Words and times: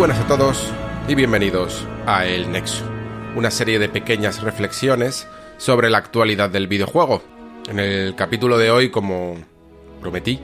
buenas 0.00 0.20
a 0.20 0.26
todos 0.26 0.72
y 1.08 1.14
bienvenidos 1.14 1.86
a 2.06 2.24
El 2.24 2.50
Nexo, 2.50 2.82
una 3.36 3.50
serie 3.50 3.78
de 3.78 3.90
pequeñas 3.90 4.42
reflexiones 4.42 5.28
sobre 5.58 5.90
la 5.90 5.98
actualidad 5.98 6.48
del 6.48 6.68
videojuego. 6.68 7.22
En 7.68 7.78
el 7.78 8.14
capítulo 8.14 8.56
de 8.56 8.70
hoy, 8.70 8.88
como 8.88 9.36
prometí, 10.00 10.40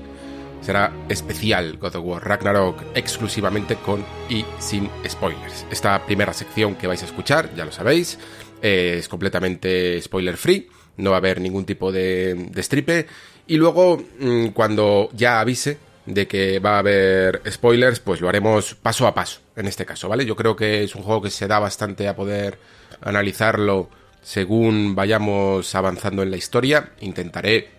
será 0.60 0.92
especial 1.08 1.78
God 1.78 1.96
of 1.96 2.04
War 2.04 2.28
Ragnarok 2.28 2.82
exclusivamente 2.94 3.76
con 3.76 4.04
y 4.28 4.44
sin 4.58 4.90
spoilers. 5.08 5.64
Esta 5.70 6.04
primera 6.04 6.34
sección 6.34 6.74
que 6.74 6.86
vais 6.86 7.02
a 7.02 7.06
escuchar, 7.06 7.48
ya 7.56 7.64
lo 7.64 7.72
sabéis, 7.72 8.18
es 8.60 9.08
completamente 9.08 10.02
spoiler 10.02 10.36
free, 10.36 10.68
no 10.98 11.12
va 11.12 11.16
a 11.16 11.20
haber 11.20 11.40
ningún 11.40 11.64
tipo 11.64 11.90
de, 11.90 12.50
stripe. 12.58 13.06
Y 13.46 13.56
luego, 13.56 14.04
mm, 14.18 14.48
cuando 14.48 15.08
ya 15.14 15.40
avise 15.40 15.78
de 16.06 16.26
que 16.28 16.60
va 16.60 16.76
a 16.76 16.78
haber 16.78 17.42
spoilers, 17.50 18.00
pues 18.00 18.20
lo 18.20 18.28
haremos 18.28 18.74
paso 18.74 19.06
a 19.06 19.14
paso, 19.14 19.40
en 19.56 19.66
este 19.66 19.84
caso, 19.84 20.08
¿vale? 20.08 20.24
Yo 20.24 20.36
creo 20.36 20.54
que 20.56 20.84
es 20.84 20.94
un 20.94 21.02
juego 21.02 21.22
que 21.22 21.30
se 21.30 21.48
da 21.48 21.58
bastante 21.58 22.08
a 22.08 22.16
poder 22.16 22.58
analizarlo 23.00 23.90
según 24.22 24.94
vayamos 24.94 25.74
avanzando 25.74 26.22
en 26.22 26.30
la 26.30 26.36
historia. 26.36 26.90
Intentaré, 27.00 27.70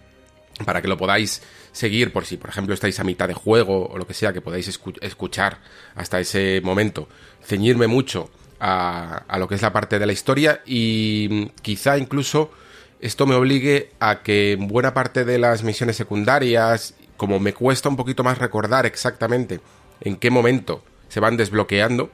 para 0.66 0.82
que 0.82 0.88
lo 0.88 0.98
podáis 0.98 1.42
seguir, 1.72 2.12
por 2.12 2.26
si, 2.26 2.38
por 2.38 2.50
ejemplo, 2.50 2.74
estáis 2.74 3.00
a 3.00 3.04
mitad 3.04 3.28
de 3.28 3.34
juego 3.34 3.88
o 3.88 3.98
lo 3.98 4.08
que 4.08 4.14
sea, 4.14 4.34
que 4.34 4.42
podáis 4.42 4.68
escu- 4.68 4.98
escuchar 5.02 5.60
hasta 5.96 6.20
ese 6.20 6.62
momento, 6.64 7.08
ceñirme 7.44 7.88
mucho 7.88 8.30
a, 8.60 9.24
a 9.28 9.38
lo 9.38 9.48
que 9.48 9.56
es 9.56 9.62
la 9.62 9.72
parte 9.72 10.00
de 10.00 10.06
la 10.06 10.14
historia 10.14 10.62
y 10.66 11.50
quizá 11.62 11.98
incluso 11.98 12.52
esto 13.00 13.28
me 13.28 13.36
obligue 13.36 13.92
a 14.00 14.24
que 14.24 14.54
en 14.54 14.68
buena 14.68 14.94
parte 14.94 15.24
de 15.24 15.38
las 15.38 15.64
misiones 15.64 15.96
secundarias, 15.96 16.96
como 17.18 17.40
me 17.40 17.54
cuesta 17.54 17.90
un 17.90 17.98
poquito 17.98 18.24
más 18.24 18.38
recordar 18.38 18.86
exactamente 18.86 19.60
en 20.02 20.16
qué 20.16 20.30
momento 20.30 20.84
se 21.10 21.20
van 21.20 21.38
desbloqueando, 21.38 22.12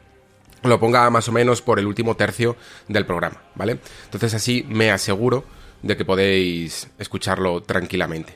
lo 0.64 0.80
ponga 0.80 1.10
más 1.10 1.28
o 1.28 1.32
menos 1.32 1.62
por 1.62 1.80
el 1.80 1.86
último 1.86 2.16
tercio 2.16 2.56
del 2.88 3.06
programa, 3.06 3.42
¿vale? 3.56 3.80
Entonces 4.06 4.34
así 4.34 4.66
me 4.70 4.92
aseguro 4.92 5.44
de 5.82 5.98
que 5.98 6.06
podéis 6.06 6.90
escucharlo 6.98 7.62
tranquilamente. 7.62 8.36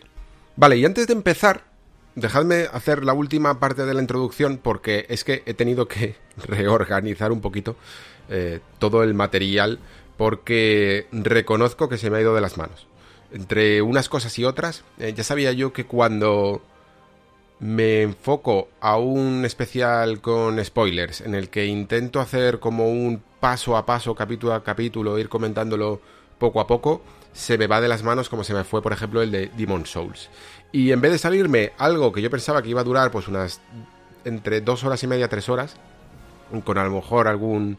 Vale, 0.55 0.77
y 0.77 0.85
antes 0.85 1.07
de 1.07 1.13
empezar, 1.13 1.63
dejadme 2.15 2.67
hacer 2.73 3.05
la 3.05 3.13
última 3.13 3.59
parte 3.59 3.85
de 3.85 3.93
la 3.93 4.01
introducción 4.01 4.59
porque 4.61 5.05
es 5.09 5.23
que 5.23 5.43
he 5.45 5.53
tenido 5.53 5.87
que 5.87 6.15
reorganizar 6.37 7.31
un 7.31 7.41
poquito 7.41 7.77
eh, 8.29 8.59
todo 8.79 9.03
el 9.03 9.13
material 9.13 9.79
porque 10.17 11.07
reconozco 11.11 11.87
que 11.87 11.97
se 11.97 12.09
me 12.09 12.17
ha 12.17 12.21
ido 12.21 12.35
de 12.35 12.41
las 12.41 12.57
manos. 12.57 12.87
Entre 13.31 13.81
unas 13.81 14.09
cosas 14.09 14.37
y 14.39 14.45
otras, 14.45 14.83
eh, 14.99 15.13
ya 15.15 15.23
sabía 15.23 15.51
yo 15.51 15.73
que 15.73 15.85
cuando 15.85 16.61
me 17.59 18.03
enfoco 18.03 18.69
a 18.79 18.97
un 18.97 19.43
especial 19.43 20.21
con 20.21 20.63
spoilers 20.63 21.21
en 21.21 21.33
el 21.33 21.49
que 21.49 21.65
intento 21.65 22.19
hacer 22.19 22.59
como 22.59 22.87
un 22.87 23.21
paso 23.39 23.75
a 23.75 23.85
paso, 23.85 24.15
capítulo 24.15 24.53
a 24.53 24.63
capítulo, 24.63 25.17
ir 25.17 25.27
comentándolo 25.27 25.99
poco 26.37 26.61
a 26.61 26.67
poco, 26.67 27.01
se 27.33 27.57
me 27.57 27.67
va 27.67 27.81
de 27.81 27.87
las 27.87 28.03
manos 28.03 28.29
como 28.29 28.43
se 28.43 28.53
me 28.53 28.63
fue, 28.63 28.81
por 28.81 28.93
ejemplo, 28.93 29.21
el 29.21 29.31
de 29.31 29.51
Demon 29.57 29.85
Souls. 29.85 30.29
Y 30.71 30.91
en 30.91 31.01
vez 31.01 31.11
de 31.11 31.17
salirme 31.17 31.73
algo 31.77 32.11
que 32.11 32.21
yo 32.21 32.29
pensaba 32.29 32.61
que 32.61 32.69
iba 32.69 32.81
a 32.81 32.83
durar 32.83 33.11
pues 33.11 33.27
unas 33.27 33.61
entre 34.25 34.61
dos 34.61 34.83
horas 34.83 35.01
y 35.03 35.07
media, 35.07 35.27
tres 35.27 35.49
horas, 35.49 35.75
con 36.63 36.77
a 36.77 36.83
lo 36.83 36.91
mejor 36.91 37.27
algún 37.27 37.77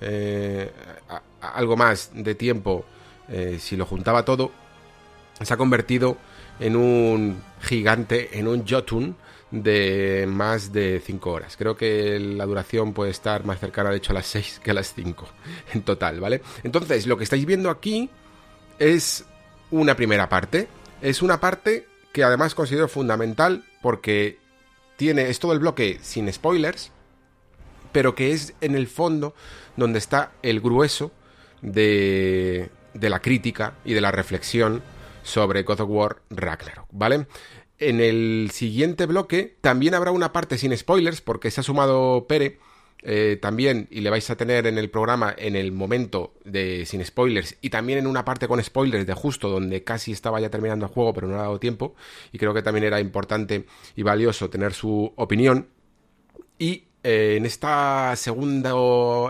eh, 0.00 0.70
algo 1.40 1.76
más 1.76 2.10
de 2.14 2.34
tiempo 2.34 2.84
eh, 3.28 3.58
si 3.60 3.76
lo 3.76 3.84
juntaba 3.84 4.24
todo, 4.24 4.52
se 5.40 5.54
ha 5.54 5.56
convertido 5.56 6.16
en 6.60 6.76
un 6.76 7.42
gigante, 7.60 8.38
en 8.38 8.48
un 8.48 8.66
Jotun 8.66 9.16
de 9.50 10.26
más 10.28 10.72
de 10.72 11.00
5 11.04 11.30
horas. 11.30 11.56
Creo 11.56 11.76
que 11.76 12.18
la 12.18 12.44
duración 12.44 12.92
puede 12.92 13.10
estar 13.10 13.44
más 13.44 13.60
cercana, 13.60 13.90
de 13.90 13.96
hecho, 13.96 14.12
a 14.12 14.14
las 14.14 14.26
6 14.26 14.60
que 14.62 14.70
a 14.70 14.74
las 14.74 14.92
5 14.94 15.28
en 15.74 15.82
total, 15.82 16.20
¿vale? 16.20 16.42
Entonces, 16.62 17.06
lo 17.06 17.16
que 17.16 17.24
estáis 17.24 17.46
viendo 17.46 17.70
aquí 17.70 18.10
es 18.78 19.24
una 19.70 19.94
primera 19.94 20.28
parte. 20.28 20.68
Es 21.00 21.22
una 21.22 21.40
parte 21.40 21.86
que 22.12 22.24
además 22.24 22.54
considero 22.54 22.88
fundamental 22.88 23.64
porque 23.80 24.38
tiene, 24.96 25.28
es 25.28 25.38
todo 25.38 25.52
el 25.52 25.60
bloque 25.60 25.98
sin 26.02 26.32
spoilers, 26.32 26.90
pero 27.92 28.14
que 28.14 28.32
es 28.32 28.54
en 28.60 28.74
el 28.74 28.88
fondo 28.88 29.34
donde 29.76 29.98
está 29.98 30.32
el 30.42 30.60
grueso 30.60 31.12
de, 31.62 32.70
de 32.94 33.10
la 33.10 33.20
crítica 33.20 33.74
y 33.84 33.94
de 33.94 34.00
la 34.00 34.10
reflexión 34.10 34.82
sobre 35.28 35.62
God 35.62 35.80
of 35.80 35.90
War 35.90 36.22
Ragnarok, 36.30 36.88
¿vale? 36.90 37.26
En 37.78 38.00
el 38.00 38.50
siguiente 38.52 39.06
bloque 39.06 39.56
también 39.60 39.94
habrá 39.94 40.10
una 40.10 40.32
parte 40.32 40.58
sin 40.58 40.76
spoilers 40.76 41.20
porque 41.20 41.50
se 41.50 41.60
ha 41.60 41.64
sumado 41.64 42.26
Pere 42.26 42.58
eh, 43.02 43.38
también 43.40 43.86
y 43.92 44.00
le 44.00 44.10
vais 44.10 44.28
a 44.30 44.36
tener 44.36 44.66
en 44.66 44.78
el 44.78 44.90
programa 44.90 45.32
en 45.38 45.54
el 45.54 45.70
momento 45.70 46.34
de 46.44 46.84
sin 46.84 47.04
spoilers 47.04 47.56
y 47.60 47.70
también 47.70 48.00
en 48.00 48.08
una 48.08 48.24
parte 48.24 48.48
con 48.48 48.60
spoilers 48.60 49.06
de 49.06 49.14
justo 49.14 49.48
donde 49.48 49.84
casi 49.84 50.10
estaba 50.10 50.40
ya 50.40 50.50
terminando 50.50 50.86
el 50.86 50.92
juego 50.92 51.14
pero 51.14 51.28
no 51.28 51.36
ha 51.36 51.42
dado 51.42 51.60
tiempo 51.60 51.94
y 52.32 52.38
creo 52.38 52.52
que 52.52 52.62
también 52.62 52.82
era 52.82 52.98
importante 52.98 53.66
y 53.94 54.02
valioso 54.02 54.50
tener 54.50 54.72
su 54.74 55.12
opinión 55.14 55.68
y 56.58 56.88
eh, 57.04 57.36
en 57.36 57.46
esta 57.46 58.14
segunda, 58.16 58.70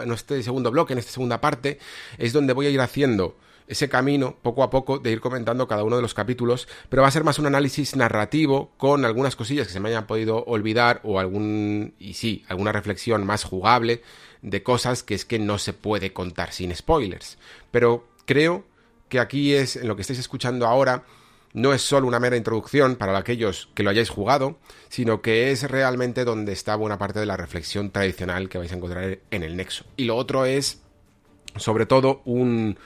en 0.03 0.13
este 0.13 0.43
segundo 0.43 0.71
bloque, 0.71 0.95
en 0.95 0.99
esta 0.99 1.13
segunda 1.13 1.41
parte, 1.41 1.79
es 2.17 2.33
donde 2.33 2.55
voy 2.55 2.67
a 2.67 2.71
ir 2.71 2.81
haciendo 2.81 3.37
ese 3.69 3.89
camino 3.89 4.37
poco 4.43 4.63
a 4.63 4.71
poco 4.71 4.99
de 4.99 5.13
ir 5.13 5.21
comentando 5.21 5.69
cada 5.69 5.85
uno 5.85 5.97
de 5.97 6.03
los 6.03 6.15
capítulos, 6.15 6.69
pero 6.89 7.03
va 7.03 7.09
a 7.09 7.13
ser 7.13 7.25
más 7.25 7.39
un 7.39 7.47
análisis 7.47 7.95
narrativo 7.95 8.73
con 8.77 9.05
algunas 9.05 9.37
cosillas 9.37 9.67
que 9.67 9.73
se 9.73 9.81
me 9.81 9.91
hayan 9.91 10.07
podido 10.07 10.45
olvidar 10.45 11.01
o 11.05 11.21
algún, 11.21 11.95
y 11.99 12.15
sí, 12.15 12.45
alguna 12.49 12.73
reflexión 12.73 13.25
más 13.25 13.45
jugable 13.45 14.03
de 14.43 14.63
cosas 14.63 15.03
que 15.03 15.15
es 15.15 15.25
que 15.25 15.39
no 15.39 15.59
se 15.59 15.73
puede 15.73 16.13
contar 16.13 16.53
sin 16.53 16.75
spoilers. 16.75 17.39
Pero 17.71 18.09
creo 18.25 18.65
que 19.09 19.21
aquí 19.21 19.55
es, 19.55 19.77
en 19.77 19.89
lo 19.89 19.97
que 19.97 20.03
estáis 20.03 20.19
escuchando 20.19 20.67
ahora, 20.67 21.05
no 21.53 21.73
es 21.73 21.83
solo 21.83 22.07
una 22.07 22.21
mera 22.21 22.37
introducción 22.37 22.97
para 22.97 23.17
aquellos 23.17 23.69
que 23.75 23.83
lo 23.83 23.91
hayáis 23.91 24.11
jugado, 24.11 24.59
sino 24.89 25.23
que 25.23 25.51
es 25.51 25.69
realmente 25.69 26.25
donde 26.25 26.53
está 26.53 26.77
buena 26.77 26.99
parte 26.99 27.21
de 27.21 27.27
la 27.27 27.37
reflexión 27.37 27.91
tradicional 27.91 28.49
que 28.49 28.59
vais 28.59 28.73
a 28.73 28.77
encontrar 28.77 29.19
en 29.31 29.43
el 29.43 29.57
Nexo. 29.57 29.85
Y 29.97 30.05
lo 30.05 30.17
otro 30.17 30.45
es, 30.45 30.83
sobre 31.57 31.87
todo, 31.87 32.23
un 32.25 32.79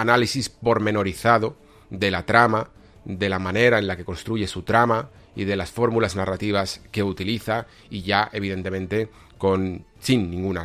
análisis 0.00 0.48
pormenorizado 0.48 1.56
de 1.90 2.10
la 2.10 2.24
trama, 2.24 2.70
de 3.04 3.28
la 3.28 3.38
manera 3.38 3.78
en 3.78 3.86
la 3.86 3.96
que 3.96 4.04
construye 4.04 4.46
su 4.46 4.62
trama 4.62 5.10
y 5.34 5.44
de 5.44 5.56
las 5.56 5.70
fórmulas 5.70 6.16
narrativas 6.16 6.80
que 6.90 7.02
utiliza 7.02 7.66
y 7.90 8.02
ya 8.02 8.28
evidentemente 8.32 9.08
con 9.38 9.84
sin 10.00 10.30
ningún 10.30 10.58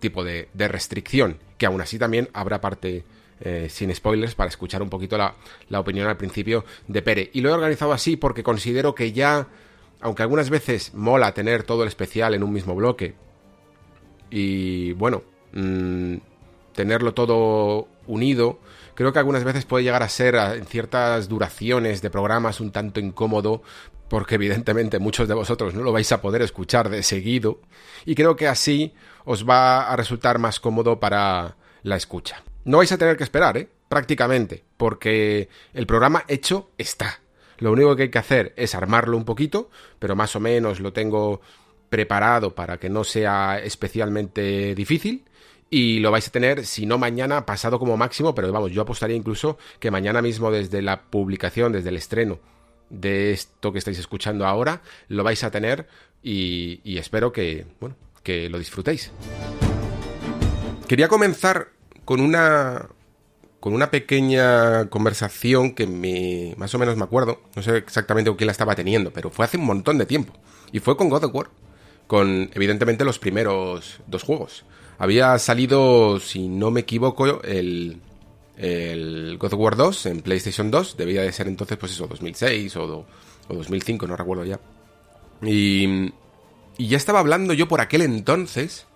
tipo 0.00 0.24
de, 0.24 0.48
restricción, 0.56 1.38
que 1.58 1.66
aún 1.66 1.80
así 1.80 1.98
también 1.98 2.28
habrá 2.32 2.60
parte 2.60 3.04
eh, 3.40 3.68
sin 3.70 3.94
spoilers 3.94 4.34
para 4.34 4.48
escuchar 4.48 4.82
un 4.82 4.88
poquito 4.88 5.18
la, 5.18 5.34
la 5.68 5.80
opinión 5.80 6.08
al 6.08 6.16
principio 6.16 6.64
de 6.88 7.02
Pere. 7.02 7.30
Y 7.34 7.40
lo 7.42 7.50
he 7.50 7.52
organizado 7.52 7.92
así 7.92 8.16
porque 8.16 8.42
considero 8.42 8.94
que 8.94 9.12
ya, 9.12 9.46
aunque 10.00 10.22
algunas 10.22 10.50
veces 10.50 10.94
mola 10.94 11.34
tener 11.34 11.62
todo 11.62 11.82
el 11.82 11.88
especial 11.88 12.34
en 12.34 12.42
un 12.42 12.52
mismo 12.52 12.74
bloque, 12.74 13.14
y 14.30 14.92
bueno, 14.92 15.22
mmm, 15.52 16.16
tenerlo 16.74 17.14
todo 17.14 17.88
unido, 18.06 18.58
creo 18.94 19.12
que 19.12 19.18
algunas 19.18 19.44
veces 19.44 19.64
puede 19.64 19.84
llegar 19.84 20.02
a 20.02 20.08
ser 20.08 20.36
a, 20.36 20.54
en 20.54 20.66
ciertas 20.66 21.28
duraciones 21.28 22.02
de 22.02 22.10
programas 22.10 22.60
un 22.60 22.72
tanto 22.72 23.00
incómodo 23.00 23.62
porque 24.08 24.36
evidentemente 24.36 24.98
muchos 24.98 25.28
de 25.28 25.34
vosotros 25.34 25.74
no 25.74 25.82
lo 25.82 25.92
vais 25.92 26.10
a 26.12 26.20
poder 26.20 26.42
escuchar 26.42 26.88
de 26.88 27.02
seguido 27.02 27.60
y 28.04 28.14
creo 28.14 28.36
que 28.36 28.46
así 28.46 28.94
os 29.24 29.48
va 29.48 29.90
a 29.90 29.96
resultar 29.96 30.38
más 30.38 30.60
cómodo 30.60 31.00
para 31.00 31.56
la 31.82 31.96
escucha. 31.96 32.42
No 32.64 32.78
vais 32.78 32.92
a 32.92 32.98
tener 32.98 33.16
que 33.16 33.24
esperar, 33.24 33.56
¿eh? 33.56 33.68
Prácticamente, 33.88 34.64
porque 34.76 35.48
el 35.72 35.86
programa 35.86 36.24
hecho 36.28 36.70
está. 36.78 37.20
Lo 37.58 37.72
único 37.72 37.94
que 37.94 38.04
hay 38.04 38.10
que 38.10 38.18
hacer 38.18 38.52
es 38.56 38.74
armarlo 38.74 39.16
un 39.16 39.24
poquito, 39.24 39.70
pero 39.98 40.16
más 40.16 40.34
o 40.34 40.40
menos 40.40 40.80
lo 40.80 40.92
tengo 40.92 41.40
preparado 41.88 42.54
para 42.54 42.78
que 42.78 42.88
no 42.88 43.04
sea 43.04 43.60
especialmente 43.62 44.74
difícil. 44.74 45.24
Y 45.70 45.98
lo 45.98 46.10
vais 46.10 46.28
a 46.28 46.30
tener, 46.30 46.66
si 46.66 46.86
no 46.86 46.98
mañana, 46.98 47.46
pasado 47.46 47.78
como 47.78 47.96
máximo, 47.96 48.34
pero 48.34 48.52
vamos, 48.52 48.70
yo 48.70 48.82
apostaría 48.82 49.16
incluso 49.16 49.58
que 49.80 49.90
mañana 49.90 50.22
mismo 50.22 50.50
desde 50.50 50.82
la 50.82 51.02
publicación, 51.02 51.72
desde 51.72 51.88
el 51.88 51.96
estreno 51.96 52.38
de 52.90 53.32
esto 53.32 53.72
que 53.72 53.78
estáis 53.78 53.98
escuchando 53.98 54.46
ahora, 54.46 54.82
lo 55.08 55.24
vais 55.24 55.42
a 55.42 55.50
tener 55.50 55.88
y, 56.22 56.98
espero 56.98 57.32
que, 57.32 57.66
bueno, 57.80 57.96
que 58.22 58.48
lo 58.48 58.58
disfrutéis. 58.58 59.10
Quería 60.88 61.08
comenzar 61.08 61.68
con 62.04 62.20
una 62.20 62.88
con 63.60 63.72
una 63.72 63.90
pequeña 63.90 64.90
conversación 64.90 65.74
que 65.74 65.86
me 65.86 66.54
más 66.58 66.74
o 66.74 66.78
menos 66.78 66.98
me 66.98 67.04
acuerdo, 67.04 67.40
no 67.56 67.62
sé 67.62 67.78
exactamente 67.78 68.28
con 68.28 68.36
quién 68.36 68.46
la 68.46 68.52
estaba 68.52 68.74
teniendo, 68.74 69.10
pero 69.10 69.30
fue 69.30 69.46
hace 69.46 69.56
un 69.56 69.64
montón 69.64 69.96
de 69.96 70.04
tiempo 70.04 70.34
y 70.70 70.80
fue 70.80 70.98
con 70.98 71.08
God 71.08 71.24
of 71.24 71.34
War, 71.34 71.48
con 72.06 72.50
evidentemente 72.52 73.06
los 73.06 73.18
primeros 73.18 74.00
dos 74.06 74.22
juegos. 74.22 74.66
Había 74.98 75.38
salido, 75.38 76.20
si 76.20 76.48
no 76.48 76.70
me 76.70 76.80
equivoco, 76.80 77.42
el 77.42 78.00
el 78.56 79.36
God 79.38 79.54
of 79.54 79.60
War 79.60 79.76
2 79.76 80.06
en 80.06 80.20
PlayStation 80.22 80.70
2, 80.70 80.96
debía 80.96 81.22
de 81.22 81.32
ser 81.32 81.48
entonces 81.48 81.76
pues 81.76 81.92
eso 81.92 82.06
2006 82.06 82.76
o, 82.76 83.06
o 83.48 83.54
2005, 83.54 84.06
no 84.06 84.16
recuerdo 84.16 84.44
ya. 84.44 84.60
Y 85.42 86.12
ya 86.78 86.96
estaba 86.96 87.20
hablando 87.20 87.52
yo 87.52 87.68
por 87.68 87.80
aquel 87.80 88.02
entonces 88.02 88.86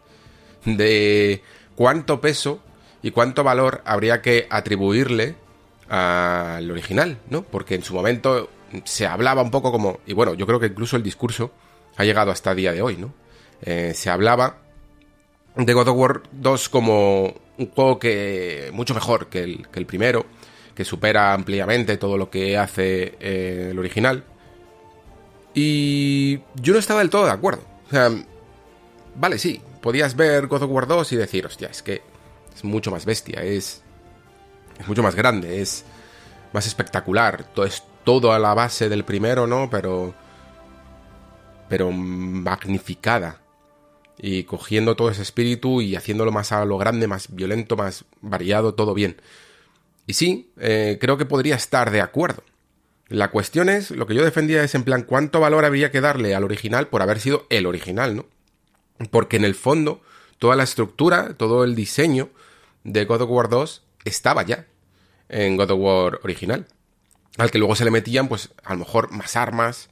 de 0.64 1.42
cuánto 1.74 2.20
peso 2.20 2.60
y 3.02 3.10
cuánto 3.10 3.44
valor 3.44 3.82
habría 3.84 4.22
que 4.22 4.46
atribuirle 4.50 5.36
al 5.88 6.70
original, 6.70 7.18
¿no? 7.30 7.42
Porque 7.42 7.74
en 7.74 7.82
su 7.82 7.94
momento 7.94 8.50
se 8.84 9.06
hablaba 9.06 9.42
un 9.42 9.50
poco 9.50 9.72
como, 9.72 10.00
y 10.06 10.12
bueno, 10.12 10.34
yo 10.34 10.46
creo 10.46 10.60
que 10.60 10.66
incluso 10.66 10.96
el 10.96 11.02
discurso 11.02 11.50
ha 11.96 12.04
llegado 12.04 12.30
hasta 12.30 12.50
el 12.50 12.58
día 12.58 12.72
de 12.72 12.82
hoy, 12.82 12.96
¿no? 12.96 13.12
Eh, 13.62 13.92
se 13.94 14.10
hablaba 14.10 14.58
de 15.64 15.75
God 15.75 15.88
of 15.88 15.96
War 15.96 16.22
2 16.32 16.69
como 16.69 17.34
un 17.58 17.70
juego 17.70 17.99
que 17.99 18.70
mucho 18.72 18.94
mejor 18.94 19.26
que 19.26 19.43
el, 19.43 19.69
que 19.69 19.81
el 19.81 19.87
primero, 19.87 20.25
que 20.75 20.84
supera 20.84 21.32
ampliamente 21.34 21.96
todo 21.96 22.16
lo 22.16 22.31
que 22.31 22.56
hace 22.56 23.16
eh, 23.20 23.69
el 23.72 23.78
original. 23.78 24.25
Y 25.55 26.38
yo 26.55 26.72
no 26.72 26.78
estaba 26.78 27.00
del 27.00 27.10
todo 27.10 27.26
de 27.26 27.32
acuerdo. 27.32 27.62
O 27.88 27.90
sea, 27.90 28.10
vale, 29.16 29.38
sí, 29.38 29.60
podías 29.82 30.14
ver 30.14 30.46
God 30.46 30.62
of 30.62 30.70
War 30.70 30.87
2 30.87 31.12
y 31.12 31.16
decir, 31.16 31.46
hostia, 31.46 31.69
es 31.69 31.82
que 31.82 32.02
es 32.55 32.62
mucho 32.62 32.93
más 32.93 33.05
bestia, 33.05 33.43
es, 33.43 33.82
es 34.78 34.87
mucho 34.87 35.02
más 35.02 35.16
grande, 35.16 35.60
es 35.60 35.84
más 36.52 36.66
espectacular, 36.66 37.52
todo 37.52 37.66
es 37.66 37.82
todo 38.05 38.32
a 38.32 38.38
la 38.38 38.55
base 38.55 38.88
del 38.88 39.05
primero, 39.05 39.46
¿no? 39.46 39.69
Pero 39.69 40.14
pero 41.69 41.93
magnificada 41.93 43.40
y 44.19 44.44
cogiendo 44.44 44.97
todo 44.97 45.11
ese 45.11 45.23
espíritu 45.23 45.81
y 45.81 45.97
haciéndolo 45.97 46.32
más 46.32 46.53
a 46.53 46.65
lo 46.65 46.79
grande, 46.79 47.06
más 47.06 47.35
violento, 47.35 47.76
más 47.76 48.05
variado, 48.20 48.75
todo 48.75 48.94
bien. 48.94 49.17
Y 50.06 50.15
sí, 50.15 50.50
eh, 50.59 50.99
creo 51.00 51.19
que 51.19 51.26
podría 51.26 51.55
estar 51.55 51.91
de 51.91 52.00
acuerdo. 52.00 52.43
La 53.09 53.31
cuestión 53.31 53.69
es, 53.69 53.91
lo 53.91 54.06
que 54.06 54.15
yo 54.15 54.25
defendía 54.25 54.62
es 54.62 54.75
en 54.75 54.82
plan, 54.82 55.03
¿cuánto 55.03 55.41
valor 55.41 55.65
habría 55.65 55.91
que 55.91 56.00
darle 56.00 56.35
al 56.35 56.44
original 56.44 56.88
por 56.88 57.03
haber 57.03 57.20
sido 57.20 57.47
el 57.49 57.67
original, 57.67 58.17
¿no? 58.17 58.26
Porque 59.11 59.37
en 59.37 59.44
el 59.44 59.55
fondo, 59.55 60.03
toda 60.38 60.56
la 60.56 60.65
estructura, 60.65 61.35
todo 61.35 61.65
el 61.65 61.75
diseño 61.75 62.31
de 62.85 63.05
God 63.05 63.23
of 63.23 63.31
War 63.31 63.49
2 63.49 63.82
estaba 64.05 64.43
ya 64.43 64.67
en 65.29 65.56
God 65.56 65.70
of 65.70 65.81
War 65.81 66.20
original. 66.23 66.67
Al 67.38 67.50
que 67.50 67.59
luego 67.59 67.76
se 67.76 67.85
le 67.85 67.91
metían, 67.91 68.29
pues, 68.29 68.50
a 68.65 68.73
lo 68.73 68.81
mejor 68.81 69.11
más 69.11 69.37
armas, 69.37 69.88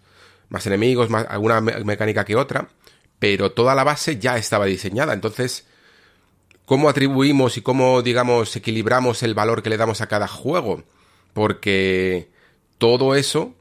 más 0.48 0.66
enemigos, 0.66 1.10
más, 1.10 1.26
alguna 1.28 1.60
mecánica 1.60 2.24
que 2.24 2.36
otra, 2.36 2.68
pero 3.18 3.52
toda 3.52 3.74
la 3.74 3.84
base 3.84 4.18
ya 4.18 4.36
estaba 4.36 4.66
diseñada. 4.66 5.12
Entonces, 5.12 5.66
¿cómo 6.64 6.88
atribuimos 6.88 7.56
y 7.56 7.62
cómo, 7.62 8.02
digamos, 8.02 8.54
equilibramos 8.56 9.22
el 9.22 9.34
valor 9.34 9.62
que 9.62 9.70
le 9.70 9.76
damos 9.76 10.00
a 10.00 10.08
cada 10.08 10.28
juego? 10.28 10.84
Porque 11.32 12.28
todo 12.78 13.14
eso, 13.14 13.54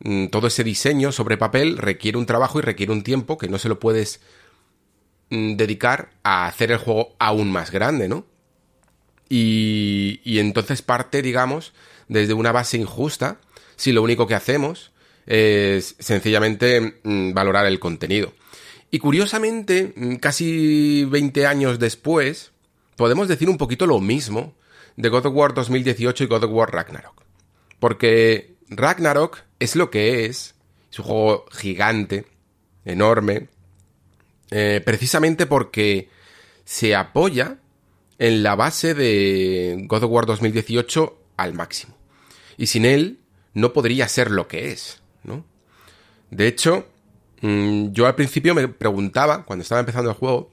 mm, 0.00 0.26
todo 0.28 0.46
ese 0.46 0.64
diseño 0.64 1.12
sobre 1.12 1.36
papel 1.36 1.78
requiere 1.78 2.18
un 2.18 2.26
trabajo 2.26 2.58
y 2.58 2.62
requiere 2.62 2.92
un 2.92 3.02
tiempo 3.02 3.38
que 3.38 3.48
no 3.48 3.58
se 3.58 3.68
lo 3.68 3.78
puedes 3.78 4.20
mm, 5.30 5.56
dedicar 5.56 6.10
a 6.22 6.46
hacer 6.46 6.72
el 6.72 6.78
juego 6.78 7.14
aún 7.18 7.50
más 7.50 7.70
grande, 7.70 8.08
¿no? 8.08 8.26
Y, 9.28 10.20
y 10.24 10.38
entonces 10.38 10.82
parte, 10.82 11.22
digamos, 11.22 11.72
desde 12.08 12.34
una 12.34 12.52
base 12.52 12.76
injusta 12.76 13.40
si 13.76 13.92
lo 13.92 14.02
único 14.02 14.26
que 14.26 14.34
hacemos 14.34 14.92
es 15.26 15.96
sencillamente 15.98 17.00
mm, 17.02 17.32
valorar 17.32 17.66
el 17.66 17.80
contenido. 17.80 18.32
Y 18.94 19.00
curiosamente, 19.00 19.92
casi 20.20 21.04
20 21.06 21.48
años 21.48 21.80
después, 21.80 22.52
podemos 22.94 23.26
decir 23.26 23.50
un 23.50 23.58
poquito 23.58 23.88
lo 23.88 23.98
mismo 23.98 24.54
de 24.94 25.08
God 25.08 25.26
of 25.26 25.34
War 25.34 25.52
2018 25.52 26.22
y 26.22 26.26
God 26.28 26.44
of 26.44 26.52
War 26.52 26.72
Ragnarok. 26.72 27.24
Porque 27.80 28.54
Ragnarok 28.68 29.40
es 29.58 29.74
lo 29.74 29.90
que 29.90 30.26
es, 30.26 30.54
es 30.92 30.98
un 31.00 31.06
juego 31.06 31.44
gigante, 31.50 32.26
enorme, 32.84 33.48
eh, 34.52 34.80
precisamente 34.84 35.46
porque 35.46 36.08
se 36.64 36.94
apoya 36.94 37.58
en 38.20 38.44
la 38.44 38.54
base 38.54 38.94
de 38.94 39.76
God 39.88 40.04
of 40.04 40.10
War 40.12 40.26
2018 40.26 41.18
al 41.36 41.52
máximo. 41.52 41.96
Y 42.56 42.68
sin 42.68 42.84
él 42.84 43.18
no 43.54 43.72
podría 43.72 44.06
ser 44.06 44.30
lo 44.30 44.46
que 44.46 44.70
es, 44.70 45.02
¿no? 45.24 45.44
De 46.30 46.46
hecho, 46.46 46.86
mm, 46.86 46.93
yo 47.92 48.06
al 48.06 48.14
principio 48.14 48.54
me 48.54 48.68
preguntaba, 48.68 49.44
cuando 49.44 49.62
estaba 49.62 49.80
empezando 49.80 50.10
el 50.10 50.16
juego, 50.16 50.50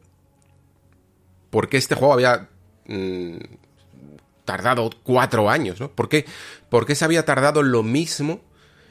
por 1.50 1.70
qué 1.70 1.78
este 1.78 1.96
juego 1.96 2.14
había 2.14 2.50
mm, 2.86 3.38
tardado 4.44 4.90
cuatro 5.04 5.50
años, 5.50 5.80
¿no? 5.80 5.90
¿Por 5.90 6.10
qué, 6.10 6.26
¿Por 6.70 6.86
qué 6.86 6.96
se 6.96 7.06
había 7.06 7.24
tardado 7.24 7.64
lo 7.64 7.84
mismo 7.84 8.42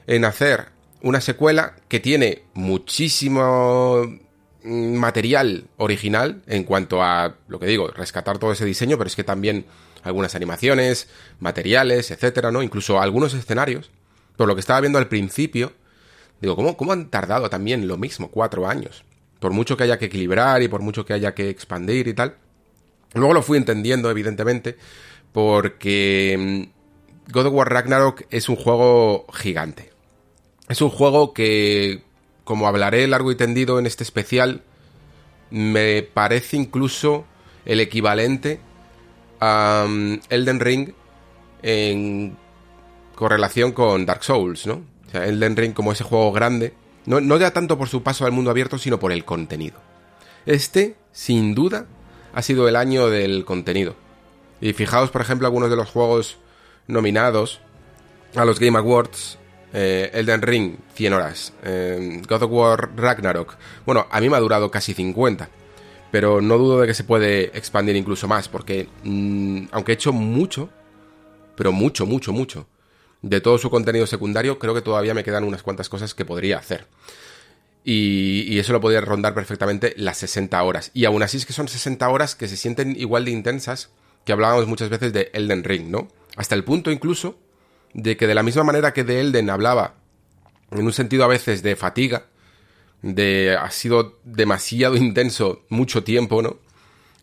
en 0.07 0.25
hacer 0.25 0.69
una 1.03 1.21
secuela 1.21 1.77
que 1.89 2.01
tiene 2.01 2.45
muchísimo 2.55 4.07
mm, 4.63 4.95
material 4.97 5.65
original 5.77 6.43
en 6.47 6.65
cuanto 6.65 7.03
a 7.03 7.35
lo 7.49 7.61
que 7.61 7.67
digo, 7.67 7.89
rescatar 7.89 8.39
todo 8.39 8.53
ese 8.53 8.65
diseño, 8.65 8.97
pero 8.97 9.09
es 9.09 9.17
que 9.17 9.25
también 9.25 9.67
algunas 10.03 10.35
animaciones, 10.35 11.09
materiales, 11.39 12.11
etcétera, 12.11 12.51
¿no? 12.51 12.63
Incluso 12.63 12.99
algunos 12.99 13.35
escenarios. 13.35 13.91
Por 14.37 14.49
lo 14.49 14.55
que 14.55 14.61
estaba 14.61 14.81
viendo 14.81 14.99
al 14.99 15.09
principio, 15.09 15.75
digo, 16.41 16.57
¿cómo, 16.57 16.77
cómo 16.77 16.93
han 16.93 17.11
tardado 17.11 17.51
también 17.51 17.89
lo 17.89 17.97
mismo, 17.97 18.31
cuatro 18.31 18.69
años? 18.69 19.05
Por 19.39 19.53
mucho 19.53 19.77
que 19.77 19.85
haya 19.85 19.99
que 19.99 20.07
equilibrar 20.07 20.63
y 20.63 20.69
por 20.69 20.83
mucho 20.83 21.05
que 21.05 21.13
haya 21.13 21.35
que 21.35 21.49
expandir 21.49 22.09
y 22.09 22.15
tal. 22.15 22.37
Luego 23.15 23.35
lo 23.35 23.43
fui 23.43 23.59
entendiendo, 23.59 24.11
evidentemente, 24.11 24.77
porque 25.33 26.69
mm, 26.69 27.33
God 27.33 27.47
of 27.47 27.55
War 27.55 27.73
Ragnarok 27.73 28.23
es 28.31 28.49
un 28.49 28.57
juego 28.57 29.27
gigante. 29.33 29.91
Es 30.69 30.81
un 30.81 30.91
juego 30.91 31.33
que, 31.33 32.03
como 32.45 32.69
hablaré 32.69 33.07
largo 33.09 33.33
y 33.33 33.37
tendido 33.37 33.79
en 33.79 33.87
este 33.87 34.05
especial, 34.05 34.63
me 35.51 36.03
parece 36.03 36.57
incluso 36.57 37.25
el 37.65 37.81
equivalente 37.81 38.61
a 39.41 39.87
mm, 39.89 40.21
Elden 40.29 40.61
Ring 40.61 40.93
en 41.63 42.37
correlación 43.15 43.73
con 43.73 44.07
Dark 44.07 44.23
Souls, 44.25 44.67
¿no? 44.67 44.83
O 45.11 45.13
sea, 45.13 45.27
Elden 45.27 45.57
Ring 45.57 45.75
como 45.75 45.91
ese 45.91 46.05
juego 46.05 46.31
grande, 46.31 46.73
no, 47.05 47.21
no 47.21 47.37
ya 47.37 47.53
tanto 47.53 47.77
por 47.77 47.89
su 47.89 48.05
paso 48.05 48.27
al 48.27 48.33
mundo 48.33 48.53
abierto, 48.53 48.79
sino 48.79 49.01
por 49.01 49.11
el 49.11 49.25
contenido. 49.25 49.81
Este, 50.47 50.95
sin 51.11 51.53
duda, 51.57 51.87
ha 52.33 52.43
sido 52.43 52.69
el 52.69 52.77
año 52.77 53.09
del 53.09 53.45
contenido. 53.45 53.97
Y 54.61 54.73
fijaos, 54.73 55.11
por 55.11 55.21
ejemplo, 55.21 55.49
algunos 55.49 55.69
de 55.69 55.77
los 55.77 55.91
juegos 55.91 56.39
nominados 56.87 57.61
a 58.37 58.45
los 58.45 58.61
Game 58.61 58.79
Awards. 58.79 59.39
Eh, 59.73 60.11
Elden 60.15 60.43
Ring, 60.43 60.77
100 60.95 61.13
horas. 61.13 61.53
Eh, 61.65 62.23
God 62.29 62.43
of 62.43 62.51
War 62.53 62.91
Ragnarok. 62.97 63.57
Bueno, 63.85 64.07
a 64.11 64.21
mí 64.21 64.29
me 64.29 64.37
ha 64.37 64.41
durado 64.41 64.71
casi 64.71 64.95
50. 64.95 65.49
Pero 66.13 66.41
no 66.41 66.59
dudo 66.59 66.81
de 66.81 66.87
que 66.87 66.95
se 66.95 67.05
puede 67.05 67.57
expandir 67.57 67.97
incluso 67.97 68.29
más. 68.29 68.49
Porque, 68.49 68.89
mm, 69.03 69.67
aunque 69.73 69.93
he 69.93 69.95
hecho 69.95 70.13
mucho, 70.13 70.69
pero 71.57 71.73
mucho, 71.73 72.07
mucho, 72.07 72.33
mucho, 72.33 72.67
de 73.23 73.41
todo 73.41 73.59
su 73.59 73.71
contenido 73.71 74.07
secundario, 74.07 74.59
creo 74.59 74.75
que 74.75 74.83
todavía 74.83 75.15
me 75.15 75.25
quedan 75.25 75.45
unas 75.45 75.63
cuantas 75.63 75.89
cosas 75.89 76.15
que 76.15 76.25
podría 76.25 76.59
hacer. 76.59 76.87
Y, 77.85 78.59
eso 78.59 78.73
lo 78.73 78.81
podría 78.81 79.01
rondar 79.01 79.35
perfectamente 79.35 79.95
las 79.97 80.19
60 80.19 80.63
horas. 80.63 80.91
Y 80.95 81.05
aún 81.05 81.23
así 81.23 81.39
es 81.39 81.47
que 81.47 81.53
son 81.53 81.69
60 81.69 82.09
horas 82.09 82.35
que 82.35 82.49
se 82.49 82.57
sienten 82.57 82.95
igual 82.97 83.25
de 83.25 83.31
intensas 83.31 83.91
que 84.25 84.33
hablábamos 84.33 84.67
muchas 84.67 84.91
veces 84.91 85.13
de 85.13 85.31
Elden 85.33 85.65
Ring, 85.65 85.89
¿no? 85.89 86.09
Hasta 86.37 86.55
el 86.55 86.65
punto 86.65 86.91
incluso 86.91 87.39
de 87.95 88.17
que 88.17 88.27
de 88.27 88.35
la 88.35 88.43
misma 88.43 88.65
manera 88.65 88.93
que 88.93 89.03
de 89.03 89.21
Elden 89.21 89.51
hablaba 89.51 89.95
en 90.71 90.85
un 90.85 90.93
sentido 90.93 91.25
a 91.25 91.29
veces 91.29 91.63
de 91.63 91.75
fatiga, 91.75 92.27
de 93.03 93.57
ha 93.59 93.71
sido 93.71 94.21
demasiado 94.25 94.97
intenso 94.97 95.65
mucho 95.69 96.05
tiempo, 96.05 96.43
¿no? 96.43 96.59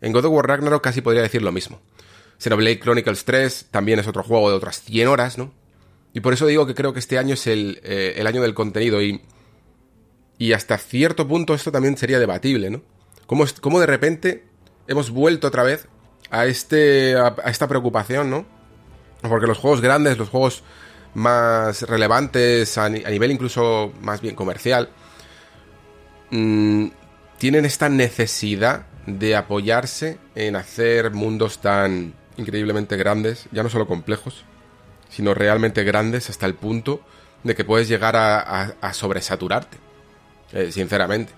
En 0.01 0.12
God 0.12 0.25
of 0.25 0.34
War 0.34 0.48
Ragnarok 0.48 0.84
casi 0.84 1.01
podría 1.01 1.22
decir 1.22 1.42
lo 1.42 1.51
mismo. 1.51 1.80
Xenoblade 2.39 2.80
Chronicles 2.80 3.25
3 3.25 3.68
también 3.72 4.00
es 4.00 4.08
otro 4.08 4.24
juego 4.24 4.50
de 4.50 4.56
otras 4.56 4.82
100 4.82 5.08
horas, 5.08 5.38
¿no? 5.38 5.54
Y 6.17 6.19
por 6.19 6.33
eso 6.33 6.47
digo 6.47 6.65
que 6.65 6.74
creo 6.74 6.93
que 6.93 7.00
este 7.00 7.19
año 7.19 7.36
es 7.36 7.45
el, 7.45 7.79
eh, 7.83 8.15
el 8.17 8.25
año 8.25 8.41
del 8.41 8.55
contenido 8.55 9.03
y, 9.03 9.21
y 10.39 10.53
hasta 10.53 10.79
cierto 10.79 11.27
punto 11.27 11.53
esto 11.53 11.71
también 11.71 11.95
sería 11.95 12.17
debatible, 12.17 12.71
¿no? 12.71 12.81
Cómo, 13.27 13.45
cómo 13.62 13.79
de 13.79 13.86
repente 13.86 14.43
hemos 14.88 15.12
vuelto 15.12 15.45
otra 15.45 15.62
vez 15.62 15.88
a, 16.31 16.47
este, 16.47 17.15
a, 17.15 17.36
esta 17.45 17.67
preocupación, 17.67 18.31
¿no? 18.31 18.47
Porque 19.21 19.45
los 19.45 19.59
juegos 19.59 19.79
grandes, 19.79 20.17
los 20.17 20.29
juegos 20.29 20.63
más 21.13 21.83
relevantes 21.83 22.79
a, 22.79 22.89
nivel 22.89 23.29
incluso 23.29 23.93
más 24.01 24.19
bien 24.19 24.33
comercial, 24.33 24.89
mmm, 26.31 26.88
tienen 27.38 27.63
esta 27.63 27.89
necesidad 27.89 28.88
de 29.05 29.36
apoyarse 29.36 30.17
en 30.33 30.55
hacer 30.55 31.12
mundos 31.12 31.59
tan 31.59 32.15
increíblemente 32.38 32.97
grandes, 32.97 33.45
ya 33.51 33.62
no 33.62 33.69
solo 33.69 33.86
complejos, 33.86 34.45
sino 35.10 35.34
realmente 35.34 35.84
grandes 35.84 36.30
hasta 36.30 36.46
el 36.46 36.56
punto 36.56 37.02
de 37.44 37.56
que 37.56 37.64
puedes 37.64 37.88
llegar 37.88 38.16
a, 38.16 38.94
sobresaturarte, 38.94 39.78
eh, 40.54 40.72
sinceramente. 40.72 41.34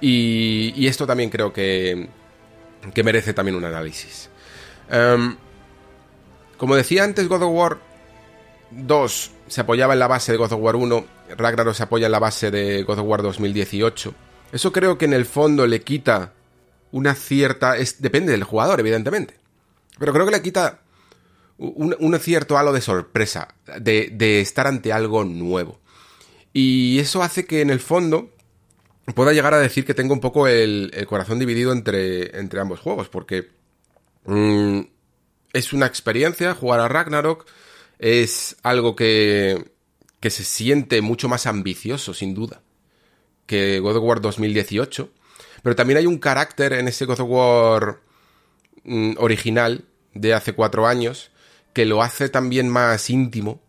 Y, 0.00 0.86
esto 0.86 1.06
también 1.06 1.30
creo 1.30 1.52
que, 1.52 2.08
que 2.92 3.02
merece 3.02 3.32
también 3.32 3.56
un 3.56 3.64
análisis. 3.64 4.28
Em, 4.90 5.36
como 6.56 6.76
decía 6.76 7.04
antes, 7.04 7.26
God 7.28 7.42
of 7.42 7.52
War 7.52 7.78
2 8.70 9.30
se 9.46 9.60
apoyaba 9.60 9.92
en 9.92 9.98
la 9.98 10.06
base 10.06 10.32
de 10.32 10.38
God 10.38 10.52
of 10.52 10.60
War 10.60 10.76
1, 10.76 11.04
Ragnarok 11.36 11.74
se 11.74 11.82
apoya 11.82 12.06
en 12.06 12.12
la 12.12 12.18
base 12.18 12.50
de 12.50 12.82
God 12.82 12.98
of 13.00 13.06
War 13.06 13.22
2018. 13.22 14.14
Eso 14.52 14.72
creo 14.72 14.98
que 14.98 15.04
en 15.04 15.12
el 15.12 15.26
fondo 15.26 15.66
le 15.66 15.82
quita 15.82 16.32
una 16.92 17.14
cierta... 17.14 17.76
Es, 17.76 18.00
depende 18.00 18.32
del 18.32 18.44
jugador, 18.44 18.78
evidentemente. 18.80 19.34
Pero 19.98 20.12
creo 20.12 20.26
que 20.26 20.32
le 20.32 20.42
quita 20.42 20.80
un, 21.58 22.18
cierto 22.20 22.58
halo 22.58 22.72
de 22.72 22.80
sorpresa, 22.80 23.54
de, 23.80 24.40
estar 24.40 24.66
ante 24.66 24.92
algo 24.92 25.24
nuevo. 25.24 25.80
Y 26.52 26.98
eso 26.98 27.22
hace 27.22 27.46
que 27.46 27.60
en 27.60 27.70
el 27.70 27.80
fondo 27.80 28.30
pueda 29.14 29.32
llegar 29.32 29.54
a 29.54 29.58
decir 29.58 29.84
que 29.84 29.94
tengo 29.94 30.14
un 30.14 30.20
poco 30.20 30.46
el, 30.46 30.92
corazón 31.08 31.38
dividido 31.38 31.72
entre, 31.72 32.38
entre, 32.38 32.60
ambos 32.60 32.80
juegos, 32.80 33.08
porque 33.08 33.50
mm, 34.24 34.80
es 35.52 35.72
una 35.72 35.86
experiencia 35.86 36.54
jugar 36.54 36.80
a 36.80 36.88
Ragnarok, 36.88 37.46
es 37.98 38.56
algo 38.62 38.96
que, 38.96 39.72
que 40.20 40.30
se 40.30 40.44
siente 40.44 41.00
mucho 41.00 41.28
más 41.28 41.46
ambicioso, 41.46 42.14
sin 42.14 42.34
duda 42.34 42.62
que 43.46 43.78
God 43.80 43.96
of 43.96 44.04
War 44.04 44.20
2018. 44.20 45.10
Pero 45.62 45.76
también 45.76 45.98
hay 45.98 46.06
un 46.06 46.18
carácter 46.18 46.74
en 46.74 46.88
ese 46.88 47.04
God 47.06 47.20
of 47.20 47.28
War 47.28 48.00
mm, 48.84 49.12
original 49.18 49.84
de 50.14 50.34
hace 50.34 50.52
cuatro 50.52 50.86
años 50.86 51.30
que 51.74 51.84
lo 51.84 52.02
hace 52.02 52.30
también 52.30 52.68
más 52.70 53.10
íntimo, 53.10 53.60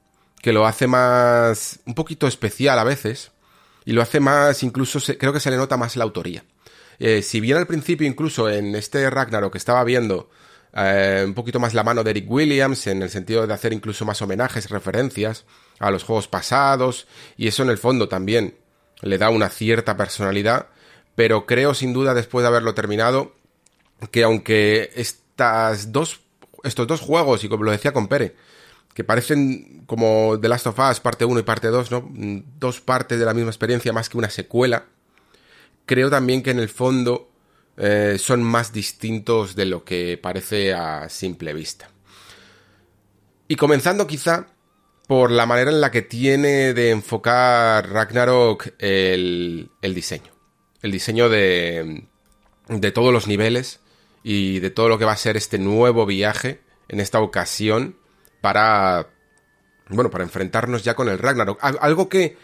que 0.41 0.53
lo 0.53 0.65
hace 0.65 0.87
más 0.87 1.79
un 1.85 1.95
poquito 1.95 2.27
especial 2.27 2.79
a 2.79 2.83
veces 2.83 3.31
y 3.83 3.91
lo 3.91 4.01
hace 4.01 4.19
más 4.19 4.63
incluso 4.63 4.99
creo 5.17 5.33
que 5.33 5.39
se 5.39 5.51
le 5.51 5.57
nota 5.57 5.75
más 5.75 5.97
la 5.97 6.05
autoría. 6.05 6.45
Eh, 6.99 7.21
si 7.21 7.41
bien 7.41 7.57
al 7.57 7.67
principio 7.67 8.07
incluso 8.07 8.49
en 8.49 8.73
este 8.75 9.09
Ragnarok 9.09 9.51
que 9.51 9.57
estaba 9.57 9.83
viendo 9.83 10.29
eh, 10.73 11.23
un 11.25 11.33
poquito 11.33 11.59
más 11.59 11.73
la 11.73 11.83
mano 11.83 12.03
de 12.03 12.11
Eric 12.11 12.29
Williams 12.29 12.87
en 12.87 13.01
el 13.01 13.09
sentido 13.09 13.47
de 13.47 13.53
hacer 13.53 13.73
incluso 13.73 14.05
más 14.05 14.21
homenajes, 14.21 14.69
referencias 14.69 15.45
a 15.79 15.91
los 15.91 16.03
juegos 16.03 16.27
pasados 16.27 17.07
y 17.37 17.47
eso 17.47 17.63
en 17.63 17.69
el 17.69 17.77
fondo 17.77 18.07
también 18.07 18.55
le 19.01 19.17
da 19.17 19.29
una 19.29 19.49
cierta 19.49 19.97
personalidad, 19.97 20.67
pero 21.15 21.45
creo 21.45 21.73
sin 21.73 21.91
duda 21.91 22.13
después 22.13 22.43
de 22.43 22.47
haberlo 22.47 22.73
terminado 22.73 23.35
que 24.11 24.23
aunque 24.23 24.91
estas 24.95 25.91
dos, 25.91 26.21
estos 26.65 26.87
dos 26.87 27.01
juegos, 27.01 27.43
y 27.43 27.49
como 27.49 27.63
lo 27.63 27.71
decía 27.71 27.93
con 27.93 28.07
Pere, 28.07 28.35
que 28.93 29.03
parecen 29.03 29.83
como 29.85 30.39
The 30.39 30.49
Last 30.49 30.67
of 30.67 30.79
Us 30.79 30.99
parte 30.99 31.25
1 31.25 31.39
y 31.39 31.43
parte 31.43 31.67
2, 31.67 31.91
¿no? 31.91 32.09
Dos 32.59 32.81
partes 32.81 33.19
de 33.19 33.25
la 33.25 33.33
misma 33.33 33.49
experiencia 33.49 33.93
más 33.93 34.09
que 34.09 34.17
una 34.17 34.29
secuela, 34.29 34.85
creo 35.85 36.09
también 36.09 36.41
que 36.41 36.51
en 36.51 36.59
el 36.59 36.69
fondo 36.69 37.29
eh, 37.77 38.17
son 38.19 38.41
más 38.41 38.71
distintos 38.71 39.55
de 39.55 39.65
lo 39.65 39.83
que 39.83 40.17
parece 40.17 40.73
a 40.73 41.09
simple 41.09 41.53
vista. 41.53 41.89
Y 43.47 43.57
comenzando 43.57 44.07
quizá 44.07 44.47
por 45.07 45.29
la 45.29 45.45
manera 45.45 45.71
en 45.71 45.81
la 45.81 45.91
que 45.91 46.01
tiene 46.01 46.73
de 46.73 46.89
enfocar 46.89 47.89
Ragnarok 47.89 48.73
el, 48.79 49.69
diseño. 49.81 50.31
El 50.81 50.91
diseño 50.91 51.29
de, 51.29 52.07
de 52.69 52.91
todos 52.91 53.13
los 53.13 53.27
niveles 53.27 53.81
y 54.27 54.59
de 54.59 54.71
todo 54.71 54.89
lo 54.89 54.97
que 54.97 55.05
va 55.05 55.11
a 55.11 55.17
ser 55.17 55.37
este 55.37 55.59
nuevo 55.59 56.07
viaje 56.07 56.59
en 56.87 56.99
esta 56.99 57.19
ocasión 57.19 57.95
para 58.41 59.09
bueno, 59.87 60.09
para 60.09 60.23
enfrentarnos 60.23 60.83
ya 60.83 60.95
con 60.95 61.09
el 61.09 61.19
Ragnarok. 61.19 61.59
Algo 61.61 62.09
que 62.09 62.35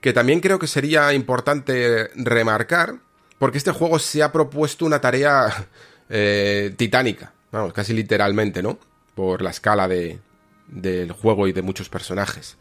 que 0.00 0.12
también 0.12 0.40
creo 0.40 0.58
que 0.58 0.66
sería 0.66 1.12
importante 1.12 2.10
remarcar 2.16 2.96
porque 3.38 3.58
este 3.58 3.70
juego 3.70 4.00
se 4.00 4.24
ha 4.24 4.32
propuesto 4.32 4.84
una 4.84 5.00
tarea 5.00 5.68
eh, 6.10 6.74
titánica, 6.76 7.32
vamos, 7.52 7.72
casi 7.72 7.92
literalmente, 7.92 8.60
¿no? 8.60 8.76
Por 9.14 9.42
la 9.42 9.50
escala 9.50 9.86
de, 9.86 10.18
del 10.66 11.12
juego 11.12 11.46
y 11.46 11.52
de 11.52 11.62
muchos 11.62 11.88
personajes. 11.88 12.56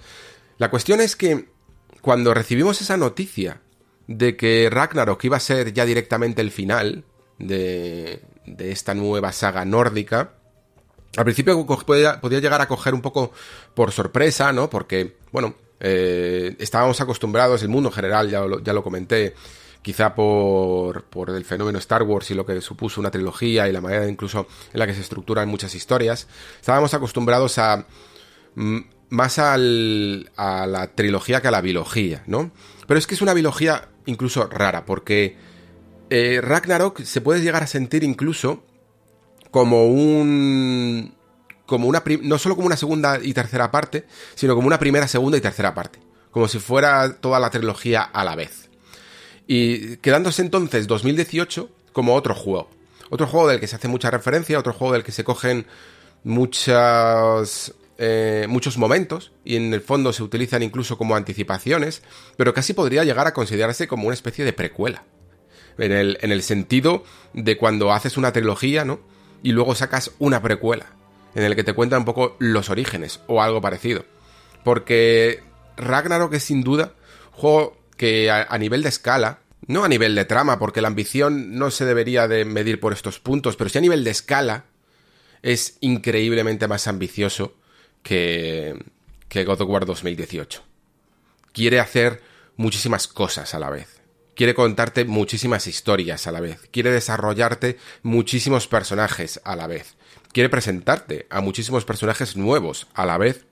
La 0.59 0.69
cuestión 0.69 1.01
es 1.01 1.15
que 1.15 1.49
cuando 2.01 2.35
recibimos 2.35 2.79
esa 2.79 2.95
noticia 2.95 3.59
de 4.05 4.37
que 4.37 4.69
Ragnarok 4.71 5.23
iba 5.23 5.37
a 5.37 5.39
ser 5.39 5.73
ya 5.73 5.85
directamente 5.85 6.43
el 6.43 6.51
final 6.51 7.05
de, 7.39 8.21
de 8.45 8.71
esta 8.71 8.93
nueva 8.93 9.31
saga 9.31 9.65
nórdica, 9.65 10.33
al 11.15 11.25
principio 11.25 11.65
podía, 11.65 12.19
llegar 12.21 12.61
a 12.61 12.67
coger 12.67 12.93
un 12.93 13.01
poco 13.01 13.31
por 13.73 13.91
sorpresa, 13.91 14.51
¿no? 14.51 14.69
Porque, 14.69 15.17
bueno, 15.31 15.55
eh, 15.79 16.55
estábamos 16.59 16.99
acostumbrados, 17.01 17.61
el 17.61 17.69
mundo 17.69 17.89
en 17.89 17.93
general, 17.93 18.29
ya 18.29 18.43
ya 18.63 18.73
lo 18.73 18.83
comenté, 18.83 19.35
quizá 19.81 20.15
por, 20.15 21.03
por 21.03 21.29
el 21.29 21.45
fenómeno 21.45 21.77
Star 21.77 22.03
Wars 22.03 22.31
y 22.31 22.33
lo 22.33 22.45
que 22.45 22.59
supuso 22.61 22.99
una 22.99 23.11
trilogía 23.11 23.67
y 23.67 23.71
la 23.71 23.81
manera 23.81 24.07
incluso 24.07 24.47
en 24.71 24.79
la 24.79 24.87
que 24.87 24.95
se 24.95 25.01
estructuran 25.01 25.47
muchas 25.49 25.75
historias, 25.75 26.27
estábamos 26.59 26.93
acostumbrados 26.93 27.59
a 27.59 27.85
mm, 28.55 28.79
más 29.09 29.37
a 29.37 29.57
la 29.57 30.91
trilogía 30.95 31.41
que 31.41 31.49
a 31.49 31.51
la 31.51 31.61
biología, 31.61 32.23
¿no? 32.25 32.51
Pero 32.87 32.97
es 32.97 33.05
que 33.05 33.13
es 33.13 33.21
una 33.21 33.35
biología 33.35 33.89
incluso 34.07 34.47
rara, 34.47 34.85
porque 34.85 35.37
eh, 36.09 36.39
Ragnarok 36.41 37.03
se 37.03 37.21
puede 37.21 37.41
llegar 37.41 37.63
a 37.63 37.67
sentir 37.67 38.03
incluso 38.03 38.63
como 39.51 39.85
un... 39.85 41.13
como 41.65 41.87
una... 41.87 42.03
no 42.21 42.37
solo 42.37 42.55
como 42.55 42.67
una 42.67 42.77
segunda 42.77 43.19
y 43.21 43.33
tercera 43.33 43.71
parte, 43.71 44.05
sino 44.35 44.55
como 44.55 44.67
una 44.67 44.79
primera, 44.79 45.07
segunda 45.07 45.37
y 45.37 45.41
tercera 45.41 45.73
parte. 45.73 45.99
Como 46.31 46.47
si 46.47 46.59
fuera 46.59 47.17
toda 47.17 47.39
la 47.39 47.49
trilogía 47.49 48.01
a 48.01 48.23
la 48.23 48.35
vez. 48.35 48.69
Y 49.47 49.97
quedándose 49.97 50.41
entonces 50.41 50.87
2018 50.87 51.69
como 51.91 52.15
otro 52.15 52.33
juego. 52.33 52.69
Otro 53.09 53.27
juego 53.27 53.47
del 53.47 53.59
que 53.59 53.67
se 53.67 53.75
hace 53.75 53.87
mucha 53.87 54.09
referencia, 54.09 54.57
otro 54.57 54.73
juego 54.73 54.93
del 54.93 55.03
que 55.03 55.11
se 55.11 55.23
cogen 55.23 55.67
muchas, 56.23 57.73
eh, 57.97 58.47
muchos 58.49 58.77
momentos 58.77 59.31
y 59.45 59.55
en 59.55 59.73
el 59.73 59.81
fondo 59.81 60.13
se 60.13 60.23
utilizan 60.23 60.63
incluso 60.63 60.97
como 60.97 61.15
anticipaciones, 61.15 62.01
pero 62.37 62.53
casi 62.53 62.73
podría 62.73 63.03
llegar 63.03 63.27
a 63.27 63.33
considerarse 63.33 63.87
como 63.87 64.07
una 64.07 64.15
especie 64.15 64.45
de 64.45 64.53
precuela. 64.53 65.03
En 65.77 65.91
el, 65.91 66.17
en 66.21 66.31
el 66.31 66.43
sentido 66.43 67.03
de 67.33 67.57
cuando 67.57 67.91
haces 67.91 68.17
una 68.17 68.31
trilogía, 68.31 68.85
¿no? 68.85 68.99
Y 69.41 69.51
luego 69.51 69.75
sacas 69.75 70.11
una 70.19 70.41
precuela, 70.41 70.87
en 71.35 71.43
el 71.43 71.55
que 71.55 71.63
te 71.63 71.73
cuenta 71.73 71.97
un 71.97 72.05
poco 72.05 72.35
los 72.39 72.69
orígenes 72.69 73.21
o 73.27 73.41
algo 73.41 73.61
parecido. 73.61 74.05
Porque 74.63 75.41
Ragnarok 75.77 76.33
es 76.33 76.43
sin 76.43 76.63
duda 76.63 76.93
juego 77.31 77.77
que 77.97 78.31
a, 78.31 78.57
nivel 78.57 78.83
de 78.83 78.89
escala, 78.89 79.39
no 79.67 79.83
a 79.83 79.87
nivel 79.87 80.15
de 80.15 80.25
trama, 80.25 80.59
porque 80.59 80.81
la 80.81 80.87
ambición 80.87 81.57
no 81.57 81.71
se 81.71 81.85
debería 81.85 82.27
de 82.27 82.45
medir 82.45 82.79
por 82.79 82.93
estos 82.93 83.19
puntos, 83.19 83.55
pero 83.55 83.69
sí 83.69 83.77
a 83.77 83.81
nivel 83.81 84.03
de 84.03 84.11
escala, 84.11 84.65
es 85.41 85.77
increíblemente 85.81 86.67
más 86.67 86.87
ambicioso 86.87 87.55
que, 88.01 88.75
que 89.27 89.43
God 89.45 89.61
of 89.61 89.69
War 89.69 89.85
2018. 89.85 90.63
Quiere 91.51 91.79
hacer 91.79 92.21
muchísimas 92.55 93.07
cosas 93.07 93.53
a 93.53 93.59
la 93.59 93.69
vez. 93.69 94.02
Quiere 94.35 94.55
contarte 94.55 95.05
muchísimas 95.05 95.67
historias 95.67 96.25
a 96.27 96.31
la 96.31 96.39
vez. 96.39 96.67
Quiere 96.71 96.91
desarrollarte 96.91 97.77
muchísimos 98.01 98.67
personajes 98.67 99.39
a 99.43 99.55
la 99.55 99.67
vez. 99.67 99.95
Quiere 100.31 100.49
presentarte 100.49 101.27
a 101.29 101.41
muchísimos 101.41 101.85
personajes 101.85 102.35
nuevos 102.35 102.87
a 102.95 103.05
la 103.05 103.17
vez 103.17 103.45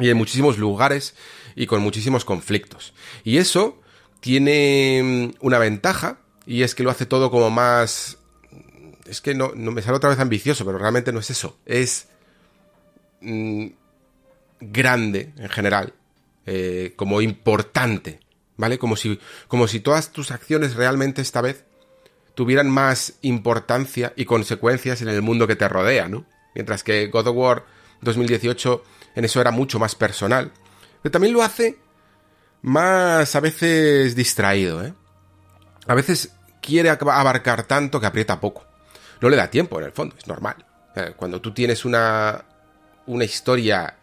y 0.00 0.08
en 0.08 0.16
muchísimos 0.16 0.58
lugares 0.58 1.14
y 1.54 1.66
con 1.66 1.82
muchísimos 1.82 2.24
conflictos. 2.24 2.94
Y 3.22 3.36
eso 3.36 3.80
tiene 4.20 5.00
mm, 5.02 5.44
una 5.44 5.58
ventaja 5.58 6.18
y 6.46 6.62
es 6.62 6.74
que 6.74 6.82
lo 6.82 6.90
hace 6.90 7.06
todo 7.06 7.30
como 7.30 7.50
más... 7.50 8.18
Es 9.06 9.20
que 9.20 9.34
no, 9.34 9.52
me 9.54 9.82
sale 9.82 9.96
otra 9.96 10.10
vez 10.10 10.18
ambicioso, 10.20 10.64
pero 10.64 10.78
realmente 10.78 11.12
no 11.12 11.20
es 11.20 11.30
eso. 11.30 11.58
Es 11.66 12.08
mm, 13.20 13.66
grande 14.60 15.32
en 15.36 15.48
general, 15.48 15.94
eh, 16.46 16.92
como 16.96 17.20
importante, 17.20 18.20
¿vale? 18.60 18.78
Como 18.78 18.96
si, 18.96 19.18
como 19.48 19.66
si 19.66 19.80
todas 19.80 20.12
tus 20.12 20.30
acciones 20.30 20.76
realmente 20.76 21.22
esta 21.22 21.40
vez 21.40 21.64
tuvieran 22.34 22.70
más 22.70 23.14
importancia 23.22 24.12
y 24.16 24.26
consecuencias 24.26 25.02
en 25.02 25.08
el 25.08 25.22
mundo 25.22 25.46
que 25.46 25.56
te 25.56 25.68
rodea, 25.68 26.08
¿no? 26.08 26.24
Mientras 26.54 26.84
que 26.84 27.08
God 27.08 27.28
of 27.28 27.36
War 27.36 27.66
2018 28.02 28.84
en 29.16 29.24
eso 29.24 29.40
era 29.40 29.50
mucho 29.50 29.78
más 29.78 29.94
personal, 29.94 30.52
pero 31.02 31.10
también 31.10 31.34
lo 31.34 31.42
hace 31.42 31.78
más 32.62 33.34
a 33.34 33.40
veces 33.40 34.14
distraído, 34.14 34.84
¿eh? 34.84 34.94
A 35.86 35.94
veces 35.94 36.32
quiere 36.60 36.90
abarcar 36.90 37.64
tanto 37.64 38.00
que 38.00 38.06
aprieta 38.06 38.40
poco. 38.40 38.66
No 39.20 39.28
le 39.28 39.36
da 39.36 39.50
tiempo, 39.50 39.78
en 39.80 39.86
el 39.86 39.92
fondo, 39.92 40.14
es 40.16 40.28
normal. 40.28 40.64
Cuando 41.16 41.40
tú 41.40 41.52
tienes 41.52 41.84
una, 41.84 42.44
una 43.06 43.24
historia 43.24 43.96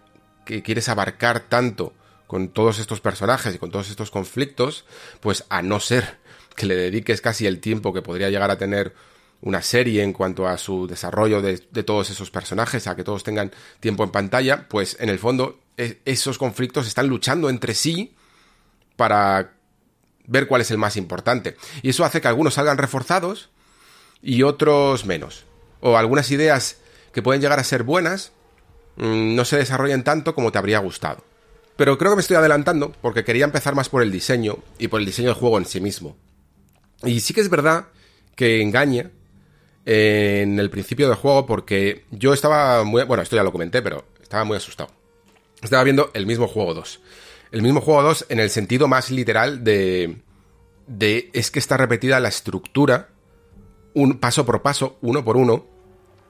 que 0.43 0.63
quieres 0.63 0.89
abarcar 0.89 1.41
tanto 1.41 1.93
con 2.27 2.50
todos 2.50 2.79
estos 2.79 3.01
personajes 3.01 3.55
y 3.55 3.57
con 3.57 3.72
todos 3.72 3.89
estos 3.89 4.12
conflictos, 4.12 4.86
pues 5.22 5.46
a 5.50 5.62
no 5.62 5.79
ser 5.79 6.17
que 6.55 6.65
le 6.65 6.75
dediques 6.75 7.22
casi 7.22 7.48
el 7.48 7.60
tiempo 7.60 7.93
que 7.93 8.01
podría 8.01 8.29
llegar 8.29 8.51
a 8.51 8.57
tener 8.57 8.93
una 9.41 9.62
serie 9.62 10.03
en 10.03 10.13
cuanto 10.13 10.48
a 10.48 10.57
su 10.57 10.88
desarrollo 10.88 11.41
de, 11.41 11.57
todos 11.84 12.10
esos 12.10 12.31
personajes, 12.31 12.88
a 12.88 12.96
que 12.96 13.03
todos 13.03 13.24
tengan 13.24 13.51
tiempo 13.79 14.03
en 14.03 14.12
pantalla, 14.12 14.67
pues 14.67 14.98
en 15.00 15.10
el 15.10 15.19
fondo 15.19 15.60
e, 15.77 16.01
esos 16.05 16.38
conflictos 16.38 16.88
están 16.88 17.07
luchando 17.07 17.50
entre 17.50 17.75
sí 17.75 18.15
para 18.96 19.53
ver 20.25 20.48
cuál 20.48 20.62
es 20.62 20.72
el 20.72 20.77
más 20.77 20.98
importante. 20.98 21.55
Y 21.84 21.89
eso 21.89 22.03
hace 22.03 22.19
que 22.19 22.27
algunos 22.27 22.55
salgan 22.55 22.77
reforzados 22.77 23.50
y 24.22 24.43
otros 24.43 25.05
menos. 25.05 25.46
O 25.79 25.96
algunas 25.96 26.31
ideas 26.31 26.77
que 27.13 27.22
pueden 27.22 27.41
llegar 27.41 27.60
a 27.60 27.63
ser 27.63 27.84
buenas 27.84 28.31
mm, 28.98 29.36
no 29.36 29.46
se 29.46 29.57
desarrollen 29.57 30.03
tanto 30.03 30.34
como 30.34 30.51
te 30.51 30.57
habría 30.57 30.79
gustado. 30.79 31.24
Pero 31.77 31.98
creo 31.98 32.12
que 32.12 32.15
me 32.17 32.22
estoy 32.22 32.38
adelantando 32.38 32.91
porque 33.01 33.24
quería 33.24 33.46
empezar 33.46 33.75
más 33.75 33.88
por 33.88 34.01
el 34.01 34.12
diseño 34.12 34.57
y 34.79 34.88
por 34.88 35.00
el 35.00 35.05
diseño 35.05 35.29
del 35.29 35.38
juego 35.38 35.60
en 35.60 35.65
sí 35.65 35.79
mismo. 35.79 36.17
Y 37.03 37.19
sí 37.19 37.34
que 37.34 37.41
es 37.41 37.50
verdad 37.50 37.88
que 38.36 38.62
engaña 38.62 39.12
en 39.86 40.60
el 40.60 40.69
principio 40.69 41.07
del 41.07 41.15
juego 41.15 41.46
porque 41.46 42.05
yo 42.12 42.34
estaba 42.34 42.84
muy... 42.84 43.03
Bueno, 43.03 43.22
esto 43.22 43.36
ya 43.36 43.43
lo 43.43 43.51
comenté, 43.51 43.81
pero 43.81 44.05
estaba 44.22 44.43
muy 44.43 44.57
asustado. 44.57 44.89
Estaba 45.62 45.84
viendo 45.84 46.10
el 46.13 46.25
mismo 46.25 46.48
juego 46.48 46.74
2. 46.74 47.00
El 47.51 47.62
mismo 47.62 47.79
juego 47.79 48.01
2 48.03 48.25
en 48.29 48.39
el 48.39 48.50
sentido 48.50 48.88
más 48.88 49.12
literal 49.12 49.63
de... 49.63 50.17
de 50.88 51.29
es 51.34 51.51
que 51.51 51.60
está 51.60 51.77
repetida 51.77 52.19
la 52.19 52.29
estructura, 52.29 53.10
un 53.93 54.19
paso 54.19 54.46
por 54.46 54.63
paso, 54.63 54.98
uno 55.01 55.24
por 55.24 55.38
uno, 55.38 55.65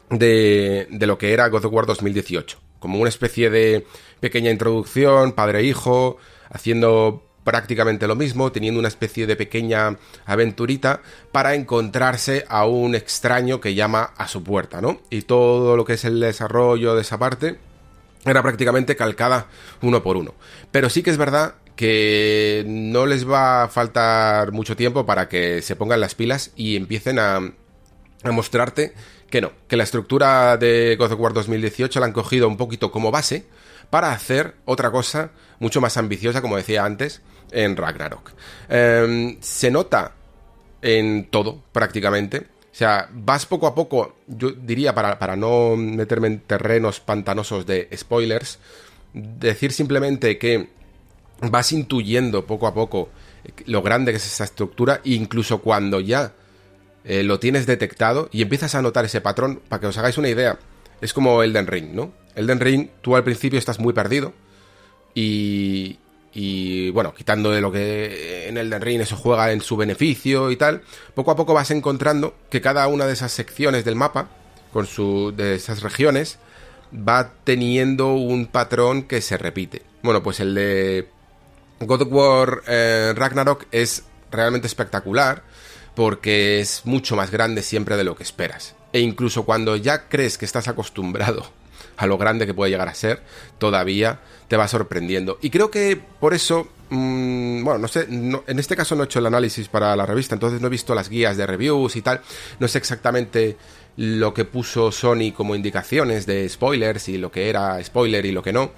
de, 0.10 0.88
de 0.92 1.08
lo 1.08 1.18
que 1.18 1.32
era 1.34 1.48
God 1.48 1.66
of 1.66 1.74
War 1.74 1.86
2018. 1.86 2.67
Como 2.80 3.00
una 3.00 3.10
especie 3.10 3.50
de 3.50 3.86
pequeña 4.20 4.52
introducción, 4.52 5.32
padre-hijo, 5.34 6.18
haciendo 6.50 7.24
prácticamente 7.48 8.08
lo 8.08 8.16
mismo, 8.18 8.52
teniendo 8.52 8.78
una 8.78 8.90
especie 8.90 9.26
de 9.26 9.38
pequeña 9.38 9.98
aventurita 10.26 11.02
para 11.32 11.56
encontrarse 11.56 12.44
a 12.50 12.66
un 12.66 12.94
extraño 12.94 13.62
que 13.62 13.74
llama 13.74 14.12
a 14.18 14.28
su 14.28 14.44
puerta, 14.44 14.82
¿no? 14.82 15.00
Y 15.10 15.22
todo 15.22 15.78
lo 15.78 15.86
que 15.86 15.94
es 15.94 16.04
el 16.04 16.20
desarrollo 16.20 16.94
de 16.94 17.04
esa 17.04 17.18
parte 17.18 17.58
era 18.26 18.44
prácticamente 18.44 18.98
calcada 18.98 19.48
uno 19.82 20.04
por 20.04 20.18
uno. 20.18 20.34
Pero 20.72 20.90
sí 20.90 21.04
que 21.04 21.10
es 21.10 21.18
verdad 21.18 21.56
que 21.78 22.66
no 22.68 23.06
les 23.06 23.26
va 23.26 23.64
a 23.64 23.68
faltar 23.70 24.52
mucho 24.52 24.76
tiempo 24.76 25.06
para 25.06 25.30
que 25.30 25.62
se 25.62 25.78
pongan 25.78 26.02
las 26.02 26.16
pilas 26.16 26.52
y 26.58 26.76
empiecen 26.76 27.18
a, 27.18 27.38
a 27.38 28.32
mostrarte 28.32 28.94
que 29.30 29.42
no, 29.42 29.52
que 29.68 29.78
la 29.78 29.84
estructura 29.84 30.58
de 30.58 30.96
God 30.98 31.14
of 31.14 31.20
War 31.20 31.34
2018 31.34 32.00
la 32.00 32.06
han 32.06 32.14
cogido 32.14 32.48
un 32.48 32.58
poquito 32.58 32.92
como 32.92 33.12
base 33.12 33.46
para 33.90 34.12
hacer 34.12 34.56
otra 34.66 34.92
cosa 34.92 35.32
mucho 35.60 35.82
más 35.82 35.98
ambiciosa, 35.98 36.42
como 36.42 36.58
decía 36.58 36.86
antes, 36.86 37.22
en 37.52 37.76
Ragnarok. 37.76 38.32
Em, 38.70 39.38
se 39.42 39.72
nota 39.72 40.14
en 40.82 41.26
todo, 41.30 41.62
prácticamente. 41.72 42.48
O 42.72 42.76
sea, 42.78 43.10
vas 43.12 43.46
poco 43.46 43.68
a 43.68 43.74
poco, 43.74 44.18
yo 44.28 44.52
diría, 44.52 44.94
para, 44.94 45.18
para 45.18 45.36
no 45.36 45.76
meterme 45.76 46.28
en 46.28 46.40
terrenos 46.42 47.00
pantanosos 47.00 47.66
de 47.66 47.90
spoilers, 47.96 48.60
decir 49.14 49.72
simplemente 49.72 50.38
que 50.38 50.70
vas 51.42 51.72
intuyendo 51.72 52.46
poco 52.46 52.68
a 52.68 52.74
poco 52.74 53.10
lo 53.66 53.82
grande 53.82 54.12
que 54.12 54.18
es 54.18 54.26
esa 54.26 54.44
estructura, 54.44 55.02
incluso 55.06 55.60
cuando 55.60 56.00
ya 56.00 56.34
eh, 57.08 57.24
lo 57.24 57.40
tienes 57.40 57.66
detectado 57.66 58.28
y 58.34 58.42
empiezas 58.42 58.76
a 58.76 58.82
notar 58.82 59.06
ese 59.06 59.22
patrón, 59.22 59.62
para 59.70 59.80
que 59.80 59.88
os 59.88 59.98
hagáis 59.98 60.18
una 60.18 60.28
idea, 60.28 60.60
es 61.00 61.14
como 61.14 61.42
Elden 61.42 61.66
Ring, 61.66 61.94
¿no? 61.94 62.12
Elden 62.36 62.60
Ring, 62.60 62.90
tú 63.02 63.16
al 63.16 63.24
principio 63.24 63.58
estás 63.58 63.80
muy 63.80 63.94
perdido 63.94 64.34
y, 65.14 66.00
y 66.34 66.90
bueno, 66.90 67.14
quitando 67.14 67.50
de 67.52 67.62
lo 67.62 67.72
que 67.72 68.50
en 68.50 68.58
Elden 68.58 68.82
Ring 68.82 69.00
eso 69.00 69.16
juega 69.16 69.54
en 69.54 69.62
su 69.62 69.78
beneficio 69.78 70.52
y 70.52 70.58
tal, 70.58 70.82
poco 71.16 71.32
a 71.32 71.38
poco 71.38 71.54
vas 71.54 71.72
encontrando 71.72 72.36
que 72.50 72.60
cada 72.60 72.86
una 72.88 73.06
de 73.06 73.14
esas 73.14 73.32
secciones 73.32 73.86
del 73.86 73.96
mapa, 73.96 74.28
con 74.74 74.86
su, 74.86 75.34
de 75.34 75.56
esas 75.56 75.84
regiones, 75.84 76.40
va 76.94 77.32
teniendo 77.46 78.16
un 78.16 78.48
patrón 78.48 79.04
que 79.04 79.22
se 79.22 79.38
repite. 79.38 79.82
Bueno, 80.04 80.22
pues 80.22 80.42
el 80.42 80.54
de 80.54 81.08
God 81.80 82.02
of 82.02 82.12
War 82.12 82.64
eh, 82.68 83.14
Ragnarok 83.16 83.66
es 83.72 84.04
realmente 84.30 84.68
espectacular 84.68 85.44
porque 85.98 86.60
es 86.60 86.84
mucho 86.86 87.16
más 87.16 87.32
grande 87.32 87.64
siempre 87.64 87.98
de 87.98 88.04
lo 88.04 88.16
que 88.16 88.22
esperas. 88.22 88.76
E 88.94 89.00
incluso 89.00 89.46
cuando 89.46 89.76
ya 89.76 90.08
crees 90.08 90.38
que 90.38 90.46
estás 90.46 90.68
acostumbrado 90.68 91.44
a 91.98 92.06
lo 92.06 92.20
grande 92.20 92.46
que 92.46 92.54
puede 92.54 92.70
llegar 92.70 92.88
a 92.88 92.94
ser, 92.94 93.24
todavía 93.58 94.20
te 94.48 94.58
va 94.58 94.68
sorprendiendo. 94.68 95.40
Y 95.42 95.50
creo 95.50 95.72
que 95.72 96.00
por 96.20 96.36
eso, 96.36 96.68
mmm, 96.92 97.64
bueno, 97.64 97.80
no 97.80 97.88
sé, 97.88 98.02
en 98.02 98.60
este 98.60 98.76
caso 98.76 98.96
no 98.96 99.02
he 99.02 99.06
hecho 99.06 99.18
el 99.18 99.26
análisis 99.26 99.70
para 99.70 99.96
la 99.96 100.06
revista, 100.06 100.36
entonces 100.36 100.62
no 100.62 100.68
he 100.68 100.70
visto 100.70 100.94
las 100.94 101.10
guías 101.10 101.36
de 101.36 101.48
reviews 101.48 101.96
y 101.96 102.04
tal, 102.04 102.22
no 102.60 102.68
sé 102.68 102.78
exactamente 102.78 103.58
lo 103.96 104.36
que 104.36 104.46
puso 104.46 104.92
Sony 104.92 105.32
como 105.36 105.56
indicaciones 105.56 106.28
de 106.28 106.48
spoilers 106.48 107.10
y 107.10 107.18
lo 107.18 107.32
que 107.32 107.50
era 107.50 107.84
spoiler 107.84 108.24
y 108.28 108.34
lo 108.34 108.44
que 108.44 108.54
no, 108.54 108.70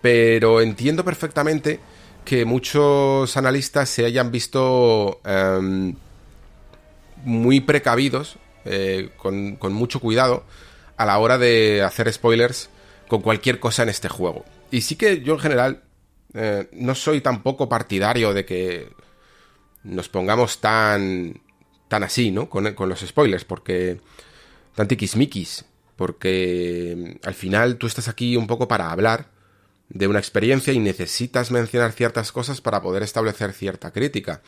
pero 0.00 0.62
entiendo 0.62 1.04
perfectamente 1.04 1.80
que 2.24 2.46
muchos 2.46 3.36
analistas 3.36 3.90
se 3.90 4.06
hayan 4.06 4.30
visto 4.30 5.20
um, 5.22 5.94
muy 7.24 7.60
precavidos, 7.60 8.36
eh, 8.64 9.10
con, 9.16 9.56
con 9.56 9.72
mucho 9.72 10.00
cuidado, 10.00 10.44
a 10.96 11.06
la 11.06 11.18
hora 11.18 11.38
de 11.38 11.82
hacer 11.82 12.12
spoilers 12.12 12.70
con 13.08 13.22
cualquier 13.22 13.60
cosa 13.60 13.82
en 13.82 13.88
este 13.88 14.08
juego. 14.08 14.44
Y 14.70 14.82
sí 14.82 14.96
que 14.96 15.22
yo 15.22 15.34
en 15.34 15.40
general 15.40 15.82
eh, 16.34 16.68
no 16.72 16.94
soy 16.94 17.20
tampoco 17.20 17.68
partidario 17.68 18.32
de 18.32 18.44
que 18.44 18.88
nos 19.82 20.08
pongamos 20.08 20.60
tan 20.60 21.40
tan 21.88 22.04
así, 22.04 22.30
¿no? 22.30 22.48
Con, 22.48 22.72
con 22.72 22.88
los 22.88 23.00
spoilers, 23.00 23.44
porque 23.44 24.00
tan 24.74 24.88
tiquismiquis, 24.88 25.66
porque 25.96 27.18
al 27.22 27.34
final 27.34 27.76
tú 27.76 27.86
estás 27.86 28.08
aquí 28.08 28.36
un 28.36 28.46
poco 28.46 28.66
para 28.66 28.90
hablar 28.90 29.31
de 29.92 30.08
una 30.08 30.18
experiencia 30.18 30.72
y 30.72 30.78
necesitas 30.78 31.50
mencionar 31.50 31.92
ciertas 31.92 32.32
cosas 32.32 32.60
para 32.60 32.82
poder 32.82 33.02
establecer 33.02 33.52
cierta 33.52 33.92
crítica. 33.92 34.42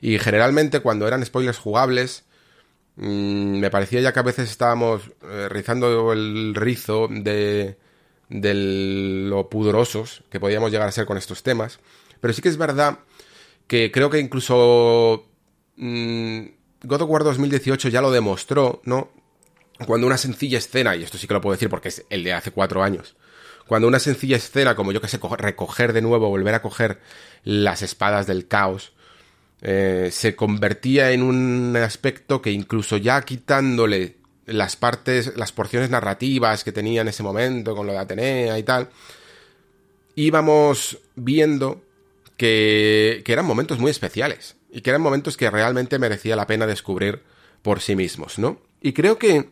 Y 0.00 0.18
generalmente 0.18 0.80
cuando 0.80 1.08
eran 1.08 1.24
spoilers 1.24 1.58
jugables, 1.58 2.24
Mm, 2.96 3.58
me 3.60 3.70
parecía 3.70 4.00
ya 4.00 4.12
que 4.12 4.20
a 4.20 4.22
veces 4.22 4.50
estábamos 4.50 5.10
eh, 5.22 5.48
rizando 5.48 6.12
el 6.12 6.54
rizo 6.54 7.08
de, 7.10 7.78
de 8.28 8.54
lo 8.54 9.48
pudorosos 9.48 10.22
que 10.30 10.38
podíamos 10.38 10.70
llegar 10.70 10.88
a 10.88 10.92
ser 10.92 11.06
con 11.06 11.16
estos 11.16 11.42
temas. 11.42 11.80
Pero 12.20 12.34
sí 12.34 12.42
que 12.42 12.50
es 12.50 12.58
verdad 12.58 12.98
que 13.66 13.90
creo 13.90 14.10
que 14.10 14.18
incluso 14.18 15.30
mm, 15.76 16.40
God 16.84 17.02
of 17.02 17.10
War 17.10 17.24
2018 17.24 17.88
ya 17.88 18.02
lo 18.02 18.10
demostró, 18.10 18.82
¿no? 18.84 19.10
Cuando 19.86 20.06
una 20.06 20.18
sencilla 20.18 20.58
escena, 20.58 20.94
y 20.94 21.02
esto 21.02 21.16
sí 21.16 21.26
que 21.26 21.32
lo 21.34 21.40
puedo 21.40 21.54
decir 21.54 21.70
porque 21.70 21.88
es 21.88 22.04
el 22.10 22.22
de 22.22 22.34
hace 22.34 22.50
cuatro 22.50 22.82
años, 22.82 23.16
cuando 23.70 23.86
una 23.86 24.00
sencilla 24.00 24.36
escena, 24.36 24.74
como 24.74 24.90
yo 24.90 25.00
que 25.00 25.06
sé, 25.06 25.20
recoger 25.38 25.92
de 25.92 26.02
nuevo, 26.02 26.28
volver 26.28 26.56
a 26.56 26.60
coger 26.60 26.98
las 27.44 27.82
espadas 27.82 28.26
del 28.26 28.48
caos, 28.48 28.94
eh, 29.62 30.08
se 30.10 30.34
convertía 30.34 31.12
en 31.12 31.22
un 31.22 31.76
aspecto 31.76 32.42
que 32.42 32.50
incluso 32.50 32.96
ya 32.96 33.22
quitándole 33.22 34.16
las 34.44 34.74
partes, 34.74 35.36
las 35.36 35.52
porciones 35.52 35.88
narrativas 35.88 36.64
que 36.64 36.72
tenía 36.72 37.02
en 37.02 37.06
ese 37.06 37.22
momento 37.22 37.76
con 37.76 37.86
lo 37.86 37.92
de 37.92 37.98
Atenea 38.00 38.58
y 38.58 38.64
tal, 38.64 38.90
íbamos 40.16 40.98
viendo 41.14 41.80
que, 42.36 43.22
que 43.24 43.32
eran 43.32 43.46
momentos 43.46 43.78
muy 43.78 43.92
especiales 43.92 44.56
y 44.72 44.80
que 44.80 44.90
eran 44.90 45.00
momentos 45.00 45.36
que 45.36 45.48
realmente 45.48 46.00
merecía 46.00 46.34
la 46.34 46.48
pena 46.48 46.66
descubrir 46.66 47.22
por 47.62 47.78
sí 47.78 47.94
mismos, 47.94 48.36
¿no? 48.36 48.60
Y 48.80 48.94
creo 48.94 49.16
que, 49.16 49.48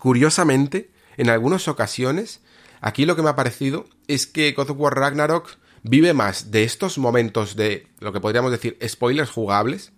curiosamente, 0.00 0.90
en 1.16 1.30
algunas 1.30 1.68
ocasiones, 1.68 2.40
aquí 2.80 3.06
lo 3.06 3.16
que 3.16 3.22
me 3.22 3.30
ha 3.30 3.36
parecido 3.36 3.86
es 4.08 4.26
que 4.26 4.52
God 4.52 4.70
of 4.70 4.80
War 4.80 4.94
Ragnarok 4.94 5.56
vive 5.82 6.12
más 6.14 6.50
de 6.50 6.64
estos 6.64 6.98
momentos 6.98 7.56
de 7.56 7.86
lo 8.00 8.12
que 8.12 8.20
podríamos 8.20 8.50
decir 8.50 8.76
spoilers 8.86 9.30
jugables 9.30 9.92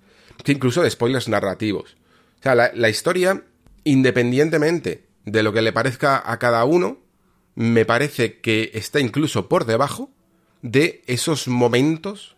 que 0.45 0.53
incluso 0.53 0.83
de 0.83 0.91
spoilers 0.91 1.29
narrativos. 1.29 1.97
O 2.41 2.43
sea, 2.43 2.55
la, 2.55 2.89
historia, 2.89 3.45
independientemente 3.85 5.07
de 5.25 5.43
lo 5.43 5.53
que 5.53 5.63
le 5.63 5.73
parezca 5.73 6.23
a 6.25 6.39
cada 6.39 6.65
uno, 6.65 6.99
me 7.55 7.85
parece 7.85 8.41
que 8.41 8.71
está 8.75 9.01
incluso 9.01 9.49
por 9.49 9.65
debajo 9.65 10.11
de 10.63 11.03
esos 11.07 11.49
momentos 11.49 12.37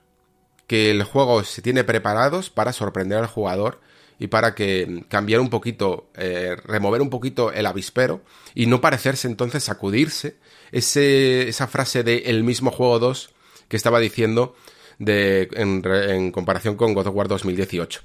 que 0.66 0.90
el 0.90 1.02
juego 1.02 1.44
se 1.44 1.62
tiene 1.62 1.84
preparados 1.84 2.48
para 2.48 2.72
sorprender 2.72 3.18
al 3.18 3.26
jugador 3.26 3.80
y 4.20 4.28
para 4.28 4.54
que 4.54 5.04
cambiar 5.08 5.40
un 5.40 5.50
poquito, 5.50 6.10
eh, 6.14 6.54
remover 6.64 7.00
un 7.00 7.10
poquito 7.10 7.52
el 7.52 7.66
avispero 7.66 8.22
y 8.54 8.66
no 8.66 8.80
parecerse 8.80 9.26
entonces 9.26 9.64
sacudirse 9.64 10.36
ese, 10.70 11.48
esa 11.48 11.66
frase 11.66 12.04
de 12.04 12.18
el 12.26 12.44
mismo 12.44 12.70
juego 12.70 12.98
2 12.98 13.34
que 13.68 13.76
estaba 13.76 13.98
diciendo 13.98 14.54
de, 14.98 15.48
en, 15.52 16.30
comparación 16.32 16.76
con 16.76 16.92
God 16.92 17.08
of 17.08 17.14
War 17.16 17.28
2018. 17.28 18.02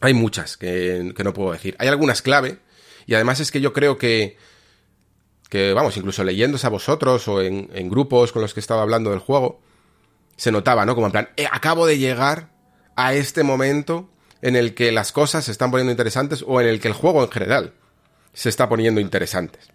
Hay 0.00 0.14
muchas 0.14 0.56
que, 0.56 1.12
que 1.14 1.24
no 1.24 1.34
puedo 1.34 1.52
decir. 1.52 1.76
Hay 1.78 1.88
algunas 1.88 2.22
clave 2.22 2.58
y 3.06 3.14
además 3.14 3.38
es 3.38 3.50
que 3.52 3.60
yo 3.60 3.72
creo 3.72 3.98
que 3.98 4.38
que 5.48 5.72
vamos, 5.74 5.96
incluso 5.96 6.24
leyéndose 6.24 6.66
a 6.66 6.70
vosotros 6.70 7.28
o 7.28 7.40
en, 7.40 7.88
grupos 7.88 8.32
con 8.32 8.42
los 8.42 8.52
que 8.52 8.60
estaba 8.60 8.82
hablando 8.82 9.10
del 9.10 9.20
juego, 9.20 9.60
se 10.36 10.50
notaba, 10.50 10.84
¿no? 10.84 10.94
Como 10.94 11.06
en 11.06 11.12
plan, 11.12 11.28
eh, 11.36 11.46
acabo 11.50 11.86
de 11.86 11.98
llegar 11.98 12.50
a 12.96 13.14
este 13.14 13.42
momento 13.42 14.10
en 14.42 14.56
el 14.56 14.74
que 14.74 14.92
las 14.92 15.12
cosas 15.12 15.44
se 15.44 15.52
están 15.52 15.70
poniendo 15.70 15.90
interesantes 15.90 16.44
o 16.46 16.60
en 16.60 16.68
el 16.68 16.80
que 16.80 16.88
el 16.88 16.94
juego 16.94 17.22
en 17.22 17.30
general 17.30 17.72
se 18.32 18.48
está 18.48 18.68
poniendo 18.68 19.00
interesantes. 19.00 19.68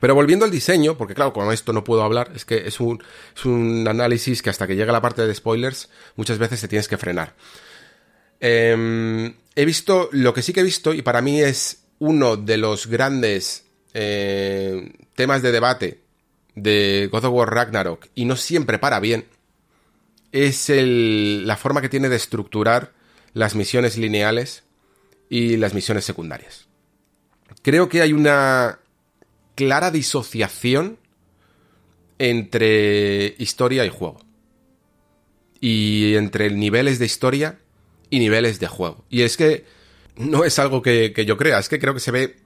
Pero 0.00 0.14
volviendo 0.14 0.44
al 0.44 0.50
diseño, 0.50 0.96
porque 0.96 1.14
claro, 1.14 1.32
con 1.32 1.52
esto 1.52 1.72
no 1.72 1.84
puedo 1.84 2.02
hablar, 2.02 2.32
es 2.34 2.44
que 2.44 2.66
es 2.66 2.80
un, 2.80 3.02
es 3.34 3.44
un 3.44 3.86
análisis 3.88 4.42
que 4.42 4.50
hasta 4.50 4.66
que 4.66 4.76
llega 4.76 4.92
la 4.92 5.00
parte 5.00 5.26
de 5.26 5.34
spoilers 5.34 5.88
muchas 6.16 6.38
veces 6.38 6.60
te 6.60 6.68
tienes 6.68 6.88
que 6.88 6.98
frenar. 6.98 7.34
Em, 8.40 9.34
he 9.54 9.64
visto, 9.64 10.08
lo 10.12 10.34
que 10.34 10.42
sí 10.42 10.52
que 10.52 10.60
he 10.60 10.64
visto, 10.64 10.92
y 10.92 11.02
para 11.02 11.22
mí 11.22 11.40
es 11.40 11.84
uno 11.98 12.36
de 12.36 12.58
los 12.58 12.86
grandes 12.88 13.64
eh, 13.94 14.92
temas 15.14 15.40
de 15.40 15.52
debate 15.52 16.00
de 16.54 17.08
God 17.10 17.24
of 17.24 17.34
War 17.34 17.54
Ragnarok, 17.54 18.06
y 18.14 18.26
no 18.26 18.36
siempre 18.36 18.78
para 18.78 19.00
bien, 19.00 19.26
es 20.32 20.70
la 20.70 21.56
forma 21.56 21.80
que 21.80 21.88
tiene 21.88 22.10
de 22.10 22.16
estructurar 22.16 22.92
las 23.36 23.54
misiones 23.54 23.98
lineales 23.98 24.64
y 25.28 25.58
las 25.58 25.74
misiones 25.74 26.06
secundarias. 26.06 26.68
Creo 27.60 27.86
que 27.90 28.00
hay 28.00 28.14
una 28.14 28.78
clara 29.54 29.90
disociación 29.90 30.98
entre 32.18 33.34
historia 33.36 33.84
y 33.84 33.90
juego. 33.90 34.24
Y 35.60 36.14
entre 36.14 36.50
niveles 36.50 36.98
de 36.98 37.04
historia 37.04 37.58
y 38.08 38.20
niveles 38.20 38.58
de 38.58 38.68
juego. 38.68 39.04
Y 39.10 39.20
es 39.20 39.36
que 39.36 39.66
no 40.16 40.44
es 40.44 40.58
algo 40.58 40.80
que, 40.80 41.12
yo 41.26 41.36
crea, 41.36 41.58
es 41.58 41.68
que 41.68 41.78
creo 41.78 41.92
que 41.92 42.00
se 42.00 42.12
ve 42.12 42.36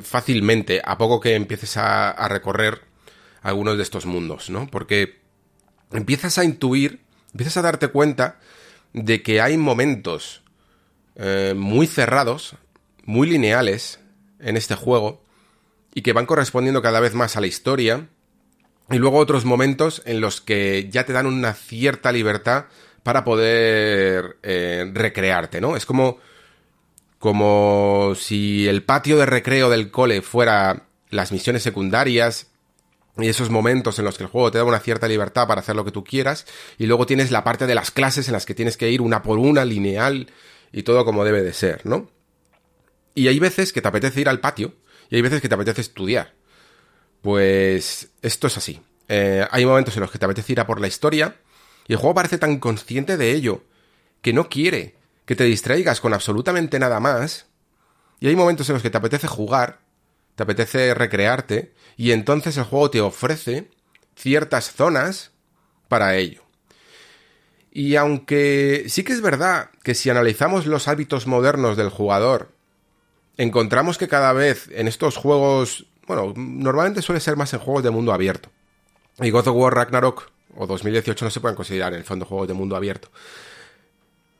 fácilmente 0.00 0.80
a 0.84 0.96
poco 0.96 1.18
que 1.18 1.34
empieces 1.34 1.76
a, 1.76 2.28
recorrer 2.28 2.82
algunos 3.42 3.76
de 3.76 3.82
estos 3.82 4.06
mundos, 4.06 4.48
¿no? 4.48 4.68
Porque 4.68 5.18
empiezas 5.90 6.38
a 6.38 6.44
intuir, 6.44 7.00
empiezas 7.32 7.56
a 7.56 7.62
darte 7.62 7.88
cuenta 7.88 8.38
de 8.94 9.22
que 9.22 9.40
hay 9.40 9.58
momentos 9.58 10.42
eh, 11.16 11.52
muy 11.54 11.86
cerrados, 11.86 12.56
muy 13.04 13.28
lineales 13.28 14.00
en 14.38 14.56
este 14.56 14.74
juego 14.74 15.22
y 15.92 16.02
que 16.02 16.12
van 16.12 16.26
correspondiendo 16.26 16.80
cada 16.80 17.00
vez 17.00 17.12
más 17.14 17.36
a 17.36 17.40
la 17.40 17.46
historia 17.46 18.08
y 18.90 18.96
luego 18.96 19.18
otros 19.18 19.44
momentos 19.44 20.02
en 20.06 20.20
los 20.20 20.40
que 20.40 20.88
ya 20.90 21.04
te 21.04 21.12
dan 21.12 21.26
una 21.26 21.52
cierta 21.54 22.12
libertad 22.12 22.66
para 23.02 23.24
poder 23.24 24.38
eh, 24.42 24.90
recrearte, 24.94 25.60
¿no? 25.60 25.76
Es 25.76 25.84
como 25.84 26.18
como 27.18 28.14
si 28.16 28.68
el 28.68 28.82
patio 28.82 29.16
de 29.16 29.24
recreo 29.24 29.70
del 29.70 29.90
cole 29.90 30.20
fuera 30.20 30.82
las 31.08 31.32
misiones 31.32 31.62
secundarias 31.62 32.48
y 33.16 33.28
esos 33.28 33.50
momentos 33.50 33.98
en 33.98 34.04
los 34.04 34.16
que 34.16 34.24
el 34.24 34.30
juego 34.30 34.50
te 34.50 34.58
da 34.58 34.64
una 34.64 34.80
cierta 34.80 35.06
libertad 35.06 35.46
para 35.46 35.60
hacer 35.60 35.76
lo 35.76 35.84
que 35.84 35.92
tú 35.92 36.02
quieras, 36.02 36.46
y 36.78 36.86
luego 36.86 37.06
tienes 37.06 37.30
la 37.30 37.44
parte 37.44 37.66
de 37.66 37.74
las 37.74 37.90
clases 37.90 38.28
en 38.28 38.32
las 38.32 38.46
que 38.46 38.54
tienes 38.54 38.76
que 38.76 38.90
ir 38.90 39.00
una 39.00 39.22
por 39.22 39.38
una, 39.38 39.64
lineal, 39.64 40.30
y 40.72 40.82
todo 40.82 41.04
como 41.04 41.24
debe 41.24 41.42
de 41.42 41.52
ser, 41.52 41.86
¿no? 41.86 42.10
Y 43.14 43.28
hay 43.28 43.38
veces 43.38 43.72
que 43.72 43.80
te 43.80 43.88
apetece 43.88 44.20
ir 44.20 44.28
al 44.28 44.40
patio, 44.40 44.74
y 45.10 45.16
hay 45.16 45.22
veces 45.22 45.40
que 45.40 45.48
te 45.48 45.54
apetece 45.54 45.80
estudiar. 45.80 46.34
Pues 47.22 48.08
esto 48.22 48.48
es 48.48 48.56
así. 48.56 48.82
Eh, 49.08 49.46
hay 49.50 49.64
momentos 49.64 49.96
en 49.96 50.00
los 50.00 50.10
que 50.10 50.18
te 50.18 50.24
apetece 50.24 50.52
ir 50.52 50.60
a 50.60 50.66
por 50.66 50.80
la 50.80 50.88
historia, 50.88 51.36
y 51.86 51.92
el 51.92 51.98
juego 51.98 52.14
parece 52.14 52.38
tan 52.38 52.58
consciente 52.58 53.16
de 53.16 53.32
ello, 53.32 53.62
que 54.22 54.32
no 54.32 54.48
quiere 54.48 54.96
que 55.24 55.36
te 55.36 55.44
distraigas 55.44 56.00
con 56.00 56.12
absolutamente 56.12 56.78
nada 56.78 57.00
más, 57.00 57.46
y 58.20 58.28
hay 58.28 58.36
momentos 58.36 58.68
en 58.68 58.74
los 58.74 58.82
que 58.82 58.90
te 58.90 58.98
apetece 58.98 59.26
jugar, 59.26 59.80
te 60.34 60.42
apetece 60.42 60.94
recrearte, 60.94 61.74
y 61.96 62.12
entonces 62.12 62.56
el 62.56 62.64
juego 62.64 62.90
te 62.90 63.00
ofrece 63.00 63.70
ciertas 64.16 64.72
zonas 64.72 65.30
para 65.88 66.16
ello. 66.16 66.42
Y 67.70 67.96
aunque 67.96 68.84
sí 68.88 69.02
que 69.02 69.12
es 69.12 69.20
verdad 69.20 69.70
que 69.82 69.94
si 69.94 70.10
analizamos 70.10 70.66
los 70.66 70.86
hábitos 70.86 71.26
modernos 71.26 71.76
del 71.76 71.88
jugador, 71.88 72.52
encontramos 73.36 73.98
que 73.98 74.08
cada 74.08 74.32
vez 74.32 74.68
en 74.72 74.86
estos 74.86 75.16
juegos, 75.16 75.86
bueno, 76.06 76.32
normalmente 76.36 77.02
suele 77.02 77.20
ser 77.20 77.36
más 77.36 77.52
en 77.52 77.58
juegos 77.60 77.82
de 77.82 77.90
mundo 77.90 78.12
abierto. 78.12 78.50
Y 79.18 79.30
God 79.30 79.48
of 79.48 79.56
War 79.56 79.74
Ragnarok 79.74 80.30
o 80.56 80.66
2018 80.66 81.24
no 81.24 81.30
se 81.30 81.40
pueden 81.40 81.56
considerar 81.56 81.92
en 81.92 82.00
el 82.00 82.04
fondo 82.04 82.24
juegos 82.26 82.48
de 82.48 82.54
mundo 82.54 82.76
abierto. 82.76 83.10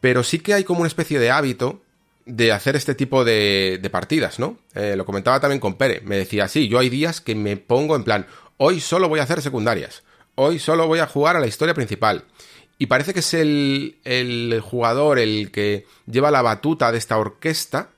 Pero 0.00 0.22
sí 0.22 0.38
que 0.38 0.54
hay 0.54 0.64
como 0.64 0.80
una 0.80 0.88
especie 0.88 1.18
de 1.18 1.30
hábito 1.30 1.82
de 2.26 2.52
hacer 2.52 2.76
este 2.76 2.94
tipo 2.94 3.24
de, 3.24 3.86
partidas, 3.92 4.38
¿no? 4.38 4.58
Eh, 4.74 4.94
lo 4.96 5.04
comentaba 5.04 5.40
también 5.40 5.60
con 5.60 5.74
Pere. 5.74 6.00
Me 6.02 6.16
decía, 6.16 6.48
sí, 6.48 6.68
yo 6.68 6.78
hay 6.78 6.88
días 6.88 7.20
que 7.20 7.34
me 7.34 7.56
pongo 7.56 7.96
en 7.96 8.04
plan, 8.04 8.26
hoy 8.56 8.80
solo 8.80 9.08
voy 9.08 9.20
a 9.20 9.24
hacer 9.24 9.42
secundarias. 9.42 10.02
Hoy 10.34 10.58
solo 10.58 10.86
voy 10.86 10.98
a 10.98 11.06
jugar 11.06 11.36
a 11.36 11.40
la 11.40 11.46
historia 11.46 11.74
principal. 11.74 12.24
Y 12.78 12.86
parece 12.86 13.14
que 13.14 13.20
es 13.20 13.34
el, 13.34 13.98
el 14.04 14.60
jugador 14.60 15.18
el 15.18 15.50
que 15.52 15.86
lleva 16.06 16.30
la 16.30 16.42
batuta 16.42 16.90
de 16.90 16.98
esta 16.98 17.18
orquesta 17.18 17.90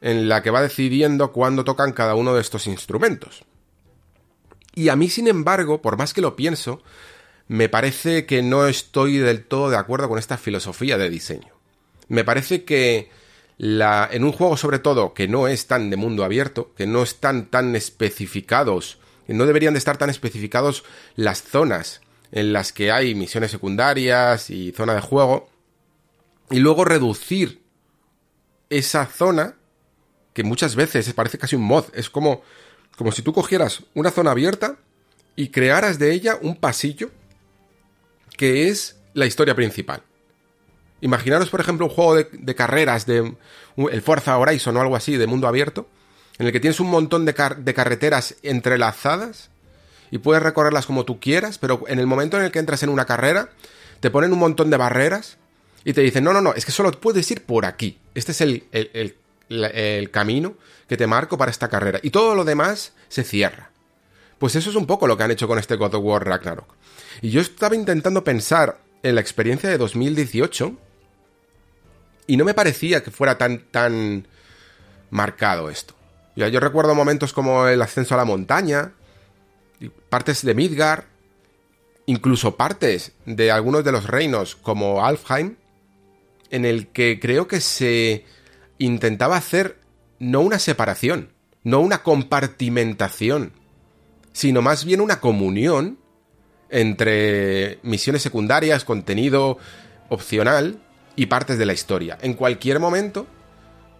en 0.00 0.28
la 0.28 0.42
que 0.42 0.50
va 0.50 0.62
decidiendo 0.62 1.32
cuándo 1.32 1.64
tocan 1.64 1.92
cada 1.92 2.14
uno 2.14 2.34
de 2.34 2.40
estos 2.40 2.66
instrumentos. 2.66 3.44
Y 4.74 4.88
a 4.88 4.96
mí, 4.96 5.08
sin 5.08 5.28
embargo, 5.28 5.82
por 5.82 5.96
más 5.96 6.14
que 6.14 6.20
lo 6.20 6.36
pienso, 6.36 6.82
me 7.48 7.68
parece 7.68 8.26
que 8.26 8.42
no 8.42 8.66
estoy 8.66 9.18
del 9.18 9.44
todo 9.44 9.70
de 9.70 9.76
acuerdo 9.76 10.08
con 10.08 10.18
esta 10.18 10.36
filosofía 10.36 10.98
de 10.98 11.10
diseño. 11.10 11.52
Me 12.08 12.24
parece 12.24 12.64
que 12.64 13.10
la, 13.58 14.08
en 14.10 14.24
un 14.24 14.32
juego 14.32 14.56
sobre 14.56 14.78
todo 14.78 15.12
que 15.12 15.28
no 15.28 15.48
es 15.48 15.66
tan 15.66 15.90
de 15.90 15.96
mundo 15.96 16.24
abierto, 16.24 16.72
que 16.76 16.86
no 16.86 17.02
están 17.02 17.46
tan 17.46 17.74
especificados, 17.76 18.98
no 19.26 19.44
deberían 19.44 19.74
de 19.74 19.78
estar 19.78 19.98
tan 19.98 20.08
especificados 20.08 20.84
las 21.16 21.42
zonas 21.42 22.00
en 22.30 22.52
las 22.52 22.72
que 22.72 22.92
hay 22.92 23.14
misiones 23.14 23.50
secundarias 23.50 24.48
y 24.50 24.72
zona 24.72 24.94
de 24.94 25.00
juego, 25.00 25.48
y 26.50 26.60
luego 26.60 26.84
reducir 26.84 27.62
esa 28.70 29.06
zona, 29.06 29.56
que 30.32 30.44
muchas 30.44 30.76
veces 30.76 31.12
parece 31.14 31.38
casi 31.38 31.56
un 31.56 31.62
mod, 31.62 31.86
es 31.94 32.08
como, 32.10 32.42
como 32.96 33.12
si 33.12 33.22
tú 33.22 33.32
cogieras 33.32 33.82
una 33.94 34.10
zona 34.10 34.30
abierta 34.30 34.76
y 35.36 35.48
crearas 35.48 35.98
de 35.98 36.12
ella 36.12 36.38
un 36.40 36.56
pasillo 36.56 37.10
que 38.36 38.68
es 38.68 39.00
la 39.14 39.26
historia 39.26 39.54
principal. 39.54 40.02
Imaginaros, 41.00 41.48
por 41.48 41.60
ejemplo, 41.60 41.86
un 41.86 41.92
juego 41.92 42.16
de, 42.16 42.54
carreras 42.54 43.06
de 43.06 43.34
el 43.76 44.02
Forza 44.02 44.36
Horizon 44.36 44.76
o 44.76 44.80
algo 44.80 44.96
así, 44.96 45.16
de 45.16 45.26
mundo 45.26 45.46
abierto, 45.46 45.88
en 46.38 46.46
el 46.46 46.52
que 46.52 46.60
tienes 46.60 46.80
un 46.80 46.90
montón 46.90 47.24
de, 47.24 47.34
carreteras 47.34 48.36
entrelazadas 48.42 49.50
y 50.10 50.18
puedes 50.18 50.42
recorrerlas 50.42 50.86
como 50.86 51.04
tú 51.04 51.20
quieras, 51.20 51.58
pero 51.58 51.84
en 51.86 51.98
el 51.98 52.06
momento 52.06 52.36
en 52.36 52.44
el 52.44 52.50
que 52.50 52.58
entras 52.58 52.82
en 52.82 52.88
una 52.88 53.04
carrera, 53.04 53.50
te 54.00 54.10
ponen 54.10 54.32
un 54.32 54.38
montón 54.38 54.70
de 54.70 54.76
barreras 54.76 55.36
y 55.84 55.92
te 55.92 56.00
dicen, 56.00 56.24
no, 56.24 56.32
no, 56.32 56.40
no, 56.40 56.54
es 56.54 56.64
que 56.64 56.72
solo 56.72 56.90
puedes 56.92 57.30
ir 57.30 57.44
por 57.44 57.64
aquí. 57.64 57.98
Este 58.14 58.32
es 58.32 58.40
el, 58.40 58.64
el, 58.72 59.16
el 59.48 60.10
camino 60.10 60.54
que 60.88 60.96
te 60.96 61.06
marco 61.06 61.38
para 61.38 61.50
esta 61.50 61.68
carrera. 61.68 62.00
Y 62.02 62.10
todo 62.10 62.34
lo 62.34 62.44
demás 62.44 62.92
se 63.08 63.22
cierra. 63.22 63.70
Pues 64.38 64.54
eso 64.56 64.70
es 64.70 64.76
un 64.76 64.86
poco 64.86 65.06
lo 65.06 65.16
que 65.16 65.24
han 65.24 65.30
hecho 65.30 65.48
con 65.48 65.58
este 65.58 65.76
God 65.76 65.94
of 65.94 66.04
War 66.04 66.26
Ragnarok. 66.26 66.74
Y 67.22 67.30
yo 67.30 67.40
estaba 67.40 67.74
intentando 67.74 68.24
pensar 68.24 68.78
en 69.02 69.14
la 69.14 69.20
experiencia 69.20 69.68
de 69.68 69.78
2018 69.78 70.76
y 72.28 72.36
no 72.36 72.44
me 72.44 72.54
parecía 72.54 73.02
que 73.02 73.10
fuera 73.10 73.36
tan, 73.38 73.58
tan 73.70 74.28
marcado 75.10 75.70
esto. 75.70 75.94
Ya, 76.36 76.46
yo 76.46 76.60
recuerdo 76.60 76.94
momentos 76.94 77.32
como 77.32 77.66
el 77.66 77.82
ascenso 77.82 78.14
a 78.14 78.18
la 78.18 78.24
montaña, 78.24 78.92
partes 80.08 80.44
de 80.44 80.54
Midgar, 80.54 81.06
incluso 82.06 82.56
partes 82.56 83.12
de 83.26 83.50
algunos 83.50 83.82
de 83.82 83.92
los 83.92 84.06
reinos 84.06 84.54
como 84.54 85.04
Alfheim, 85.04 85.56
en 86.50 86.64
el 86.64 86.88
que 86.88 87.18
creo 87.18 87.48
que 87.48 87.60
se 87.60 88.24
intentaba 88.76 89.36
hacer 89.36 89.80
no 90.18 90.40
una 90.40 90.58
separación, 90.58 91.30
no 91.64 91.80
una 91.80 92.02
compartimentación, 92.02 93.52
sino 94.32 94.60
más 94.62 94.84
bien 94.84 95.00
una 95.00 95.18
comunión 95.18 95.98
entre 96.68 97.78
misiones 97.82 98.20
secundarias, 98.20 98.84
contenido 98.84 99.56
opcional 100.10 100.82
y 101.18 101.26
partes 101.26 101.58
de 101.58 101.66
la 101.66 101.72
historia. 101.72 102.16
En 102.22 102.34
cualquier 102.34 102.78
momento, 102.78 103.26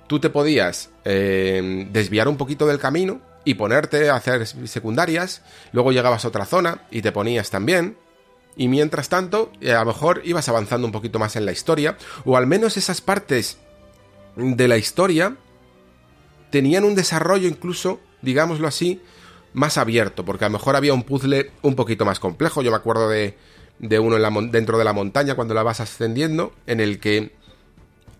tú 0.07 0.21
te 0.21 0.31
podías 0.31 0.91
eh, 1.05 1.89
desviar 1.91 2.29
un 2.29 2.37
poquito 2.37 2.65
del 2.65 2.79
camino 2.79 3.21
y 3.45 3.55
ponerte 3.55 4.09
a 4.09 4.15
hacer 4.15 4.47
secundarias, 4.47 5.43
luego 5.73 5.91
llegabas 5.91 6.25
a 6.25 6.29
otra 6.29 6.45
zona 6.45 6.83
y 6.93 7.03
te 7.03 7.11
ponías 7.11 7.51
también, 7.51 7.99
y 8.57 8.69
mientras 8.69 9.09
tanto, 9.09 9.51
eh, 9.61 9.73
a 9.73 9.81
lo 9.81 9.87
mejor 9.87 10.23
ibas 10.25 10.49
avanzando 10.49 10.87
un 10.87 10.93
poquito 10.93 11.19
más 11.19 11.35
en 11.35 11.45
la 11.45 11.51
historia, 11.51 11.97
o 12.25 12.37
al 12.37 12.47
menos 12.47 12.77
esas 12.77 13.01
partes 13.01 13.59
de 14.37 14.69
la 14.69 14.77
historia 14.77 15.37
tenían 16.51 16.85
un 16.85 16.95
desarrollo 16.95 17.49
incluso, 17.49 17.99
digámoslo 18.23 18.69
así, 18.69 19.03
más 19.55 19.77
abierto, 19.77 20.25
porque 20.25 20.45
a 20.45 20.49
lo 20.49 20.53
mejor 20.53 20.77
había 20.77 20.95
un 20.95 21.03
puzzle 21.03 21.51
un 21.63 21.75
poquito 21.75 22.05
más 22.05 22.21
complejo. 22.21 22.63
Yo 22.63 22.71
me 22.71 22.77
acuerdo 22.77 23.09
de, 23.09 23.37
de 23.79 23.99
uno 23.99 24.17
en 24.17 24.23
la, 24.23 24.31
dentro 24.51 24.79
de 24.79 24.85
la 24.85 24.93
montaña 24.93 25.35
cuando 25.35 25.55
la 25.55 25.63
vas 25.63 25.81
ascendiendo, 25.81 26.53
en 26.67 26.81
el 26.81 26.99
que 26.99 27.33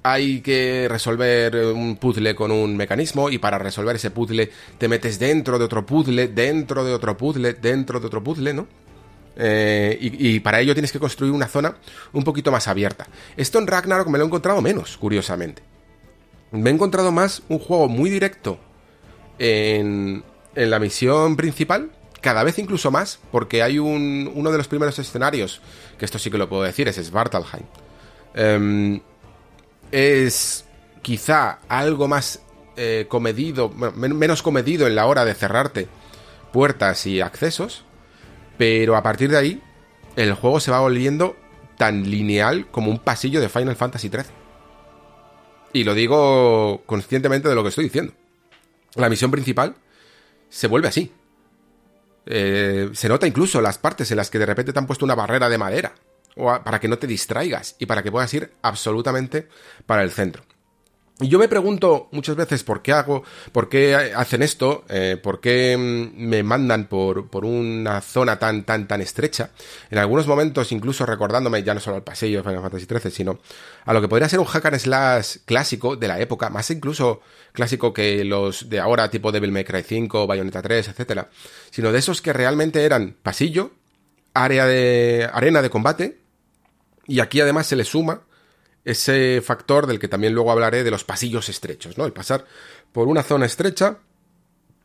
hay 0.03 0.41
que 0.41 0.87
resolver 0.89 1.57
un 1.75 1.97
puzzle 1.97 2.35
con 2.35 2.51
un 2.51 2.77
mecanismo 2.77 3.31
y 3.31 3.39
para 3.39 3.59
resolver 3.59 3.97
ese 3.97 4.11
puzzle 4.11 4.51
te 4.79 4.89
metes 4.89 5.19
dentro 5.19 5.59
de 5.59 5.65
otro 5.65 5.85
puzzle, 5.85 6.29
dentro 6.29 6.85
de 6.85 6.95
otro 6.95 7.17
puzzle, 7.17 7.55
dentro 7.55 8.01
de 8.01 8.07
otro 8.07 8.23
puzzle, 8.23 8.55
¿no? 8.55 8.67
Eh, 9.41 9.97
y, 10.01 10.35
y, 10.35 10.41
para 10.41 10.61
ello 10.61 10.75
tienes 10.75 10.91
que 10.91 10.99
construir 10.99 11.33
una 11.33 11.47
zona 11.47 11.77
un 12.13 12.25
poquito 12.25 12.51
más 12.51 12.67
abierta. 12.67 13.07
Esto 13.37 13.61
en 13.61 13.69
Ragnarok 13.69 14.09
me 14.09 14.19
lo 14.19 14.25
he 14.25 14.27
encontrado 14.27 14.61
menos, 14.61 14.97
curiosamente. 14.97 15.63
Me 16.51 16.71
he 16.71 16.73
encontrado 16.73 17.13
más 17.13 17.43
un 17.49 17.61
juego 17.61 17.89
muy 17.89 18.11
directo 18.11 18.59
en, 19.39 20.25
en 20.57 20.71
la 20.71 20.81
misión 20.81 21.37
principal, 21.37 21.91
cada 22.21 22.43
vez 22.43 22.59
incluso 22.59 22.91
más, 22.91 23.19
porque 23.31 23.63
hay 23.63 23.79
un, 23.79 24.31
uno 24.35 24.51
de 24.51 24.59
los 24.59 24.69
primeros 24.69 24.99
escenarios, 24.99 25.61
que 25.99 26.05
esto 26.05 26.19
sí 26.19 26.31
que 26.31 26.39
lo 26.39 26.49
puedo 26.49 26.63
decir, 26.63 26.89
es 26.89 26.97
Svartalheim. 26.97 27.67
Um, 28.37 29.01
es 29.91 30.65
quizá 31.03 31.61
algo 31.69 32.09
más 32.09 32.41
eh, 32.77 33.07
comedido, 33.09 33.71
menos 33.71 34.43
comedido 34.43 34.87
en 34.87 34.95
la 34.95 35.07
hora 35.07 35.25
de 35.25 35.35
cerrarte 35.35 35.89
puertas 36.53 37.07
y 37.07 37.21
accesos, 37.21 37.85
pero 38.57 38.97
a 38.97 39.03
partir 39.03 39.31
de 39.31 39.37
ahí 39.37 39.63
el 40.17 40.35
juego 40.35 40.61
se 40.61 40.71
va 40.71 40.81
volviendo 40.81 41.37
tan 41.77 42.11
lineal 42.11 42.67
como 42.71 42.91
un 42.91 42.99
pasillo 42.99 43.41
de 43.41 43.49
Final 43.49 43.77
Fantasy 43.77 44.09
XIII. 44.09 44.25
Y 45.73 45.85
lo 45.85 45.95
digo 45.95 46.83
conscientemente 46.87 47.49
de 47.49 47.55
lo 47.55 47.63
que 47.63 47.69
estoy 47.69 47.85
diciendo. 47.85 48.13
La 48.95 49.09
misión 49.09 49.31
principal 49.31 49.77
se 50.49 50.67
vuelve 50.67 50.89
así. 50.89 51.13
Eh, 52.31 52.91
se 52.93 53.09
nota 53.09 53.27
incluso 53.27 53.61
las 53.63 53.79
partes 53.79 54.11
en 54.11 54.19
las 54.19 54.29
que 54.29 54.39
de 54.39 54.45
repente 54.45 54.73
te 54.75 54.79
han 54.79 54.87
puesto 54.87 55.07
una 55.07 55.15
barrera 55.15 55.49
de 55.49 55.57
madera 55.57 55.95
o 56.37 56.63
para 56.63 56.79
que 56.79 56.87
no 56.87 56.99
te 56.99 57.07
distraigas 57.07 57.75
y 57.79 57.87
para 57.87 58.03
que 58.03 58.13
puedas 58.13 58.33
ir 58.35 58.53
absolutamente 58.61 59.49
para 59.87 60.03
el 60.03 60.11
centro. 60.11 60.43
Y 61.21 61.27
yo 61.27 61.41
me 61.41 61.49
pregunto 61.49 62.09
muchas 62.13 62.37
veces 62.37 62.63
por 62.63 62.81
qué 62.81 62.93
hago, 62.93 63.25
por 63.51 63.69
qué 63.69 63.97
hacen 64.15 64.41
esto, 64.41 64.85
eh, 64.89 65.19
por 65.21 65.41
qué 65.41 65.77
mm, 65.77 66.17
me 66.17 66.45
mandan 66.45 66.87
por, 66.87 67.29
por, 67.29 67.45
una 67.45 68.01
zona 68.01 68.39
tan, 68.39 68.63
tan, 68.63 68.87
tan 68.87 69.01
estrecha. 69.01 69.51
En 69.91 69.99
algunos 69.99 70.29
momentos, 70.29 70.71
incluso 70.71 71.05
recordándome 71.05 71.65
ya 71.65 71.75
no 71.75 71.81
solo 71.81 71.97
al 71.97 72.05
pasillo 72.05 72.39
de 72.39 72.45
Final 72.45 72.63
Fantasy 72.63 72.87
XIII, 72.87 73.11
sino 73.11 73.41
a 73.85 73.93
lo 73.93 74.01
que 74.01 74.07
podría 74.07 74.29
ser 74.29 74.39
un 74.39 74.47
hack 74.47 74.67
and 74.67 74.79
slash 74.79 75.37
clásico 75.45 75.97
de 75.97 76.07
la 76.07 76.21
época, 76.21 76.51
más 76.51 76.71
incluso 76.71 77.21
clásico 77.53 77.93
que 77.93 78.25
los 78.25 78.69
de 78.71 78.79
ahora, 78.79 79.11
tipo 79.11 79.33
Devil 79.33 79.51
May 79.51 79.65
Cry 79.65 79.83
5, 79.83 80.25
Bayonetta 80.29 80.63
3, 80.63 80.87
etcétera, 80.87 81.31
sino 81.71 81.91
de 81.91 81.99
esos 81.99 82.23
que 82.23 82.33
realmente 82.33 82.85
eran 82.85 83.17
pasillo, 83.21 83.73
área 84.35 84.67
de, 84.67 85.29
arena 85.33 85.63
de 85.63 85.71
combate, 85.71 86.19
y 87.09 87.19
aquí 87.19 87.41
además 87.41 87.67
se 87.67 87.75
le 87.75 87.83
suma 87.83 88.23
ese 88.85 89.43
factor 89.45 89.87
del 89.87 89.99
que 89.99 90.09
también 90.09 90.35
luego 90.35 90.51
hablaré 90.51 90.85
de 90.85 90.91
los 90.91 91.05
pasillos 91.05 91.49
estrechos, 91.49 91.99
¿no? 91.99 92.05
El 92.05 92.13
pasar 92.13 92.47
por 92.93 93.09
una 93.09 93.23
zona 93.23 93.47
estrecha, 93.47 93.99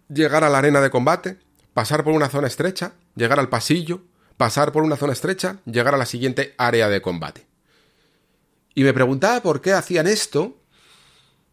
llegar 0.10 0.44
a 0.44 0.50
la 0.50 0.58
arena 0.58 0.82
de 0.82 0.90
combate, 0.90 1.40
pasar 1.74 2.04
por 2.04 2.14
una 2.14 2.30
zona 2.30 2.48
estrecha, 2.48 2.94
llegar 3.16 3.40
al 3.40 3.50
pasillo, 3.50 4.02
pasar 4.38 4.72
por 4.72 4.84
una 4.84 4.98
zona 4.98 5.14
estrecha, 5.14 5.58
llegar 5.66 5.94
a 5.94 5.98
la 5.98 6.06
siguiente 6.06 6.54
área 6.58 6.90
de 6.90 7.02
combate. 7.02 7.46
Y 8.76 8.84
me 8.84 8.94
preguntaba 8.94 9.42
por 9.42 9.62
qué 9.62 9.74
hacían 9.74 10.08
esto, 10.08 10.58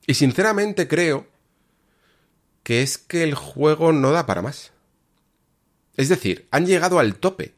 y 0.07 0.14
sinceramente 0.14 0.88
creo 0.88 1.29
que 2.62 2.83
es 2.83 2.98
que 2.98 3.22
el 3.22 3.35
juego 3.35 3.92
no 3.92 4.11
da 4.11 4.26
para 4.26 4.42
más. 4.42 4.72
Es 5.96 6.09
decir, 6.09 6.48
han 6.50 6.66
llegado 6.66 6.98
al 6.98 7.16
tope 7.16 7.55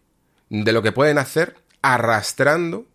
de 0.51 0.73
lo 0.73 0.83
que 0.83 0.93
pueden 0.93 1.19
hacer 1.19 1.57
arrastrando 1.81 2.87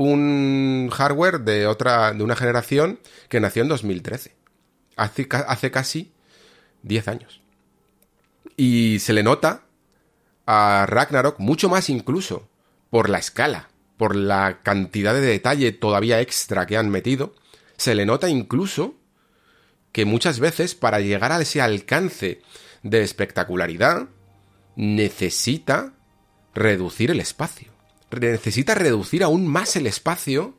un 0.00 0.88
hardware 0.90 1.40
de 1.40 1.66
otra, 1.66 2.12
de 2.12 2.24
una 2.24 2.36
generación 2.36 3.00
que 3.28 3.40
nació 3.40 3.62
en 3.62 3.68
2013. 3.68 4.34
Hace, 4.96 5.28
hace 5.30 5.70
casi 5.70 6.12
10 6.82 7.08
años. 7.08 7.42
Y 8.56 8.98
se 9.00 9.12
le 9.12 9.22
nota 9.22 9.64
a 10.46 10.86
Ragnarok 10.88 11.38
mucho 11.38 11.68
más 11.68 11.90
incluso 11.90 12.48
por 12.88 13.08
la 13.10 13.18
escala, 13.18 13.68
por 13.98 14.16
la 14.16 14.60
cantidad 14.62 15.12
de 15.12 15.20
detalle 15.20 15.72
todavía 15.72 16.20
extra 16.20 16.66
que 16.66 16.76
han 16.76 16.88
metido. 16.88 17.34
Se 17.76 17.94
le 17.94 18.06
nota 18.06 18.28
incluso 18.28 18.94
que 19.92 20.06
muchas 20.06 20.40
veces 20.40 20.74
para 20.74 21.00
llegar 21.00 21.32
a 21.32 21.40
ese 21.40 21.60
alcance 21.60 22.40
de 22.82 23.02
espectacularidad 23.02 24.08
necesita 24.76 25.92
reducir 26.54 27.10
el 27.10 27.20
espacio 27.20 27.79
necesita 28.18 28.74
reducir 28.74 29.22
aún 29.22 29.46
más 29.46 29.76
el 29.76 29.86
espacio 29.86 30.54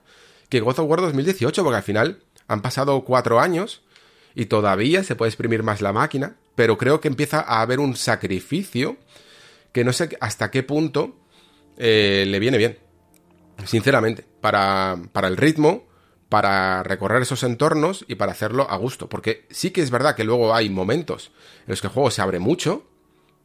que 0.49 0.59
God 0.59 0.79
of 0.79 0.89
War 0.89 1.01
2018, 1.01 1.63
porque 1.63 1.77
al 1.77 1.83
final 1.83 2.23
han 2.47 2.61
pasado 2.61 3.03
cuatro 3.03 3.39
años 3.39 3.81
y 4.35 4.45
todavía 4.45 5.03
se 5.03 5.15
puede 5.15 5.29
exprimir 5.29 5.63
más 5.63 5.81
la 5.81 5.93
máquina, 5.93 6.35
pero 6.55 6.77
creo 6.77 7.01
que 7.01 7.07
empieza 7.07 7.39
a 7.39 7.61
haber 7.61 7.79
un 7.79 7.95
sacrificio 7.95 8.97
que 9.71 9.83
no 9.83 9.93
sé 9.93 10.17
hasta 10.19 10.51
qué 10.51 10.63
punto 10.63 11.15
eh, 11.77 12.25
le 12.27 12.39
viene 12.39 12.57
bien, 12.57 12.77
sinceramente, 13.65 14.25
para, 14.41 14.97
para 15.11 15.27
el 15.27 15.37
ritmo, 15.37 15.87
para 16.29 16.83
recorrer 16.83 17.21
esos 17.21 17.43
entornos 17.43 18.05
y 18.07 18.15
para 18.15 18.31
hacerlo 18.31 18.69
a 18.69 18.77
gusto, 18.77 19.09
porque 19.09 19.45
sí 19.49 19.71
que 19.71 19.81
es 19.81 19.91
verdad 19.91 20.15
que 20.15 20.23
luego 20.23 20.53
hay 20.53 20.69
momentos 20.69 21.31
en 21.59 21.71
los 21.71 21.81
que 21.81 21.87
el 21.87 21.93
juego 21.93 22.11
se 22.11 22.21
abre 22.21 22.39
mucho, 22.39 22.87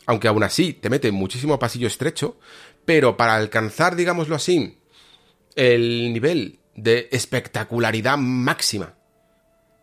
aunque 0.07 0.29
aún 0.29 0.45
así 0.45 0.73
te 0.73 0.89
mete 0.89 1.11
muchísimo 1.11 1.59
pasillo 1.59 1.89
estrecho, 1.89 2.39
pero 2.87 3.17
para 3.17 3.35
alcanzar, 3.35 3.97
digámoslo 3.97 4.37
así, 4.37 4.79
el 5.57 6.13
nivel 6.13 6.61
de 6.75 7.09
espectacularidad 7.11 8.17
máxima 8.17 8.95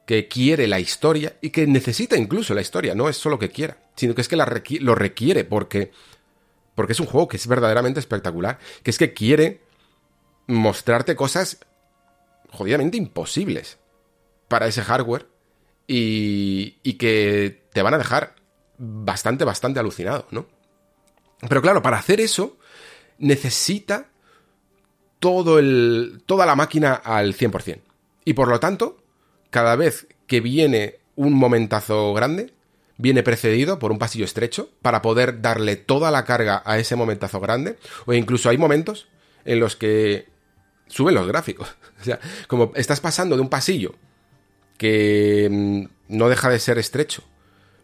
que 0.06 0.28
quiere 0.28 0.68
la 0.68 0.80
historia 0.80 1.38
y 1.42 1.50
que 1.50 1.68
necesita 1.68 2.18
incluso 2.18 2.54
la 2.54 2.62
historia, 2.62 2.96
no 2.96 3.10
es 3.10 3.18
solo 3.18 3.38
que 3.38 3.50
quiera, 3.50 3.78
sino 3.96 4.16
que 4.16 4.22
es 4.22 4.28
que 4.28 4.36
lo 4.36 4.96
requiere 4.96 5.44
porque, 5.44 5.92
porque 6.76 6.94
es 6.94 7.00
un 7.00 7.06
juego 7.06 7.28
que 7.28 7.38
es 7.38 7.48
verdaderamente 7.48 8.00
espectacular, 8.00 8.58
que 8.82 8.92
es 8.92 8.98
que 8.98 9.14
quiere 9.14 9.62
mostrarte 10.48 11.16
cosas 11.16 11.60
jodidamente 12.52 12.98
imposibles 12.98 13.80
para 14.48 14.68
ese 14.68 14.82
hardware 14.82 15.28
y, 15.88 16.78
y 16.84 16.94
que 16.94 17.66
te 17.74 17.82
van 17.82 17.94
a 17.94 17.98
dejar 17.98 18.36
bastante, 18.78 19.46
bastante 19.46 19.80
alucinado, 19.80 20.28
¿no? 20.32 20.46
Pero 21.48 21.62
claro, 21.62 21.82
para 21.82 21.98
hacer 21.98 22.22
eso 22.22 22.58
necesita 23.24 24.10
todo 25.20 25.58
el, 25.58 26.22
toda 26.26 26.46
la 26.46 26.56
máquina 26.56 26.94
al 26.94 27.34
100%. 27.34 27.80
Y 28.26 28.34
por 28.34 28.50
lo 28.50 28.60
tanto, 28.60 29.02
cada 29.50 29.76
vez 29.76 30.08
que 30.28 30.42
viene 30.42 31.00
un 31.16 31.34
momentazo 31.34 32.14
grande, 32.14 32.54
viene 32.98 33.24
precedido 33.24 33.80
por 33.80 33.92
un 33.92 34.00
pasillo 34.00 34.26
estrecho 34.26 34.70
para 34.82 35.02
poder 35.02 35.42
darle 35.42 35.78
toda 35.78 36.12
la 36.12 36.26
carga 36.26 36.62
a 36.66 36.78
ese 36.78 36.96
momentazo 36.96 37.40
grande. 37.40 37.78
O 38.06 38.14
incluso 38.14 38.50
hay 38.50 38.58
momentos 38.58 39.08
en 39.46 39.60
los 39.60 39.76
que 39.76 40.28
suben 40.88 41.16
los 41.16 41.28
gráficos. 41.28 41.76
O 42.02 42.04
sea, 42.04 42.20
como 42.50 42.74
estás 42.76 43.00
pasando 43.00 43.38
de 43.38 43.42
un 43.42 43.48
pasillo 43.48 43.96
que 44.78 45.48
mm, 45.50 45.86
no 46.10 46.28
deja 46.28 46.50
de 46.50 46.60
ser 46.60 46.78
estrecho, 46.78 47.24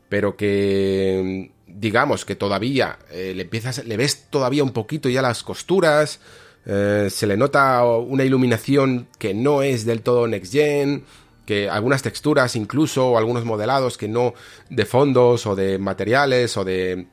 pero 0.10 0.36
que 0.36 1.54
digamos 1.80 2.26
que 2.26 2.36
todavía 2.36 3.00
eh, 3.10 3.34
le 3.36 3.44
empiezas, 3.44 3.86
le 3.86 3.96
ves 3.96 4.28
todavía 4.30 4.64
un 4.64 4.72
poquito 4.72 5.08
ya 5.08 5.22
las 5.22 5.44
costuras, 5.44 6.20
eh, 6.66 7.08
se 7.10 7.26
le 7.26 7.38
nota 7.38 7.86
una 7.86 8.26
iluminación 8.26 9.08
que 9.18 9.34
no 9.34 9.64
es 9.64 9.86
del 9.86 10.02
todo 10.02 10.28
next 10.28 10.52
gen, 10.52 11.06
que 11.46 11.70
algunas 11.70 12.02
texturas 12.02 12.56
incluso, 12.56 13.12
o 13.12 13.18
algunos 13.18 13.46
modelados 13.46 13.98
que 13.98 14.08
no, 14.08 14.34
de 14.70 14.86
fondos 14.86 15.48
o 15.48 15.56
de 15.56 15.80
materiales 15.80 16.58
o 16.58 16.66
de, 16.66 17.08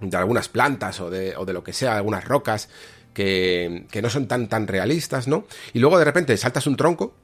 de 0.00 0.16
algunas 0.16 0.48
plantas 0.48 1.00
o 1.00 1.08
de, 1.08 1.36
o 1.36 1.44
de 1.44 1.52
lo 1.52 1.62
que 1.62 1.72
sea, 1.72 1.96
algunas 1.96 2.24
rocas, 2.24 2.68
que, 3.14 3.86
que 3.90 4.02
no 4.02 4.10
son 4.10 4.26
tan, 4.26 4.48
tan 4.48 4.66
realistas, 4.66 5.28
¿no? 5.28 5.46
Y 5.72 5.78
luego 5.78 5.98
de 5.98 6.04
repente 6.04 6.36
saltas 6.36 6.66
un 6.66 6.76
tronco 6.76 7.14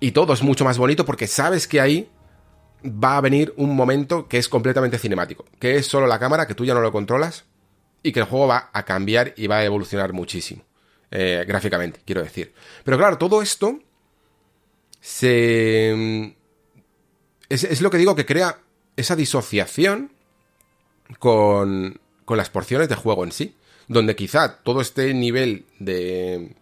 y 0.00 0.12
todo 0.12 0.32
es 0.32 0.42
mucho 0.42 0.64
más 0.64 0.78
bonito 0.78 1.04
porque 1.04 1.26
sabes 1.26 1.68
que 1.68 1.80
ahí 1.80 2.10
va 2.84 3.16
a 3.16 3.20
venir 3.20 3.52
un 3.56 3.74
momento 3.74 4.28
que 4.28 4.38
es 4.38 4.48
completamente 4.48 4.98
cinemático, 4.98 5.44
que 5.58 5.76
es 5.76 5.86
solo 5.86 6.06
la 6.06 6.18
cámara, 6.18 6.46
que 6.46 6.54
tú 6.54 6.64
ya 6.64 6.74
no 6.74 6.80
lo 6.80 6.92
controlas 6.92 7.44
y 8.02 8.12
que 8.12 8.20
el 8.20 8.26
juego 8.26 8.48
va 8.48 8.70
a 8.72 8.84
cambiar 8.84 9.34
y 9.36 9.46
va 9.46 9.58
a 9.58 9.64
evolucionar 9.64 10.12
muchísimo. 10.12 10.64
Eh, 11.10 11.44
gráficamente, 11.46 12.00
quiero 12.04 12.22
decir. 12.22 12.52
Pero 12.84 12.98
claro, 12.98 13.18
todo 13.18 13.42
esto 13.42 13.78
se... 15.00 15.92
Mm, 15.94 16.26
es, 17.48 17.64
es, 17.64 17.82
lo 17.82 17.90
que 17.90 17.98
digo 17.98 18.16
que 18.16 18.26
crea 18.26 18.60
esa 18.96 19.14
disociación 19.14 20.12
con, 21.18 22.00
con 22.24 22.36
las 22.38 22.50
porciones 22.50 22.88
de 22.88 22.94
juego 22.94 23.24
en 23.24 23.32
sí, 23.32 23.56
donde 23.88 24.16
quizá 24.16 24.56
todo 24.62 24.80
este 24.80 25.12
nivel 25.12 25.66
de... 25.78 26.56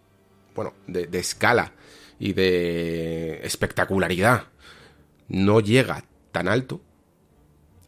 bueno, 0.53 0.73
de, 0.87 1.07
de 1.07 1.19
escala 1.19 1.71
y 2.19 2.33
de 2.33 3.39
espectacularidad 3.43 4.47
no 5.29 5.61
llega 5.61 6.03
tan 6.31 6.47
alto. 6.47 6.81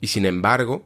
Y 0.01 0.07
sin 0.07 0.25
embargo, 0.25 0.85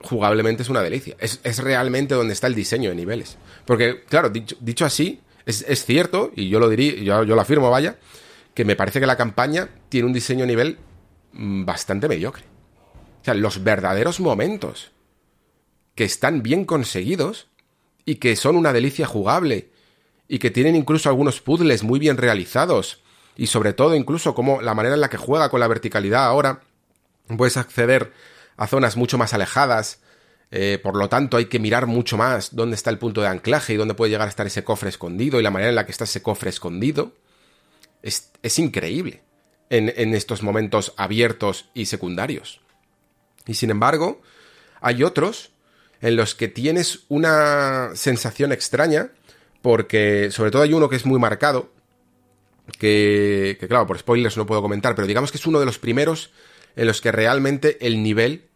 jugablemente 0.00 0.62
es 0.62 0.68
una 0.68 0.82
delicia. 0.82 1.16
Es, 1.18 1.58
realmente 1.58 2.14
donde 2.14 2.32
está 2.32 2.46
el 2.46 2.54
diseño 2.54 2.90
de 2.90 2.96
niveles. 2.96 3.36
Porque, 3.64 4.02
claro, 4.08 4.30
dicho, 4.30 4.84
así, 4.84 5.20
es, 5.46 5.84
cierto, 5.84 6.32
y 6.34 6.48
yo 6.48 6.58
lo 6.58 6.68
diría, 6.68 6.94
yo, 7.02 7.24
yo 7.24 7.34
lo 7.34 7.40
afirmo, 7.40 7.70
vaya, 7.70 7.98
que 8.54 8.64
me 8.64 8.76
parece 8.76 9.00
que 9.00 9.06
la 9.06 9.16
campaña 9.16 9.68
tiene 9.88 10.06
un 10.06 10.12
diseño 10.12 10.40
de 10.40 10.46
nivel 10.46 10.78
mm, 11.32 11.64
bastante 11.64 12.08
mediocre. 12.08 12.44
O 13.20 13.24
sea, 13.24 13.34
los 13.34 13.62
verdaderos 13.62 14.20
momentos 14.20 14.92
que 15.94 16.04
están 16.04 16.42
bien 16.42 16.64
conseguidos 16.64 17.48
y 18.04 18.16
que 18.16 18.36
son 18.36 18.56
una 18.56 18.72
delicia 18.72 19.06
jugable 19.06 19.70
y 20.28 20.38
que 20.38 20.50
tienen 20.50 20.76
incluso 20.76 21.08
algunos 21.08 21.40
puzzles 21.40 21.82
muy 21.82 21.98
bien 21.98 22.16
realizados 22.16 23.02
y 23.36 23.48
sobre 23.48 23.72
todo 23.72 23.94
incluso 23.94 24.34
como 24.34 24.62
la 24.62 24.74
manera 24.74 24.94
en 24.94 25.00
la 25.00 25.10
que 25.10 25.16
juega 25.16 25.50
con 25.50 25.60
la 25.60 25.68
verticalidad 25.68 26.24
ahora 26.24 26.62
puedes 27.36 27.56
acceder 27.56 28.12
a 28.56 28.66
zonas 28.66 28.96
mucho 28.96 29.18
más 29.18 29.34
alejadas 29.34 30.00
eh, 30.52 30.80
por 30.82 30.96
lo 30.96 31.08
tanto 31.08 31.36
hay 31.36 31.44
que 31.44 31.60
mirar 31.60 31.86
mucho 31.86 32.16
más 32.16 32.56
dónde 32.56 32.74
está 32.74 32.90
el 32.90 32.98
punto 32.98 33.20
de 33.20 33.28
anclaje 33.28 33.72
y 33.72 33.76
dónde 33.76 33.94
puede 33.94 34.10
llegar 34.10 34.26
a 34.26 34.30
estar 34.30 34.46
ese 34.46 34.64
cofre 34.64 34.88
escondido 34.88 35.38
y 35.38 35.42
la 35.42 35.50
manera 35.50 35.68
en 35.68 35.76
la 35.76 35.86
que 35.86 35.92
está 35.92 36.04
ese 36.04 36.22
cofre 36.22 36.50
escondido. 36.50 37.12
Es, 38.02 38.32
es 38.42 38.58
increíble 38.58 39.22
en, 39.68 39.92
en 39.96 40.14
estos 40.14 40.42
momentos 40.42 40.92
abiertos 40.96 41.70
y 41.72 41.86
secundarios. 41.86 42.60
Y 43.46 43.54
sin 43.54 43.70
embargo 43.70 44.22
hay 44.80 45.04
otros 45.04 45.52
en 46.00 46.16
los 46.16 46.34
que 46.34 46.48
tienes 46.48 47.00
una 47.08 47.90
sensación 47.94 48.52
extraña, 48.52 49.12
porque 49.62 50.30
sobre 50.32 50.50
todo 50.50 50.62
hay 50.62 50.72
uno 50.72 50.88
que 50.88 50.96
es 50.96 51.04
muy 51.04 51.20
marcado, 51.20 51.70
que, 52.78 53.58
claro, 53.68 53.86
por 53.86 53.98
spoilers 53.98 54.36
no 54.36 54.46
puedo 54.46 54.62
comentar, 54.62 54.94
pero 54.94 55.06
digamos 55.06 55.30
que 55.30 55.36
es 55.36 55.46
uno 55.46 55.60
de 55.60 55.66
los 55.66 55.78
primeros 55.78 56.30
en 56.76 56.86
los 56.86 57.00
que 57.00 57.12
realmente 57.12 57.84
el 57.86 58.02
nivel, 58.02 58.46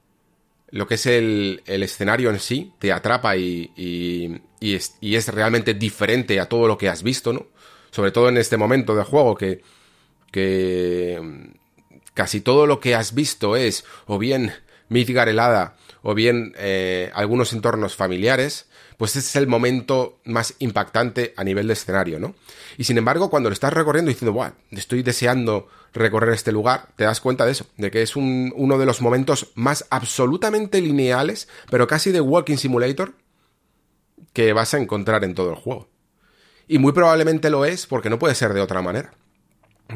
lo 0.70 0.86
que 0.86 0.94
es 0.94 1.06
el, 1.06 1.62
escenario 1.66 2.30
en 2.30 2.40
sí, 2.40 2.72
te 2.78 2.92
atrapa 2.92 3.36
y, 3.36 3.70
y, 3.76 4.74
es, 4.74 4.96
y 5.00 5.16
es 5.16 5.28
realmente 5.28 5.74
diferente 5.74 6.40
a 6.40 6.48
todo 6.48 6.68
lo 6.68 6.78
que 6.78 6.88
has 6.88 7.02
visto, 7.02 7.32
¿no? 7.32 7.46
Sobre 7.90 8.10
todo 8.10 8.28
en 8.28 8.36
este 8.36 8.56
momento 8.56 8.94
de 8.96 9.04
juego 9.04 9.36
que, 9.36 9.62
que 10.32 11.20
casi 12.12 12.40
todo 12.40 12.66
lo 12.66 12.80
que 12.80 12.94
has 12.94 13.14
visto 13.14 13.56
es 13.56 13.84
o 14.06 14.18
bien 14.18 14.52
Midgar 14.88 15.28
helada 15.28 15.76
o 16.02 16.14
bien 16.14 16.54
eh, 16.58 17.10
algunos 17.14 17.52
entornos 17.52 17.96
familiares, 17.96 18.68
pues 18.98 19.16
ese 19.16 19.20
es 19.26 19.36
el 19.36 19.46
momento 19.46 20.20
más 20.24 20.54
impactante 20.58 21.32
a 21.36 21.44
nivel 21.44 21.66
de 21.66 21.72
escenario, 21.72 22.20
¿no? 22.20 22.34
Y 22.76 22.84
sin 22.84 22.98
embargo, 22.98 23.30
cuando 23.30 23.48
lo 23.48 23.54
estás 23.54 23.72
recorriendo 23.72 24.10
diciendo, 24.10 24.32
Buah, 24.32 24.52
estoy 24.70 25.02
deseando 25.02 25.68
recorrer 25.94 26.34
este 26.34 26.52
lugar, 26.52 26.88
te 26.96 27.04
das 27.04 27.20
cuenta 27.20 27.46
de 27.46 27.52
eso, 27.52 27.66
de 27.76 27.90
que 27.90 28.02
es 28.02 28.16
uno 28.16 28.78
de 28.78 28.86
los 28.86 29.00
momentos 29.00 29.52
más 29.54 29.86
absolutamente 29.90 30.80
lineales, 30.80 31.48
pero 31.70 31.86
casi 31.86 32.10
de 32.10 32.20
Walking 32.20 32.56
Simulator, 32.56 33.14
que 34.32 34.52
vas 34.52 34.74
a 34.74 34.78
encontrar 34.78 35.24
en 35.24 35.34
todo 35.34 35.50
el 35.50 35.56
juego. 35.56 35.88
Y 36.66 36.78
muy 36.78 36.92
probablemente 36.92 37.50
lo 37.50 37.64
es 37.64 37.86
porque 37.86 38.10
no 38.10 38.18
puede 38.18 38.34
ser 38.34 38.52
de 38.54 38.60
otra 38.60 38.82
manera. 38.82 39.12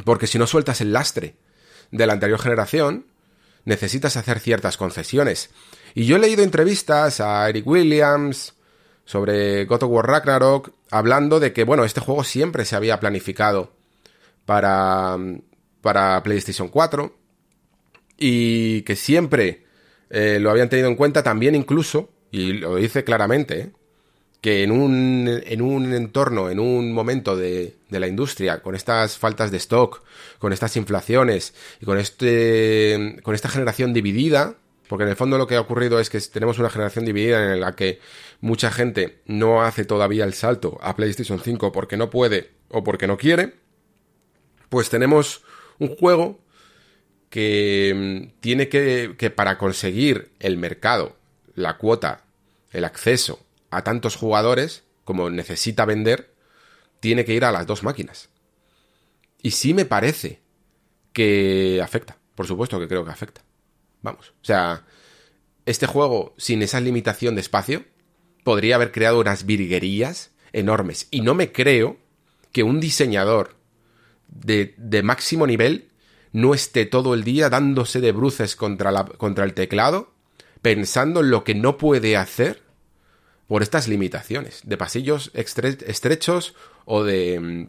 Porque 0.04 0.26
si 0.26 0.38
no 0.38 0.46
sueltas 0.46 0.80
el 0.80 0.92
lastre 0.92 1.34
de 1.90 2.06
la 2.06 2.12
anterior 2.12 2.38
generación, 2.38 3.06
necesitas 3.64 4.16
hacer 4.16 4.38
ciertas 4.38 4.76
concesiones. 4.76 5.50
Y 5.94 6.04
yo 6.04 6.16
he 6.16 6.20
leído 6.20 6.42
entrevistas 6.42 7.20
a 7.20 7.48
Eric 7.48 7.66
Williams 7.66 8.54
sobre 9.04 9.64
God 9.64 9.84
of 9.84 9.90
War 9.90 10.06
Ragnarok 10.06 10.72
hablando 10.90 11.40
de 11.40 11.52
que, 11.52 11.64
bueno, 11.64 11.84
este 11.84 12.00
juego 12.00 12.22
siempre 12.22 12.64
se 12.64 12.76
había 12.76 13.00
planificado 13.00 13.72
para, 14.44 15.16
para 15.80 16.22
PlayStation 16.22 16.68
4 16.68 17.14
y 18.18 18.82
que 18.82 18.96
siempre 18.96 19.64
eh, 20.10 20.38
lo 20.40 20.50
habían 20.50 20.68
tenido 20.68 20.88
en 20.88 20.96
cuenta 20.96 21.22
también 21.22 21.54
incluso, 21.54 22.10
y 22.30 22.54
lo 22.54 22.76
dice 22.76 23.04
claramente, 23.04 23.60
¿eh? 23.60 23.70
que 24.40 24.62
en 24.62 24.70
un, 24.70 25.28
en 25.44 25.62
un 25.62 25.92
entorno, 25.92 26.50
en 26.50 26.60
un 26.60 26.92
momento 26.92 27.36
de, 27.36 27.76
de, 27.88 28.00
la 28.00 28.06
industria, 28.06 28.62
con 28.62 28.74
estas 28.74 29.18
faltas 29.18 29.50
de 29.50 29.56
stock, 29.56 30.02
con 30.38 30.52
estas 30.52 30.76
inflaciones 30.76 31.54
y 31.80 31.84
con, 31.84 31.98
este, 31.98 33.18
con 33.22 33.34
esta 33.34 33.48
generación 33.48 33.92
dividida, 33.92 34.56
porque 34.88 35.04
en 35.04 35.10
el 35.10 35.16
fondo 35.16 35.38
lo 35.38 35.46
que 35.46 35.56
ha 35.56 35.60
ocurrido 35.60 36.00
es 36.00 36.08
que 36.08 36.20
tenemos 36.20 36.58
una 36.58 36.70
generación 36.70 37.04
dividida 37.04 37.52
en 37.52 37.60
la 37.60 37.74
que 37.74 38.00
mucha 38.40 38.70
gente 38.70 39.20
no 39.26 39.62
hace 39.62 39.84
todavía 39.84 40.24
el 40.24 40.34
salto 40.34 40.78
a 40.82 40.96
PlayStation 40.96 41.40
5 41.40 41.72
porque 41.72 41.96
no 41.96 42.08
puede 42.08 42.52
o 42.68 42.84
porque 42.84 43.06
no 43.06 43.18
quiere, 43.18 43.54
pues 44.68 44.88
tenemos 44.88 45.42
un 45.78 45.96
juego 45.96 46.40
que 47.30 47.92
mm, 47.94 48.40
tiene 48.40 48.68
que, 48.68 49.14
que 49.18 49.30
para 49.30 49.58
conseguir 49.58 50.32
el 50.40 50.56
mercado, 50.56 51.16
la 51.54 51.76
cuota, 51.76 52.24
el 52.72 52.84
acceso 52.84 53.40
a 53.70 53.82
tantos 53.84 54.16
jugadores 54.16 54.84
como 55.04 55.30
necesita 55.30 55.84
vender, 55.84 56.34
tiene 57.00 57.24
que 57.24 57.34
ir 57.34 57.44
a 57.44 57.52
las 57.52 57.66
dos 57.66 57.82
máquinas. 57.82 58.28
Y 59.42 59.52
sí 59.52 59.74
me 59.74 59.84
parece 59.84 60.40
que 61.12 61.80
afecta. 61.82 62.18
Por 62.34 62.46
supuesto 62.46 62.78
que 62.78 62.88
creo 62.88 63.04
que 63.04 63.10
afecta. 63.10 63.42
Vamos. 64.02 64.30
O 64.30 64.44
sea, 64.44 64.84
este 65.66 65.86
juego, 65.86 66.34
sin 66.38 66.62
esa 66.62 66.80
limitación 66.80 67.34
de 67.34 67.40
espacio, 67.40 67.84
podría 68.44 68.76
haber 68.76 68.92
creado 68.92 69.20
unas 69.20 69.44
virguerías 69.44 70.30
enormes. 70.52 71.08
Y 71.10 71.20
no 71.20 71.34
me 71.34 71.52
creo 71.52 71.98
que 72.52 72.62
un 72.62 72.80
diseñador 72.80 73.57
de, 74.28 75.02
máximo 75.02 75.46
nivel 75.46 75.88
no 76.32 76.54
esté 76.54 76.86
todo 76.86 77.14
el 77.14 77.24
día 77.24 77.48
dándose 77.50 78.00
de 78.00 78.12
bruces 78.12 78.54
contra, 78.54 78.92
la, 78.92 79.04
contra 79.04 79.44
el 79.44 79.54
teclado, 79.54 80.12
pensando 80.62 81.20
en 81.20 81.30
lo 81.30 81.44
que 81.44 81.54
no 81.54 81.78
puede 81.78 82.16
hacer 82.16 82.62
por 83.46 83.62
estas 83.62 83.88
limitaciones 83.88 84.60
de 84.64 84.76
pasillos 84.76 85.30
estrechos 85.34 86.54
o 86.84 87.02
de 87.02 87.68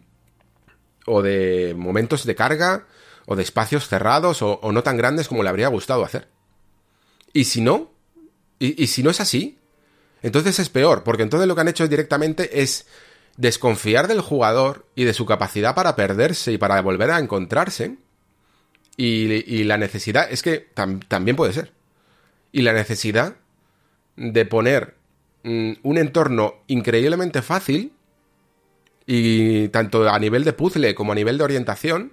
o 1.05 1.21
de 1.21 1.73
momentos 1.75 2.25
de 2.25 2.35
carga 2.35 2.85
o 3.25 3.35
de 3.35 3.43
espacios 3.43 3.87
cerrados 3.87 4.41
o, 4.41 4.59
no 4.71 4.83
tan 4.83 4.97
grandes 4.97 5.27
como 5.27 5.43
le 5.43 5.49
habría 5.49 5.67
gustado 5.67 6.03
hacer. 6.03 6.27
Y 7.33 7.45
si 7.45 7.61
no, 7.61 7.91
y, 8.59 8.87
si 8.87 9.03
no 9.03 9.09
es 9.09 9.19
así, 9.21 9.59
entonces 10.21 10.59
es 10.59 10.69
peor, 10.69 11.03
porque 11.03 11.23
entonces 11.23 11.47
lo 11.47 11.55
que 11.55 11.61
han 11.61 11.67
hecho 11.67 11.87
directamente 11.87 12.61
es 12.61 12.87
desconfiar 13.39 14.07
del 14.07 14.21
jugador 14.21 14.85
y 14.95 15.05
de 15.05 15.13
su 15.13 15.25
capacidad 15.25 15.73
para 15.73 15.95
perderse 15.95 16.51
y 16.51 16.57
para 16.57 16.79
volver 16.81 17.11
a 17.11 17.19
encontrarse. 17.19 17.97
Y, 18.97 19.63
la 19.63 19.77
necesidad, 19.77 20.29
es 20.29 20.43
que 20.43 20.67
también 21.07 21.35
puede 21.37 21.53
ser. 21.53 21.71
Y 22.51 22.63
la 22.63 22.73
necesidad 22.73 23.35
de 24.17 24.45
poner 24.45 24.99
Mm, 25.43 25.73
un 25.83 25.97
entorno 25.97 26.55
increíblemente 26.67 27.41
fácil 27.41 27.93
y 29.05 29.69
tanto 29.69 30.09
a 30.09 30.19
nivel 30.19 30.43
de 30.43 30.51
puzzle 30.51 30.93
como 30.93 31.13
a 31.13 31.15
nivel 31.15 31.37
de 31.37 31.45
orientación 31.45 32.11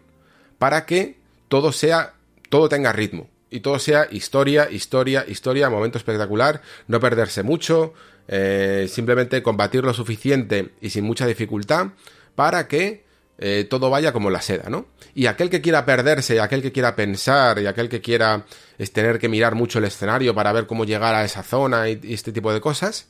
para 0.58 0.86
que 0.86 1.16
todo 1.48 1.72
sea 1.72 2.14
todo 2.50 2.68
tenga 2.68 2.92
ritmo 2.92 3.28
y 3.56 3.60
todo 3.60 3.78
sea 3.78 4.06
historia, 4.10 4.68
historia, 4.70 5.24
historia, 5.26 5.70
momento 5.70 5.96
espectacular, 5.96 6.60
no 6.88 7.00
perderse 7.00 7.42
mucho, 7.42 7.94
eh, 8.28 8.86
simplemente 8.90 9.42
combatir 9.42 9.82
lo 9.82 9.94
suficiente 9.94 10.74
y 10.82 10.90
sin 10.90 11.04
mucha 11.04 11.26
dificultad 11.26 11.88
para 12.34 12.68
que 12.68 13.04
eh, 13.38 13.66
todo 13.68 13.88
vaya 13.88 14.12
como 14.12 14.28
la 14.28 14.42
seda, 14.42 14.68
¿no? 14.68 14.88
Y 15.14 15.26
aquel 15.26 15.48
que 15.48 15.62
quiera 15.62 15.86
perderse, 15.86 16.38
aquel 16.38 16.60
que 16.60 16.70
quiera 16.70 16.94
pensar, 16.94 17.58
y 17.58 17.66
aquel 17.66 17.88
que 17.88 18.02
quiera 18.02 18.44
es 18.76 18.92
tener 18.92 19.18
que 19.18 19.30
mirar 19.30 19.54
mucho 19.54 19.78
el 19.78 19.86
escenario 19.86 20.34
para 20.34 20.52
ver 20.52 20.66
cómo 20.66 20.84
llegar 20.84 21.14
a 21.14 21.24
esa 21.24 21.42
zona 21.42 21.88
y 21.88 21.98
este 22.12 22.32
tipo 22.32 22.52
de 22.52 22.60
cosas, 22.60 23.08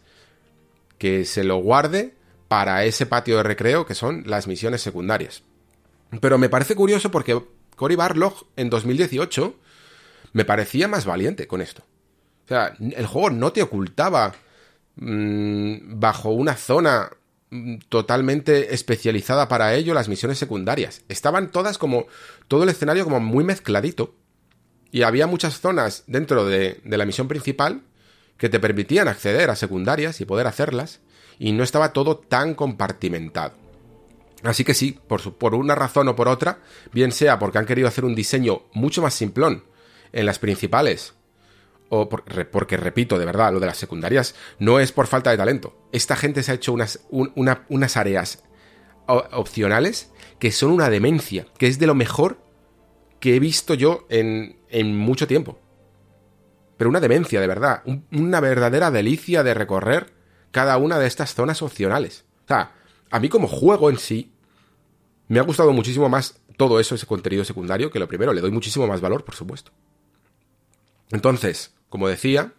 que 0.99 1.25
se 1.25 1.43
lo 1.43 1.57
guarde 1.57 2.15
para 2.47 2.85
ese 2.85 3.07
patio 3.07 3.37
de 3.39 3.43
recreo 3.43 3.85
que 3.85 3.97
son 3.97 4.23
las 4.27 4.47
misiones 4.47 4.81
secundarias. 4.81 5.43
Pero 6.21 6.39
me 6.39 6.49
parece 6.49 6.77
curioso 6.77 7.11
porque 7.11 7.41
Cory 7.75 7.97
Barlog 7.97 8.47
en 8.55 8.71
2018 8.71 9.57
me 10.37 10.45
parecía 10.45 10.87
más 10.87 11.07
valiente 11.07 11.47
con 11.47 11.63
esto. 11.63 11.83
O 12.45 12.49
sea, 12.49 12.77
el 12.79 13.07
juego 13.07 13.31
no 13.31 13.53
te 13.53 13.63
ocultaba 13.63 14.35
mm, 14.97 15.99
bajo 15.99 16.29
una 16.29 16.57
zona 16.57 17.11
mm, 17.49 17.77
totalmente 17.89 18.75
especializada 18.75 19.49
para 19.49 19.73
ello 19.73 19.95
las 19.95 20.11
misiones 20.11 20.37
secundarias. 20.37 21.01
Estaban 21.09 21.51
todas 21.51 21.79
como 21.79 22.07
todo 22.49 22.65
el 22.65 22.69
escenario 22.69 23.05
como 23.05 23.19
muy 23.19 23.45
mezcladito 23.45 24.15
y 24.93 25.05
había 25.05 25.27
muchas 25.27 25.59
zonas 25.59 26.05
dentro 26.07 26.45
de, 26.45 26.83
la 26.85 27.07
misión 27.07 27.29
principal 27.29 27.81
que 28.37 28.51
te 28.51 28.61
permitían 28.61 29.09
acceder 29.09 29.49
a 29.49 29.57
secundarias 29.57 30.21
y 30.21 30.27
poder 30.27 30.47
hacerlas, 30.47 31.01
y 31.39 31.53
no 31.53 31.65
estaba 31.65 31.95
todo 31.95 32.19
tan 32.19 32.55
compartimentado. 32.55 33.55
Así 34.43 34.65
que 34.65 34.75
sí, 34.75 35.01
por, 35.09 35.33
por 35.39 35.55
una 35.55 35.75
razón 35.75 36.09
o 36.09 36.15
por 36.15 36.29
otra, 36.29 36.59
bien 36.93 37.11
sea 37.11 37.39
porque 37.39 37.57
han 37.57 37.65
querido 37.65 37.89
hacer 37.89 38.05
un 38.05 38.15
diseño 38.15 38.65
mucho 38.75 39.01
más 39.01 39.15
simplón 39.15 39.65
en 40.13 40.27
las 40.27 40.39
principales, 40.39 41.15
o 41.89 42.09
porque, 42.09 42.77
repito, 42.77 43.19
de 43.19 43.25
verdad, 43.25 43.53
lo 43.53 43.61
de 43.61 43.67
las 43.67 43.77
secundarias 43.77 44.35
no 44.59 44.81
es 44.81 44.93
por 44.93 45.07
falta 45.07 45.31
de 45.31 45.37
talento. 45.37 45.77
Esta 45.93 46.17
gente 46.17 46.43
se 46.43 46.53
ha 46.53 46.57
hecho 46.57 46.73
unas, 46.73 47.01
unas 47.11 47.97
áreas 47.97 48.43
opcionales 49.07 50.11
que 50.39 50.51
son 50.51 50.73
una 50.73 50.91
demencia, 50.91 51.47
que 51.59 51.69
es 51.69 51.79
de 51.79 51.87
lo 51.87 51.95
mejor 51.95 52.39
que 53.21 53.37
he 53.37 53.41
visto 53.41 53.75
yo 53.75 54.07
en, 54.09 54.59
en 54.69 54.97
mucho 54.97 55.27
tiempo. 55.27 55.61
Pero 56.77 56.91
una 56.91 57.01
demencia, 57.01 57.41
de 57.41 57.47
verdad. 57.47 57.83
una 58.13 58.41
verdadera 58.41 58.91
delicia 58.91 59.43
de 59.43 59.55
recorrer 59.55 60.13
cada 60.51 60.77
una 60.77 60.99
de 60.99 61.07
estas 61.07 61.35
zonas 61.35 61.63
opcionales. 61.63 62.25
O 62.45 62.49
sea, 62.49 62.73
a 63.11 63.21
mí 63.21 63.29
como 63.29 63.49
juego 63.49 63.91
en 63.91 63.99
sí, 63.99 64.33
me 65.29 65.39
ha 65.39 65.43
gustado 65.43 65.73
muchísimo 65.73 66.09
más 66.09 66.41
todo 66.57 66.81
eso, 66.81 66.95
ese 66.95 67.07
contenido 67.07 67.45
secundario, 67.45 67.91
que 67.91 67.99
lo 67.99 68.09
primero, 68.09 68.33
le 68.33 68.41
doy 68.41 68.51
muchísimo 68.51 68.87
más 68.87 69.01
valor, 69.01 69.25
por 69.25 69.35
supuesto. 69.35 69.73
Entonces, 71.11 71.73
como 71.89 72.09
decía, 72.09 72.53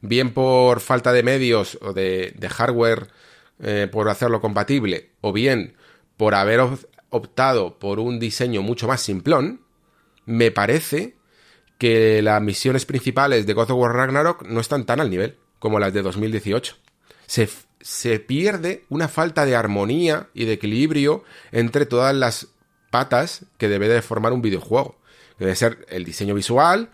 bien 0.00 0.32
por 0.32 0.80
falta 0.80 1.12
de 1.12 1.22
medios 1.22 1.78
o 1.80 1.92
de, 1.92 2.34
hardware 2.48 3.08
eh, 3.60 3.88
por 3.90 4.08
hacerlo 4.08 4.40
compatible, 4.40 5.10
o 5.20 5.32
bien 5.32 5.76
por 6.16 6.34
haber 6.34 6.60
optado 7.10 7.78
por 7.78 7.98
un 7.98 8.18
diseño 8.18 8.62
mucho 8.62 8.86
más 8.86 9.00
simplón, 9.00 9.62
me 10.26 10.50
parece 10.50 11.16
que 11.78 12.22
las 12.22 12.42
misiones 12.42 12.84
principales 12.84 13.46
de 13.46 13.54
God 13.54 13.70
of 13.70 13.78
War 13.78 13.94
Ragnarok 13.94 14.42
no 14.42 14.60
están 14.60 14.84
tan 14.84 15.00
al 15.00 15.10
nivel 15.10 15.36
como 15.58 15.78
las 15.78 15.92
de 15.92 16.02
2018. 16.02 16.76
Se, 17.26 17.48
se 17.80 18.18
pierde 18.18 18.84
una 18.88 19.08
falta 19.08 19.46
de 19.46 19.56
armonía 19.56 20.28
y 20.34 20.44
de 20.44 20.54
equilibrio 20.54 21.24
entre 21.52 21.86
todas 21.86 22.14
las 22.14 22.48
patas 22.90 23.44
que 23.58 23.68
debe 23.68 23.88
de 23.88 24.02
formar 24.02 24.32
un 24.32 24.42
videojuego. 24.42 24.98
Debe 25.38 25.54
ser 25.54 25.86
el 25.88 26.04
diseño 26.04 26.34
visual, 26.34 26.90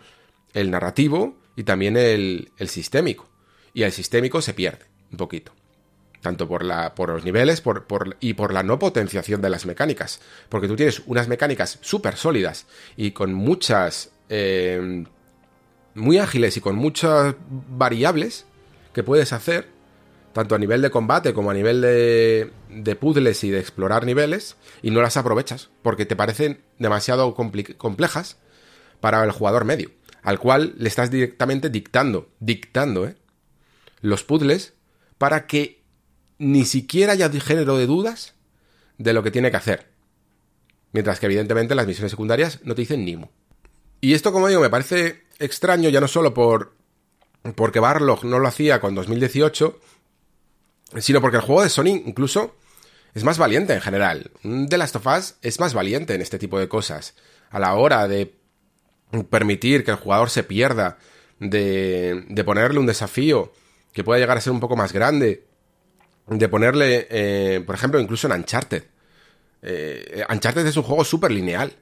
el 0.55 0.70
narrativo 0.70 1.36
y 1.57 1.64
también 1.64 1.96
el, 1.96 2.52
el 2.57 2.68
sistémico. 2.68 3.28
Y 3.74 3.82
el 3.82 3.92
sistémico 3.92 4.40
se 4.40 4.55
pierde 4.55 4.86
un 5.11 5.18
poquito. 5.18 5.52
Tanto 6.20 6.48
por, 6.48 6.64
la, 6.64 6.94
por 6.94 7.11
los 7.11 7.24
niveles 7.24 7.61
por, 7.61 7.86
por, 7.86 8.16
y 8.20 8.32
por 8.32 8.55
la 8.55 8.62
no 8.62 8.78
potenciación 8.78 9.42
de 9.42 9.50
las 9.50 9.66
mecánicas. 9.66 10.20
Porque 10.48 10.68
tú 10.68 10.76
tienes 10.76 11.02
unas 11.07 11.28
mecánicas 11.28 11.78
súper 11.82 12.16
sólidas 12.16 12.66
y 12.96 13.11
con 13.11 13.34
muchas... 13.34 14.11
Eh, 14.30 15.05
muy 15.94 16.18
ágiles 16.18 16.57
y 16.57 16.61
con 16.61 16.74
muchas 16.74 17.36
variables 17.48 18.46
que 18.92 19.05
puedes 19.05 19.32
hacer, 19.32 19.68
tanto 20.32 20.57
a 20.57 20.59
nivel 20.59 20.82
de 20.82 20.90
combate 20.90 21.32
como 21.32 21.52
a 21.52 21.55
nivel 21.55 21.80
de, 21.80 22.50
de 22.68 22.96
puzzles 22.96 23.44
y 23.44 23.50
de 23.50 23.61
explorar 23.61 24.05
niveles, 24.05 24.57
y 24.82 24.90
no 24.90 25.00
las 25.02 25.16
aprovechas, 25.16 25.70
porque 25.82 26.05
te 26.05 26.16
parecen 26.16 26.62
demasiado 26.80 27.32
complejas 27.34 28.38
para 29.00 29.22
el 29.22 29.30
jugador 29.30 29.64
medio 29.64 29.90
al 30.24 30.38
cual 30.38 30.74
le 30.78 30.88
estás 30.88 31.10
directamente 31.10 31.68
dictando, 31.68 32.30
dictando, 32.40 33.06
¿eh? 33.06 33.14
Los 34.00 34.24
puzzles 34.24 34.72
para 35.18 35.46
que 35.46 35.82
ni 36.38 36.64
siquiera 36.64 37.12
haya 37.12 37.30
género 37.30 37.76
de 37.76 37.86
dudas 37.86 38.34
de 38.98 39.12
lo 39.12 39.22
que 39.22 39.30
tiene 39.30 39.50
que 39.50 39.58
hacer. 39.58 39.86
Mientras 40.92 41.20
que 41.20 41.26
evidentemente 41.26 41.74
las 41.74 41.86
misiones 41.86 42.10
secundarias 42.10 42.60
no 42.64 42.74
te 42.74 42.82
dicen 42.82 43.04
ni 43.04 43.16
mu. 43.16 43.26
Y 44.00 44.14
esto, 44.14 44.32
como 44.32 44.48
digo, 44.48 44.60
me 44.60 44.70
parece 44.70 45.24
extraño 45.38 45.90
ya 45.90 46.00
no 46.00 46.08
solo 46.08 46.34
por 46.34 46.74
porque 47.54 47.80
Barlog 47.80 48.24
no 48.24 48.38
lo 48.38 48.48
hacía 48.48 48.80
con 48.80 48.94
2018, 48.94 49.78
sino 50.98 51.20
porque 51.20 51.36
el 51.36 51.42
juego 51.42 51.62
de 51.62 51.68
Sony 51.68 52.02
incluso 52.06 52.56
es 53.12 53.24
más 53.24 53.36
valiente 53.36 53.74
en 53.74 53.82
general. 53.82 54.30
The 54.42 54.78
Last 54.78 54.96
of 54.96 55.06
Us 55.06 55.34
es 55.42 55.60
más 55.60 55.74
valiente 55.74 56.14
en 56.14 56.22
este 56.22 56.38
tipo 56.38 56.58
de 56.58 56.68
cosas. 56.68 57.14
A 57.50 57.58
la 57.58 57.74
hora 57.74 58.08
de 58.08 58.34
permitir 59.22 59.84
que 59.84 59.92
el 59.92 59.96
jugador 59.96 60.30
se 60.30 60.42
pierda, 60.42 60.98
de, 61.40 62.24
de 62.28 62.44
ponerle 62.44 62.78
un 62.78 62.86
desafío 62.86 63.52
que 63.92 64.04
pueda 64.04 64.18
llegar 64.18 64.36
a 64.36 64.40
ser 64.40 64.52
un 64.52 64.60
poco 64.60 64.76
más 64.76 64.92
grande, 64.92 65.46
de 66.26 66.48
ponerle, 66.48 67.06
eh, 67.10 67.62
por 67.64 67.74
ejemplo, 67.74 68.00
incluso 68.00 68.26
en 68.26 68.34
Uncharted. 68.34 68.84
Eh, 69.62 70.24
Uncharted 70.28 70.66
es 70.66 70.76
un 70.76 70.82
juego 70.82 71.04
súper 71.04 71.30
lineal, 71.30 71.72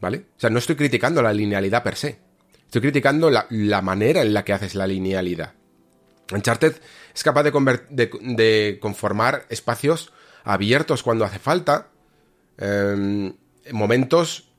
¿vale? 0.00 0.18
O 0.36 0.40
sea, 0.40 0.50
no 0.50 0.58
estoy 0.58 0.76
criticando 0.76 1.22
la 1.22 1.32
linealidad 1.32 1.82
per 1.82 1.96
se. 1.96 2.18
Estoy 2.64 2.82
criticando 2.82 3.30
la, 3.30 3.82
manera 3.82 4.22
en 4.22 4.32
la 4.32 4.44
que 4.44 4.52
haces 4.52 4.74
la 4.74 4.86
linealidad. 4.86 5.54
Uncharted 6.32 6.74
es 7.14 7.22
capaz 7.22 7.42
de, 7.42 8.10
de, 8.20 8.78
conformar 8.80 9.46
espacios 9.50 10.12
abiertos 10.44 11.02
cuando 11.02 11.24
hace 11.24 11.38
falta, 11.38 11.88
eh, 12.58 13.32
momentos 13.72 14.51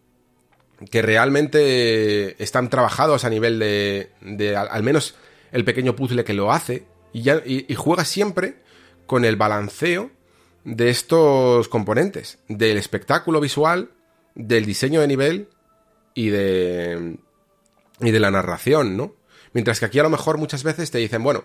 que 0.89 1.01
realmente 1.01 2.41
están 2.41 2.69
trabajados 2.69 3.25
a 3.25 3.29
nivel 3.29 3.59
de, 3.59 4.11
de 4.21 4.55
al, 4.55 4.83
menos 4.83 5.15
el 5.51 5.65
pequeño 5.65 5.95
puzzle 5.95 6.23
que 6.23 6.33
lo 6.33 6.51
hace 6.51 6.85
y, 7.13 7.29
y, 7.29 7.75
juega 7.75 8.05
siempre 8.05 8.57
con 9.05 9.25
el 9.25 9.35
balanceo 9.35 10.11
de 10.63 10.89
estos 10.89 11.67
componentes, 11.67 12.39
del 12.47 12.77
espectáculo 12.77 13.39
visual, 13.39 13.91
del 14.33 14.65
diseño 14.65 15.01
de 15.01 15.07
nivel 15.07 15.49
y 16.13 16.29
de 16.29 17.17
y 17.99 18.11
de 18.11 18.19
la 18.19 18.31
narración, 18.31 18.97
¿no? 18.97 19.15
Mientras 19.53 19.79
que 19.79 19.85
aquí 19.85 19.99
a 19.99 20.03
lo 20.03 20.09
mejor 20.09 20.37
muchas 20.37 20.63
veces 20.63 20.89
te 20.89 20.97
dicen, 20.97 21.23
bueno, 21.23 21.43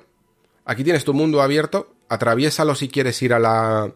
aquí 0.64 0.82
tienes 0.82 1.04
tu 1.04 1.12
mundo 1.12 1.42
abierto, 1.42 1.94
atraviésalo 2.08 2.74
si 2.74 2.88
quieres 2.88 3.20
ir 3.22 3.34
a 3.34 3.38
la 3.38 3.92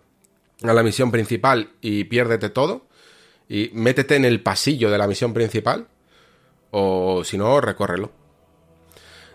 a 0.62 0.72
la 0.72 0.82
misión 0.82 1.10
principal 1.10 1.72
y 1.80 2.04
piérdete 2.04 2.50
todo, 2.50 2.86
y 3.48 3.70
métete 3.74 4.16
en 4.16 4.24
el 4.24 4.42
pasillo 4.42 4.90
de 4.90 4.98
la 4.98 5.06
misión 5.06 5.32
principal 5.34 5.88
o 6.70 7.22
si 7.24 7.38
no, 7.38 7.60
recórrelo. 7.60 8.10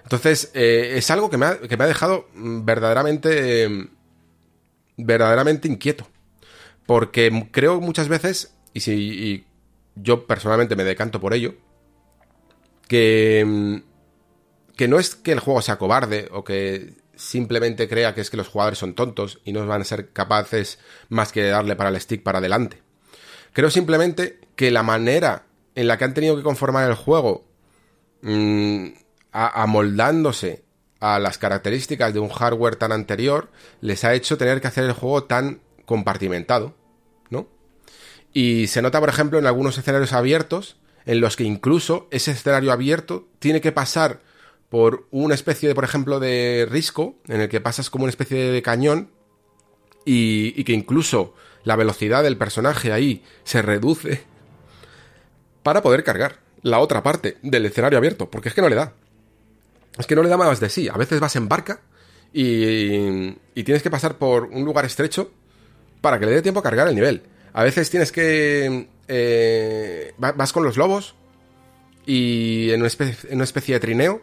Entonces, 0.04 0.52
eh, 0.54 0.94
es 0.96 1.12
algo 1.12 1.30
que 1.30 1.38
me, 1.38 1.46
ha, 1.46 1.60
que 1.60 1.78
me, 1.78 1.84
ha, 1.84 1.88
dejado 1.88 2.28
verdaderamente, 2.34 3.90
verdaderamente 4.98 5.68
inquieto. 5.68 6.08
Porque 6.86 7.50
creo 7.52 7.82
muchas 7.82 8.08
veces, 8.08 8.56
y 8.74 8.80
si 8.80 9.46
yo 9.96 10.26
personalmente 10.26 10.76
me 10.76 10.84
decanto 10.84 11.20
por 11.20 11.34
ello, 11.34 11.56
que, 12.88 13.84
que 14.76 14.88
no 14.88 14.98
es 14.98 15.16
que 15.16 15.34
el 15.34 15.42
juego 15.42 15.62
sea 15.62 15.78
cobarde 15.78 16.30
o 16.32 16.44
que 16.44 16.94
simplemente 17.16 17.90
crea 17.90 18.16
que 18.16 18.22
es 18.22 18.30
que 18.30 18.38
los 18.38 18.48
jugadores 18.48 18.80
son 18.80 18.94
tontos 18.94 19.42
y 19.44 19.52
no 19.52 19.66
van 19.68 19.82
a 19.82 19.86
ser 19.86 20.12
capaces 20.12 20.80
más 21.10 21.32
que 21.32 21.44
darle 21.44 21.76
para 21.76 21.90
el 21.90 22.00
stick 22.00 22.24
para 22.24 22.40
adelante. 22.40 22.87
Creo 23.58 23.72
simplemente 23.72 24.38
que 24.56 24.70
la 24.70 24.84
manera 24.84 25.48
en 25.74 25.88
la 25.88 25.98
que 25.98 26.04
han 26.04 26.14
tenido 26.14 26.38
que 26.38 26.44
conformar 26.44 26.88
el 26.88 26.94
juego, 26.94 27.48
mmm, 28.22 28.90
amoldándose 29.32 30.64
a 31.00 31.18
las 31.18 31.40
características 31.40 32.14
de 32.14 32.20
un 32.20 32.30
hardware 32.30 32.76
tan 32.76 32.92
anterior, 32.92 33.50
les 33.82 34.04
ha 34.04 34.14
hecho 34.14 34.38
tener 34.38 34.62
que 34.62 34.68
hacer 34.68 34.84
el 34.84 34.92
juego 34.92 35.24
tan 35.24 35.62
compartimentado, 35.86 36.76
¿no? 37.32 37.48
Y 38.32 38.68
se 38.68 38.84
nota, 38.84 39.00
por 39.00 39.10
ejemplo, 39.10 39.40
en 39.40 39.48
algunos 39.48 39.76
escenarios 39.76 40.14
abiertos, 40.14 40.78
en 41.08 41.20
los 41.20 41.36
que 41.36 41.44
incluso 41.44 42.08
ese 42.12 42.30
escenario 42.34 42.72
abierto 42.72 43.28
tiene 43.40 43.60
que 43.60 43.72
pasar 43.72 44.22
por 44.70 45.08
una 45.10 45.34
especie 45.34 45.68
de, 45.68 45.74
por 45.74 45.84
ejemplo, 45.84 46.20
de 46.20 46.68
risco, 46.70 47.16
en 47.28 47.42
el 47.42 47.50
que 47.50 47.60
pasas 47.60 47.90
como 47.90 48.04
una 48.04 48.12
especie 48.12 48.52
de 48.52 48.62
cañón, 48.62 49.10
y 50.06 50.64
que 50.64 50.74
incluso 50.74 51.34
la 51.68 51.76
velocidad 51.76 52.24
del 52.24 52.38
personaje 52.38 52.94
ahí 52.94 53.24
se 53.44 53.62
reduce 53.62 54.22
para 55.64 55.82
poder 55.82 56.06
cargar 56.06 56.40
la 56.62 56.80
otra 56.80 57.04
parte 57.04 57.38
del 57.42 57.66
escenario 57.66 57.98
abierto, 57.98 58.30
porque 58.30 58.48
es 58.48 58.56
que 58.56 58.62
no 58.62 58.70
le 58.70 58.76
da. 58.78 58.94
Es 60.00 60.08
que 60.08 60.16
no 60.16 60.24
le 60.24 60.30
da 60.30 60.38
más 60.38 60.62
de 60.62 60.70
sí. 60.70 60.88
A 60.88 60.96
veces 60.96 61.20
vas 61.20 61.36
en 61.36 61.50
barca 61.50 61.82
y, 62.32 63.36
y 63.54 63.64
tienes 63.66 63.84
que 63.84 63.90
pasar 63.90 64.18
por 64.18 64.46
un 64.46 64.64
lugar 64.64 64.86
estrecho 64.86 65.30
para 66.00 66.18
que 66.20 66.26
le 66.26 66.32
dé 66.32 66.42
tiempo 66.42 66.62
a 66.62 66.64
cargar 66.64 66.88
el 66.88 66.96
nivel. 66.96 67.24
A 67.52 67.64
veces 67.64 67.90
tienes 67.90 68.14
que... 68.14 68.88
Eh, 69.10 70.14
vas 70.18 70.54
con 70.54 70.64
los 70.64 70.78
lobos 70.78 71.16
y 72.06 72.72
en 72.72 72.80
una, 72.80 72.88
especie, 72.88 73.30
en 73.30 73.36
una 73.36 73.44
especie 73.44 73.74
de 73.74 73.80
trineo 73.82 74.22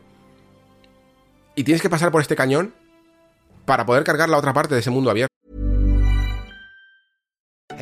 y 1.54 1.64
tienes 1.64 1.82
que 1.82 1.90
pasar 1.90 2.10
por 2.10 2.22
este 2.22 2.36
cañón 2.36 2.74
para 3.66 3.84
poder 3.84 4.02
cargar 4.04 4.30
la 4.30 4.38
otra 4.38 4.54
parte 4.54 4.74
de 4.74 4.80
ese 4.80 4.90
mundo 4.90 5.10
abierto. 5.10 5.34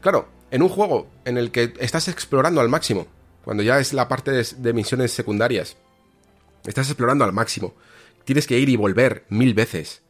Claro, 0.00 0.28
en 0.50 0.62
un 0.62 0.68
juego 0.68 1.08
en 1.24 1.38
el 1.38 1.50
que 1.50 1.74
estás 1.78 2.08
explorando 2.08 2.60
al 2.60 2.68
máximo, 2.68 3.06
cuando 3.44 3.62
ya 3.62 3.78
es 3.78 3.92
la 3.92 4.08
parte 4.08 4.30
de, 4.30 4.72
misiones 4.72 5.12
secundarias, 5.12 5.76
estás 6.66 6.88
explorando 6.88 7.24
al 7.24 7.32
máximo. 7.32 7.74
Tienes 8.24 8.46
que 8.46 8.58
ir 8.58 8.68
y 8.68 8.76
volver 8.76 9.24
mil 9.28 9.54
veces. 9.54 10.02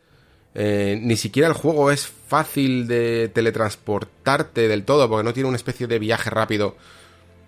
Eh, 0.55 0.99
ni 1.01 1.16
siquiera 1.16 1.49
el 1.49 1.55
juego 1.55 1.91
es 1.91 2.07
fácil 2.07 2.89
de 2.89 3.28
teletransportarte 3.28 4.66
del 4.66 4.84
todo, 4.84 5.09
porque 5.09 5.24
no 5.24 5.32
tiene 5.32 5.49
una 5.49 5.57
especie 5.57 5.86
de 5.86 5.99
viaje 5.99 6.30
rápido 6.30 6.76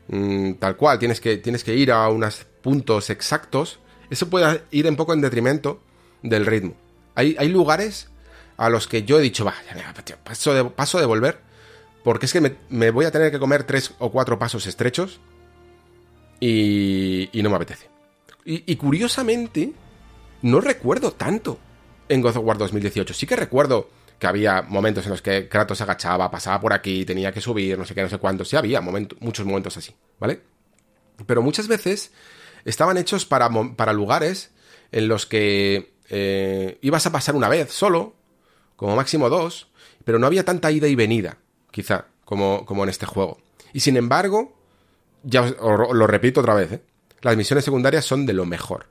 mm, 0.09 0.55
tal 0.55 0.77
cual. 0.77 0.99
Tienes 0.99 1.21
que, 1.21 1.39
tienes 1.39 1.65
que 1.65 1.75
ir 1.75 1.91
a 1.91 2.09
unos 2.09 2.47
puntos 2.63 3.11
exactos. 3.11 3.81
Eso 4.11 4.29
puede 4.29 4.63
ir 4.71 4.87
un 4.87 4.97
poco 4.97 5.13
en 5.13 5.23
detrimento 5.23 5.81
del 6.23 6.47
ritmo. 6.47 6.75
Hay, 7.15 7.35
hay 7.39 7.49
lugares 7.49 8.11
a 8.61 8.69
los 8.69 8.87
que 8.87 9.05
yo 9.05 9.19
he 9.19 9.23
dicho, 9.23 9.45
va, 9.45 9.55
paso 10.23 10.53
de, 10.53 10.65
paso 10.65 11.01
de 11.01 11.07
volver, 11.07 11.41
porque 12.03 12.27
es 12.27 12.33
que 12.33 12.57
me, 12.69 12.91
voy 12.91 13.05
a 13.05 13.11
tener 13.11 13.31
que 13.31 13.39
comer 13.39 13.65
tres 13.65 13.95
o 13.99 14.11
cuatro 14.11 14.39
pasos 14.39 14.67
estrechos 14.67 15.21
y, 16.39 17.29
y 17.33 17.43
no 17.43 17.51
me 17.51 17.57
apetece. 17.57 17.91
Y, 18.45 18.77
curiosamente, 18.77 19.73
no 20.43 20.61
recuerdo 20.61 21.13
tanto 21.13 21.59
en 22.09 22.21
God 22.21 22.39
of 22.39 22.45
War 22.45 22.59
2018. 22.59 23.15
Sí 23.15 23.27
que 23.27 23.37
recuerdo 23.37 23.91
que 24.19 24.27
había 24.27 24.63
momentos 24.63 25.05
en 25.05 25.11
los 25.11 25.23
que 25.23 25.49
Kratos 25.49 25.79
se 25.79 25.85
agachaba, 25.85 26.31
pasaba 26.31 26.61
por 26.61 26.73
aquí, 26.73 27.05
tenía 27.05 27.33
que 27.33 27.41
subir, 27.41 27.79
no 27.79 27.85
sé 27.85 27.95
qué, 27.95 28.03
no 28.03 28.09
sé 28.09 28.19
cuánto. 28.19 28.45
Sí 28.45 28.57
había 28.57 28.81
muchos 28.81 29.47
momentos 29.47 29.77
así, 29.77 29.95
¿vale? 30.19 30.41
Pero 31.27 31.43
muchas 31.43 31.69
veces 31.69 32.13
estaban 32.65 32.97
hechos 32.97 33.27
para, 33.27 33.51
para 33.77 33.93
lugares 33.93 34.51
en 34.91 35.07
los 35.07 35.27
que 35.27 35.93
eh, 36.09 36.79
ibas 36.81 37.07
a 37.07 37.13
pasar 37.13 37.37
una 37.37 37.49
vez 37.49 37.71
solo, 37.73 38.15
como 38.77 38.97
máximo 38.97 39.29
dos, 39.29 39.69
pero 40.05 40.19
no 40.19 40.27
había 40.27 40.45
tanta 40.45 40.73
ida 40.73 40.89
y 40.89 40.95
venida, 40.95 41.39
quizá, 41.71 42.07
como, 42.25 42.65
como 42.65 42.83
en 42.85 42.91
este 42.91 43.07
juego. 43.07 43.39
Y 43.73 43.81
sin 43.81 43.97
embargo, 43.97 44.57
ya 45.23 45.43
os, 45.43 45.55
lo 45.95 46.07
repito 46.07 46.41
otra 46.41 46.55
vez, 46.55 46.73
¿eh? 46.73 46.83
las 47.23 47.37
misiones 47.37 47.65
secundarias 47.65 48.05
son 48.05 48.27
de 48.27 48.33
lo 48.33 48.47
mejor. 48.47 48.87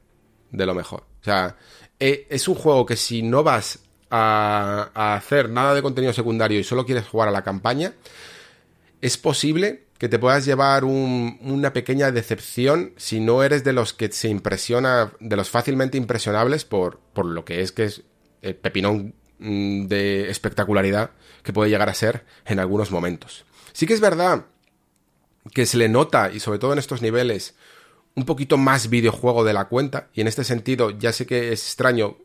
De 0.51 0.65
lo 0.65 0.73
mejor. 0.73 1.01
O 1.21 1.23
sea, 1.23 1.57
eh, 1.99 2.27
es 2.30 2.47
un 2.47 2.55
juego 2.55 2.86
que 2.86 2.95
si 2.95 3.21
no 3.21 3.43
vas 3.43 3.80
a, 4.09 5.15
hacer 5.15 5.49
nada 5.49 5.73
de 5.73 5.82
contenido 5.82 6.13
secundario 6.13 6.59
y 6.59 6.63
solo 6.63 6.86
quieres 6.86 7.07
jugar 7.07 7.30
a 7.30 7.32
la 7.32 7.43
campaña, 7.43 7.93
es 9.01 9.17
posible 9.17 9.86
que 9.97 10.09
te 10.09 10.17
puedas 10.17 10.45
llevar 10.45 10.86
un, 10.86 11.38
una 11.41 11.73
pequeña 11.73 12.11
decepción 12.11 12.93
si 12.95 13.19
no 13.19 13.43
eres 13.43 13.63
de 13.63 13.73
los 13.73 13.93
que 13.93 14.11
se 14.11 14.30
impresiona, 14.30 15.11
de 15.19 15.36
los 15.36 15.49
fácilmente 15.49 15.97
impresionables 15.97 16.63
por, 16.63 16.99
por 17.13 17.25
lo 17.25 17.43
que 17.43 17.61
es 17.61 17.71
que 17.71 17.84
es 17.84 18.03
el 18.41 18.55
pepinón 18.55 18.97
mm, 18.97 19.13
de 19.40 20.30
espectacularidad 20.30 21.12
que 21.44 21.54
puede 21.54 21.70
llegar 21.70 21.90
a 21.90 21.94
ser 21.94 22.26
en 22.46 22.60
algunos 22.60 22.92
momentos. 22.92 23.46
Sí 23.72 23.88
que 23.88 23.94
es 23.94 24.02
verdad 24.02 24.46
que 25.54 25.66
se 25.66 25.78
le 25.78 25.90
nota, 25.90 26.32
y 26.32 26.40
sobre 26.40 26.60
todo 26.60 26.74
en 26.74 26.80
estos 26.80 27.02
niveles, 27.02 27.56
un 28.16 28.26
poquito 28.26 28.58
más 28.58 28.90
videojuego 28.90 29.44
de 29.44 29.54
la 29.54 29.66
cuenta, 29.66 30.10
y 30.14 30.22
en 30.22 30.28
este 30.28 30.44
sentido 30.44 30.92
ya 30.92 31.14
sé 31.14 31.26
que 31.26 31.54
es 31.54 31.64
extraño 31.64 32.18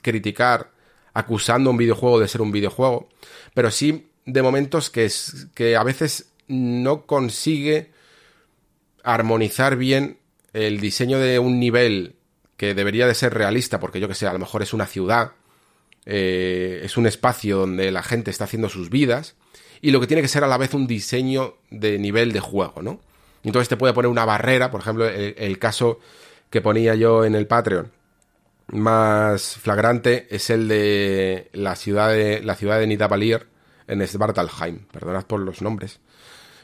criticar 0.00 0.70
acusando 1.12 1.68
a 1.68 1.72
un 1.72 1.76
videojuego 1.76 2.20
de 2.20 2.28
ser 2.28 2.40
un 2.40 2.52
videojuego, 2.52 3.08
pero 3.54 3.70
sí 3.70 4.08
de 4.24 4.42
momentos 4.42 4.88
que, 4.88 5.04
es, 5.04 5.48
que 5.54 5.76
a 5.76 5.82
veces 5.82 6.32
no 6.46 7.06
consigue 7.06 7.90
armonizar 9.02 9.76
bien 9.76 10.18
el 10.52 10.80
diseño 10.80 11.18
de 11.18 11.38
un 11.38 11.58
nivel 11.58 12.14
que 12.56 12.74
debería 12.74 13.06
de 13.06 13.14
ser 13.14 13.34
realista, 13.34 13.80
porque 13.80 14.00
yo 14.00 14.08
que 14.08 14.14
sé, 14.14 14.26
a 14.26 14.32
lo 14.32 14.38
mejor 14.38 14.62
es 14.62 14.72
una 14.72 14.86
ciudad, 14.86 15.32
eh, 16.06 16.80
es 16.84 16.96
un 16.96 17.06
espacio 17.06 17.58
donde 17.58 17.90
la 17.90 18.02
gente 18.02 18.30
está 18.30 18.44
haciendo 18.44 18.68
sus 18.68 18.90
vidas, 18.90 19.36
y 19.80 19.90
lo 19.90 20.00
que 20.00 20.06
tiene 20.06 20.22
que 20.22 20.28
ser 20.28 20.44
a 20.44 20.46
la 20.46 20.58
vez 20.58 20.74
un 20.74 20.86
diseño 20.86 21.54
de 21.70 21.98
nivel 21.98 22.32
de 22.32 22.40
juego, 22.40 22.82
¿no? 22.82 23.00
Entonces 23.42 23.68
te 23.68 23.76
puede 23.76 23.92
poner 23.92 24.10
una 24.10 24.24
barrera, 24.24 24.70
por 24.70 24.80
ejemplo, 24.80 25.08
el, 25.08 25.58
caso 25.58 25.98
que 26.50 26.60
ponía 26.60 26.94
yo 26.94 27.24
en 27.24 27.34
el 27.34 27.48
Patreon 27.48 27.90
más 28.68 29.56
flagrante 29.56 30.28
es 30.30 30.48
el 30.48 30.68
de 30.68 31.50
la 31.52 31.74
ciudad 31.74 32.10
de 32.10 32.40
la 32.42 32.54
ciudad 32.54 32.78
de 32.78 32.86
Nidavellir 32.86 33.48
en 33.88 34.06
Svartalheim. 34.06 34.86
Perdonad 34.92 35.26
por 35.26 35.40
los 35.40 35.60
nombres, 35.60 35.98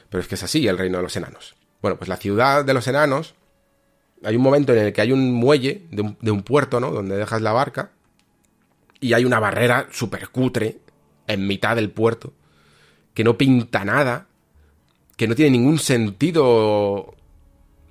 pero 0.09 0.21
es 0.21 0.27
que 0.29 0.35
es 0.35 0.43
así 0.43 0.65
el 0.67 0.77
reino 0.77 0.97
de 0.97 1.03
los 1.03 1.15
enanos. 1.17 1.55
Bueno, 1.81 1.97
pues 1.97 2.07
la 2.07 2.15
ciudad 2.15 2.63
de 2.63 2.73
los 2.73 2.87
enanos 2.87 3.35
hay 4.23 4.37
un 4.37 4.41
momento 4.41 4.73
en 4.73 4.85
el 4.85 4.93
que 4.93 5.01
hay 5.01 5.11
un 5.11 5.31
muelle 5.33 5.85
de 5.91 6.01
un, 6.01 6.17
de 6.21 6.31
un 6.31 6.43
puerto, 6.43 6.79
¿no? 6.79 6.91
Donde 6.91 7.17
dejas 7.17 7.41
la 7.41 7.51
barca 7.51 7.91
y 8.99 9.13
hay 9.13 9.25
una 9.25 9.39
barrera 9.39 9.87
súper 9.91 10.29
cutre 10.29 10.79
en 11.27 11.47
mitad 11.47 11.75
del 11.75 11.91
puerto 11.91 12.33
que 13.13 13.23
no 13.23 13.37
pinta 13.37 13.85
nada 13.85 14.27
que 15.19 15.27
no 15.27 15.35
tiene 15.35 15.51
ningún 15.51 15.79
sentido 15.79 17.13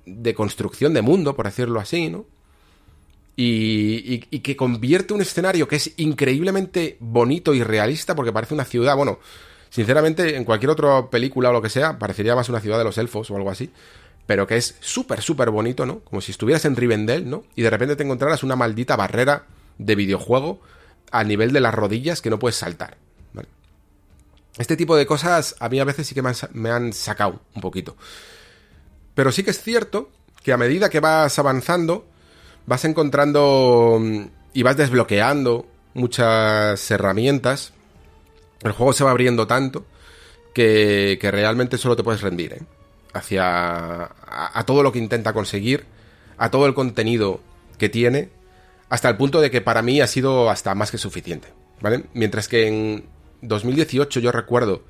de 0.07 0.33
construcción 0.33 0.95
de 0.95 1.03
mundo, 1.03 1.35
por 1.35 1.45
decirlo 1.45 1.79
así, 1.79 2.09
¿no? 2.09 2.25
Y, 3.35 4.15
y, 4.15 4.27
y, 4.31 4.39
que 4.39 4.55
convierte 4.55 5.13
un 5.13 5.21
escenario 5.21 5.67
que 5.67 5.75
es 5.75 5.93
increíblemente 5.97 6.97
bonito 6.99 7.53
y 7.53 7.61
realista, 7.61 8.15
porque 8.15 8.33
parece 8.33 8.55
una 8.55 8.65
ciudad, 8.65 8.97
bueno, 8.97 9.19
sinceramente, 9.69 10.37
en 10.37 10.43
cualquier 10.43 10.71
otra 10.71 11.11
película 11.11 11.51
o 11.51 11.53
lo 11.53 11.61
que 11.61 11.69
sea, 11.69 11.99
parecería 11.99 12.35
más 12.35 12.49
una 12.49 12.61
ciudad 12.61 12.79
de 12.79 12.83
los 12.83 12.97
elfos 12.97 13.29
o 13.29 13.35
algo 13.35 13.51
así, 13.51 13.69
pero 14.25 14.47
que 14.47 14.57
es 14.57 14.75
súper, 14.79 15.21
súper 15.21 15.51
bonito, 15.51 15.85
¿no? 15.85 15.99
Como 15.99 16.21
si 16.21 16.31
estuvieras 16.31 16.65
en 16.65 16.75
Rivendell, 16.75 17.29
¿no? 17.29 17.43
Y 17.55 17.61
de 17.61 17.69
repente 17.69 17.95
te 17.95 18.03
encontraras 18.03 18.41
una 18.41 18.55
maldita 18.55 18.95
barrera 18.95 19.45
de 19.77 19.93
videojuego 19.93 20.61
a 21.11 21.23
nivel 21.23 21.51
de 21.51 21.59
las 21.59 21.73
rodillas 21.73 22.21
que 22.21 22.29
no 22.29 22.39
puedes 22.39 22.55
saltar. 22.55 22.97
Este 24.57 24.75
tipo 24.75 24.97
de 24.97 25.05
cosas 25.05 25.55
a 25.61 25.69
mí 25.69 25.79
a 25.79 25.85
veces 25.85 26.05
sí 26.05 26.13
que 26.13 26.21
me 26.21 26.69
han, 26.69 26.91
sacado 26.91 27.39
un 27.55 27.61
poquito. 27.61 27.95
Pero 29.15 29.31
sí 29.31 29.41
que 29.41 29.51
es 29.51 29.61
cierto 29.61 30.09
que 30.43 30.51
a 30.51 30.57
medida 30.57 30.89
que 30.89 30.99
vas 30.99 31.39
avanzando, 31.39 32.05
vas 32.65 32.83
encontrando 32.83 33.99
mm, 34.01 34.23
y 34.53 34.63
vas 34.63 34.75
desbloqueando 34.75 35.65
muchas 35.93 36.91
herramientas. 36.91 37.71
El 38.61 38.73
juego 38.73 38.91
se 38.91 39.05
va 39.05 39.11
abriendo 39.11 39.47
tanto 39.47 39.85
que, 40.53 41.17
que 41.21 41.31
realmente 41.31 41.77
solo 41.77 41.95
te 41.95 42.03
puedes 42.03 42.21
rendir 42.21 42.51
¿eh? 42.51 42.61
hacia 43.13 44.09
a 44.25 44.63
todo 44.65 44.83
lo 44.83 44.91
que 44.91 44.99
intenta 44.99 45.31
conseguir, 45.31 45.85
a 46.37 46.51
todo 46.51 46.65
el 46.65 46.73
contenido 46.73 47.39
que 47.77 47.87
tiene, 47.87 48.29
hasta 48.89 49.09
el 49.09 49.17
punto 49.17 49.39
de 49.41 49.51
que 49.51 49.61
para 49.61 49.81
mí 49.81 50.01
ha 50.01 50.07
sido 50.07 50.49
hasta 50.49 50.75
más 50.75 50.91
que 50.91 50.97
suficiente. 50.97 51.47
¿Vale? 51.81 52.05
Mientras 52.13 52.47
que 52.47 52.67
en, 52.67 53.05
2018 53.41 54.19
yo 54.19 54.31
recuerdo 54.31 54.83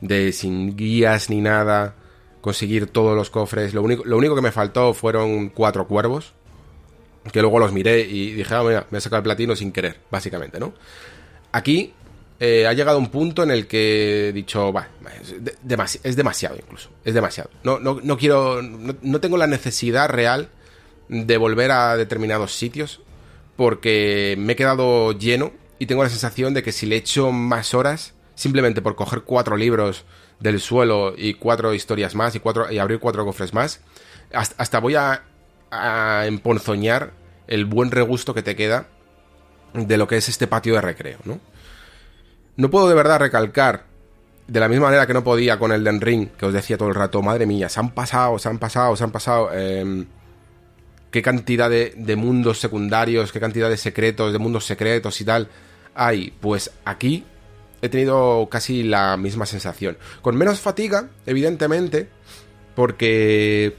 de 0.00 0.32
sin 0.32 0.76
guías 0.76 1.30
ni 1.30 1.40
nada 1.40 1.96
conseguir 2.40 2.86
todos 2.86 3.16
los 3.16 3.30
cofres. 3.30 3.74
Lo 3.74 3.82
único, 3.82 4.34
que 4.34 4.40
me 4.40 4.52
faltó 4.52 4.94
fueron 4.94 5.50
cuatro 5.50 5.86
cuervos. 5.86 6.32
Que 7.32 7.42
luego 7.42 7.58
los 7.58 7.72
miré 7.72 8.00
y 8.00 8.32
dije, 8.32 8.54
ah, 8.54 8.62
mira, 8.62 8.86
me 8.90 8.98
he 8.98 9.00
sacado 9.00 9.18
el 9.18 9.24
platino 9.24 9.54
sin 9.54 9.72
querer, 9.72 9.98
básicamente, 10.10 10.58
¿no? 10.58 10.72
Aquí 11.52 11.92
eh, 12.38 12.66
ha 12.66 12.72
llegado 12.72 12.96
un 12.96 13.10
punto 13.10 13.42
en 13.42 13.50
el 13.50 13.66
que 13.66 14.28
he 14.28 14.32
dicho, 14.32 14.72
va, 14.72 14.88
es, 15.20 15.44
de, 15.44 15.54
demasi 15.62 15.98
es 16.02 16.16
demasiado 16.16 16.56
incluso, 16.56 16.88
es 17.04 17.12
demasiado. 17.12 17.50
No, 17.62 17.78
no, 17.78 18.00
no 18.02 18.16
quiero, 18.16 18.62
no 18.62 19.20
tengo 19.20 19.36
la 19.36 19.46
necesidad 19.46 20.08
real 20.08 20.48
de 21.10 21.36
volver 21.36 21.72
a 21.72 21.94
determinados 21.98 22.54
sitios 22.54 23.02
porque 23.60 24.36
me 24.38 24.54
he 24.54 24.56
quedado 24.56 25.12
lleno 25.12 25.52
y 25.78 25.84
tengo 25.84 26.02
la 26.02 26.08
sensación 26.08 26.54
de 26.54 26.62
que 26.62 26.72
si 26.72 26.86
le 26.86 26.96
echo 26.96 27.30
más 27.30 27.74
horas, 27.74 28.14
simplemente 28.34 28.80
por 28.80 28.96
coger 28.96 29.20
cuatro 29.20 29.54
libros 29.54 30.06
del 30.38 30.60
suelo 30.60 31.12
y 31.14 31.34
cuatro 31.34 31.74
historias 31.74 32.14
más 32.14 32.34
y, 32.34 32.40
cuatro, 32.40 32.72
y 32.72 32.78
abrir 32.78 33.00
cuatro 33.00 33.22
cofres 33.26 33.52
más, 33.52 33.82
hasta, 34.32 34.80
voy 34.80 34.94
a, 34.94 35.24
a, 35.70 36.24
emponzoñar 36.24 37.10
el 37.48 37.66
buen 37.66 37.90
regusto 37.90 38.32
que 38.32 38.42
te 38.42 38.56
queda 38.56 38.86
de 39.74 39.98
lo 39.98 40.08
que 40.08 40.16
es 40.16 40.30
este 40.30 40.46
patio 40.46 40.72
de 40.72 40.80
recreo, 40.80 41.18
¿no? 41.24 41.38
No 42.56 42.70
puedo 42.70 42.88
de 42.88 42.94
verdad 42.94 43.20
recalcar, 43.20 43.84
de 44.48 44.58
la 44.58 44.68
misma 44.70 44.86
manera 44.86 45.06
que 45.06 45.12
no 45.12 45.22
podía 45.22 45.58
con 45.58 45.70
el 45.70 45.84
Den 45.84 46.00
Ring, 46.00 46.30
que 46.30 46.46
os 46.46 46.54
decía 46.54 46.78
todo 46.78 46.88
el 46.88 46.94
rato, 46.94 47.20
madre 47.20 47.44
mía, 47.44 47.68
se 47.68 47.78
han 47.78 47.90
pasado, 47.90 48.38
se 48.38 48.48
han 48.48 48.58
pasado, 48.58 48.96
se 48.96 49.04
han 49.04 49.12
pasado... 49.12 49.50
Eh, 49.52 50.06
qué 51.10 51.22
cantidad 51.22 51.68
de, 51.70 52.16
mundos 52.16 52.58
secundarios, 52.58 53.32
qué 53.32 53.40
cantidad 53.40 53.68
de 53.68 53.76
secretos, 53.76 54.32
de 54.32 54.38
mundos 54.38 54.64
secretos 54.64 55.20
y 55.20 55.24
tal 55.24 55.48
hay? 55.94 56.32
Pues 56.40 56.70
aquí 56.84 57.24
he 57.82 57.88
tenido 57.88 58.48
casi 58.50 58.82
la 58.82 59.16
misma 59.16 59.46
sensación. 59.46 59.98
Con 60.22 60.36
menos 60.36 60.60
fatiga, 60.60 61.08
evidentemente, 61.26 62.08
porque... 62.74 63.76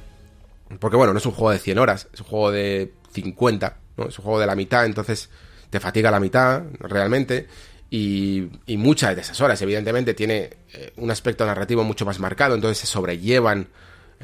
Porque 0.79 0.97
bueno, 0.97 1.11
no 1.11 1.19
es 1.19 1.25
un 1.25 1.33
juego 1.33 1.51
de 1.51 1.59
100 1.59 1.79
horas, 1.79 2.07
es 2.13 2.21
un 2.21 2.27
juego 2.27 2.51
de 2.51 2.93
50, 3.11 3.77
¿no? 3.97 4.07
Es 4.07 4.17
un 4.17 4.23
juego 4.23 4.39
de 4.39 4.47
la 4.47 4.55
mitad, 4.55 4.85
entonces 4.85 5.29
te 5.69 5.81
fatiga 5.81 6.09
la 6.09 6.19
mitad, 6.19 6.63
realmente. 6.79 7.47
Y, 7.89 8.47
y 8.65 8.77
muchas 8.77 9.15
de 9.15 9.21
esas 9.21 9.41
horas, 9.41 9.61
evidentemente, 9.61 10.13
tiene 10.13 10.49
eh, 10.73 10.93
un 10.95 11.11
aspecto 11.11 11.45
narrativo 11.45 11.83
mucho 11.83 12.05
más 12.05 12.19
marcado, 12.19 12.55
entonces 12.55 12.77
se 12.77 12.87
sobrellevan 12.87 13.67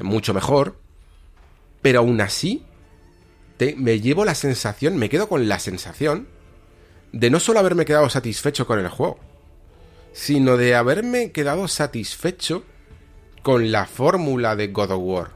mucho 0.00 0.32
mejor. 0.32 0.76
Pero 1.82 2.00
aún 2.00 2.20
así, 2.22 2.64
me 3.76 4.00
llevo 4.00 4.24
la 4.24 4.34
sensación, 4.34 4.96
me 4.96 5.08
quedo 5.08 5.28
con 5.28 5.48
la 5.48 5.58
sensación 5.58 6.28
de 7.12 7.30
no 7.30 7.40
solo 7.40 7.58
haberme 7.58 7.84
quedado 7.84 8.08
satisfecho 8.10 8.66
con 8.66 8.78
el 8.78 8.88
juego, 8.88 9.18
sino 10.12 10.56
de 10.56 10.74
haberme 10.74 11.32
quedado 11.32 11.68
satisfecho 11.68 12.64
con 13.42 13.72
la 13.72 13.86
fórmula 13.86 14.56
de 14.56 14.68
God 14.68 14.90
of 14.90 15.00
War. 15.02 15.30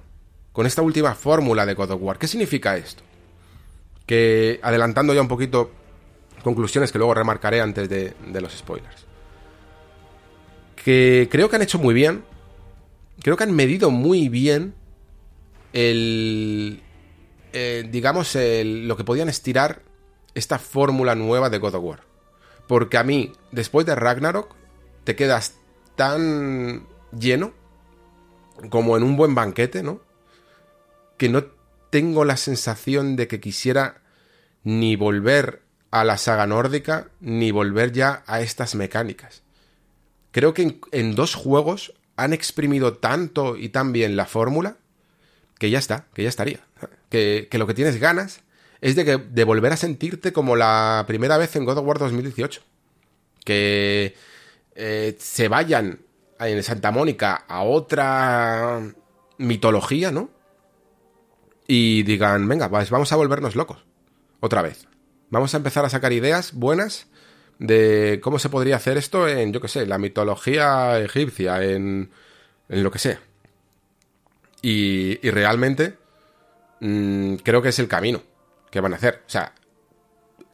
Con 0.53 0.67
esta 0.67 0.83
última 0.83 1.15
fórmula 1.15 1.65
de 1.65 1.75
God 1.75 1.93
of 1.93 2.03
War. 2.03 2.19
¿Qué 2.19 2.29
significa 2.29 2.77
esto? 2.77 3.03
Que 4.07 4.61
adelantando 4.63 5.15
ya 5.15 5.23
un 5.23 5.29
poquito 5.29 5.71
conclusiones 6.43 6.93
que 6.93 6.99
luego 6.99 7.15
remarcaré 7.15 7.61
antes 7.61 7.89
de, 7.89 8.15
de 8.27 8.41
los 8.41 8.53
spoilers. 8.53 9.07
Que 10.77 11.29
creo 11.31 11.49
que 11.49 11.57
han 11.57 11.63
hecho 11.63 11.79
muy 11.79 11.95
bien. 11.95 12.25
Creo 13.23 13.37
que 13.37 13.45
han 13.45 13.55
medido 13.55 13.91
muy 13.91 14.29
bien 14.29 14.75
el... 15.73 16.83
Eh, 17.53 17.87
digamos, 17.91 18.35
lo 18.35 18.97
que 18.97 19.05
podían 19.05 19.29
estirar 19.29 19.83
esta 20.35 20.59
fórmula 20.59 21.15
nueva 21.15 21.51
de 21.51 21.59
God 21.59 21.75
of 21.75 21.85
War. 21.85 22.01
Porque 22.67 22.97
a 22.97 23.05
mí, 23.05 23.33
después 23.51 23.87
de 23.87 23.95
Ragnarok, 23.95 24.55
te 25.05 25.17
quedas 25.17 25.57
tan 25.97 26.87
lleno 27.19 27.53
como 28.71 28.97
en 28.97 29.03
un 29.03 29.17
buen 29.17 29.35
banquete, 29.35 29.83
¿no? 29.83 30.01
Que 31.19 31.29
no 31.29 31.45
tengo 31.91 32.25
la 32.25 32.37
sensación 32.37 33.17
de 33.17 33.29
que 33.29 33.41
quisiera 33.41 34.03
ni 34.65 34.97
volver 34.97 35.63
a 35.91 36.05
la 36.05 36.17
saga 36.17 36.47
nórdica, 36.47 37.11
ni 37.21 37.51
volver 37.51 37.93
ya 37.93 38.23
a 38.27 38.41
estas 38.41 38.75
mecánicas. 38.75 39.43
Creo 40.31 40.55
que 40.55 40.63
en, 40.63 40.81
en 40.93 41.15
dos 41.15 41.35
juegos 41.35 41.93
han 42.17 42.33
exprimido 42.33 42.95
tanto 42.95 43.57
y 43.57 43.69
tan 43.69 43.93
bien 43.93 44.17
la 44.17 44.25
fórmula 44.25 44.77
que 45.59 45.71
ya 45.71 45.79
está, 45.79 46.07
que 46.15 46.23
ya 46.23 46.29
estaría. 46.29 46.61
Que, 47.13 47.47
lo 47.53 47.67
que 47.67 47.75
tienes 47.75 48.01
ganas 48.01 48.41
es 48.81 48.97
de, 48.97 49.05
que, 49.05 49.19
de 49.19 49.45
volver 49.45 49.71
a 49.73 49.77
sentirte 49.77 50.33
como 50.33 50.57
la 50.57 51.05
primera 51.07 51.37
vez 51.37 51.55
en 51.57 51.67
God 51.67 51.77
of 51.77 51.87
War 51.87 51.99
2018. 51.99 52.63
Que 53.45 54.15
eh, 54.75 55.17
se 55.19 55.49
vayan 55.49 56.01
en 56.41 56.63
Santa 56.63 56.91
Mónica 56.91 57.45
a 57.47 57.63
otra 57.63 58.81
mitología, 59.37 60.11
¿no? 60.11 60.31
Y 61.67 62.03
digan, 62.05 62.49
venga, 62.49 62.71
pues 62.71 62.89
vamos 62.89 63.13
a 63.13 63.17
volvernos 63.17 63.57
locos. 63.57 63.85
Otra 64.41 64.63
vez. 64.63 64.89
Vamos 65.29 65.53
a 65.53 65.59
empezar 65.59 65.85
a 65.85 65.91
sacar 65.91 66.13
ideas 66.13 66.55
buenas 66.55 67.09
de 67.59 68.21
cómo 68.23 68.39
se 68.39 68.49
podría 68.49 68.77
hacer 68.77 68.97
esto 68.97 69.29
en, 69.29 69.53
yo 69.53 69.61
qué 69.61 69.69
sé, 69.69 69.87
la 69.87 69.99
mitología 69.99 70.99
egipcia, 70.99 71.63
en, 71.63 72.11
en 72.71 72.83
lo 72.83 72.91
que 72.91 72.99
sea. 72.99 73.21
Y, 74.63 75.19
y 75.27 75.31
realmente 75.31 75.99
mmm, 76.83 77.37
creo 77.37 77.63
que 77.63 77.71
es 77.71 77.79
el 77.79 77.89
camino 77.89 78.23
que 78.71 78.81
van 78.81 78.93
a 78.93 78.97
hacer. 78.97 79.23
O 79.27 79.31
sea, 79.31 79.55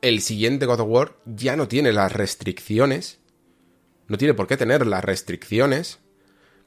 el 0.00 0.20
siguiente 0.20 0.66
God 0.66 0.80
of 0.80 0.88
War 0.88 1.16
ya 1.26 1.56
no 1.56 1.68
tiene 1.68 1.92
las 1.92 2.12
restricciones 2.12 3.18
no 4.08 4.16
tiene 4.16 4.34
por 4.34 4.46
qué 4.46 4.56
tener 4.56 4.86
las 4.86 5.04
restricciones 5.04 6.00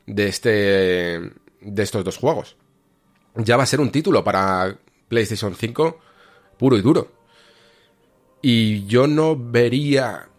de 0.05 0.28
este 0.28 0.51
de 1.59 1.84
estos 1.84 2.03
dos 2.05 2.18
juegos. 2.18 2.55
Ya 3.36 3.57
va 3.57 3.64
a 3.64 3.68
ser 3.68 3.82
un 3.82 3.91
título 3.91 4.24
para 4.24 4.78
PlayStation 5.07 5.55
5 5.55 5.99
puro 6.57 6.78
y 6.78 6.82
duro. 6.82 7.12
Y 8.41 8.86
yo 8.86 9.07
no 9.07 9.36
vería 9.36 10.30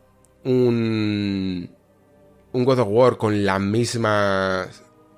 un 0.45 1.71
un 2.53 2.65
God 2.65 2.79
of 2.81 2.89
War 2.91 3.17
con 3.17 3.45
la 3.45 3.59
misma 3.59 4.69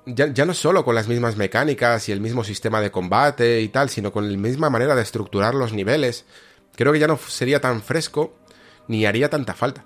ya, 0.05 0.27
ya, 0.27 0.45
no 0.45 0.53
solo 0.53 0.83
con 0.85 0.95
las 0.95 1.07
mismas 1.07 1.35
mecánicas 1.35 2.07
y 2.09 2.11
el 2.11 2.21
mismo 2.21 2.43
sistema 2.43 2.81
de 2.81 2.91
combate 2.91 3.61
y 3.61 3.69
tal, 3.69 3.89
sino 3.89 4.11
con 4.11 4.31
la 4.31 4.37
misma 4.37 4.69
manera 4.69 4.95
de 4.95 5.01
estructurar 5.01 5.55
los 5.55 5.73
niveles. 5.73 6.25
Creo 6.75 6.93
que 6.93 6.99
ya 6.99 7.07
no 7.07 7.17
sería 7.17 7.61
tan 7.61 7.81
fresco 7.81 8.35
ni 8.87 9.05
haría 9.05 9.29
tanta 9.29 9.53
falta. 9.53 9.85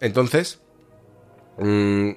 Entonces, 0.00 0.60
mmm, 1.58 2.10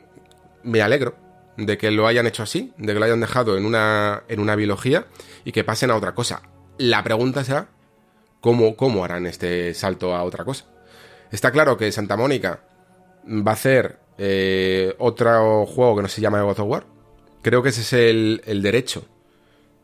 me 0.63 0.81
alegro 0.81 1.15
de 1.57 1.77
que 1.77 1.91
lo 1.91 2.07
hayan 2.07 2.27
hecho 2.27 2.43
así, 2.43 2.73
de 2.77 2.93
que 2.93 2.99
lo 2.99 3.05
hayan 3.05 3.19
dejado 3.19 3.57
en 3.57 3.65
una, 3.65 4.23
en 4.27 4.39
una 4.39 4.55
biología 4.55 5.07
y 5.43 5.51
que 5.51 5.63
pasen 5.63 5.91
a 5.91 5.95
otra 5.95 6.13
cosa. 6.13 6.41
La 6.77 7.03
pregunta 7.03 7.43
será, 7.43 7.69
¿cómo, 8.41 8.75
cómo 8.75 9.03
harán 9.03 9.25
este 9.25 9.73
salto 9.73 10.15
a 10.15 10.23
otra 10.23 10.45
cosa? 10.45 10.65
Está 11.31 11.51
claro 11.51 11.77
que 11.77 11.91
Santa 11.91 12.17
Mónica 12.17 12.61
va 13.25 13.51
a 13.51 13.53
hacer 13.53 13.99
eh, 14.21 14.95
otro 14.99 15.65
juego 15.65 15.95
que 15.95 16.01
no 16.01 16.07
se 16.09 16.19
llama 16.19 16.41
God 16.41 16.59
of 16.59 16.67
War. 16.67 16.85
Creo 17.41 17.63
que 17.63 17.69
ese 17.69 17.81
es 17.81 17.93
el, 17.93 18.41
el 18.45 18.61
derecho 18.61 19.05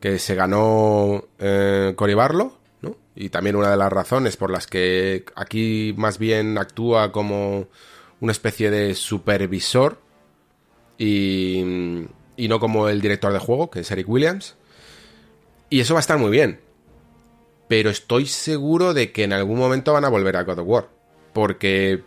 que 0.02 0.20
se 0.20 0.36
ganó 0.36 1.26
eh, 1.40 1.96
¿no? 2.82 2.98
Y 3.16 3.30
también 3.30 3.56
una 3.56 3.72
de 3.72 3.78
las 3.78 3.92
razones 3.92 4.36
por 4.36 4.52
las 4.52 4.68
que 4.68 5.24
aquí 5.36 5.96
más 5.98 6.20
bien 6.20 6.58
actúa 6.58 7.14
como 7.14 7.68
una 8.20 8.32
especie 8.34 8.70
de 8.70 8.94
supervisor 8.94 10.00
y, 10.98 11.64
y 12.36 12.48
no 12.50 12.60
como 12.60 12.90
el 12.90 13.00
director 13.00 13.32
de 13.32 13.40
juego, 13.40 13.70
que 13.70 13.80
es 13.80 13.92
Eric 13.92 14.10
Williams. 14.10 14.58
Y 15.70 15.80
eso 15.80 15.94
va 15.94 16.00
a 16.00 16.02
estar 16.02 16.18
muy 16.18 16.32
bien. 16.32 16.60
Pero 17.70 17.90
estoy 17.90 18.26
seguro 18.26 18.94
de 18.94 19.14
que 19.14 19.24
en 19.24 19.32
algún 19.32 19.58
momento 19.58 19.94
van 19.94 20.06
a 20.06 20.10
volver 20.10 20.36
a 20.36 20.44
God 20.44 20.60
of 20.60 20.68
War. 20.68 20.90
Porque 21.34 22.04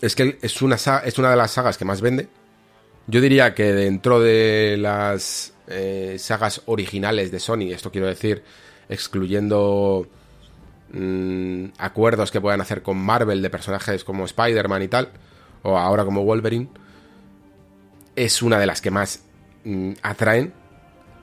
es 0.00 0.14
que 0.14 0.38
es 0.42 0.62
una, 0.62 0.76
es 0.76 1.18
una 1.18 1.30
de 1.30 1.36
las 1.36 1.52
sagas 1.52 1.78
que 1.78 1.84
más 1.84 2.00
vende. 2.00 2.28
Yo 3.06 3.20
diría 3.20 3.54
que 3.54 3.72
dentro 3.72 4.20
de 4.20 4.76
las 4.78 5.52
eh, 5.68 6.16
sagas 6.18 6.62
originales 6.66 7.30
de 7.30 7.40
Sony, 7.40 7.72
esto 7.72 7.90
quiero 7.90 8.06
decir, 8.06 8.42
excluyendo 8.88 10.06
mmm, 10.92 11.66
acuerdos 11.78 12.30
que 12.30 12.40
puedan 12.40 12.60
hacer 12.60 12.82
con 12.82 12.96
Marvel 12.96 13.42
de 13.42 13.50
personajes 13.50 14.04
como 14.04 14.24
Spider-Man 14.24 14.82
y 14.82 14.88
tal, 14.88 15.10
o 15.62 15.76
ahora 15.78 16.04
como 16.04 16.24
Wolverine, 16.24 16.68
es 18.16 18.42
una 18.42 18.58
de 18.58 18.66
las 18.66 18.80
que 18.80 18.90
más 18.90 19.22
mmm, 19.64 19.92
atraen. 20.02 20.52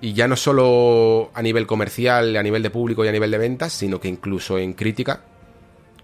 Y 0.04 0.14
ya 0.14 0.28
no 0.28 0.36
solo 0.36 1.30
a 1.36 1.44
nivel 1.44 1.68
comercial, 1.68 2.36
a 2.36 2.42
nivel 2.42 2.64
de 2.64 2.72
público 2.72 3.06
y 3.06 3.08
a 3.08 3.12
nivel 3.12 3.30
de 3.30 3.38
ventas, 3.38 3.72
sino 3.72 4.02
que 4.02 4.08
incluso 4.08 4.58
en 4.58 4.74
crítica 4.74 5.22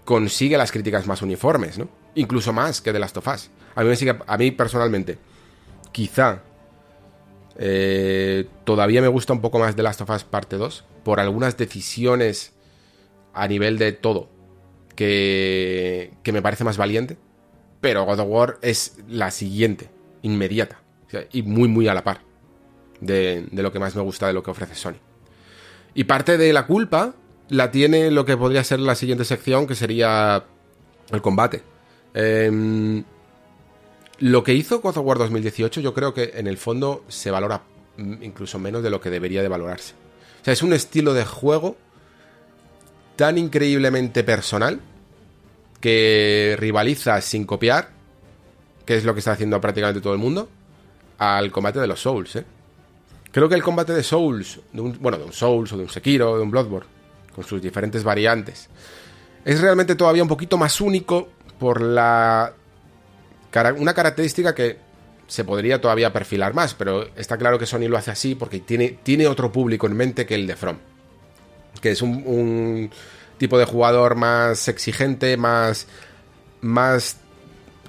consigue 0.04 0.56
las 0.56 0.70
críticas 0.70 1.08
más 1.08 1.20
uniformes, 1.20 1.78
¿no? 1.78 1.88
Incluso 2.14 2.52
más 2.52 2.80
que 2.80 2.92
de 2.92 2.98
Last 2.98 3.16
of 3.16 3.28
Us. 3.28 3.50
A 3.74 3.82
mí, 3.82 3.88
me 3.88 3.96
sigue, 3.96 4.18
a 4.26 4.36
mí 4.36 4.50
personalmente, 4.50 5.18
quizá 5.92 6.42
eh, 7.56 8.46
todavía 8.64 9.00
me 9.00 9.08
gusta 9.08 9.32
un 9.32 9.40
poco 9.40 9.58
más 9.58 9.76
de 9.76 9.82
Last 9.82 10.00
of 10.00 10.10
Us 10.10 10.24
parte 10.24 10.56
2 10.56 10.84
por 11.04 11.20
algunas 11.20 11.56
decisiones 11.56 12.52
a 13.34 13.46
nivel 13.46 13.78
de 13.78 13.92
todo 13.92 14.28
que, 14.94 16.12
que 16.22 16.32
me 16.32 16.42
parece 16.42 16.64
más 16.64 16.76
valiente. 16.76 17.16
Pero 17.80 18.04
God 18.04 18.20
of 18.20 18.28
War 18.28 18.58
es 18.62 18.98
la 19.08 19.30
siguiente, 19.30 19.90
inmediata. 20.22 20.80
Y 21.32 21.42
muy, 21.42 21.68
muy 21.68 21.88
a 21.88 21.94
la 21.94 22.04
par 22.04 22.28
de, 23.00 23.46
lo 23.52 23.72
que 23.72 23.78
más 23.78 23.94
me 23.96 24.02
gusta 24.02 24.26
de 24.26 24.32
lo 24.32 24.42
que 24.42 24.50
ofrece 24.50 24.74
Sony. 24.74 24.96
Y 25.94 26.04
parte 26.04 26.38
de 26.38 26.52
la 26.52 26.66
culpa 26.66 27.14
la 27.48 27.70
tiene 27.70 28.10
lo 28.10 28.24
que 28.24 28.36
podría 28.36 28.62
ser 28.64 28.80
la 28.80 28.94
siguiente 28.94 29.24
sección, 29.24 29.66
que 29.66 29.74
sería 29.74 30.44
el 31.10 31.22
combate. 31.22 31.62
Eh, 32.14 33.02
lo 34.20 34.42
que 34.42 34.54
hizo 34.54 34.80
God 34.80 34.96
of 34.96 35.06
War 35.06 35.18
2018 35.18 35.80
yo 35.80 35.94
creo 35.94 36.12
que 36.12 36.32
en 36.34 36.46
el 36.46 36.56
fondo 36.56 37.04
se 37.08 37.30
valora 37.30 37.62
incluso 37.98 38.58
menos 38.58 38.82
de 38.82 38.90
lo 38.90 39.00
que 39.00 39.10
debería 39.10 39.42
de 39.42 39.48
valorarse. 39.48 39.94
O 40.40 40.44
sea, 40.44 40.52
es 40.52 40.62
un 40.62 40.72
estilo 40.72 41.14
de 41.14 41.24
juego 41.24 41.76
tan 43.16 43.38
increíblemente 43.38 44.24
personal 44.24 44.80
que 45.80 46.56
rivaliza 46.58 47.20
sin 47.20 47.44
copiar, 47.44 47.90
que 48.84 48.96
es 48.96 49.04
lo 49.04 49.14
que 49.14 49.20
está 49.20 49.32
haciendo 49.32 49.60
prácticamente 49.60 50.00
todo 50.00 50.12
el 50.12 50.18
mundo, 50.18 50.48
al 51.18 51.50
combate 51.50 51.80
de 51.80 51.86
los 51.86 52.00
Souls. 52.00 52.36
¿eh? 52.36 52.44
Creo 53.30 53.48
que 53.48 53.54
el 53.54 53.62
combate 53.62 53.92
de 53.92 54.02
Souls, 54.02 54.60
de 54.72 54.80
un, 54.80 54.98
bueno, 55.00 55.18
de 55.18 55.24
un 55.24 55.32
Souls 55.32 55.72
o 55.72 55.76
de 55.76 55.82
un 55.84 55.88
Sekiro 55.90 56.32
o 56.32 56.36
de 56.36 56.42
un 56.42 56.50
Bloodborne, 56.50 56.88
con 57.34 57.44
sus 57.44 57.60
diferentes 57.60 58.02
variantes, 58.02 58.68
es 59.44 59.60
realmente 59.60 59.94
todavía 59.94 60.22
un 60.22 60.28
poquito 60.28 60.56
más 60.56 60.80
único 60.80 61.28
por 61.58 61.80
la 61.80 62.54
una 63.76 63.94
característica 63.94 64.54
que 64.54 64.78
se 65.26 65.44
podría 65.44 65.80
todavía 65.80 66.12
perfilar 66.12 66.54
más, 66.54 66.74
pero 66.74 67.08
está 67.16 67.36
claro 67.36 67.58
que 67.58 67.66
Sony 67.66 67.88
lo 67.88 67.98
hace 67.98 68.10
así 68.10 68.34
porque 68.34 68.60
tiene, 68.60 68.98
tiene 69.02 69.26
otro 69.26 69.50
público 69.50 69.86
en 69.86 69.96
mente 69.96 70.26
que 70.26 70.36
el 70.36 70.46
de 70.46 70.56
From 70.56 70.76
que 71.80 71.90
es 71.90 72.02
un, 72.02 72.90
tipo 73.38 73.58
de 73.58 73.64
jugador 73.64 74.16
más 74.16 74.66
exigente, 74.66 75.36
más, 75.36 75.86
más 76.60 77.18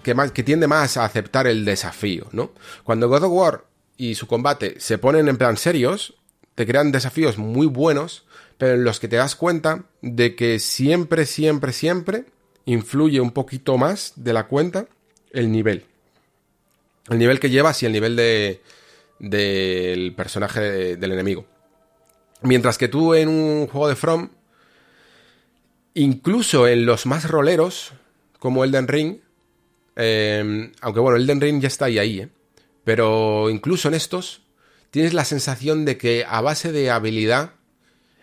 que, 0.04 0.14
más, 0.14 0.32
que 0.32 0.44
tiende 0.44 0.68
más 0.68 0.96
a 0.98 1.06
aceptar 1.06 1.48
el 1.48 1.66
desafío, 1.66 2.28
¿no? 2.32 2.52
Cuando 2.84 3.10
God 3.10 3.24
of 3.24 3.32
War 3.32 3.66
y 3.98 4.14
su 4.14 4.28
combate 4.28 4.80
se 4.80 5.00
ponen 5.00 5.28
en 5.28 5.38
plan 5.38 5.58
serios, 5.58 6.14
te 6.54 6.68
crean 6.68 6.92
desafíos 6.92 7.40
muy 7.40 7.66
buenos, 7.66 8.26
pero 8.60 8.76
en 8.76 8.84
los 8.84 9.00
que 9.00 9.08
te 9.08 9.16
das 9.16 9.36
cuenta 9.36 9.86
de 10.02 10.36
que 10.36 10.60
siempre, 10.60 11.26
siempre, 11.26 11.74
siempre 11.74 12.26
influye 12.72 13.20
un 13.20 13.32
poquito 13.32 13.78
más 13.78 14.14
de 14.16 14.34
la 14.34 14.48
cuenta 14.48 14.86
el 15.32 15.52
nivel. 15.52 15.86
El 17.10 17.18
nivel 17.18 17.40
que 17.40 17.50
llevas 17.50 17.82
y 17.82 17.86
el 17.86 17.92
nivel 17.92 18.16
de 18.16 18.62
del 19.20 20.14
personaje 20.16 20.96
del 20.96 21.12
enemigo. 21.12 21.46
Mientras 22.42 22.78
que 22.78 22.88
tú 22.88 23.16
en 23.16 23.28
un 23.28 23.68
juego 23.68 23.90
de 23.90 23.98
From, 23.98 24.30
incluso 25.94 26.68
en 26.68 26.86
los 26.86 27.06
más 27.06 27.30
roleros, 27.30 27.92
como 28.38 28.64
Elden 28.64 28.88
Ring, 28.88 29.18
eh, 29.98 30.72
aunque 30.80 31.00
bueno, 31.02 31.18
Elden 31.18 31.42
Ring 31.42 31.62
ya 31.62 31.68
está 31.68 31.86
ahí, 31.86 31.98
ahí, 31.98 32.20
¿eh? 32.22 32.30
pero 32.86 33.50
incluso 33.50 33.90
en 33.90 33.96
estos, 33.96 34.44
tienes 34.90 35.14
la 35.14 35.26
sensación 35.26 35.84
de 35.84 35.98
que 35.98 36.24
a 36.26 36.40
base 36.40 36.72
de 36.72 36.90
habilidad 36.92 37.56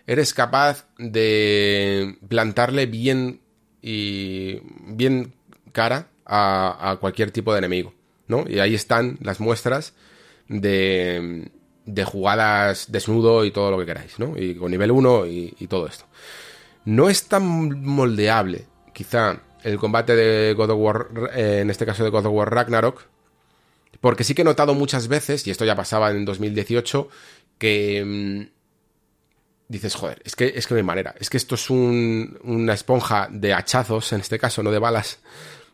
eres 0.07 0.33
capaz 0.33 0.87
de 0.97 2.17
plantarle 2.27 2.87
bien 2.87 3.41
y 3.81 4.59
bien 4.87 5.33
cara 5.71 6.07
a, 6.25 6.97
cualquier 6.99 7.31
tipo 7.31 7.53
de 7.53 7.59
enemigo, 7.59 7.93
¿no? 8.27 8.45
Y 8.47 8.59
ahí 8.59 8.75
están 8.75 9.17
las 9.21 9.39
muestras 9.39 9.93
de, 10.47 11.49
de 11.85 12.03
jugadas 12.03 12.91
desnudo 12.91 13.45
y 13.45 13.51
todo 13.51 13.71
lo 13.71 13.79
que 13.79 13.85
queráis, 13.85 14.19
¿no? 14.19 14.37
Y 14.37 14.55
con 14.55 14.71
nivel 14.71 14.91
1 14.91 15.25
y, 15.25 15.67
todo 15.69 15.87
esto. 15.87 16.05
No 16.85 17.09
es 17.09 17.27
tan 17.27 17.45
moldeable, 17.83 18.65
quizá, 18.93 19.41
el 19.63 19.77
combate 19.77 20.15
de 20.15 20.53
God 20.53 20.69
of 20.71 20.79
War, 20.79 21.07
eh, 21.33 21.59
en 21.61 21.69
este 21.69 21.85
caso 21.85 22.03
de 22.03 22.09
God 22.09 22.25
of 22.25 22.33
War 22.33 22.53
Ragnarok, 22.53 23.03
porque 24.01 24.23
sí 24.23 24.33
que 24.33 24.43
he 24.43 24.45
notado 24.45 24.73
muchas 24.73 25.07
veces, 25.07 25.45
y 25.47 25.51
esto 25.51 25.65
ya 25.65 25.75
pasaba 25.75 26.11
en 26.11 26.25
2018, 26.25 27.09
que 27.57 28.03
mm, 28.05 28.56
dices, 29.67 29.95
joder, 29.95 30.21
es 30.23 30.35
que, 30.35 30.53
es 30.55 30.67
que 30.67 30.73
no 30.73 30.77
hay 30.77 30.83
manera. 30.83 31.15
Es 31.19 31.29
que 31.29 31.37
esto 31.37 31.55
es 31.55 31.69
una 31.69 32.73
esponja 32.73 33.27
de 33.31 33.53
hachazos, 33.53 34.13
en 34.13 34.21
este 34.21 34.39
caso, 34.39 34.63
no 34.63 34.71
de 34.71 34.79
balas, 34.79 35.19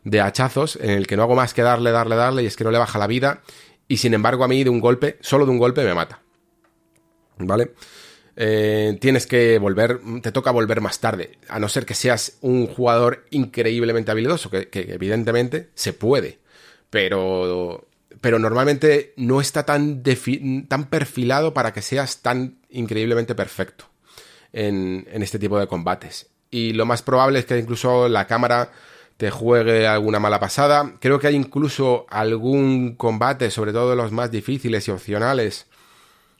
de 0.02 0.20
hachazos, 0.20 0.76
en 0.76 0.90
el 0.90 1.06
que 1.06 1.16
no 1.16 1.22
hago 1.22 1.34
más 1.34 1.54
que 1.54 1.62
darle, 1.62 1.90
darle, 1.90 2.16
darle, 2.16 2.42
y 2.42 2.46
es 2.46 2.56
que 2.56 2.64
no 2.64 2.70
le 2.70 2.78
baja 2.78 2.98
la 2.98 3.06
vida, 3.06 3.42
y 3.88 3.96
sin 3.98 4.14
embargo 4.14 4.44
a 4.44 4.48
mí 4.48 4.64
de 4.64 4.70
un 4.70 4.80
golpe, 4.80 5.18
solo 5.20 5.44
de 5.44 5.52
un 5.52 5.58
golpe 5.58 5.84
me 5.84 5.94
mata. 5.94 6.20
¿Vale? 7.38 7.72
Eh, 8.36 8.98
tienes 9.00 9.26
que 9.26 9.58
volver, 9.58 10.00
te 10.20 10.32
toca 10.32 10.50
volver 10.50 10.80
más 10.80 10.98
tarde, 10.98 11.38
a 11.48 11.58
no 11.58 11.68
ser 11.68 11.86
que 11.86 11.94
seas 11.94 12.38
un 12.40 12.66
jugador 12.66 13.26
increíblemente 13.30 14.10
habilidoso, 14.10 14.50
que 14.50 14.68
evidentemente 14.72 15.70
se 15.74 15.92
puede, 15.92 16.40
pero 16.90 17.86
pero 18.24 18.38
normalmente 18.38 19.12
no 19.18 19.42
está 19.42 19.66
tan, 19.66 20.02
tan 20.66 20.84
perfilado 20.84 21.52
para 21.52 21.74
que 21.74 21.82
seas 21.82 22.22
tan 22.22 22.56
increíblemente 22.70 23.34
perfecto 23.34 23.84
en, 24.50 25.06
en 25.12 25.22
este 25.22 25.38
tipo 25.38 25.58
de 25.58 25.66
combates. 25.66 26.30
Y 26.50 26.72
lo 26.72 26.86
más 26.86 27.02
probable 27.02 27.40
es 27.40 27.44
que 27.44 27.58
incluso 27.58 28.08
la 28.08 28.26
cámara 28.26 28.70
te 29.18 29.30
juegue 29.30 29.86
alguna 29.86 30.20
mala 30.20 30.40
pasada. 30.40 30.94
Creo 31.00 31.18
que 31.18 31.26
hay 31.26 31.34
incluso 31.34 32.06
algún 32.08 32.94
combate, 32.94 33.50
sobre 33.50 33.72
todo 33.74 33.94
los 33.94 34.10
más 34.10 34.30
difíciles 34.30 34.88
y 34.88 34.90
opcionales, 34.90 35.66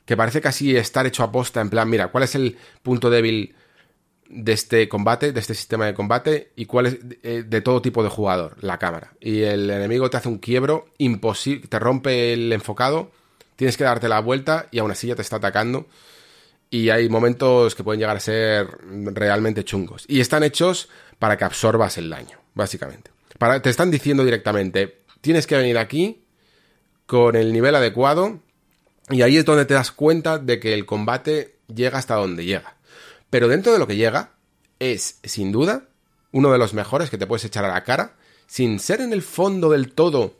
que 0.05 0.17
parece 0.17 0.41
casi 0.41 0.75
estar 0.75 1.05
hecho 1.05 1.21
a 1.21 1.31
posta, 1.31 1.61
en 1.61 1.69
plan, 1.69 1.87
mira, 1.87 2.07
¿cuál 2.07 2.23
es 2.23 2.33
el 2.33 2.57
punto 2.81 3.11
débil 3.11 3.53
de 4.29 4.53
este 4.53 4.89
combate, 4.89 5.31
de 5.31 5.39
este 5.39 5.53
sistema 5.53 5.85
de 5.85 5.93
combate, 5.93 6.51
y 6.55 6.65
cuál 6.65 6.87
es 6.87 6.97
eh, 7.23 7.43
de, 7.45 7.61
todo 7.61 7.81
tipo 7.81 8.03
de 8.03 8.09
jugador, 8.09 8.57
la 8.61 8.79
cámara. 8.79 9.13
Y 9.19 9.43
el 9.43 9.69
enemigo 9.69 10.09
te 10.09 10.17
hace 10.17 10.29
un 10.29 10.39
quiebro 10.39 10.87
imposible, 10.97 11.67
te 11.67 11.79
rompe 11.79 12.33
el 12.33 12.51
enfocado, 12.51 13.11
tienes 13.55 13.77
que 13.77 13.83
darte 13.83 14.09
la 14.09 14.19
vuelta 14.19 14.67
y 14.71 14.79
aún 14.79 14.91
así 14.91 15.07
ya 15.07 15.15
te 15.15 15.21
está 15.21 15.37
atacando. 15.37 15.87
Y 16.69 16.89
hay 16.89 17.07
momentos 17.09 17.75
que 17.75 17.83
pueden 17.83 17.99
llegar 17.99 18.17
a 18.17 18.19
ser 18.19 18.67
realmente 18.89 19.63
chungos. 19.63 20.03
Y 20.07 20.19
están 20.19 20.43
hechos 20.43 20.89
para 21.19 21.37
que 21.37 21.45
absorbas 21.45 21.97
el 21.97 22.09
daño, 22.09 22.39
básicamente. 22.53 23.11
Para, 23.37 23.61
te 23.61 23.69
están 23.69 23.91
diciendo 23.91 24.25
directamente, 24.25 25.01
tienes 25.21 25.47
que 25.47 25.55
venir 25.55 25.77
aquí 25.77 26.25
con 27.05 27.35
el 27.35 27.53
nivel 27.53 27.75
adecuado. 27.75 28.39
Y 29.09 29.21
ahí 29.21 29.37
es 29.37 29.45
donde 29.45 29.65
te 29.65 29.75
das 29.75 29.91
cuenta 29.91 30.39
de 30.39 30.59
que 30.59 30.73
el 30.73 30.85
combate 30.85 31.55
llega 31.73 31.99
hasta 31.99 32.15
donde 32.15 32.43
llega. 32.43 32.74
Pero 33.29 33.47
dentro 33.47 33.73
de 33.73 33.79
lo 33.79 33.87
que 33.87 33.95
llega, 33.95 34.31
es, 34.79 35.19
sin 35.23 35.51
duda, 35.51 35.87
uno 36.31 36.51
de 36.51 36.57
los 36.57 36.73
mejores 36.73 37.09
que 37.09 37.17
te 37.17 37.27
puedes 37.27 37.45
echar 37.45 37.65
a 37.65 37.69
la 37.69 37.83
cara, 37.83 38.15
sin 38.47 38.79
ser 38.79 39.01
en 39.01 39.13
el 39.13 39.21
fondo 39.21 39.69
del 39.69 39.93
todo 39.93 40.35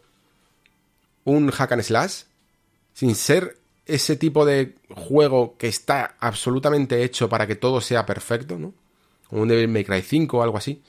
un 1.23 1.49
hack 1.49 1.71
and 1.71 1.81
slash, 1.81 2.23
sin 2.93 3.15
ser 3.15 3.57
ese 3.85 4.15
tipo 4.15 4.45
de 4.45 4.75
juego 4.89 5.57
que 5.57 5.67
está 5.67 6.15
absolutamente 6.19 7.03
hecho 7.03 7.29
para 7.29 7.47
que 7.47 7.55
todo 7.55 7.81
sea 7.81 8.05
perfecto, 8.05 8.57
¿no? 8.57 8.73
un 9.31 9.47
Devil 9.47 9.67
May 9.67 9.83
Cry 9.83 10.01
5 10.01 10.37
o 10.37 10.43
algo 10.43 10.57
así. 10.57 10.81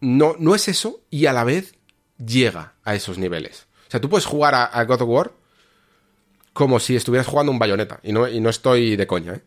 No, 0.00 0.34
no 0.38 0.54
es 0.54 0.68
eso 0.68 1.00
y 1.10 1.26
a 1.26 1.32
la 1.32 1.44
vez 1.44 1.74
llega 2.18 2.74
a 2.82 2.94
esos 2.94 3.18
niveles. 3.18 3.66
O 3.88 3.90
sea, 3.90 4.00
tú 4.00 4.08
puedes 4.08 4.26
jugar 4.26 4.54
a, 4.54 4.84
God 4.84 5.02
of 5.02 5.08
War 5.08 5.32
como 6.52 6.80
si 6.80 6.96
estuvieras 6.96 7.26
jugando 7.26 7.52
un 7.52 7.58
bayoneta. 7.58 8.00
Y 8.02 8.12
no, 8.12 8.28
y 8.28 8.40
no 8.40 8.50
estoy 8.50 8.96
de 8.96 9.06
coña, 9.06 9.34
¿eh? 9.34 9.42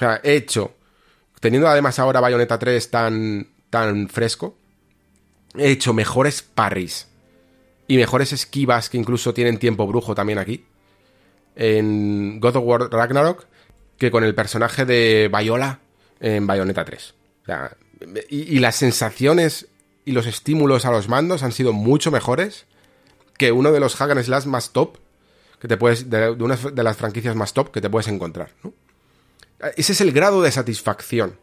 Sea, 0.00 0.18
he 0.24 0.34
hecho, 0.34 0.72
teniendo 1.40 1.68
además 1.68 1.98
ahora 1.98 2.20
Bayonetta 2.20 2.58
3 2.58 2.90
tan, 2.90 3.48
tan 3.68 4.08
fresco, 4.08 4.56
he 5.54 5.70
hecho 5.70 5.92
mejores 5.92 6.40
parries 6.40 7.06
y 7.86 7.98
mejores 7.98 8.32
esquivas 8.32 8.88
que 8.88 8.96
incluso 8.96 9.34
tienen 9.34 9.58
tiempo 9.58 9.86
brujo 9.86 10.14
también 10.14 10.38
aquí 10.38 10.64
en 11.54 12.40
God 12.40 12.56
of 12.56 12.64
War 12.64 12.90
Ragnarok 12.90 13.44
que 13.98 14.10
con 14.10 14.24
el 14.24 14.34
personaje 14.34 14.86
de 14.86 15.30
Viola 15.30 15.80
en 16.18 16.46
Bayonetta 16.46 16.86
3. 16.86 17.14
O 17.42 17.44
sea, 17.44 17.76
y, 18.30 18.58
las 18.58 18.76
sensaciones 18.76 19.68
y 20.06 20.12
los 20.12 20.24
estímulos 20.24 20.86
a 20.86 20.92
los 20.92 21.10
mandos 21.10 21.42
han 21.42 21.52
sido 21.52 21.74
mucho 21.74 22.10
mejores 22.10 22.64
que 23.36 23.52
uno 23.52 23.70
de 23.70 23.80
los 23.80 23.96
hack 23.96 24.12
and 24.12 24.22
slash 24.22 24.46
más 24.46 24.70
top 24.70 24.96
que 25.60 25.68
te 25.68 25.76
puedes 25.76 26.08
de, 26.08 26.34
de 26.34 26.42
una 26.42 26.56
de 26.56 26.82
las 26.82 26.96
franquicias 26.96 27.36
más 27.36 27.52
top 27.52 27.70
que 27.70 27.82
te 27.82 27.90
puedes 27.90 28.08
encontrar, 28.08 28.52
¿no? 28.64 28.72
Ese 29.76 29.92
es 29.92 30.00
el 30.00 30.12
grado 30.12 30.42
de 30.42 30.50
satisfacción 30.50 31.38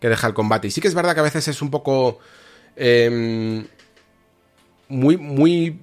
que 0.00 0.08
deja 0.08 0.26
el 0.26 0.34
combate. 0.34 0.68
Y 0.68 0.70
sí 0.70 0.80
que 0.80 0.88
es 0.88 0.94
verdad 0.94 1.14
que 1.14 1.20
a 1.20 1.24
veces 1.24 1.46
es 1.48 1.62
un 1.62 1.70
poco. 1.70 2.18
Em, 2.76 3.66
muy, 4.88 5.16
muy 5.16 5.80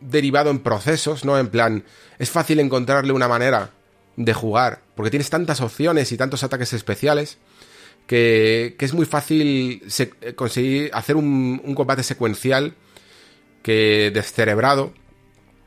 derivado 0.00 0.50
en 0.50 0.58
procesos, 0.58 1.24
¿no? 1.24 1.38
En 1.38 1.48
plan, 1.48 1.84
es 2.18 2.30
fácil 2.30 2.58
encontrarle 2.58 3.12
una 3.12 3.28
manera 3.28 3.70
de 4.16 4.32
jugar, 4.32 4.82
porque 4.94 5.10
tienes 5.10 5.30
tantas 5.30 5.60
opciones 5.60 6.10
y 6.12 6.16
tantos 6.16 6.42
ataques 6.42 6.72
especiales, 6.72 7.38
que, 8.06 8.76
que 8.78 8.84
es 8.84 8.92
muy 8.92 9.06
fácil 9.06 9.82
conseguir 10.36 10.90
hacer 10.92 11.16
un, 11.16 11.60
un, 11.64 11.74
combate 11.74 12.02
secuencial 12.02 12.74
que 13.62 14.10
descerebrado, 14.12 14.92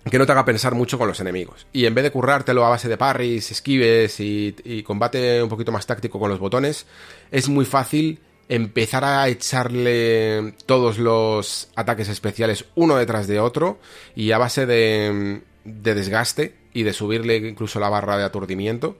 que 0.09 0.19
no 0.19 0.25
te 0.25 0.31
haga 0.31 0.45
pensar 0.45 0.75
mucho 0.75 0.97
con 0.97 1.07
los 1.07 1.19
enemigos. 1.19 1.67
Y 1.73 1.85
en 1.85 1.95
vez 1.95 2.03
de 2.03 2.11
currártelo 2.11 2.65
a 2.65 2.69
base 2.69 2.87
de 2.87 2.97
parries, 2.97 3.51
esquives 3.51 4.19
y, 4.19 4.83
combate 4.85 5.41
un 5.41 5.49
poquito 5.49 5.71
más 5.71 5.85
táctico 5.85 6.19
con 6.19 6.29
los 6.29 6.39
botones, 6.39 6.85
es 7.31 7.49
muy 7.49 7.65
fácil 7.65 8.19
empezar 8.49 9.03
a 9.03 9.27
echarle 9.27 10.53
todos 10.65 10.99
los 10.99 11.69
ataques 11.75 12.07
especiales 12.07 12.65
uno 12.75 12.95
detrás 12.95 13.27
de 13.27 13.39
otro 13.39 13.77
y 14.15 14.31
a 14.31 14.37
base 14.37 14.65
de, 14.65 15.41
desgaste 15.65 16.55
y 16.73 16.83
de 16.83 16.93
subirle 16.93 17.35
incluso 17.37 17.79
la 17.79 17.89
barra 17.89 18.17
de 18.17 18.23
aturdimiento, 18.23 18.97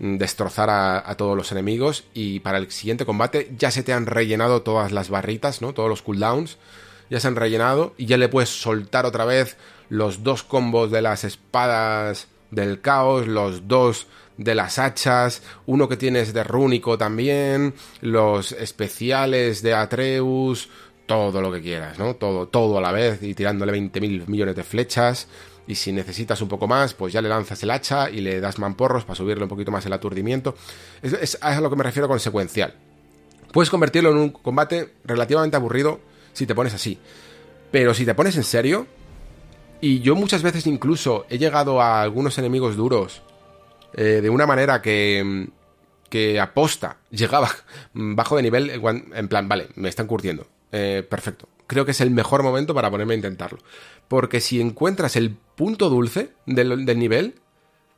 destrozar 0.00 0.70
a, 0.70 1.08
a, 1.08 1.16
todos 1.16 1.36
los 1.36 1.52
enemigos 1.52 2.04
y 2.12 2.40
para 2.40 2.58
el 2.58 2.70
siguiente 2.72 3.04
combate 3.04 3.52
ya 3.56 3.70
se 3.70 3.82
te 3.82 3.92
han 3.92 4.06
rellenado 4.06 4.62
todas 4.62 4.90
las 4.90 5.10
barritas, 5.10 5.62
¿no? 5.62 5.74
Todos 5.74 5.88
los 5.88 6.02
cooldowns 6.02 6.58
ya 7.10 7.20
se 7.20 7.28
han 7.28 7.36
rellenado 7.36 7.94
y 7.96 8.06
ya 8.06 8.16
le 8.16 8.28
puedes 8.28 8.50
soltar 8.50 9.06
otra 9.06 9.24
vez 9.24 9.56
los 9.88 10.22
dos 10.22 10.42
combos 10.42 10.90
de 10.90 11.02
las 11.02 11.24
espadas 11.24 12.28
del 12.50 12.80
caos, 12.80 13.26
los 13.26 13.68
dos 13.68 14.06
de 14.36 14.54
las 14.54 14.78
hachas, 14.78 15.42
uno 15.66 15.88
que 15.88 15.96
tienes 15.96 16.32
de 16.32 16.44
rúnico 16.44 16.96
también, 16.96 17.74
los 18.00 18.52
especiales 18.52 19.62
de 19.62 19.74
Atreus, 19.74 20.68
todo 21.06 21.40
lo 21.40 21.50
que 21.50 21.60
quieras, 21.60 21.98
¿no? 21.98 22.14
Todo, 22.14 22.46
todo 22.48 22.78
a 22.78 22.80
la 22.80 22.92
vez 22.92 23.22
y 23.22 23.34
tirándole 23.34 23.72
20.000 23.72 24.28
millones 24.28 24.54
de 24.54 24.62
flechas. 24.62 25.26
Y 25.66 25.74
si 25.74 25.92
necesitas 25.92 26.40
un 26.40 26.48
poco 26.48 26.66
más, 26.66 26.94
pues 26.94 27.12
ya 27.12 27.20
le 27.20 27.28
lanzas 27.28 27.62
el 27.62 27.70
hacha 27.70 28.08
y 28.08 28.20
le 28.20 28.40
das 28.40 28.58
mamporros 28.58 29.04
para 29.04 29.16
subirle 29.16 29.42
un 29.42 29.50
poquito 29.50 29.70
más 29.70 29.84
el 29.84 29.92
aturdimiento. 29.92 30.54
Es, 31.02 31.12
es 31.12 31.38
a 31.42 31.60
lo 31.60 31.68
que 31.68 31.76
me 31.76 31.84
refiero 31.84 32.08
con 32.08 32.20
secuencial. 32.20 32.74
Puedes 33.52 33.68
convertirlo 33.68 34.10
en 34.10 34.18
un 34.18 34.30
combate 34.30 34.94
relativamente 35.04 35.56
aburrido 35.56 36.00
si 36.32 36.46
te 36.46 36.54
pones 36.54 36.74
así. 36.74 36.98
Pero 37.70 37.92
si 37.92 38.06
te 38.06 38.14
pones 38.14 38.36
en 38.36 38.44
serio, 38.44 38.86
y 39.80 40.00
yo 40.00 40.14
muchas 40.16 40.42
veces 40.42 40.66
incluso 40.66 41.26
he 41.28 41.38
llegado 41.38 41.80
a 41.80 42.02
algunos 42.02 42.38
enemigos 42.38 42.76
duros 42.76 43.22
eh, 43.94 44.20
de 44.22 44.30
una 44.30 44.46
manera 44.46 44.82
que, 44.82 45.48
que 46.08 46.40
aposta 46.40 46.98
llegaba 47.10 47.50
bajo 47.92 48.36
de 48.36 48.42
nivel, 48.42 48.70
en 48.70 49.28
plan, 49.28 49.48
vale, 49.48 49.68
me 49.76 49.88
están 49.88 50.06
curtiendo. 50.06 50.46
Eh, 50.72 51.06
perfecto. 51.08 51.48
Creo 51.66 51.84
que 51.84 51.90
es 51.90 52.00
el 52.00 52.10
mejor 52.10 52.42
momento 52.42 52.74
para 52.74 52.90
ponerme 52.90 53.14
a 53.14 53.16
intentarlo. 53.16 53.58
Porque 54.08 54.40
si 54.40 54.60
encuentras 54.60 55.16
el 55.16 55.36
punto 55.54 55.90
dulce 55.90 56.30
del, 56.46 56.86
del 56.86 56.98
nivel, 56.98 57.34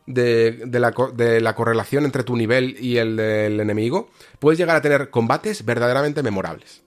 de, 0.06 0.66
la, 0.72 0.92
de, 1.14 1.40
la, 1.40 1.54
correlación 1.54 2.04
entre 2.04 2.24
tu 2.24 2.36
nivel 2.36 2.76
y 2.80 2.96
el 2.96 3.16
del 3.16 3.60
enemigo, 3.60 4.10
puedes 4.40 4.58
llegar 4.58 4.76
a 4.76 4.82
tener 4.82 5.10
combates 5.10 5.64
verdaderamente 5.64 6.22
memorables. 6.22 6.82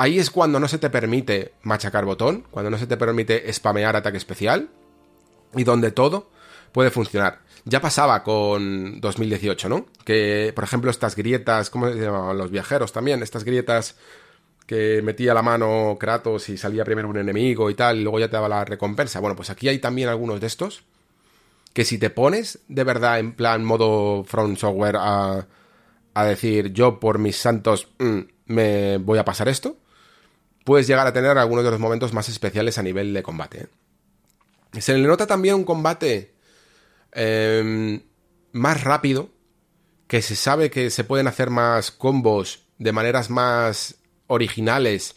Ahí 0.00 0.20
es 0.20 0.30
cuando 0.30 0.60
no 0.60 0.68
se 0.68 0.78
te 0.78 0.90
permite 0.90 1.54
machacar 1.62 2.04
botón, 2.04 2.46
cuando 2.52 2.70
no 2.70 2.78
se 2.78 2.86
te 2.86 2.96
permite 2.96 3.52
spamear 3.52 3.96
ataque 3.96 4.16
especial 4.16 4.70
y 5.56 5.64
donde 5.64 5.90
todo 5.90 6.30
puede 6.70 6.92
funcionar. 6.92 7.40
Ya 7.64 7.80
pasaba 7.80 8.22
con 8.22 9.00
2018, 9.00 9.68
¿no? 9.68 9.86
Que, 10.04 10.52
por 10.54 10.62
ejemplo, 10.62 10.92
estas 10.92 11.16
grietas, 11.16 11.68
¿cómo 11.68 11.90
se 11.90 11.98
llamaban 11.98 12.38
los 12.38 12.52
viajeros 12.52 12.92
también? 12.92 13.24
Estas 13.24 13.42
grietas 13.42 13.96
que 14.66 15.02
metía 15.02 15.34
la 15.34 15.42
mano 15.42 15.96
Kratos 15.98 16.48
y 16.48 16.56
salía 16.56 16.84
primero 16.84 17.08
un 17.08 17.16
enemigo 17.18 17.68
y 17.68 17.74
tal, 17.74 17.98
y 17.98 18.02
luego 18.04 18.20
ya 18.20 18.28
te 18.28 18.36
daba 18.36 18.48
la 18.48 18.64
recompensa. 18.64 19.18
Bueno, 19.18 19.34
pues 19.34 19.50
aquí 19.50 19.66
hay 19.66 19.80
también 19.80 20.08
algunos 20.08 20.40
de 20.40 20.46
estos 20.46 20.84
que 21.72 21.84
si 21.84 21.98
te 21.98 22.10
pones 22.10 22.60
de 22.68 22.84
verdad 22.84 23.18
en 23.18 23.32
plan 23.32 23.64
modo 23.64 24.22
front 24.22 24.58
software 24.58 24.96
a, 24.98 25.46
decir 26.24 26.72
yo 26.72 26.98
por 26.98 27.18
mis 27.18 27.36
santos 27.36 27.88
mm, 27.98 28.18
me 28.46 28.98
voy 28.98 29.18
a 29.18 29.24
pasar 29.24 29.48
esto, 29.48 29.76
puedes 30.68 30.86
llegar 30.86 31.06
a 31.06 31.14
tener 31.14 31.38
algunos 31.38 31.64
de 31.64 31.70
los 31.70 31.80
momentos 31.80 32.12
más 32.12 32.28
especiales 32.28 32.76
a 32.76 32.82
nivel 32.82 33.14
de 33.14 33.22
combate. 33.22 33.68
¿eh? 34.74 34.80
Se 34.82 34.92
le 34.92 35.08
nota 35.08 35.26
también 35.26 35.54
un 35.54 35.64
combate 35.64 36.34
em, 37.12 38.02
más 38.52 38.84
rápido, 38.84 39.30
que 40.06 40.20
se 40.20 40.36
sabe 40.36 40.68
que 40.68 40.90
se 40.90 41.04
pueden 41.04 41.26
hacer 41.26 41.48
más 41.48 41.90
combos 41.90 42.66
de 42.76 42.92
maneras 42.92 43.30
más 43.30 43.94
originales 44.26 45.16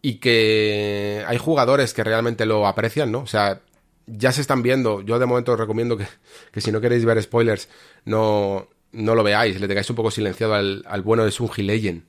y 0.00 0.20
que 0.20 1.24
hay 1.26 1.38
jugadores 1.38 1.92
que 1.92 2.04
realmente 2.04 2.46
lo 2.46 2.64
aprecian, 2.64 3.10
¿no? 3.10 3.18
O 3.22 3.26
sea, 3.26 3.62
ya 4.06 4.30
se 4.30 4.42
están 4.42 4.62
viendo. 4.62 5.00
Yo 5.00 5.18
de 5.18 5.26
momento 5.26 5.54
os 5.54 5.58
recomiendo 5.58 5.96
que, 5.96 6.60
si 6.60 6.70
no 6.70 6.80
queréis 6.80 7.04
ver 7.04 7.20
spoilers, 7.20 7.68
no, 8.04 8.68
no 8.92 9.16
lo 9.16 9.24
veáis, 9.24 9.60
le 9.60 9.66
tengáis 9.66 9.90
un 9.90 9.96
poco 9.96 10.12
silenciado 10.12 10.54
al, 10.54 11.02
bueno 11.02 11.24
de 11.24 11.32
Sunji 11.32 11.64
Legend. 11.64 12.04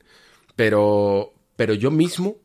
Pero, 0.54 1.34
pero 1.56 1.74
yo 1.74 1.90
mismo, 1.90 2.36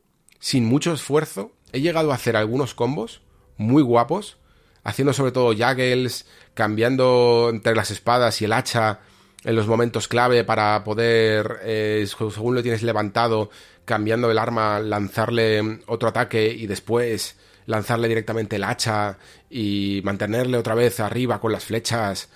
sin 0.42 0.66
mucho 0.66 0.92
esfuerzo, 0.92 1.54
he 1.72 1.80
llegado 1.80 2.12
a 2.12 2.16
hacer 2.16 2.36
algunos 2.36 2.74
combos 2.74 3.22
muy 3.58 3.84
guapos, 3.84 4.38
haciendo 4.84 5.14
sobre 5.14 5.32
todo 5.32 5.54
juggles, 5.54 6.26
cambiando 6.56 7.50
entre 7.54 7.76
las 7.76 7.92
espadas 7.92 8.42
y 8.42 8.46
el 8.46 8.54
hacha 8.54 9.00
en 9.44 9.56
los 9.56 9.68
momentos 9.68 10.08
clave 10.08 10.44
para 10.44 10.84
poder, 10.84 11.60
eh, 11.64 12.06
según 12.08 12.56
lo 12.56 12.64
tienes 12.64 12.82
levantado, 12.82 13.52
cambiando 13.86 14.32
el 14.32 14.40
arma, 14.40 14.80
lanzarle 14.80 15.80
otro 15.86 16.10
ataque 16.10 16.52
y 16.52 16.66
después 16.66 17.38
lanzarle 17.68 18.08
directamente 18.08 18.56
el 18.56 18.64
hacha 18.64 19.20
y 19.48 20.02
mantenerle 20.04 20.58
otra 20.58 20.74
vez 20.74 21.00
arriba 21.00 21.40
con 21.40 21.52
las 21.52 21.66
flechas. 21.66 22.30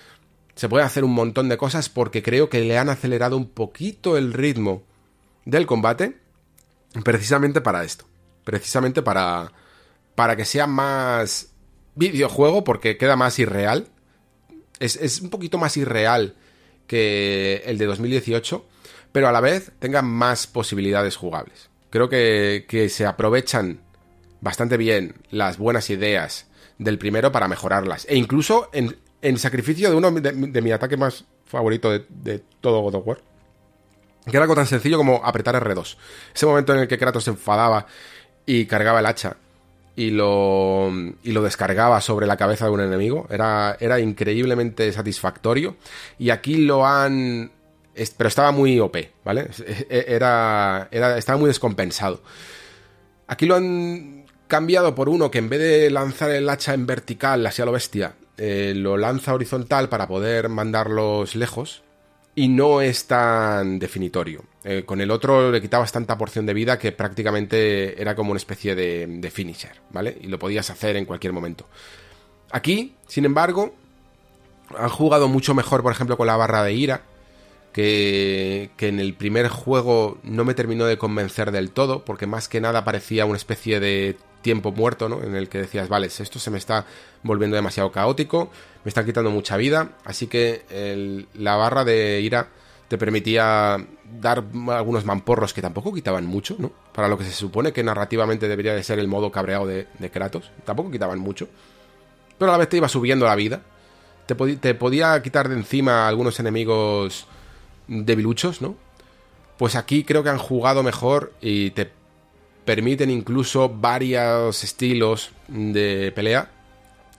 Se 0.54 0.70
puede 0.70 0.86
hacer 0.86 1.04
un 1.04 1.14
montón 1.14 1.50
de 1.50 1.58
cosas 1.58 1.90
porque 1.90 2.22
creo 2.22 2.50
que 2.50 2.62
le 2.62 2.78
han 2.78 2.90
acelerado 2.90 3.36
un 3.36 3.50
poquito 3.50 4.16
el 4.16 4.32
ritmo 4.32 4.84
del 5.44 5.66
combate 5.66 6.25
precisamente 7.04 7.62
para 7.62 7.84
esto. 7.84 8.06
Precisamente 8.44 9.02
para 9.02 9.52
para 10.16 10.36
que 10.36 10.46
sea 10.46 10.66
más 10.66 11.50
videojuego 11.96 12.64
porque 12.64 12.98
queda 12.98 13.16
más 13.16 13.38
irreal. 13.40 13.90
Es, 14.80 15.22
un 15.22 15.30
poquito 15.30 15.58
más 15.58 15.78
irreal 15.78 16.36
que 16.88 17.64
el 17.66 17.78
de 17.78 17.86
2018, 17.86 18.66
pero 19.12 19.28
a 19.28 19.32
la 19.32 19.42
vez 19.42 19.72
tenga 19.80 20.02
más 20.02 20.48
posibilidades 20.48 21.16
jugables. 21.16 21.70
Creo 21.90 22.10
que, 22.10 22.66
que 22.68 22.90
se 22.90 23.06
aprovechan 23.06 23.80
bastante 24.42 24.76
bien 24.76 25.16
las 25.30 25.58
buenas 25.58 25.90
ideas 25.90 26.48
del 26.78 26.98
primero 26.98 27.32
para 27.32 27.48
mejorarlas. 27.48 28.06
E 28.10 28.18
incluso 28.18 28.70
en, 28.74 28.98
en 29.22 29.38
sacrificio 29.38 29.90
de 29.90 29.96
uno 29.96 30.12
de, 30.12 30.62
mi 30.62 30.72
ataque 30.72 30.98
más 30.98 31.26
favorito 31.46 31.92
de, 31.92 32.44
todo 32.60 32.82
God 32.82 32.96
of 32.96 33.08
War. 33.08 33.18
Que 34.26 34.38
era 34.38 34.44
algo 34.44 34.56
tan 34.56 34.66
sencillo 34.66 34.98
como 34.98 35.22
apretar 35.24 35.56
R2. 35.56 35.98
Ese 36.34 36.46
momento 36.46 36.74
en 36.74 36.80
el 36.80 36.88
que 36.88 36.98
Kratos 36.98 37.26
se 37.26 37.32
enfadaba 37.32 37.86
y 38.46 38.66
cargaba 38.66 39.00
el 39.00 39.06
hacha 39.06 39.38
y 39.96 40.10
lo, 40.12 40.92
y 41.24 41.32
lo 41.32 41.42
descargaba 41.42 42.02
sobre 42.02 42.28
la 42.28 42.38
cabeza 42.38 42.66
de 42.66 42.72
un 42.72 42.82
enemigo. 42.82 43.28
Era, 43.30 43.78
era 43.80 44.00
increíblemente 44.00 44.92
satisfactorio. 44.92 45.78
Y 46.20 46.32
aquí 46.32 46.58
lo 46.58 46.86
han... 46.86 47.52
Pero 48.18 48.28
estaba 48.28 48.52
muy 48.52 48.78
OP, 48.80 48.98
¿vale? 49.24 49.50
Era, 49.90 50.90
era, 50.92 51.18
estaba 51.18 51.38
muy 51.38 51.48
descompensado. 51.48 52.22
Aquí 53.28 53.46
lo 53.46 53.56
han 53.56 54.26
cambiado 54.48 54.94
por 54.96 55.08
uno 55.08 55.32
que 55.32 55.38
en 55.38 55.50
vez 55.50 55.60
de 55.60 55.90
lanzar 55.90 56.32
el 56.32 56.50
hacha 56.50 56.74
en 56.74 56.86
vertical 56.86 57.46
hacia 57.48 57.64
lo 57.64 57.72
bestia, 57.72 58.16
eh, 58.38 58.74
lo 58.76 58.98
lanza 58.98 59.34
horizontal 59.34 59.88
para 59.88 60.10
poder 60.10 60.50
mandarlos 60.50 61.36
lejos 61.36 61.85
y 62.36 62.50
no 62.50 62.82
es 62.82 63.08
tan 63.08 63.80
definitorio. 63.80 64.44
Eh, 64.64 64.84
con 64.86 65.00
el 65.00 65.10
otro 65.10 65.52
le 65.52 65.62
quitabas 65.62 65.92
tanta 65.92 66.18
porción 66.18 66.46
de 66.46 66.54
vida 66.54 66.78
que 66.78 66.92
prácticamente 66.92 68.00
era 68.02 68.16
como 68.16 68.32
una 68.32 68.38
especie 68.38 68.76
de, 68.76 69.08
de 69.08 69.32
finisher, 69.32 69.82
¿vale? 69.92 70.18
Y 70.22 70.28
lo 70.28 70.38
podías 70.38 70.70
hacer 70.70 70.98
en 70.98 71.06
cualquier 71.06 71.32
momento. 71.32 71.66
Aquí, 72.52 72.96
sin 73.08 73.26
embargo, 73.26 73.74
han 74.78 74.90
jugado 74.90 75.28
mucho 75.28 75.54
mejor, 75.54 75.82
por 75.82 75.94
ejemplo, 75.94 76.18
con 76.18 76.28
la 76.28 76.36
barra 76.36 76.64
de 76.64 76.74
ira, 76.74 77.02
que, 77.72 78.70
que, 78.78 78.88
en 78.88 79.00
el 79.00 79.14
primer 79.14 79.50
juego 79.50 80.18
no 80.24 80.46
me 80.46 80.54
terminó 80.54 80.86
de 80.86 80.98
convencer 80.98 81.52
del 81.52 81.72
todo, 81.72 82.06
porque 82.06 82.26
más 82.26 82.48
que 82.48 82.62
nada 82.62 82.86
parecía 82.86 83.26
una 83.26 83.38
especie 83.38 83.80
de 83.80 84.18
tiempo 84.46 84.72
muerto, 84.72 85.10
¿no? 85.10 85.24
En 85.24 85.36
el 85.36 85.50
que 85.50 85.58
decías, 85.58 85.90
vale, 85.90 86.06
esto 86.06 86.38
se 86.38 86.52
me 86.52 86.60
está 86.60 86.86
volviendo 87.24 87.56
demasiado 87.56 87.92
caótico, 87.92 88.52
me 88.84 88.90
está 88.90 89.04
quitando 89.04 89.32
mucha 89.32 89.58
vida, 89.58 89.94
así 90.06 90.28
que 90.28 91.26
la 91.34 91.56
barra 91.56 91.84
de 91.84 92.22
ira 92.22 92.50
te 92.88 93.00
permitía 93.00 93.84
dar 94.22 94.44
algunos 94.70 95.04
mamporros 95.04 95.52
que 95.52 95.64
tampoco 95.64 95.92
quitaban 95.92 96.28
mucho, 96.28 96.58
¿no? 96.60 96.72
Para 96.94 97.08
lo 97.08 97.18
que 97.18 97.24
se 97.24 97.32
supone 97.32 97.74
que 97.74 97.84
narrativamente 97.84 98.48
debería 98.48 98.76
de 98.76 98.84
ser 98.84 99.00
el 99.00 99.08
modo 99.08 99.32
cabreado 99.32 99.66
de, 99.66 99.88
Kratos, 100.14 100.52
tampoco 100.64 100.92
quitaban 100.92 101.18
mucho, 101.18 101.48
pero 102.38 102.52
a 102.52 102.54
la 102.54 102.60
vez 102.60 102.70
te 102.70 102.78
iba 102.78 102.88
subiendo 102.88 103.26
la 103.26 103.36
vida, 103.36 103.64
te, 104.28 104.36
te 104.36 104.76
podía 104.76 105.20
quitar 105.24 105.50
de 105.50 105.56
encima 105.56 106.08
algunos 106.08 106.40
enemigos 106.40 107.26
debiluchos, 107.88 108.62
¿no? 108.62 108.76
Pues 109.58 109.76
aquí 109.76 110.04
creo 110.04 110.22
que 110.22 110.30
han 110.30 110.38
jugado 110.38 110.84
mejor 110.84 111.34
y 111.42 111.72
te 111.72 111.90
permiten 112.66 113.10
incluso 113.10 113.70
varios 113.70 114.64
estilos 114.64 115.32
de 115.48 116.12
pelea 116.14 116.50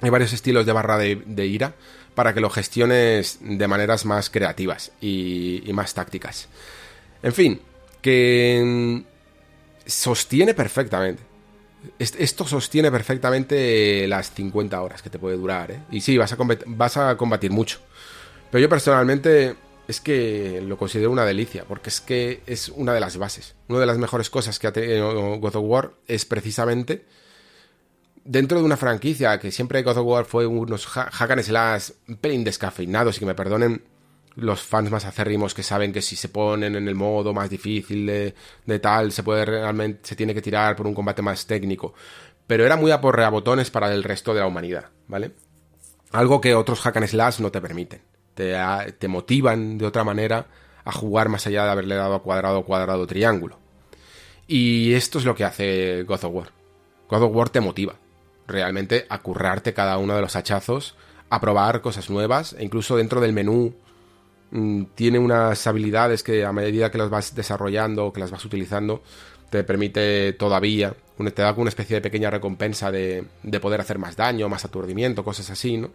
y 0.03 0.11
varios 0.11 0.33
estilos 0.33 0.67
de 0.67 0.73
barra 0.73 0.99
de, 0.99 1.47
ira 1.47 1.75
para 2.15 2.35
que 2.35 2.41
lo 2.41 2.51
gestiones 2.51 3.39
de 3.41 3.69
maneras 3.69 4.05
más 4.05 4.31
creativas 4.31 4.93
y, 5.01 5.63
más 5.73 5.95
tácticas. 5.95 6.49
En 7.23 7.33
fin, 7.33 7.61
que 8.03 9.03
sostiene 9.87 10.55
perfectamente. 10.55 11.23
Esto 11.99 12.47
sostiene 12.47 12.91
perfectamente 12.91 14.09
las 14.09 14.33
50 14.33 14.81
horas 14.81 15.03
que 15.03 15.11
te 15.11 15.19
puede 15.19 15.37
durar, 15.37 15.71
¿eh? 15.71 15.81
Y 15.91 16.01
sí, 16.01 16.19
vas 16.19 16.97
a 16.97 17.17
combatir 17.17 17.51
mucho. 17.51 17.79
Pero 18.51 18.63
yo 18.63 18.69
personalmente 18.69 19.55
es 19.89 20.01
que 20.01 20.61
lo 20.63 20.77
considero 20.77 21.11
una 21.11 21.25
delicia, 21.25 21.65
porque 21.67 21.91
es 21.91 22.01
que 22.01 22.43
es 22.47 22.69
una 22.71 22.93
de 22.93 23.01
las 23.01 23.17
bases. 23.17 23.55
Una 23.69 23.81
de 23.81 23.87
las 23.87 23.99
mejores 23.99 24.31
cosas 24.31 24.59
que 24.59 24.67
ha 24.67 24.73
tenido 24.73 25.39
God 25.39 25.57
of 25.57 25.65
War 25.65 25.93
es 26.07 26.25
precisamente 26.25 27.05
dentro 28.27 28.59
de 28.59 28.65
una 28.65 28.77
franquicia 28.77 29.39
que 29.39 29.53
siempre 29.53 29.83
God 29.83 29.99
of 29.99 30.07
War 30.07 30.25
fue 30.25 30.47
unos 30.47 30.87
hack 30.87 31.31
and 31.31 31.43
slash 31.43 31.91
un 32.09 32.17
pelín 32.17 32.45
descafeinados 32.45 33.17
y 33.17 33.21
que 33.21 33.27
me 33.27 33.35
perdonen 33.35 33.85
los 34.35 34.61
fans 34.61 34.91
más 34.91 35.05
acérrimos 35.07 35.55
que 35.55 35.63
saben 35.63 35.93
que 35.93 36.03
si 36.03 36.15
se 36.15 36.29
ponen 36.29 36.75
en 36.75 36.89
el 36.89 36.95
modo 36.95 37.33
más 37.33 37.49
difícil 37.49 38.07
de, 38.07 38.79
tal, 38.81 39.13
se 39.13 39.23
puede 39.23 39.47
realmente, 39.47 40.01
se 40.03 40.17
tiene 40.17 40.35
que 40.35 40.43
tirar 40.43 40.77
por 40.77 40.87
un 40.87 40.95
combate 40.95 41.23
más 41.23 41.47
técnico. 41.47 41.95
Pero 42.47 42.67
era 42.67 42.77
muy 42.77 42.91
a 42.91 42.99
botones 42.99 43.71
para 43.71 43.93
el 43.93 44.05
resto 44.05 44.35
de 44.35 44.41
la 44.41 44.47
humanidad, 44.47 44.91
¿vale? 45.09 45.33
Algo 46.11 46.41
que 46.41 46.55
otros 46.55 46.81
hack 46.81 47.07
slash 47.07 47.41
no 47.41 47.51
te 47.51 47.63
permiten 47.63 48.16
te, 48.37 49.09
motivan 49.09 49.79
de 49.79 49.87
otra 49.87 50.05
manera 50.05 50.47
a 50.85 50.93
jugar 50.93 51.29
más 51.29 51.47
allá 51.47 51.65
de 51.65 51.71
haberle 51.71 51.97
dado 51.97 52.15
a 52.15 52.23
cuadrado, 52.23 52.65
cuadrado, 52.65 53.07
triángulo. 53.07 53.59
Y 54.47 54.93
esto 54.93 55.19
es 55.19 55.25
lo 55.25 55.35
que 55.35 55.45
hace 55.45 56.05
God 56.05 56.25
of 56.25 56.35
War. 56.35 56.53
God 57.09 57.23
of 57.23 57.35
War 57.35 57.49
te 57.49 57.61
motiva 57.61 57.97
realmente 58.47 59.07
a 59.09 59.19
currarte 59.19 59.75
cada 59.75 59.99
uno 59.99 60.15
de 60.15 60.21
los 60.21 60.37
hachazos, 60.37 60.95
a 61.31 61.41
probar 61.41 61.81
cosas 61.81 62.11
nuevas, 62.11 62.55
e 62.57 62.65
incluso 62.65 62.97
dentro 62.97 63.21
del 63.21 63.33
menú 63.33 63.75
mm, 64.53 64.85
tiene 64.95 65.19
unas 65.19 65.67
habilidades 65.67 66.23
que 66.23 66.45
a 66.45 66.53
medida 66.53 66.93
que 66.93 66.99
las 66.99 67.11
vas 67.11 67.35
desarrollando 67.35 68.13
que 68.13 68.21
las 68.21 68.31
vas 68.31 68.45
utilizando, 68.45 69.03
te 69.51 69.65
permite 69.65 70.35
todavía, 70.35 70.95
te 71.35 71.43
da 71.43 71.53
una 71.55 71.71
especie 71.71 71.97
de 71.97 72.03
pequeña 72.03 72.31
recompensa 72.31 72.93
de, 72.93 73.25
de 73.43 73.61
poder 73.61 73.81
hacer 73.81 73.99
más 73.99 74.15
daño, 74.15 74.49
más 74.49 74.65
aturdimiento, 74.65 75.25
cosas 75.25 75.51
así, 75.51 75.77
¿no? 75.79 75.91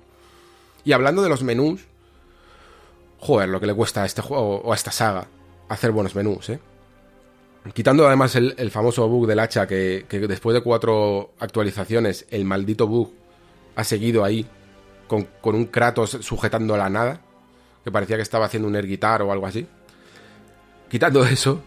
Y 0.84 0.94
hablando 0.94 1.22
de 1.22 1.30
los 1.30 1.44
menús, 1.44 1.86
joder, 3.22 3.48
lo 3.48 3.60
que 3.60 3.68
le 3.68 3.74
cuesta 3.74 4.04
a 4.04 4.06
este 4.06 4.22
juego 4.22 4.58
o 4.58 4.74
a 4.74 4.76
esta 4.76 4.92
saga 4.92 5.28
hacer 5.70 5.92
buenos 5.92 6.16
menús, 6.16 6.50
¿eh? 6.50 6.60
Quitando 7.74 8.08
además 8.08 8.36
el, 8.36 8.72
famoso 8.72 9.08
bug 9.08 9.28
del 9.28 9.40
hacha, 9.40 9.68
que, 9.68 10.06
después 10.10 10.56
de 10.56 10.62
cuatro 10.62 11.32
actualizaciones, 11.40 12.26
el 12.32 12.44
maldito 12.44 12.88
bug 12.88 13.14
ha 13.76 13.84
seguido 13.84 14.24
ahí 14.24 14.48
con, 15.08 15.28
con 15.40 15.54
un 15.54 15.66
Kratos 15.66 16.18
sujetando 16.22 16.76
la 16.76 16.90
nada, 16.90 17.22
que 17.84 17.92
parecía 17.92 18.16
que 18.16 18.24
estaba 18.24 18.46
haciendo 18.46 18.68
un 18.68 18.76
air 18.76 18.88
guitar 18.88 19.22
o 19.22 19.32
algo 19.32 19.46
así. 19.46 19.68
Quitando 20.90 21.24
eso, 21.26 21.62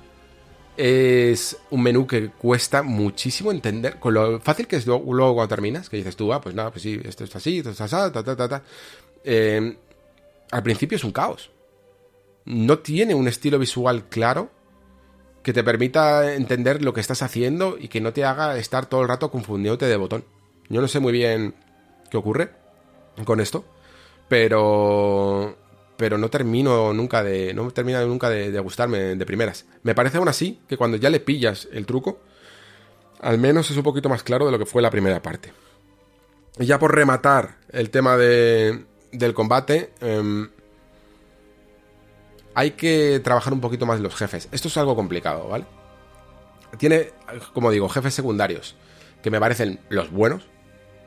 es 0.76 1.56
un 1.70 1.80
menú 1.80 2.08
que 2.08 2.30
cuesta 2.30 2.82
muchísimo 2.82 3.52
entender. 3.52 4.00
Con 4.00 4.14
lo 4.14 4.40
fácil 4.40 4.66
que 4.66 4.74
es 4.74 4.86
luego, 4.88 5.14
luego 5.14 5.34
cuando 5.34 5.54
terminas, 5.54 5.88
que 5.88 5.96
dices 5.96 6.16
tú, 6.16 6.32
ah, 6.32 6.40
pues 6.40 6.56
nada, 6.56 6.72
pues 6.72 6.82
sí, 6.82 7.00
esto 7.04 7.22
está 7.22 7.38
así, 7.38 7.58
esto 7.58 7.70
está 7.70 7.84
así, 7.84 8.12
ta, 8.12 8.24
ta, 8.24 8.34
ta, 8.34 8.48
ta. 8.48 8.62
Eh, 9.22 9.76
al 10.50 10.62
principio 10.62 10.96
es 10.96 11.04
un 11.04 11.12
caos. 11.12 11.50
No 12.44 12.78
tiene 12.78 13.14
un 13.14 13.28
estilo 13.28 13.58
visual 13.58 14.08
claro 14.08 14.50
que 15.42 15.52
te 15.52 15.62
permita 15.62 16.34
entender 16.34 16.82
lo 16.82 16.94
que 16.94 17.00
estás 17.00 17.22
haciendo 17.22 17.76
y 17.78 17.88
que 17.88 18.00
no 18.00 18.12
te 18.12 18.24
haga 18.24 18.56
estar 18.56 18.86
todo 18.86 19.02
el 19.02 19.08
rato 19.08 19.30
confundiéndote 19.30 19.86
de 19.86 19.96
botón. 19.96 20.24
Yo 20.68 20.80
no 20.80 20.88
sé 20.88 21.00
muy 21.00 21.12
bien 21.12 21.54
qué 22.10 22.16
ocurre 22.16 22.50
con 23.24 23.40
esto, 23.40 23.64
pero 24.28 25.56
pero 25.96 26.18
no 26.18 26.28
termino 26.28 26.92
nunca 26.92 27.22
de 27.22 27.54
no 27.54 27.70
termina 27.70 28.04
nunca 28.04 28.28
de, 28.30 28.58
gustarme 28.60 28.98
de 29.16 29.26
primeras. 29.26 29.66
Me 29.82 29.94
parece 29.94 30.18
aún 30.18 30.28
así 30.28 30.60
que 30.66 30.76
cuando 30.76 30.96
ya 30.96 31.10
le 31.10 31.20
pillas 31.20 31.68
el 31.72 31.86
truco, 31.86 32.20
al 33.20 33.38
menos 33.38 33.70
es 33.70 33.76
un 33.76 33.82
poquito 33.82 34.08
más 34.08 34.22
claro 34.22 34.46
de 34.46 34.52
lo 34.52 34.58
que 34.58 34.66
fue 34.66 34.82
la 34.82 34.90
primera 34.90 35.22
parte. 35.22 35.52
Y 36.58 36.66
ya 36.66 36.78
por 36.78 36.94
rematar 36.94 37.58
el 37.70 37.90
tema 37.90 38.16
de, 38.16 38.86
del 39.14 39.34
combate, 39.34 39.92
em, 40.00 40.48
hay 42.54 42.72
que 42.72 43.20
trabajar 43.20 43.52
un 43.52 43.60
poquito 43.60 43.86
más 43.86 44.00
los 44.00 44.14
jefes. 44.14 44.48
Esto 44.52 44.68
es 44.68 44.76
algo 44.76 44.94
complicado, 44.94 45.48
¿vale? 45.48 45.64
Tiene, 46.78 47.10
como 47.52 47.70
digo, 47.70 47.88
jefes 47.88 48.14
secundarios 48.14 48.76
que 49.22 49.30
me 49.30 49.40
parecen 49.40 49.80
los 49.88 50.10
buenos, 50.10 50.46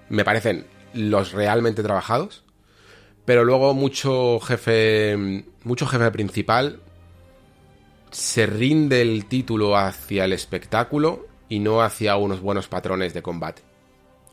me 0.09 0.25
parecen 0.25 0.65
los 0.93 1.33
realmente 1.33 1.83
trabajados, 1.83 2.43
pero 3.25 3.43
luego 3.43 3.73
mucho 3.73 4.39
jefe, 4.39 5.43
mucho 5.63 5.85
jefe 5.85 6.11
principal 6.11 6.79
se 8.11 8.45
rinde 8.45 9.01
el 9.01 9.25
título 9.25 9.75
hacia 9.75 10.25
el 10.25 10.33
espectáculo 10.33 11.27
y 11.49 11.59
no 11.59 11.81
hacia 11.81 12.15
unos 12.15 12.41
buenos 12.41 12.67
patrones 12.67 13.13
de 13.13 13.21
combate. 13.21 13.61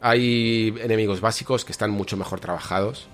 Hay 0.01 0.75
enemigos 0.81 1.20
básicos 1.20 1.64
que 1.64 1.72
están 1.72 1.91
mucho 1.91 2.16
mejor 2.16 2.41
trabajados 2.41 3.09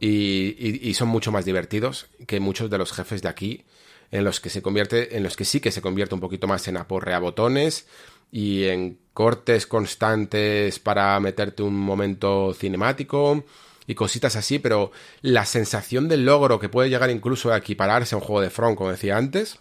y, 0.00 0.92
son 0.94 1.08
mucho 1.08 1.32
más 1.32 1.44
divertidos 1.44 2.06
que 2.26 2.40
muchos 2.40 2.70
de 2.70 2.78
los 2.78 2.92
jefes 2.92 3.22
de 3.22 3.28
aquí, 3.28 3.64
en 4.10 4.24
los 4.24 4.40
que 4.40 4.50
se 4.50 4.62
convierte, 4.62 5.16
en 5.16 5.22
los 5.22 5.36
que 5.36 5.44
sí 5.44 5.60
que 5.60 5.70
se 5.70 5.82
convierte 5.82 6.14
un 6.14 6.20
poquito 6.20 6.46
más 6.46 6.68
en 6.68 6.76
aporrea 6.76 7.18
botones 7.18 7.86
y 8.30 8.64
en 8.64 8.98
cortes 9.14 9.66
constantes 9.66 10.78
para 10.78 11.18
meterte 11.20 11.62
un 11.62 11.74
momento 11.74 12.54
cinemático 12.54 13.44
y 13.86 13.94
cositas 13.94 14.36
así, 14.36 14.58
pero 14.58 14.92
la 15.22 15.44
sensación 15.46 16.08
del 16.08 16.24
logro 16.24 16.58
que 16.58 16.68
puede 16.68 16.90
llegar 16.90 17.10
incluso 17.10 17.52
a 17.52 17.58
equipararse 17.58 18.14
a 18.14 18.18
un 18.18 18.24
juego 18.24 18.40
de 18.40 18.50
front, 18.50 18.76
como 18.76 18.90
decía 18.90 19.16
antes, 19.16 19.58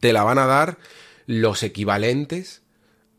te 0.00 0.12
la 0.12 0.24
van 0.24 0.38
a 0.38 0.46
dar 0.46 0.78
los 1.26 1.62
equivalentes 1.62 2.62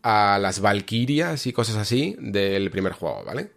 a 0.04 0.40
las 0.40 0.62
Valkyrias 0.62 1.48
y 1.48 1.54
cosas 1.54 1.76
así 1.78 2.16
del 2.20 2.70
primer 2.72 2.94
juego, 2.94 3.24
¿vale? 3.24 3.52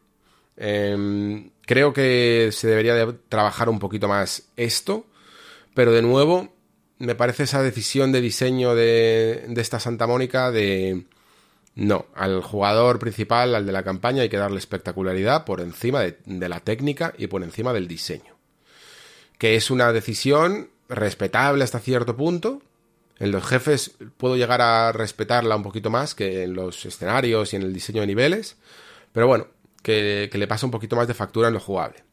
Em, 0.57 1.51
creo 1.67 1.93
que 1.93 2.51
se 2.53 2.69
debería 2.69 2.95
de 2.95 3.13
trabajar 3.29 3.69
un 3.69 3.79
poquito 3.79 4.09
más 4.09 4.51
esto, 4.57 5.07
pero 5.75 5.93
de 5.93 6.03
nuevo 6.03 6.53
me 6.99 7.15
parece 7.15 7.45
esa 7.45 7.63
decisión 7.63 8.13
de 8.13 8.21
diseño 8.21 8.75
de, 8.75 9.47
de 9.49 9.61
esta 9.61 9.81
Santa 9.81 10.07
Mónica 10.07 10.51
de 10.51 11.05
no, 11.75 12.07
al 12.15 12.43
jugador 12.43 12.99
principal, 12.99 13.55
al 13.55 13.65
de 13.65 13.73
la 13.73 13.83
campaña, 13.83 14.23
hay 14.23 14.29
que 14.29 14.37
darle 14.37 14.59
espectacularidad 14.59 15.45
por 15.45 15.61
encima 15.61 16.01
de, 16.01 16.49
la 16.49 16.61
técnica 16.61 17.15
y 17.17 17.29
por 17.29 17.43
encima 17.43 17.73
del 17.73 17.89
diseño. 17.89 18.37
Que 19.39 19.57
es 19.57 19.71
una 19.71 19.93
decisión 19.93 20.71
respetable 20.89 21.65
hasta 21.65 21.81
cierto 21.81 22.17
punto. 22.17 22.61
En 23.19 23.31
los 23.31 23.45
jefes 23.45 23.93
puedo 24.19 24.37
llegar 24.37 24.61
a 24.61 24.93
respetarla 24.93 25.57
un 25.57 25.63
poquito 25.63 25.89
más 25.89 26.15
que 26.15 26.43
en 26.45 26.55
los 26.55 26.85
escenarios 26.85 27.53
y 27.53 27.57
en 27.57 27.63
el 27.63 27.73
diseño 27.73 28.03
de 28.03 28.07
niveles. 28.07 28.57
Pero 29.13 29.27
bueno, 29.27 29.47
que, 29.83 30.31
le 30.33 30.47
pasa 30.47 30.67
un 30.67 30.73
poquito 30.73 30.97
más 30.97 31.09
de 31.09 31.15
factura 31.15 31.49
en 31.49 31.55
lo 31.55 31.61
jugable. 31.61 32.05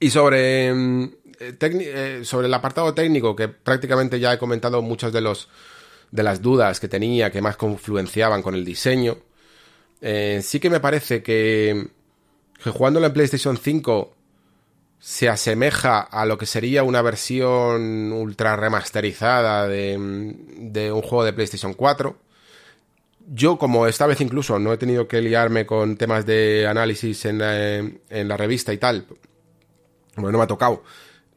Y 0.00 0.10
sobre, 0.10 0.72
mm, 0.72 1.04
eh, 1.40 1.56
eh, 1.60 2.20
sobre 2.24 2.46
el 2.46 2.54
apartado 2.54 2.94
técnico, 2.94 3.34
que 3.34 3.48
prácticamente 3.48 4.20
ya 4.20 4.32
he 4.32 4.38
comentado 4.38 4.82
muchos 4.82 5.12
de 5.12 5.20
los 5.20 5.48
de 6.10 6.22
las 6.22 6.40
dudas 6.40 6.80
que 6.80 6.88
tenía, 6.88 7.30
que 7.30 7.42
más 7.42 7.56
confluenciaban 7.56 8.42
con 8.42 8.54
el 8.54 8.64
diseño. 8.64 9.18
Eh, 10.00 10.40
sí 10.42 10.60
que 10.60 10.70
me 10.70 10.80
parece 10.80 11.22
que, 11.22 11.88
que 12.62 12.70
jugándolo 12.70 13.06
en 13.06 13.12
PlayStation 13.12 13.58
5 13.58 14.14
se 15.00 15.28
asemeja 15.28 16.00
a 16.00 16.26
lo 16.26 16.38
que 16.38 16.46
sería 16.46 16.82
una 16.82 17.02
versión 17.02 18.12
ultra 18.12 18.56
remasterizada 18.56 19.68
de, 19.68 20.34
de, 20.58 20.92
un 20.92 21.02
juego 21.02 21.24
de 21.24 21.32
PlayStation 21.32 21.74
4. 21.74 22.16
Yo, 23.30 23.58
como 23.58 23.86
esta 23.86 24.06
vez 24.06 24.20
incluso 24.20 24.58
no 24.58 24.72
he 24.72 24.78
tenido 24.78 25.06
que 25.06 25.20
liarme 25.20 25.66
con 25.66 25.96
temas 25.96 26.24
de 26.24 26.66
análisis 26.66 27.26
en, 27.26 27.40
eh, 27.42 28.00
en 28.08 28.28
la 28.28 28.36
revista 28.36 28.72
y 28.72 28.78
tal, 28.78 29.06
bueno, 30.16 30.32
no 30.32 30.38
me 30.38 30.44
ha 30.44 30.48
tocado. 30.48 30.82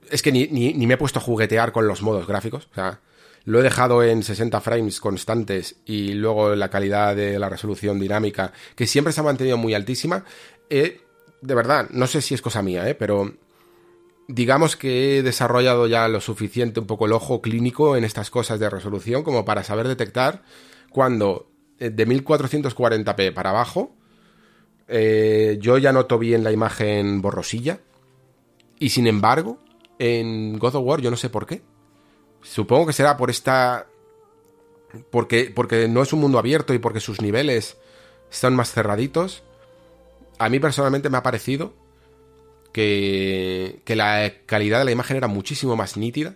Es 0.10 0.22
que 0.22 0.32
ni, 0.32 0.48
ni, 0.48 0.88
me 0.88 0.94
he 0.94 0.98
puesto 0.98 1.20
a 1.20 1.22
juguetear 1.22 1.72
con 1.72 1.88
los 1.88 2.02
modos 2.02 2.28
gráficos. 2.28 2.68
O 2.72 2.76
sea, 2.76 3.02
lo 3.44 3.60
he 3.60 3.64
dejado 3.64 4.04
en 4.04 4.24
60 4.24 4.60
frames 4.62 5.00
constantes 5.00 5.78
y 5.86 6.14
luego 6.14 6.56
la 6.56 6.70
calidad 6.70 7.16
de 7.16 7.40
la 7.40 7.50
resolución 7.50 8.00
dinámica, 8.00 8.54
que 8.76 8.88
siempre 8.88 9.14
se 9.14 9.22
ha 9.22 9.24
mantenido 9.24 9.58
muy 9.58 9.74
altísima. 9.74 10.26
Eh, 10.70 11.02
de 11.42 11.56
verdad, 11.56 11.90
no 11.92 12.08
sé 12.08 12.22
si 12.22 12.34
es 12.34 12.42
cosa 12.42 12.62
mía, 12.62 12.88
eh, 12.90 12.96
pero 12.96 13.34
digamos 14.28 14.78
que 14.78 15.18
he 15.18 15.24
desarrollado 15.24 15.88
ya 15.88 16.08
lo 16.08 16.22
suficiente 16.22 16.80
un 16.80 16.88
poco 16.88 17.06
el 17.06 17.14
ojo 17.14 17.42
clínico 17.42 17.98
en 17.98 18.04
estas 18.04 18.30
cosas 18.30 18.60
de 18.60 18.70
resolución 18.70 19.24
como 19.24 19.44
para 19.44 19.64
saber 19.64 19.88
detectar 19.88 20.44
cuando 20.90 21.51
de 21.90 22.08
1440p 22.08 23.34
para 23.34 23.50
abajo 23.50 23.96
eh, 24.88 25.58
yo 25.60 25.78
ya 25.78 25.92
noto 25.92 26.20
bien 26.20 26.44
la 26.44 26.52
imagen 26.52 27.22
borrosilla 27.22 27.80
y 28.80 28.90
sin 28.90 29.08
embargo 29.08 29.58
en 30.00 30.60
God 30.60 30.76
of 30.76 30.86
War 30.86 31.02
yo 31.02 31.12
no 31.12 31.18
sé 31.18 31.30
por 31.30 31.46
qué 31.46 31.62
Supongo 32.44 32.88
que 32.88 32.94
será 32.94 33.18
por 33.18 33.30
esta... 33.30 33.88
Porque, 35.10 35.52
porque 35.56 35.88
no 35.88 36.02
es 36.02 36.12
un 36.12 36.20
mundo 36.20 36.38
abierto 36.38 36.74
y 36.74 36.80
porque 36.80 37.00
sus 37.00 37.22
niveles 37.22 37.78
están 38.30 38.56
más 38.56 38.74
cerraditos. 38.74 39.44
A 40.38 40.50
mí 40.50 40.60
personalmente 40.60 41.10
me 41.10 41.18
ha 41.18 41.24
parecido 41.24 41.74
que, 42.74 43.82
que 43.86 43.96
la 43.96 44.34
calidad 44.46 44.80
de 44.80 44.86
la 44.86 44.92
imagen 44.92 45.16
era 45.16 45.28
muchísimo 45.28 45.78
más 45.78 45.96
nítida, 45.96 46.36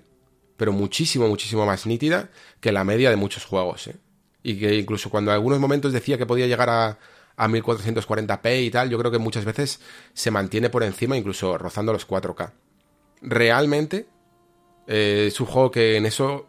pero 0.56 0.72
muchísimo, 0.72 1.28
muchísimo 1.28 1.66
más 1.66 1.86
nítida 1.86 2.30
que 2.62 2.72
la 2.72 2.86
media 2.86 3.10
de 3.10 3.18
muchos 3.18 3.44
juegos. 3.44 3.88
¿eh? 3.88 3.96
Y 4.48 4.60
que 4.60 4.76
incluso 4.76 5.10
cuando 5.10 5.32
en 5.32 5.36
algunos 5.36 5.60
momentos 5.60 5.92
decía 5.92 6.20
que 6.20 6.28
podía 6.28 6.46
llegar 6.46 6.70
a, 6.70 7.00
a 7.36 7.48
1440p 7.48 8.64
y 8.64 8.70
tal, 8.70 8.92
yo 8.92 9.00
creo 9.00 9.12
que 9.12 9.18
muchas 9.18 9.44
veces 9.44 9.80
se 10.14 10.30
mantiene 10.30 10.70
por 10.70 10.84
encima, 10.84 11.18
incluso 11.18 11.58
rozando 11.58 11.92
los 11.92 12.08
4K. 12.08 12.52
Realmente 13.24 14.06
eh, 14.86 15.26
es 15.30 15.40
un 15.40 15.48
juego 15.48 15.72
que 15.72 15.98
en 15.98 16.06
eso 16.06 16.48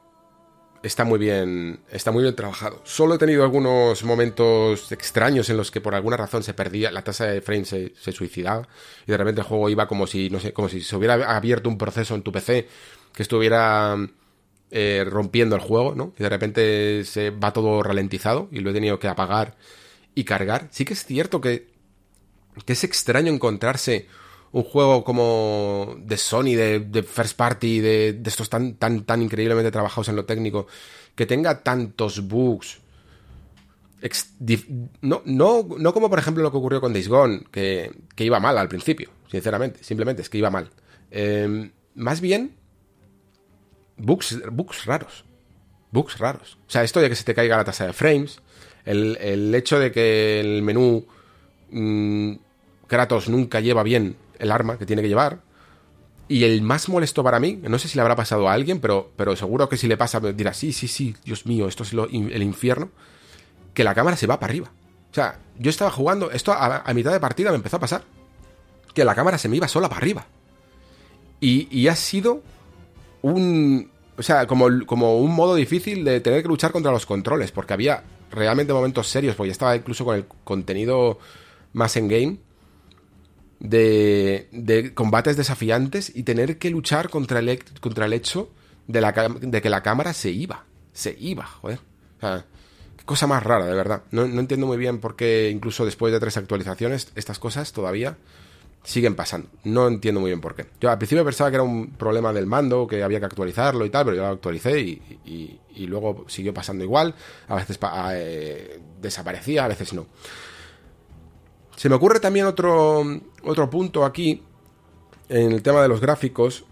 está 0.82 1.04
muy 1.04 1.18
bien, 1.18 1.80
está 1.90 2.12
muy 2.12 2.22
bien 2.22 2.36
trabajado. 2.36 2.82
Solo 2.84 3.14
he 3.14 3.18
tenido 3.18 3.42
algunos 3.44 4.04
momentos 4.04 4.92
extraños 4.92 5.48
en 5.48 5.56
los 5.56 5.70
que 5.70 5.80
por 5.80 5.94
alguna 5.94 6.18
razón 6.18 6.42
se 6.42 6.52
perdía, 6.52 6.90
la 6.90 7.02
tasa 7.02 7.24
de 7.24 7.40
frames 7.40 7.68
se, 7.68 8.12
suicidaba 8.12 8.68
y 9.06 9.10
de 9.10 9.16
repente 9.16 9.40
el 9.40 9.46
juego 9.46 9.70
iba 9.70 9.88
como 9.88 10.06
si, 10.06 10.28
no 10.28 10.38
sé, 10.38 10.52
como 10.52 10.68
si 10.68 10.82
se 10.82 10.96
hubiera 10.96 11.34
abierto 11.34 11.70
un 11.70 11.78
proceso 11.78 12.14
en 12.14 12.20
tu 12.20 12.30
PC 12.30 12.68
que 13.14 13.22
estuviera 13.22 13.96
eh, 14.78 15.04
rompiendo 15.06 15.56
el 15.56 15.62
juego, 15.62 15.94
¿no? 15.94 16.12
Y 16.18 16.22
de 16.22 16.28
repente 16.28 17.04
se 17.04 17.30
va 17.30 17.50
todo 17.50 17.82
ralentizado 17.82 18.50
y 18.52 18.60
lo 18.60 18.68
he 18.68 18.74
tenido 18.74 18.98
que 18.98 19.08
apagar 19.08 19.56
y 20.14 20.24
cargar. 20.24 20.68
Sí 20.70 20.84
que 20.84 20.92
es 20.92 21.06
cierto 21.06 21.40
que, 21.40 21.68
que 22.66 22.74
es 22.74 22.84
extraño 22.84 23.32
encontrarse 23.32 24.06
un 24.52 24.64
juego 24.64 25.02
como 25.02 25.96
de 25.98 26.18
Sony, 26.18 26.56
de, 26.56 27.02
First 27.02 27.38
Party, 27.38 27.80
de, 27.80 28.20
estos 28.26 28.50
tan, 28.50 28.74
tan, 28.74 29.04
tan 29.04 29.22
increíblemente 29.22 29.70
trabajados 29.70 30.10
en 30.10 30.16
lo 30.16 30.26
técnico, 30.26 30.66
que 31.14 31.24
tenga 31.24 31.62
tantos 31.62 32.28
bugs. 32.28 32.80
No, 35.00 35.22
no, 35.24 35.66
no 35.78 35.94
como 35.94 36.10
por 36.10 36.18
ejemplo 36.18 36.42
lo 36.42 36.50
que 36.50 36.58
ocurrió 36.58 36.82
con 36.82 36.92
Days 36.92 37.08
Gone, 37.08 37.44
que, 37.50 37.94
iba 38.18 38.40
mal 38.40 38.58
al 38.58 38.68
principio, 38.68 39.08
sinceramente, 39.30 39.82
simplemente 39.82 40.20
es 40.20 40.28
que 40.28 40.36
iba 40.36 40.50
mal. 40.50 40.68
Em, 41.10 41.70
más 41.94 42.20
bien, 42.20 42.56
bugs, 43.96 44.84
raros. 44.84 45.24
Bugs 45.90 46.18
raros. 46.18 46.58
O 46.66 46.70
sea, 46.70 46.82
esto 46.82 47.00
de 47.00 47.08
que 47.08 47.14
se 47.14 47.24
te 47.24 47.34
caiga 47.34 47.56
la 47.56 47.64
tasa 47.64 47.86
de 47.86 47.92
frames, 47.92 48.40
el, 48.84 49.54
hecho 49.54 49.78
de 49.78 49.90
que 49.92 50.40
el 50.40 50.62
menú 50.62 51.06
mm, 51.70 52.34
Kratos 52.86 53.28
nunca 53.28 53.60
lleva 53.60 53.82
bien 53.82 54.16
el 54.38 54.52
arma 54.52 54.78
que 54.78 54.86
tiene 54.86 55.02
que 55.02 55.08
llevar. 55.08 55.40
Y 56.28 56.44
el 56.44 56.60
más 56.62 56.88
molesto 56.88 57.22
para 57.22 57.38
mí, 57.38 57.60
no 57.62 57.78
sé 57.78 57.88
si 57.88 57.96
le 57.96 58.02
habrá 58.02 58.16
pasado 58.16 58.48
a 58.48 58.52
alguien, 58.52 58.80
pero, 58.80 59.12
pero 59.16 59.36
seguro 59.36 59.68
que 59.68 59.76
si 59.76 59.86
le 59.86 59.96
pasa 59.96 60.18
dirá, 60.20 60.52
sí, 60.52 60.72
sí, 60.72 60.88
sí, 60.88 61.14
Dios 61.24 61.46
mío, 61.46 61.68
esto 61.68 61.84
es 61.84 61.92
el 61.92 62.42
infierno, 62.42 62.90
que 63.74 63.84
la 63.84 63.94
cámara 63.94 64.16
se 64.16 64.26
va 64.26 64.40
para 64.40 64.50
arriba. 64.50 64.72
O 65.12 65.14
sea, 65.14 65.38
yo 65.56 65.70
estaba 65.70 65.90
jugando, 65.92 66.32
esto 66.32 66.52
a, 66.52 66.82
mitad 66.94 67.12
de 67.12 67.20
partida 67.20 67.50
me 67.50 67.56
empezó 67.56 67.76
a 67.76 67.80
pasar. 67.80 68.02
que 68.92 69.04
la 69.04 69.14
cámara 69.14 69.38
se 69.38 69.48
me 69.48 69.56
iba 69.56 69.68
sola 69.68 69.88
para 69.88 70.00
arriba. 70.00 70.26
Y, 71.38 71.68
y 71.70 71.88
ha 71.88 71.94
sido 71.94 72.42
un... 73.26 73.90
O 74.18 74.22
sea, 74.22 74.46
como, 74.46 74.68
como 74.86 75.18
un 75.18 75.34
modo 75.34 75.54
difícil 75.54 76.04
de 76.04 76.20
tener 76.20 76.42
que 76.42 76.48
luchar 76.48 76.72
contra 76.72 76.90
los 76.90 77.04
controles, 77.04 77.52
porque 77.52 77.74
había 77.74 78.02
realmente 78.30 78.72
momentos 78.72 79.08
serios, 79.08 79.36
porque 79.36 79.52
estaba 79.52 79.76
incluso 79.76 80.04
con 80.04 80.16
el 80.16 80.24
contenido 80.44 81.18
más 81.74 81.96
en 81.96 82.08
game, 82.08 82.38
de, 83.60 84.48
de 84.52 84.94
combates 84.94 85.36
desafiantes 85.36 86.12
y 86.14 86.22
tener 86.22 86.58
que 86.58 86.70
luchar 86.70 87.10
contra 87.10 87.40
el, 87.40 87.62
contra 87.80 88.06
el 88.06 88.12
hecho 88.12 88.50
de, 88.86 89.00
la, 89.00 89.12
de 89.12 89.62
que 89.62 89.70
la 89.70 89.82
cámara 89.82 90.12
se 90.14 90.30
iba. 90.30 90.64
Se 90.92 91.14
iba, 91.18 91.44
joder. 91.44 91.80
O 92.16 92.20
sea, 92.20 92.46
qué 92.96 93.04
cosa 93.04 93.26
más 93.26 93.42
rara, 93.42 93.66
de 93.66 93.74
verdad. 93.74 94.02
No, 94.12 94.26
no 94.26 94.40
entiendo 94.40 94.66
muy 94.66 94.78
bien 94.78 94.98
por 94.98 95.14
qué 95.14 95.50
incluso 95.50 95.84
después 95.84 96.12
de 96.12 96.20
tres 96.20 96.38
actualizaciones 96.38 97.12
estas 97.16 97.38
cosas 97.38 97.72
todavía 97.72 98.16
siguen 98.86 99.16
pasando. 99.16 99.48
No 99.64 99.88
entiendo 99.88 100.20
muy 100.20 100.30
bien 100.30 100.40
por 100.40 100.54
qué. 100.54 100.64
Yo 100.80 100.90
al 100.90 100.96
principio 100.96 101.24
pensaba 101.24 101.50
que 101.50 101.56
era 101.56 101.64
un 101.64 101.90
problema 101.90 102.32
del 102.32 102.46
mando, 102.46 102.86
que 102.86 103.02
había 103.02 103.18
que 103.18 103.26
actualizarlo 103.26 103.84
y 103.84 103.90
tal, 103.90 104.04
pero 104.04 104.16
yo 104.16 104.22
lo 104.22 104.28
actualicé 104.28 104.80
y, 104.80 105.60
y, 105.74 105.86
luego 105.88 106.24
siguió 106.28 106.54
pasando 106.54 106.84
igual. 106.84 107.12
A 107.48 107.56
veces 107.56 107.80
eh, 108.12 108.80
desaparecía, 109.02 109.64
a 109.64 109.68
veces 109.68 109.92
no. 109.92 110.06
Se 111.74 111.88
me 111.88 111.96
ocurre 111.96 112.20
también 112.20 112.46
otro, 112.46 113.04
otro 113.42 113.68
punto 113.68 114.04
aquí, 114.04 114.42
en 115.28 115.50
el 115.50 115.62
tema 115.62 115.82
de 115.82 115.88
los 115.88 116.00
gráficos, 116.00 116.64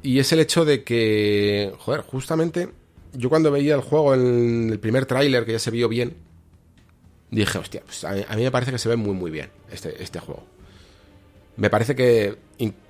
y 0.00 0.20
es 0.20 0.32
el 0.32 0.38
hecho 0.38 0.64
de 0.64 0.84
que, 0.84 1.74
joder, 1.78 2.02
justamente 2.02 2.68
yo 3.12 3.28
cuando 3.28 3.50
veía 3.50 3.74
el 3.74 3.80
juego 3.80 4.14
en 4.14 4.70
el 4.70 4.78
primer 4.78 5.06
tráiler, 5.06 5.44
que 5.44 5.52
ya 5.52 5.58
se 5.58 5.72
vio 5.72 5.88
bien, 5.88 6.16
dije, 7.32 7.58
hostia, 7.58 7.82
pues 7.84 8.04
a, 8.04 8.12
mí, 8.12 8.42
me 8.44 8.50
parece 8.52 8.70
que 8.70 8.78
se 8.78 8.88
ve 8.88 8.96
muy, 8.96 9.12
muy 9.12 9.32
bien 9.32 9.50
este, 9.70 10.00
este 10.00 10.20
juego 10.20 10.57
me 11.58 11.70
parece 11.70 11.94
que, 11.94 12.38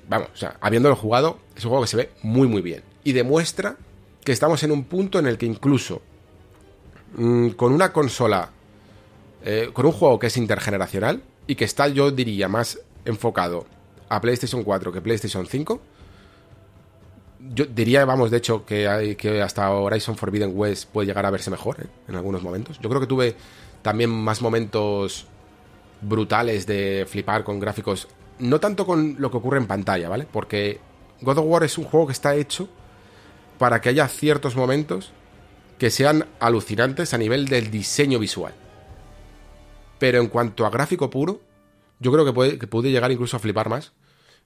vamos, 0.09 0.29
o 0.33 0.37
sea, 0.37 0.57
habiéndolo 0.61 0.95
jugado, 0.95 1.39
es 1.57 1.64
un 1.64 1.71
juego 1.71 1.85
que 1.85 1.89
se 1.89 1.97
ve 1.97 2.11
muy, 2.23 2.47
muy 2.47 2.62
bien. 2.62 2.83
Y 3.03 3.12
demuestra 3.12 3.77
que 4.23 4.33
estamos 4.33 4.62
en 4.62 4.71
un 4.71 4.85
punto 4.85 5.19
en 5.19 5.27
el 5.27 5.39
que 5.39 5.47
incluso 5.47 6.03
mm, 7.16 7.51
con 7.51 7.73
una 7.73 7.93
consola, 7.93 8.51
eh, 9.43 9.71
con 9.73 9.87
un 9.87 9.93
juego 9.93 10.19
que 10.19 10.27
es 10.27 10.37
intergeneracional 10.37 11.23
y 11.47 11.55
que 11.55 11.64
está, 11.64 11.89
yo 11.89 12.11
diría, 12.11 12.47
más 12.49 12.79
enfocado 13.07 13.66
a 14.11 14.21
PlayStation 14.21 14.62
4 14.62 14.93
que 14.93 15.01
PlayStation 15.01 15.47
5, 15.47 15.81
yo 17.55 17.64
diría, 17.64 18.05
vamos, 18.05 18.31
de 18.31 18.37
hecho, 18.37 18.66
que, 18.66 19.16
que 19.19 19.41
hasta 19.41 19.71
Horizon 19.71 20.16
Forbidden 20.16 20.53
West 20.55 20.91
puede 20.93 21.07
llegar 21.07 21.25
a 21.25 21.31
verse 21.31 21.51
mejor 21.51 21.81
¿eh? 21.81 21.87
en 22.07 22.16
algunos 22.16 22.43
momentos. 22.43 22.79
Yo 22.81 22.91
creo 22.91 23.01
que 23.01 23.07
tuve 23.07 23.35
también 23.81 24.11
más 24.11 24.43
momentos 24.43 25.27
brutales 26.03 26.66
de 26.66 27.07
flipar 27.09 27.45
con 27.45 27.59
gráficos 27.59 28.09
no 28.39 28.61
tanto 28.61 28.86
con 28.86 29.16
lo 29.18 29.30
que 29.30 29.36
ocurre 29.36 29.59
en 29.59 29.66
pantalla, 29.66 30.09
¿vale? 30.09 30.26
Porque 30.30 30.80
God 31.20 31.39
of 31.39 31.47
War 31.47 31.64
es 31.64 31.78
un 31.78 31.84
juego 31.84 32.07
que 32.07 32.12
está 32.12 32.34
hecho 32.34 32.68
para 33.59 33.80
que 33.80 33.89
haya 33.89 34.07
ciertos 34.09 34.57
momentos 34.57 35.12
que 35.78 35.91
sean 35.91 36.26
alucinantes 36.41 37.14
a 37.14 37.18
nivel 37.18 37.47
del 37.47 37.70
diseño 37.70 38.18
visual. 38.18 38.55
Pero 39.99 40.20
en 40.20 40.28
cuanto 40.28 40.66
a 40.66 40.70
gráfico 40.70 41.11
puro, 41.11 41.41
yo 42.01 42.12
creo 42.12 42.24
que 42.24 42.32
puede, 42.32 42.59
que 42.59 42.66
puede 42.66 42.91
llegar 42.91 43.11
incluso 43.11 43.36
a 43.36 43.41
flipar 43.41 43.68
más 43.68 43.93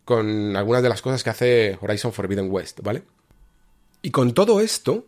con 0.05 0.57
algunas 0.57 0.82
de 0.82 0.88
las 0.88 1.03
cosas 1.03 1.22
que 1.22 1.30
hace 1.30 1.78
Horizon 1.80 2.12
Forbidden 2.12 2.51
West, 2.51 2.80
¿vale? 2.80 3.05
Y 4.03 4.11
con 4.11 4.34
todo 4.34 4.61
esto, 4.61 5.07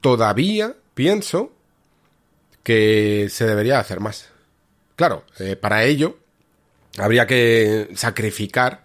todavía 0.00 0.74
pienso 0.94 1.52
que 2.62 3.28
se 3.30 3.46
debería 3.46 3.78
hacer 3.78 4.00
más. 4.00 4.28
Claro, 4.94 5.24
eh, 5.38 5.56
para 5.56 5.84
ello 5.84 6.18
habría 6.96 7.26
que 7.26 7.90
sacrificar 7.94 8.84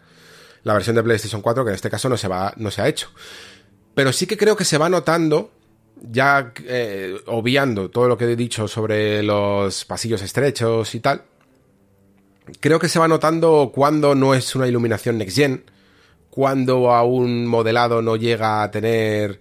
la 0.63 0.73
versión 0.73 0.95
de 0.95 1.03
PlayStation 1.03 1.41
4, 1.41 1.63
que 1.63 1.69
en 1.69 1.75
este 1.75 1.89
caso 1.89 2.09
no 2.09 2.17
se, 2.17 2.27
va, 2.27 2.53
no 2.57 2.71
se 2.71 2.81
ha 2.81 2.87
hecho. 2.87 3.09
Pero 3.95 4.11
sí 4.11 4.25
que 4.25 4.37
creo 4.37 4.55
que 4.55 4.65
se 4.65 4.77
va 4.77 4.89
notando, 4.89 5.51
ya 6.01 6.53
eh, 6.65 7.15
obviando 7.27 7.89
todo 7.89 8.07
lo 8.07 8.17
que 8.17 8.25
he 8.25 8.35
dicho 8.35 8.67
sobre 8.67 9.21
los 9.23 9.85
pasillos 9.85 10.21
estrechos 10.21 10.95
y 10.95 10.99
tal, 10.99 11.23
creo 12.59 12.79
que 12.79 12.89
se 12.89 12.99
va 12.99 13.07
notando 13.07 13.71
cuando 13.73 14.15
no 14.15 14.33
es 14.33 14.55
una 14.55 14.67
iluminación 14.67 15.17
next 15.17 15.35
gen, 15.35 15.63
cuando 16.29 16.91
a 16.91 17.03
un 17.03 17.45
modelado 17.45 18.01
no 18.01 18.15
llega 18.15 18.63
a 18.63 18.71
tener 18.71 19.39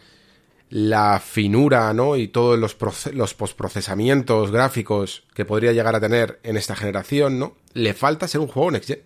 la 0.73 1.21
finura, 1.21 1.93
¿no? 1.93 2.17
Y 2.17 2.29
todos 2.29 2.59
los, 2.59 2.79
los 3.13 3.35
postprocesamientos 3.35 4.51
gráficos 4.51 5.23
que 5.35 5.45
podría 5.45 5.73
llegar 5.73 5.95
a 5.95 6.01
tener 6.01 6.41
en 6.45 6.57
esta 6.57 6.75
generación, 6.75 7.39
¿no? 7.39 7.57
Le 7.75 7.93
falta 7.93 8.27
ser 8.27 8.41
un 8.41 8.49
juego 8.49 8.71
Next 8.71 8.89
Gen. 8.89 9.03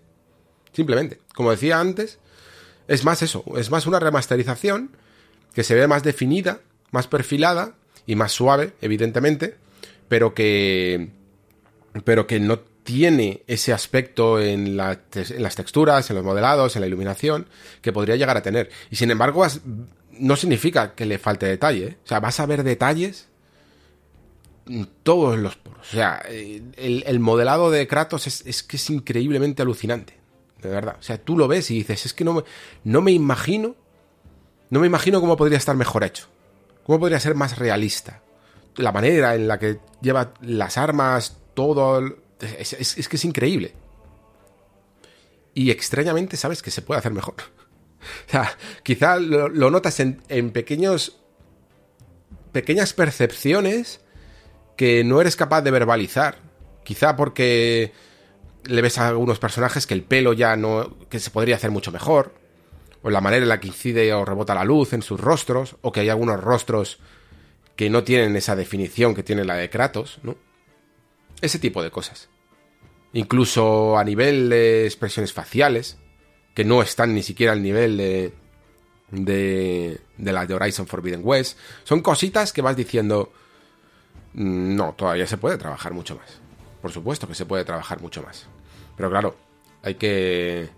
Simplemente. 0.72 1.18
Como 1.34 1.50
decía 1.50 1.80
antes, 1.80 2.20
es 2.86 3.04
más 3.04 3.20
eso, 3.22 3.42
es 3.56 3.72
más 3.72 3.86
una 3.86 3.98
remasterización 3.98 4.92
que 5.54 5.64
se 5.64 5.74
ve 5.74 5.88
más 5.88 6.04
definida, 6.04 6.60
más 6.92 7.08
perfilada 7.08 7.74
y 8.06 8.14
más 8.14 8.30
suave, 8.30 8.74
evidentemente, 8.80 9.56
pero 10.06 10.34
que 10.34 11.10
pero 12.04 12.28
que 12.28 12.38
no 12.38 12.60
tiene 12.60 13.42
ese 13.48 13.72
aspecto 13.72 14.40
en, 14.40 14.68
en, 14.68 14.76
las 14.76 15.56
texturas, 15.56 16.08
en 16.10 16.14
los 16.14 16.24
modelados, 16.24 16.76
en 16.76 16.82
la 16.82 16.86
iluminación, 16.86 17.48
que 17.82 17.92
podría 17.92 18.14
llegar 18.14 18.36
a 18.36 18.42
tener. 18.42 18.70
Y 18.88 18.96
sin 18.96 19.10
embargo, 19.10 19.44
no 20.18 20.36
significa 20.36 20.94
que 20.94 21.06
le 21.06 21.18
falte 21.18 21.46
detalle. 21.46 21.86
¿eh? 21.86 21.96
O 22.04 22.06
sea, 22.06 22.20
vas 22.20 22.40
a 22.40 22.46
ver 22.46 22.62
detalles 22.62 23.28
todos 25.02 25.38
los 25.38 25.56
poros. 25.56 25.86
O 25.88 25.96
sea, 25.96 26.22
el, 26.26 27.20
modelado 27.20 27.70
de 27.70 27.86
Kratos 27.86 28.26
es, 28.26 28.62
que 28.62 28.76
es 28.76 28.90
increíblemente 28.90 29.62
alucinante. 29.62 30.14
De 30.60 30.68
verdad. 30.68 30.96
O 30.98 31.02
sea, 31.02 31.18
tú 31.18 31.36
lo 31.36 31.48
ves 31.48 31.70
y 31.70 31.74
dices, 31.74 32.06
es 32.06 32.14
que 32.14 32.24
no 32.24 32.34
me, 32.34 32.42
no 32.84 33.00
me 33.00 33.12
imagino. 33.12 33.76
No 34.70 34.80
me 34.80 34.86
imagino 34.86 35.20
cómo 35.20 35.36
podría 35.36 35.58
estar 35.58 35.76
mejor 35.76 36.02
hecho. 36.02 36.26
Cómo 36.84 36.98
podría 36.98 37.20
ser 37.20 37.34
más 37.34 37.58
realista. 37.58 38.22
La 38.76 38.92
manera 38.92 39.34
en 39.34 39.46
la 39.46 39.58
que 39.58 39.78
lleva 40.00 40.34
las 40.40 40.76
armas, 40.76 41.38
todo. 41.54 42.16
Es 42.40 43.08
que 43.08 43.16
es 43.16 43.24
increíble. 43.24 43.74
Y 45.54 45.70
extrañamente 45.70 46.36
sabes 46.36 46.62
que 46.62 46.70
se 46.70 46.82
puede 46.82 46.98
hacer 46.98 47.12
mejor. 47.12 47.36
O 48.26 48.30
sea, 48.30 48.56
quizá 48.82 49.18
lo, 49.18 49.48
notas 49.70 50.00
en, 50.00 50.50
pequeños. 50.50 51.20
pequeñas 52.52 52.92
percepciones 52.92 54.00
que 54.76 55.04
no 55.04 55.20
eres 55.20 55.36
capaz 55.36 55.62
de 55.62 55.70
verbalizar. 55.70 56.38
Quizá 56.84 57.16
porque 57.16 57.92
le 58.64 58.82
ves 58.82 58.98
a 58.98 59.08
algunos 59.08 59.38
personajes 59.38 59.86
que 59.86 59.94
el 59.94 60.02
pelo 60.02 60.32
ya 60.32 60.56
no. 60.56 60.96
que 61.08 61.20
se 61.20 61.30
podría 61.30 61.56
hacer 61.56 61.70
mucho 61.70 61.92
mejor. 61.92 62.34
O 63.02 63.10
la 63.10 63.20
manera 63.20 63.42
en 63.42 63.48
la 63.48 63.60
que 63.60 63.68
incide 63.68 64.12
o 64.14 64.24
rebota 64.24 64.54
la 64.54 64.64
luz 64.64 64.92
en 64.92 65.02
sus 65.02 65.20
rostros. 65.20 65.76
O 65.82 65.92
que 65.92 66.00
hay 66.00 66.08
algunos 66.08 66.40
rostros 66.40 66.98
que 67.76 67.90
no 67.90 68.04
tienen 68.04 68.34
esa 68.36 68.56
definición 68.56 69.14
que 69.14 69.22
tiene 69.22 69.44
la 69.44 69.56
de 69.56 69.68
Kratos, 69.68 70.18
¿no? 70.22 70.36
Ese 71.42 71.58
tipo 71.58 71.82
de 71.82 71.90
cosas. 71.90 72.30
Incluso 73.12 73.98
a 73.98 74.04
nivel 74.04 74.48
de 74.48 74.86
expresiones 74.86 75.32
faciales 75.32 75.98
que 76.56 76.64
no 76.64 76.80
están 76.80 77.14
ni 77.14 77.22
siquiera 77.22 77.52
al 77.52 77.62
nivel 77.62 77.98
de, 77.98 78.32
de, 79.10 80.00
de 80.16 80.32
las 80.32 80.48
de 80.48 80.54
Horizon 80.54 80.86
Forbidden 80.86 81.20
West. 81.22 81.58
Son 81.84 82.00
cositas 82.00 82.50
que 82.54 82.62
vas 82.62 82.74
diciendo, 82.74 83.30
mm, 84.32 84.74
no, 84.74 84.94
todavía 84.94 85.26
se 85.26 85.36
puede 85.36 85.58
trabajar 85.58 85.92
mucho 85.92 86.16
más. 86.16 86.40
Por 86.80 86.90
supuesto 86.92 87.28
que 87.28 87.34
se 87.34 87.44
puede 87.44 87.66
trabajar 87.66 88.00
mucho 88.00 88.22
más. 88.22 88.46
Pero 88.96 89.10
claro, 89.10 89.36
hay 89.82 89.96
que, 89.96 90.70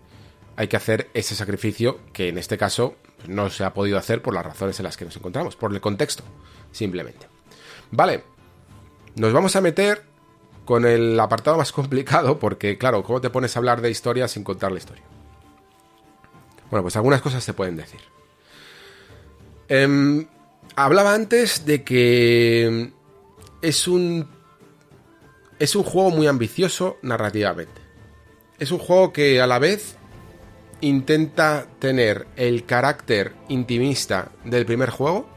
hay 0.57 0.67
que 0.67 0.75
hacer 0.75 1.09
ese 1.13 1.33
sacrificio 1.33 2.01
que 2.11 2.27
en 2.27 2.37
este 2.37 2.57
caso 2.57 2.97
no 3.29 3.49
se 3.49 3.63
ha 3.63 3.73
podido 3.73 3.97
hacer 3.97 4.21
por 4.21 4.33
las 4.33 4.45
razones 4.45 4.77
en 4.81 4.83
las 4.83 4.97
que 4.97 5.05
nos 5.05 5.15
encontramos, 5.15 5.55
por 5.55 5.71
el 5.71 5.79
contexto, 5.79 6.25
simplemente. 6.73 7.25
Vale, 7.91 8.25
nos 9.15 9.31
vamos 9.31 9.55
a 9.55 9.61
meter 9.61 10.03
con 10.65 10.85
el 10.85 11.17
apartado 11.17 11.55
más 11.55 11.71
complicado 11.71 12.37
porque, 12.37 12.77
claro, 12.77 13.01
¿cómo 13.01 13.21
te 13.21 13.29
pones 13.29 13.55
a 13.55 13.59
hablar 13.59 13.79
de 13.79 13.89
historia 13.89 14.27
sin 14.27 14.43
contar 14.43 14.73
la 14.73 14.79
historia? 14.79 15.05
Bueno, 16.69 16.83
pues 16.83 16.95
algunas 16.95 17.21
cosas 17.21 17.43
se 17.43 17.53
pueden 17.53 17.75
decir. 17.75 17.99
Em, 19.67 20.27
hablaba 20.75 21.13
antes 21.13 21.65
de 21.65 21.83
que 21.83 22.91
es 23.61 23.87
un. 23.87 24.27
Es 25.59 25.75
un 25.75 25.83
juego 25.83 26.09
muy 26.09 26.27
ambicioso 26.27 26.97
narrativamente. 27.01 27.81
Es 28.59 28.71
un 28.71 28.79
juego 28.79 29.11
que 29.11 29.41
a 29.41 29.47
la 29.47 29.59
vez 29.59 29.97
intenta 30.81 31.67
tener 31.79 32.27
el 32.37 32.65
carácter 32.65 33.33
intimista 33.49 34.31
del 34.45 34.65
primer 34.65 34.89
juego. 34.89 35.27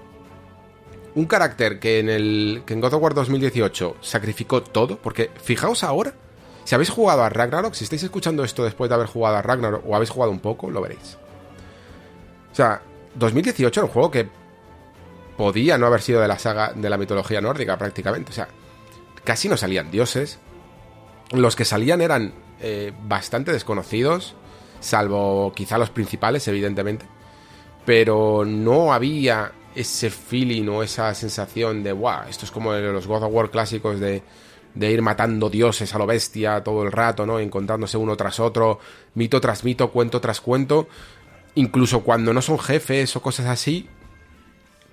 Un 1.14 1.26
carácter 1.26 1.78
que 1.78 1.98
en 1.98 2.09
el. 2.09 2.62
que 2.64 2.74
en 2.74 2.80
God 2.80 2.94
of 2.94 3.02
War 3.02 3.14
2018 3.14 3.96
sacrificó 4.00 4.62
todo. 4.62 4.98
Porque 4.98 5.30
fijaos 5.42 5.82
ahora. 5.84 6.14
Si 6.64 6.76
habéis 6.76 6.90
jugado 6.90 7.24
a 7.24 7.28
Ragnarok, 7.28 7.74
si 7.74 7.84
estáis 7.84 8.04
escuchando 8.04 8.44
esto 8.44 8.62
después 8.62 8.88
de 8.88 8.94
haber 8.94 9.09
jugado 9.09 9.36
a 9.36 9.42
Ragnarok 9.42 9.84
o 9.84 9.96
habéis 9.96 10.10
jugado 10.10 10.30
un 10.30 10.38
poco, 10.38 10.70
lo 10.70 10.80
veréis. 10.80 11.18
O 12.52 12.54
sea, 12.54 12.82
2018 13.14 13.80
era 13.80 13.86
un 13.86 13.92
juego 13.92 14.10
que 14.10 14.28
podía 15.36 15.78
no 15.78 15.86
haber 15.86 16.02
sido 16.02 16.20
de 16.20 16.28
la 16.28 16.38
saga 16.38 16.72
de 16.74 16.90
la 16.90 16.98
mitología 16.98 17.40
nórdica 17.40 17.76
prácticamente. 17.76 18.30
O 18.30 18.34
sea, 18.34 18.48
casi 19.24 19.48
no 19.48 19.56
salían 19.56 19.90
dioses. 19.90 20.38
Los 21.30 21.56
que 21.56 21.64
salían 21.64 22.00
eran 22.00 22.34
eh, 22.60 22.92
bastante 23.02 23.52
desconocidos. 23.52 24.34
salvo 24.80 25.52
quizá 25.54 25.78
los 25.78 25.90
principales, 25.90 26.46
evidentemente, 26.48 27.06
pero 27.86 28.44
no 28.44 28.92
había 28.92 29.52
ese 29.74 30.10
feeling 30.10 30.68
o 30.68 30.82
esa 30.82 31.14
sensación 31.14 31.82
de, 31.82 31.92
wow, 31.92 32.24
esto 32.28 32.44
es 32.44 32.50
como 32.50 32.72
los 32.74 33.06
God 33.06 33.22
of 33.22 33.32
War 33.32 33.50
clásicos 33.50 34.00
de, 34.00 34.22
de 34.74 34.90
ir 34.90 35.02
matando 35.02 35.48
dioses 35.50 35.94
a 35.94 35.98
lo 35.98 36.06
bestia 36.06 36.62
todo 36.62 36.82
el 36.82 36.92
rato, 36.92 37.26
¿no? 37.26 37.38
Encontrándose 37.38 37.96
uno 37.96 38.16
tras 38.16 38.40
otro, 38.40 38.78
mito 39.14 39.40
tras 39.40 39.64
mito, 39.64 39.90
cuento 39.90 40.20
tras 40.20 40.40
cuento. 40.40 40.88
Incluso 41.54 42.00
cuando 42.00 42.32
no 42.32 42.40
son 42.40 42.58
jefes 42.58 43.14
o 43.16 43.22
cosas 43.22 43.46
así, 43.46 43.88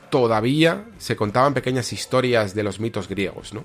todavía 0.10 0.86
se 0.98 1.15
contaban 1.15 1.53
pequeñas 1.53 1.94
historias 1.94 2.53
de 2.53 2.64
los 2.64 2.80
mitos 2.80 3.07
griegos, 3.07 3.53
¿no? 3.53 3.64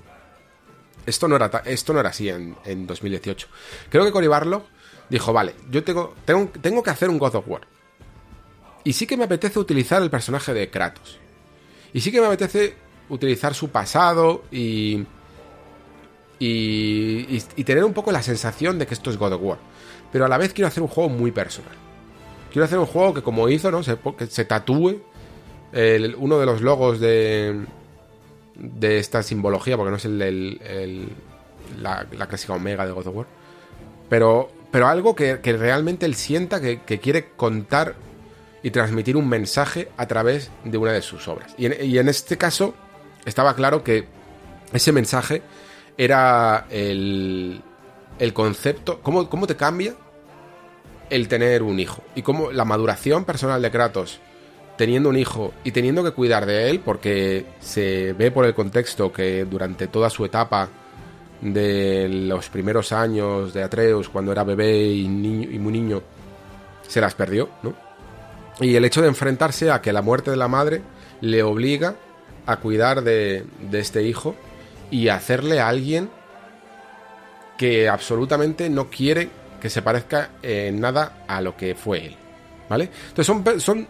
Esto 1.05 1.27
no 1.27 1.35
era, 1.35 1.61
esto 1.65 1.93
no 1.93 1.99
era 1.99 2.09
así 2.09 2.29
en, 2.29 2.87
2018. 2.87 3.47
Creo 3.89 4.05
que 4.05 4.11
Cory 4.11 4.27
Barlog 4.27 4.63
dijo, 5.09 5.33
vale, 5.33 5.53
yo 5.69 5.83
tengo, 5.83 6.15
tengo, 6.25 6.49
tengo 6.61 6.81
que 6.81 6.89
hacer 6.89 7.09
un 7.09 7.19
God 7.19 7.35
of 7.35 7.47
War. 7.47 7.61
Y 8.83 8.93
sí 8.93 9.05
que 9.05 9.17
me 9.17 9.25
apetece 9.25 9.59
utilizar 9.59 10.01
el 10.01 10.09
personaje 10.09 10.53
de 10.53 10.69
Kratos. 10.69 11.19
Y 11.93 12.01
sí 12.01 12.11
que 12.11 12.21
me 12.21 12.27
apetece 12.27 12.75
utilizar 13.09 13.53
su 13.53 13.69
pasado 13.69 14.43
y, 14.51 15.05
y, 16.39 17.43
y, 17.55 17.63
tener 17.63 17.83
un 17.83 17.93
poco 17.93 18.11
la 18.11 18.23
sensación 18.23 18.79
de 18.79 18.87
que 18.87 18.95
esto 18.95 19.11
es 19.11 19.17
God 19.17 19.33
of 19.33 19.41
War. 19.43 19.59
Pero 20.11 20.25
a 20.25 20.27
la 20.27 20.37
vez 20.37 20.53
quiero 20.53 20.67
hacer 20.67 20.81
un 20.81 20.89
juego 20.89 21.09
muy 21.09 21.31
personal. 21.31 21.84
Quiero 22.55 22.67
hacer 22.67 22.79
un 22.79 22.85
juego 22.85 23.13
que 23.13 23.21
como 23.21 23.49
hizo, 23.49 23.69
¿no? 23.69 23.83
Se, 23.83 23.97
que 24.17 24.27
se 24.27 24.45
tatúe 24.45 25.01
uno 26.17 26.39
de 26.39 26.45
los 26.45 26.61
logos 26.61 27.01
de, 27.01 27.65
de 28.55 28.97
esta 28.97 29.23
simbología, 29.23 29.75
porque 29.75 29.91
no 29.91 29.97
es 29.97 30.05
el, 30.05 31.11
la, 31.81 32.05
clásica 32.05 32.53
omega 32.53 32.85
de 32.85 32.93
God 32.93 33.07
of 33.07 33.13
War, 33.17 33.25
pero, 34.07 34.49
pero 34.71 34.87
algo 34.87 35.17
que, 35.17 35.35
realmente 35.35 36.05
él 36.05 36.15
sienta 36.15 36.61
que, 36.61 36.79
quiere 36.79 37.31
contar 37.35 37.95
y 38.63 38.71
transmitir 38.71 39.17
un 39.17 39.27
mensaje 39.27 39.89
a 39.97 40.07
través 40.07 40.49
de 40.63 40.77
una 40.77 40.93
de 40.93 41.01
sus 41.01 41.27
obras. 41.27 41.53
Y 41.57 41.65
en, 41.65 42.07
este 42.07 42.37
caso 42.37 42.73
estaba 43.25 43.53
claro 43.57 43.83
que 43.83 44.07
ese 44.71 44.93
mensaje 44.93 45.41
era 45.97 46.67
el, 46.69 47.61
el 48.17 48.33
concepto, 48.33 49.01
cómo, 49.01 49.29
cómo 49.29 49.45
te 49.45 49.57
cambia 49.57 49.93
el 51.09 51.27
tener 51.27 51.63
un 51.63 51.79
hijo 51.79 52.01
y 52.15 52.21
cómo 52.21 52.51
la 52.51 52.65
maduración 52.65 53.25
personal 53.25 53.61
de 53.61 53.71
Kratos 53.71 54.19
teniendo 54.77 55.09
un 55.09 55.17
hijo 55.17 55.53
y 55.63 55.71
teniendo 55.71 56.03
que 56.03 56.11
cuidar 56.11 56.45
de 56.45 56.69
él, 56.69 56.81
porque 56.83 57.45
se 57.59 58.13
ve 58.13 58.31
por 58.31 58.45
el 58.45 58.53
contexto 58.53 59.11
que 59.11 59.45
durante 59.45 59.87
toda 59.87 60.09
su 60.09 60.25
etapa 60.25 60.69
de 61.41 62.07
los 62.09 62.49
primeros 62.49 62.91
años 62.91 63.53
de 63.53 63.63
Atreus, 63.63 64.09
cuando 64.09 64.31
era 64.31 64.43
bebé 64.43 64.83
y, 64.85 65.05
y 65.05 65.59
muy 65.59 65.71
niño, 65.71 66.01
se 66.87 67.01
las 67.01 67.15
perdió, 67.15 67.49
¿no? 67.63 67.73
Y 68.59 68.75
el 68.75 68.85
hecho 68.85 69.01
de 69.01 69.07
enfrentarse 69.07 69.69
a 69.69 69.81
que 69.81 69.93
la 69.93 70.01
muerte 70.01 70.31
de 70.31 70.37
la 70.37 70.47
madre 70.47 70.81
le 71.21 71.43
obliga 71.43 71.95
a 72.45 72.57
cuidar 72.57 73.01
de, 73.03 73.45
de 73.69 73.79
este 73.79 74.03
hijo 74.03 74.35
y 74.91 75.09
hacerle 75.09 75.59
a 75.59 75.67
alguien 75.67 76.09
que 77.57 77.89
absolutamente 77.89 78.69
no 78.69 78.89
quiere 78.89 79.29
que 79.65 79.71
se 79.71 79.81
parezca 79.81 80.29
en 80.43 80.79
nada 80.79 81.25
a 81.27 81.41
lo 81.41 81.57
que 81.57 81.73
fue 81.73 82.05
él. 82.05 82.15
¿Vale? 82.69 82.91
Entonces 83.09 83.25
son, 83.25 83.59
son 83.59 83.87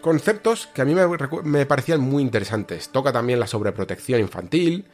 conceptos 0.00 0.66
que 0.74 0.82
a 0.82 0.84
mí 0.84 0.92
me, 0.92 1.66
parecían 1.66 2.00
muy 2.00 2.20
interesantes. 2.20 2.88
Toca 2.88 3.12
también 3.12 3.38
la 3.38 3.46
sobreprotección 3.46 4.20
infantil 4.20 4.86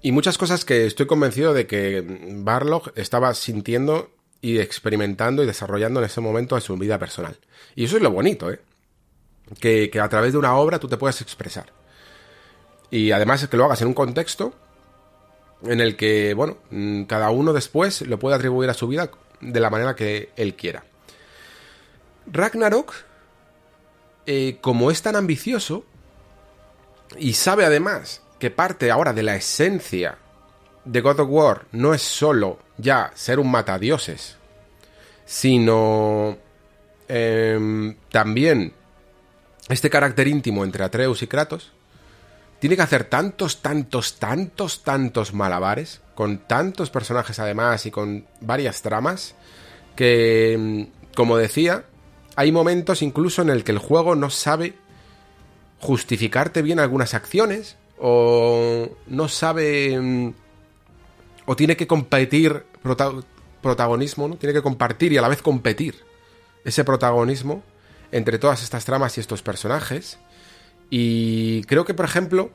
y 0.00 0.10
muchas 0.10 0.36
cosas 0.36 0.64
que 0.64 0.84
estoy 0.84 1.06
convencido 1.06 1.54
de 1.54 1.68
que 1.68 2.04
Barlog 2.38 2.90
estaba 2.96 3.32
sintiendo 3.34 4.10
y 4.40 4.58
experimentando 4.58 5.44
y 5.44 5.46
desarrollando 5.46 6.00
en 6.00 6.06
ese 6.06 6.20
momento 6.20 6.56
en 6.56 6.62
su 6.62 6.76
vida 6.76 6.98
personal. 6.98 7.38
Y 7.76 7.84
eso 7.84 7.98
es 7.98 8.02
lo 8.02 8.10
bonito, 8.10 8.50
¿eh? 8.50 8.58
Que, 9.60 9.90
que 9.90 10.00
a 10.00 10.08
través 10.08 10.32
de 10.32 10.38
una 10.38 10.56
obra 10.56 10.80
tú 10.80 10.88
te 10.88 10.96
puedas 10.96 11.20
expresar. 11.20 11.72
Y 12.90 13.12
además 13.12 13.44
es 13.44 13.48
que 13.48 13.56
lo 13.56 13.66
hagas 13.66 13.80
en 13.80 13.86
un 13.86 13.94
contexto 13.94 14.54
en 15.64 15.80
el 15.80 15.96
que, 15.96 16.34
bueno, 16.34 16.58
mm, 16.70 17.04
cada 17.04 17.30
uno 17.30 17.52
después 17.52 18.02
lo 18.02 18.18
puede 18.18 18.34
atribuir 18.36 18.68
a 18.68 18.74
su 18.74 18.88
vida 18.88 19.10
de 19.42 19.60
la 19.60 19.70
manera 19.70 19.94
que 19.94 20.30
él 20.36 20.54
quiera. 20.54 20.84
Ragnarok 22.26 22.94
eh, 24.24 24.58
como 24.60 24.90
es 24.90 25.02
tan 25.02 25.16
ambicioso 25.16 25.84
y 27.18 27.34
sabe 27.34 27.64
además 27.64 28.22
que 28.38 28.50
parte 28.50 28.90
ahora 28.90 29.12
de 29.12 29.24
la 29.24 29.34
esencia 29.34 30.18
de 30.84 31.00
God 31.00 31.20
of 31.20 31.28
War 31.30 31.66
no 31.72 31.92
es 31.92 32.02
solo 32.02 32.58
ya 32.78 33.10
ser 33.14 33.38
un 33.38 33.50
matadioses, 33.50 34.36
sino 35.24 36.38
em, 37.08 37.96
también 38.10 38.72
este 39.68 39.90
carácter 39.90 40.28
íntimo 40.28 40.64
entre 40.64 40.84
Atreus 40.84 41.22
y 41.22 41.26
Kratos, 41.26 41.72
tiene 42.62 42.76
que 42.76 42.82
hacer 42.82 43.02
tantos, 43.02 43.60
tantos, 43.60 44.20
tantos, 44.20 44.84
tantos 44.84 45.34
malabares, 45.34 46.00
con 46.14 46.38
tantos 46.38 46.90
personajes 46.90 47.40
además 47.40 47.86
y 47.86 47.90
con 47.90 48.24
varias 48.40 48.82
tramas, 48.82 49.34
que, 49.96 50.52
em, 50.52 50.86
como 51.16 51.36
decía, 51.36 51.86
hay 52.36 52.52
momentos 52.52 53.02
incluso 53.02 53.42
en 53.42 53.50
el 53.50 53.64
que 53.64 53.72
el 53.72 53.78
juego 53.78 54.14
no 54.14 54.30
sabe 54.30 54.74
justificarte 55.80 56.62
bien 56.62 56.78
algunas 56.78 57.14
acciones 57.14 57.78
o 57.98 58.90
no 59.08 59.26
sabe 59.26 59.98
mm, 60.00 60.32
o 61.46 61.56
tiene 61.56 61.76
que 61.76 61.88
competir 61.88 62.64
protagonismo, 63.60 64.28
¿no? 64.28 64.36
Tiene 64.36 64.52
que 64.52 64.62
compartir 64.62 65.12
y 65.12 65.18
a 65.18 65.22
la 65.22 65.26
vez 65.26 65.42
competir 65.42 65.96
ese 66.64 66.84
protagonismo 66.84 67.64
entre 68.12 68.38
todas 68.38 68.62
estas 68.62 68.84
tramas 68.84 69.18
y 69.18 69.20
estos 69.20 69.42
personajes. 69.42 70.20
Y 70.94 71.64
creo 71.64 71.86
que, 71.86 71.94
por 71.94 72.04
ejemplo, 72.04 72.50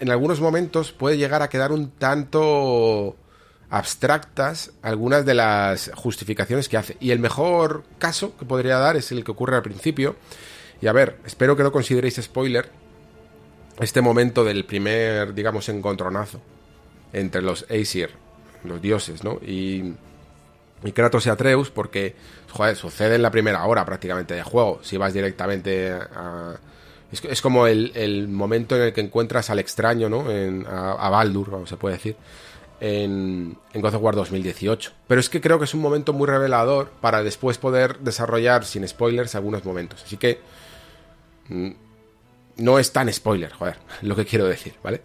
en 0.00 0.10
algunos 0.10 0.40
momentos 0.40 0.90
puede 0.90 1.16
llegar 1.16 1.42
a 1.42 1.48
quedar 1.48 1.70
un 1.70 1.92
tanto 1.92 3.14
abstractas 3.70 4.72
algunas 4.82 5.24
de 5.24 5.34
las 5.34 5.92
justificaciones 5.94 6.68
que 6.68 6.76
hace. 6.76 6.96
Y 6.98 7.12
el 7.12 7.20
mejor 7.20 7.84
caso 8.00 8.36
que 8.36 8.44
podría 8.44 8.78
dar 8.78 8.96
es 8.96 9.12
el 9.12 9.22
que 9.22 9.30
ocurre 9.30 9.54
al 9.54 9.62
principio. 9.62 10.16
Y 10.80 10.88
a 10.88 10.92
ver, 10.92 11.18
espero 11.24 11.56
que 11.56 11.62
no 11.62 11.70
consideréis 11.70 12.16
spoiler 12.20 12.68
este 13.78 14.00
momento 14.00 14.42
del 14.42 14.64
primer, 14.64 15.32
digamos, 15.32 15.68
encontronazo 15.68 16.40
entre 17.12 17.42
los 17.42 17.64
Aesir, 17.68 18.10
los 18.64 18.82
dioses, 18.82 19.22
¿no? 19.22 19.34
Y, 19.34 19.94
y 20.82 20.90
Kratos 20.90 21.26
y 21.26 21.30
Atreus, 21.30 21.70
porque, 21.70 22.16
joder, 22.50 22.74
sucede 22.74 23.14
en 23.14 23.22
la 23.22 23.30
primera 23.30 23.64
hora 23.66 23.84
prácticamente 23.84 24.34
de 24.34 24.42
juego. 24.42 24.80
Si 24.82 24.96
vas 24.96 25.14
directamente 25.14 25.92
a. 25.92 26.58
Es, 27.10 27.40
como 27.40 27.66
el, 27.66 28.28
momento 28.28 28.76
en 28.76 28.82
el 28.82 28.92
que 28.92 29.00
encuentras 29.00 29.48
al 29.50 29.58
extraño, 29.58 30.08
¿no? 30.08 30.30
En, 30.30 30.66
a, 30.66 31.08
Baldur, 31.08 31.66
se 31.66 31.76
puede 31.76 31.96
decir 31.96 32.16
en, 32.80 33.56
en 33.72 33.80
God 33.80 33.94
of 33.94 34.02
War 34.02 34.14
2018. 34.14 34.92
Pero 35.06 35.20
es 35.20 35.28
que 35.28 35.40
creo 35.40 35.58
que 35.58 35.64
es 35.64 35.74
un 35.74 35.80
momento 35.80 36.12
muy 36.12 36.26
revelador 36.26 36.90
para 37.00 37.22
después 37.22 37.58
poder 37.58 37.98
desarrollar 38.00 38.64
sin 38.64 38.86
spoilers 38.86 39.34
algunos 39.34 39.64
momentos. 39.64 40.02
Así 40.04 40.16
que 40.16 40.40
mm, 41.48 41.70
no 42.58 42.78
es 42.78 42.92
tan 42.92 43.12
spoiler, 43.12 43.52
joder, 43.52 43.76
lo 44.02 44.14
que 44.16 44.24
quiero 44.24 44.46
decir, 44.46 44.74
¿vale? 44.82 45.02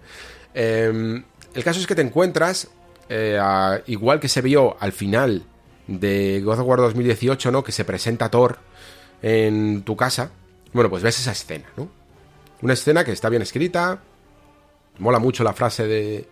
Em, 0.54 1.24
el 1.54 1.64
caso 1.64 1.80
es 1.80 1.88
que 1.88 1.96
te 1.96 2.02
encuentras, 2.02 2.68
eh, 3.10 3.40
igual 3.88 4.20
que 4.20 4.28
se 4.28 4.42
vio 4.42 4.76
al 4.80 4.92
final 4.92 5.44
de 5.88 6.42
God 6.44 6.60
of 6.60 6.68
War 6.68 6.80
2018, 6.80 7.52
¿no? 7.52 7.64
Que 7.64 7.72
se 7.72 7.86
presenta 7.86 8.30
Thor 8.30 8.60
en 9.22 9.84
tu 9.84 9.96
casa. 9.96 10.32
Bueno, 10.74 10.90
pues 10.90 11.04
ves 11.04 11.20
esa 11.20 11.32
escena, 11.32 11.66
¿no? 11.78 11.88
Una 12.62 12.74
escena 12.74 13.04
que 13.04 13.12
está 13.12 13.30
bien 13.30 13.42
escrita. 13.42 14.00
Mola 15.00 15.20
mucho 15.20 15.44
la 15.44 15.54
frase 15.54 15.88
de, 15.88 16.28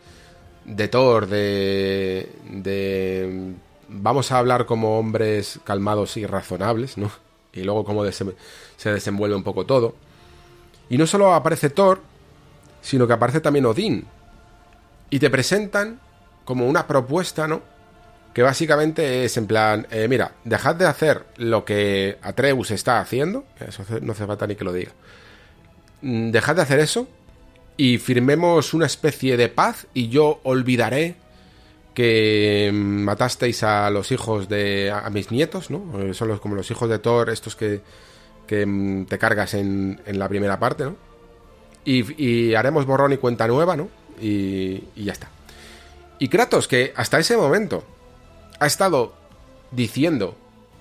de 0.65 0.87
Thor, 0.87 1.27
de, 1.27 2.31
de 2.49 3.53
vamos 3.87 4.31
a 4.31 4.39
hablar 4.39 4.65
como 4.65 4.97
hombres 4.97 5.59
calmados 5.63 6.17
y 6.17 6.25
razonables, 6.25 6.97
¿no? 6.97 7.11
Y 7.53 7.63
luego 7.63 7.83
cómo 7.83 8.09
se 8.09 8.91
desenvuelve 8.91 9.35
un 9.35 9.43
poco 9.43 9.65
todo. 9.65 9.95
Y 10.89 10.97
no 10.97 11.05
solo 11.05 11.33
aparece 11.33 11.69
Thor, 11.69 12.01
sino 12.81 13.07
que 13.07 13.13
aparece 13.13 13.41
también 13.41 13.65
Odín. 13.65 14.05
Y 15.09 15.19
te 15.19 15.29
presentan 15.29 15.99
como 16.45 16.65
una 16.65 16.87
propuesta, 16.87 17.47
¿no? 17.47 17.61
Que 18.33 18.43
básicamente 18.43 19.25
es 19.25 19.35
en 19.35 19.45
plan, 19.45 19.87
eh, 19.91 20.07
mira, 20.07 20.35
dejad 20.45 20.75
de 20.75 20.85
hacer 20.85 21.25
lo 21.37 21.65
que 21.65 22.17
Atreus 22.21 22.71
está 22.71 22.99
haciendo, 22.99 23.43
eso 23.59 23.83
no 24.01 24.13
hace 24.13 24.25
falta 24.25 24.47
ni 24.47 24.55
que 24.55 24.63
lo 24.63 24.71
diga. 24.71 24.91
Mm, 26.01 26.31
dejad 26.31 26.55
de 26.55 26.61
hacer 26.61 26.79
eso 26.79 27.07
y 27.77 27.97
firmemos 27.97 28.73
una 28.73 28.85
especie 28.85 29.37
de 29.37 29.49
paz 29.49 29.87
y 29.93 30.09
yo 30.09 30.39
olvidaré 30.43 31.15
que 31.93 32.71
matasteis 32.73 33.63
a 33.63 33.89
los 33.89 34.11
hijos 34.11 34.47
de 34.47 34.91
a 34.91 35.09
mis 35.09 35.31
nietos, 35.31 35.69
¿no? 35.69 36.01
Eh, 36.01 36.13
son 36.13 36.29
los, 36.29 36.39
como 36.39 36.55
los 36.55 36.69
hijos 36.71 36.89
de 36.89 36.99
Thor, 36.99 37.29
estos 37.29 37.55
que, 37.55 37.81
que 38.47 38.65
mm, 38.65 39.05
te 39.05 39.17
cargas 39.17 39.53
en, 39.53 40.01
en, 40.05 40.19
la 40.19 40.29
primera 40.29 40.59
parte, 40.59 40.85
¿no? 40.85 40.95
Y, 41.83 42.53
haremos 42.53 42.85
borrón 42.85 43.11
y 43.13 43.17
cuenta 43.17 43.47
nueva, 43.47 43.75
¿no? 43.75 43.89
Y, 44.21 44.83
y 44.95 45.03
ya 45.05 45.13
está. 45.13 45.29
Y 46.19 46.27
Kratos, 46.27 46.67
que 46.67 46.93
hasta 46.95 47.19
ese 47.19 47.35
momento 47.35 47.83
ha 48.61 48.67
estado 48.67 49.11
diciendo 49.71 50.37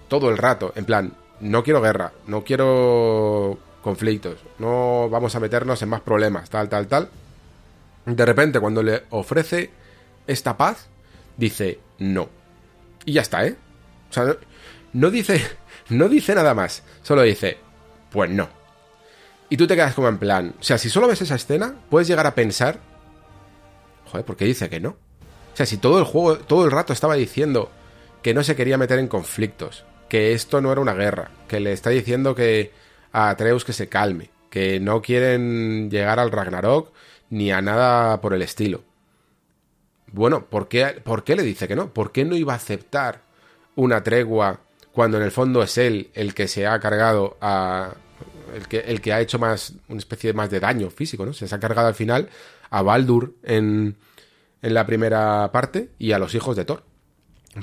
todo 0.09 0.29
el 0.29 0.37
rato, 0.37 0.73
en 0.77 0.85
plan, 0.85 1.15
no 1.41 1.65
quiero 1.65 1.81
guerra, 1.81 2.13
no 2.27 2.45
quiero 2.45 3.59
conflictos, 3.83 4.37
no 4.59 5.09
vamos 5.09 5.35
a 5.35 5.41
meternos 5.41 5.81
en 5.81 5.89
más 5.89 6.03
problemas, 6.03 6.51
tal, 6.51 6.69
tal, 6.69 6.87
tal. 6.89 7.09
De 8.05 8.27
repente, 8.27 8.61
cuando 8.61 8.83
le 8.83 9.05
ofrece 9.09 9.71
esta 10.27 10.59
paz, 10.59 10.89
dice 11.39 11.81
no. 11.99 12.29
Y 13.07 13.15
ya 13.15 13.23
está, 13.23 13.47
¿eh? 13.47 13.57
O 14.11 14.13
sea, 14.13 14.37
no, 14.93 15.11
dice, 15.11 15.41
no 15.89 16.11
dice 16.11 16.35
nada 16.35 16.53
más, 16.53 16.83
solo 17.03 17.23
dice, 17.23 17.57
pues 18.13 18.29
no. 18.29 18.51
Y 19.49 19.57
tú 19.57 19.67
te 19.67 19.75
quedas 19.75 19.95
como 19.95 20.09
en 20.09 20.19
plan, 20.19 20.55
o 20.61 20.63
sea, 20.63 20.77
si 20.77 20.91
solo 20.91 21.09
ves 21.09 21.23
esa 21.23 21.37
escena, 21.37 21.77
puedes 21.89 22.09
llegar 22.09 22.27
a 22.27 22.35
pensar, 22.35 22.79
joder, 24.05 24.27
¿por 24.27 24.37
qué 24.37 24.45
dice 24.45 24.69
que 24.69 24.81
no? 24.81 24.97
Sea, 25.61 25.67
si 25.67 25.77
todo 25.77 25.99
el 25.99 26.07
juego, 26.07 26.39
todo 26.39 26.65
el 26.65 26.71
rato 26.71 26.95
estaba 26.95 27.17
diciendo 27.17 27.71
que 28.23 28.33
no 28.33 28.43
se 28.43 28.57
quería 28.57 28.79
meter 28.79 28.99
en 28.99 29.09
conflictos, 29.09 29.85
que 30.09 30.33
esto 30.33 30.63
no 30.63 30.73
era 30.73 30.81
una 30.81 30.95
guerra, 30.95 31.33
que 31.49 31.61
le 31.61 31.73
está 31.73 31.91
diciendo 31.91 32.35
que 32.35 32.73
a 33.13 33.29
Atreus 33.29 33.67
que 33.67 33.75
se 33.75 33.87
calme, 33.87 34.31
que 34.49 34.81
no 34.81 35.03
quieren 35.03 35.91
llegar 35.91 36.19
al 36.19 36.31
Ragnarok 36.31 36.95
ni 37.29 37.53
a 37.53 37.61
nada 37.61 38.23
por 38.23 38.33
el 38.33 38.41
estilo. 38.41 38.85
Bueno, 40.07 40.47
¿por 40.47 40.67
qué, 40.67 40.99
¿por 41.05 41.25
qué 41.25 41.37
le 41.37 41.43
dice 41.43 41.69
que 41.69 41.77
no? 41.77 41.93
¿Por 41.93 42.11
qué 42.11 42.25
no 42.25 42.37
iba 42.37 42.55
a 42.55 42.57
aceptar 42.57 43.21
una 43.77 44.03
tregua 44.03 44.61
cuando 44.93 45.19
en 45.19 45.25
el 45.25 45.31
fondo 45.31 45.63
es 45.63 45.77
él 45.77 46.11
el 46.15 46.33
que 46.33 46.49
se 46.49 46.67
ha 46.67 46.81
cargado 46.81 47.37
a... 47.43 47.93
el 48.57 48.67
que, 48.67 48.79
el 48.79 49.03
que 49.03 49.13
ha 49.13 49.21
hecho 49.21 49.39
más, 49.39 49.75
una 49.89 49.99
especie 49.99 50.29
de 50.29 50.35
más 50.39 50.49
de 50.49 50.59
daño 50.59 50.89
físico, 50.89 51.27
¿no? 51.27 51.35
Se 51.35 51.55
ha 51.55 51.61
cargado 51.61 51.89
al 51.89 51.95
final 51.95 52.31
a 52.71 52.81
Baldur 52.81 53.35
en, 53.43 53.99
en 54.63 54.75
la 54.75 54.87
primera 54.87 55.51
parte 55.53 55.91
y 55.99 56.13
a 56.13 56.19
los 56.19 56.35
hijos 56.35 56.57
de 56.57 56.65
Thor. 56.65 56.85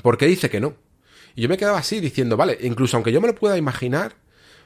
¿Por 0.02 0.18
qué 0.18 0.26
dice 0.26 0.50
que 0.50 0.60
no? 0.60 0.74
Y 1.34 1.42
yo 1.42 1.48
me 1.48 1.56
quedaba 1.56 1.78
así 1.78 2.00
diciendo, 2.00 2.36
vale, 2.36 2.58
incluso 2.62 2.96
aunque 2.96 3.12
yo 3.12 3.20
me 3.20 3.28
lo 3.28 3.34
pueda 3.34 3.56
imaginar, 3.56 4.16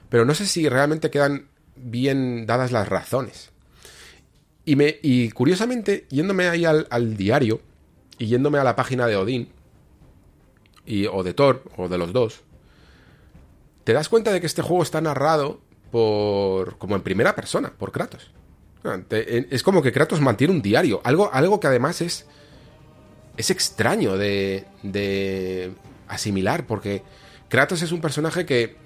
pero 0.09 0.25
no 0.25 0.35
sé 0.35 0.47
si 0.47 0.69
realmente 0.69 1.11
quedan 1.11 1.49
bien 1.77 2.47
dadas 2.47 2.73
las 2.73 2.89
razones. 2.89 3.51
Y, 4.65 4.77
me, 4.77 4.99
y 5.03 5.31
curiosamente, 5.31 6.07
yéndome 6.09 6.49
ahí 6.49 6.65
al, 6.65 7.17
diario 7.17 7.61
y 8.19 8.27
yéndome 8.27 8.59
a 8.59 8.65
la 8.65 8.77
página 8.77 9.07
de 9.07 9.17
Odín, 9.17 9.49
y, 10.87 11.07
o 11.07 11.23
de 11.23 11.35
Thor, 11.35 11.65
o 11.77 11.89
de 11.89 11.99
los 11.99 12.13
dos, 12.13 12.43
te 13.85 13.93
das 13.93 14.09
cuenta 14.09 14.33
de 14.33 14.41
que 14.41 14.47
este 14.47 14.63
juego 14.63 14.83
está 14.83 15.01
narrado 15.01 15.61
por 15.91 16.79
como 16.79 16.97
en 16.97 17.03
primera 17.03 17.35
persona, 17.35 17.73
por 17.77 17.93
Kratos. 17.93 18.31
Es 19.11 19.63
como 19.63 19.81
que 19.83 19.93
Kratos 19.93 20.21
mantiene 20.21 20.53
un 20.53 20.63
diario, 20.63 21.01
algo, 21.05 21.33
algo 21.33 21.61
que 21.61 21.69
además 21.69 22.01
es, 22.01 22.27
es 23.37 23.51
extraño 23.51 24.17
de, 24.17 24.65
de 24.83 25.73
asimilar, 26.09 26.67
porque 26.67 27.03
Kratos 27.49 27.83
es 27.83 27.93
un 27.93 28.01
personaje 28.01 28.45
que 28.45 28.77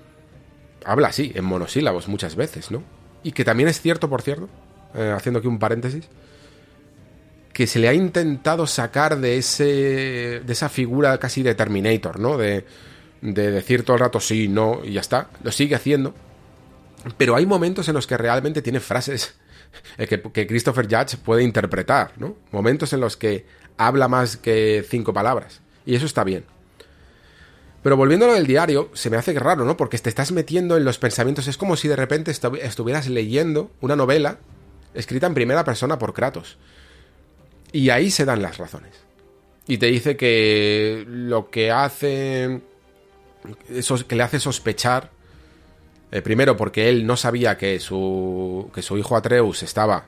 habla 0.84 1.08
así, 1.08 1.32
en 1.34 1.44
monosílabos 1.44 2.08
muchas 2.08 2.36
veces, 2.36 2.70
¿no? 2.70 2.82
Y 3.22 3.32
que 3.32 3.44
también 3.44 3.68
es 3.68 3.80
cierto, 3.80 4.08
por 4.10 4.20
cierto, 4.20 4.48
eh, 4.94 5.12
haciendo 5.16 5.38
aquí 5.38 5.48
un 5.48 5.58
paréntesis, 5.58 6.08
que 7.54 7.66
se 7.66 7.78
le 7.78 7.88
ha 7.88 7.94
intentado 7.94 8.66
sacar 8.66 9.18
de 9.18 9.38
ese 9.38 10.42
de 10.44 10.52
esa 10.52 10.68
figura 10.68 11.16
casi 11.18 11.42
de 11.42 11.54
Terminator, 11.54 12.20
¿no? 12.20 12.36
De, 12.36 12.66
de 13.22 13.50
decir 13.50 13.82
todo 13.82 13.96
el 13.96 14.00
rato 14.00 14.20
sí, 14.20 14.46
no, 14.46 14.82
y 14.84 14.92
ya 14.92 15.00
está. 15.00 15.30
Lo 15.42 15.50
sigue 15.50 15.74
haciendo. 15.74 16.14
Pero 17.16 17.34
hay 17.34 17.46
momentos 17.46 17.88
en 17.88 17.94
los 17.94 18.06
que 18.06 18.18
realmente 18.18 18.60
tiene 18.60 18.80
frases 18.80 19.36
que, 19.96 20.20
que 20.20 20.46
Christopher 20.46 20.86
Judge 20.86 21.16
puede 21.16 21.42
interpretar, 21.42 22.12
¿no? 22.16 22.36
Momentos 22.52 22.92
en 22.92 23.00
los 23.00 23.16
que 23.16 23.46
habla 23.76 24.08
más 24.08 24.36
que 24.36 24.84
cinco 24.88 25.12
palabras. 25.12 25.60
Y 25.84 25.94
eso 25.94 26.06
está 26.06 26.24
bien. 26.24 26.44
Pero 27.82 27.96
volviendo 27.96 28.26
a 28.26 28.30
lo 28.30 28.34
del 28.34 28.48
diario, 28.48 28.90
se 28.94 29.10
me 29.10 29.16
hace 29.16 29.32
raro, 29.38 29.64
¿no? 29.64 29.76
Porque 29.76 29.96
te 29.98 30.08
estás 30.08 30.32
metiendo 30.32 30.76
en 30.76 30.84
los 30.84 30.98
pensamientos. 30.98 31.46
Es 31.46 31.56
como 31.56 31.76
si 31.76 31.86
de 31.86 31.94
repente 31.94 32.32
estuvieras 32.32 33.06
leyendo 33.06 33.70
una 33.80 33.94
novela 33.94 34.38
escrita 34.92 35.28
en 35.28 35.34
primera 35.34 35.64
persona 35.64 35.96
por 35.96 36.12
Kratos. 36.12 36.58
Y 37.70 37.90
ahí 37.90 38.10
se 38.10 38.24
dan 38.24 38.42
las 38.42 38.58
razones. 38.58 38.92
Y 39.68 39.78
te 39.78 39.86
dice 39.86 40.16
que 40.16 41.04
lo 41.06 41.50
que 41.50 41.70
hace. 41.70 42.60
Eso, 43.68 44.04
que 44.06 44.16
le 44.16 44.24
hace 44.24 44.40
sospechar. 44.40 45.12
Eh, 46.12 46.22
primero, 46.22 46.56
porque 46.56 46.88
él 46.88 47.06
no 47.06 47.16
sabía 47.16 47.56
que 47.56 47.80
su, 47.80 48.70
que 48.74 48.82
su 48.82 48.96
hijo 48.96 49.16
Atreus 49.16 49.62
estaba 49.62 50.06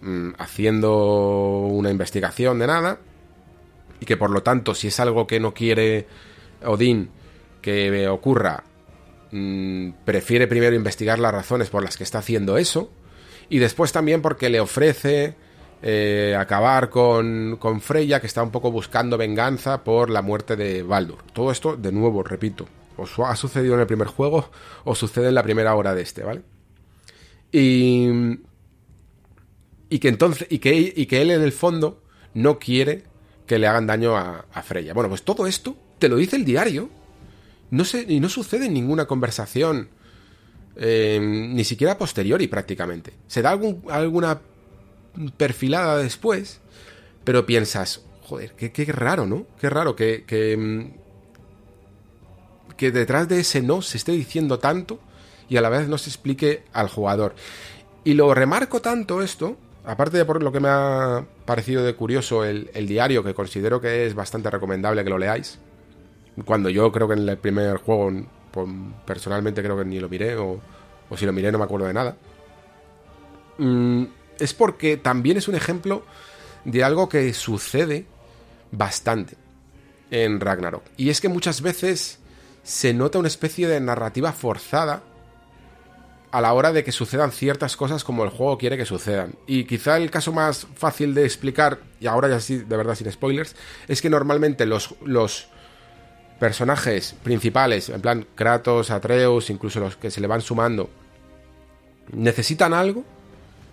mm, 0.00 0.30
haciendo 0.38 1.60
una 1.70 1.90
investigación 1.90 2.58
de 2.58 2.66
nada. 2.66 2.98
Y 4.00 4.06
que 4.06 4.16
por 4.16 4.30
lo 4.30 4.42
tanto, 4.42 4.74
si 4.74 4.88
es 4.88 5.00
algo 5.00 5.26
que 5.26 5.40
no 5.40 5.54
quiere 5.54 6.06
Odín 6.64 7.10
que 7.62 8.06
ocurra, 8.08 8.64
mm, 9.30 9.90
prefiere 10.04 10.46
primero 10.46 10.76
investigar 10.76 11.18
las 11.18 11.32
razones 11.32 11.70
por 11.70 11.82
las 11.82 11.96
que 11.96 12.04
está 12.04 12.18
haciendo 12.18 12.58
eso, 12.58 12.90
y 13.48 13.58
después 13.58 13.92
también 13.92 14.22
porque 14.22 14.50
le 14.50 14.60
ofrece 14.60 15.34
eh, 15.82 16.36
acabar 16.38 16.90
con, 16.90 17.56
con 17.58 17.80
Freya, 17.80 18.20
que 18.20 18.26
está 18.26 18.42
un 18.42 18.50
poco 18.50 18.70
buscando 18.70 19.16
venganza 19.16 19.84
por 19.84 20.10
la 20.10 20.22
muerte 20.22 20.56
de 20.56 20.82
Baldur. 20.82 21.22
Todo 21.32 21.50
esto, 21.50 21.76
de 21.76 21.92
nuevo, 21.92 22.22
repito, 22.22 22.66
o 22.96 23.26
ha 23.26 23.36
sucedido 23.36 23.74
en 23.74 23.80
el 23.80 23.86
primer 23.86 24.08
juego 24.08 24.50
o 24.84 24.94
sucede 24.94 25.28
en 25.28 25.34
la 25.34 25.42
primera 25.42 25.74
hora 25.74 25.94
de 25.94 26.02
este, 26.02 26.22
¿vale? 26.22 26.42
Y, 27.52 28.08
y 29.88 29.98
que 29.98 30.08
entonces 30.08 30.46
y 30.50 30.58
que, 30.58 30.92
y 30.94 31.06
que 31.06 31.22
él 31.22 31.30
en 31.30 31.42
el 31.42 31.52
fondo 31.52 32.02
no 32.34 32.58
quiere 32.58 33.04
que 33.46 33.58
le 33.58 33.66
hagan 33.66 33.86
daño 33.86 34.16
a, 34.16 34.46
a 34.52 34.62
Freya. 34.62 34.92
Bueno, 34.94 35.08
pues 35.08 35.22
todo 35.22 35.46
esto 35.46 35.76
te 35.98 36.08
lo 36.08 36.16
dice 36.16 36.36
el 36.36 36.44
diario 36.44 36.90
no 37.70 37.84
sé, 37.84 38.04
y 38.08 38.20
no 38.20 38.28
sucede 38.28 38.68
ninguna 38.68 39.06
conversación, 39.06 39.88
eh, 40.76 41.18
ni 41.20 41.64
siquiera 41.64 41.98
posteriori 41.98 42.46
prácticamente. 42.46 43.12
Se 43.26 43.42
da 43.42 43.58
alguna 43.90 44.40
perfilada 45.36 45.98
después, 45.98 46.60
pero 47.24 47.46
piensas, 47.46 48.04
joder, 48.22 48.52
qué, 48.52 48.72
qué 48.72 48.84
raro, 48.86 49.26
¿no? 49.26 49.46
Qué 49.60 49.70
raro 49.70 49.96
que, 49.96 50.24
que 52.76 52.90
detrás 52.90 53.28
de 53.28 53.40
ese 53.40 53.62
no 53.62 53.82
se 53.82 53.96
esté 53.96 54.12
diciendo 54.12 54.58
tanto 54.58 54.98
y 55.48 55.56
a 55.56 55.60
la 55.60 55.68
vez 55.68 55.88
no 55.88 55.98
se 55.98 56.10
explique 56.10 56.64
al 56.72 56.88
jugador. 56.88 57.34
Y 58.04 58.14
lo 58.14 58.34
remarco 58.34 58.80
tanto 58.80 59.22
esto, 59.22 59.56
aparte 59.84 60.18
de 60.18 60.24
por 60.24 60.42
lo 60.42 60.52
que 60.52 60.60
me 60.60 60.68
ha 60.68 61.24
parecido 61.44 61.84
de 61.84 61.94
curioso 61.94 62.44
el, 62.44 62.70
el 62.74 62.86
diario, 62.86 63.24
que 63.24 63.34
considero 63.34 63.80
que 63.80 64.06
es 64.06 64.14
bastante 64.14 64.50
recomendable 64.50 65.02
que 65.04 65.10
lo 65.10 65.18
leáis, 65.18 65.58
cuando 66.44 66.68
yo 66.68 66.92
creo 66.92 67.08
que 67.08 67.14
en 67.14 67.28
el 67.28 67.38
primer 67.38 67.78
juego, 67.78 68.12
pues, 68.50 68.68
personalmente 69.06 69.62
creo 69.62 69.76
que 69.76 69.84
ni 69.84 69.98
lo 69.98 70.08
miré, 70.08 70.36
o, 70.36 70.60
si 71.16 71.24
lo 71.24 71.32
miré 71.32 71.50
no 71.50 71.58
me 71.58 71.64
acuerdo 71.64 71.86
de 71.86 71.94
nada. 71.94 72.16
Mm, 73.58 74.04
es 74.38 74.52
porque 74.52 74.96
también 74.96 75.38
es 75.38 75.48
un 75.48 75.54
ejemplo 75.54 76.04
de 76.64 76.84
algo 76.84 77.08
que 77.08 77.32
sucede 77.32 78.06
bastante 78.70 79.36
en 80.10 80.40
Ragnarok. 80.40 80.82
Y 80.96 81.08
es 81.08 81.20
que 81.20 81.28
muchas 81.28 81.62
veces 81.62 82.18
se 82.66 82.92
nota 82.92 83.20
una 83.20 83.28
especie 83.28 83.68
de 83.68 83.78
narrativa 83.78 84.32
forzada 84.32 85.04
a 86.32 86.40
la 86.40 86.52
hora 86.52 86.72
de 86.72 86.82
que 86.82 86.90
sucedan 86.90 87.30
ciertas 87.30 87.76
cosas 87.76 88.02
como 88.02 88.24
el 88.24 88.30
juego 88.30 88.58
quiere 88.58 88.76
que 88.76 88.84
sucedan. 88.84 89.36
Y 89.46 89.64
quizá 89.66 89.96
el 89.98 90.10
caso 90.10 90.32
más 90.32 90.66
fácil 90.74 91.14
de 91.14 91.24
explicar, 91.24 91.78
y 92.00 92.08
ahora 92.08 92.28
ya 92.28 92.40
sí, 92.40 92.58
de 92.58 92.76
verdad 92.76 92.96
sin 92.96 93.10
spoilers, 93.10 93.54
es 93.86 94.02
que 94.02 94.10
normalmente 94.10 94.66
los, 94.66 94.96
los 95.04 95.46
personajes 96.40 97.14
principales, 97.22 97.88
en 97.88 98.00
plan 98.00 98.26
Kratos, 98.34 98.90
Atreus, 98.90 99.48
incluso 99.48 99.78
los 99.78 99.96
que 99.96 100.10
se 100.10 100.20
le 100.20 100.26
van 100.26 100.40
sumando, 100.40 100.90
necesitan 102.12 102.74
algo, 102.74 103.04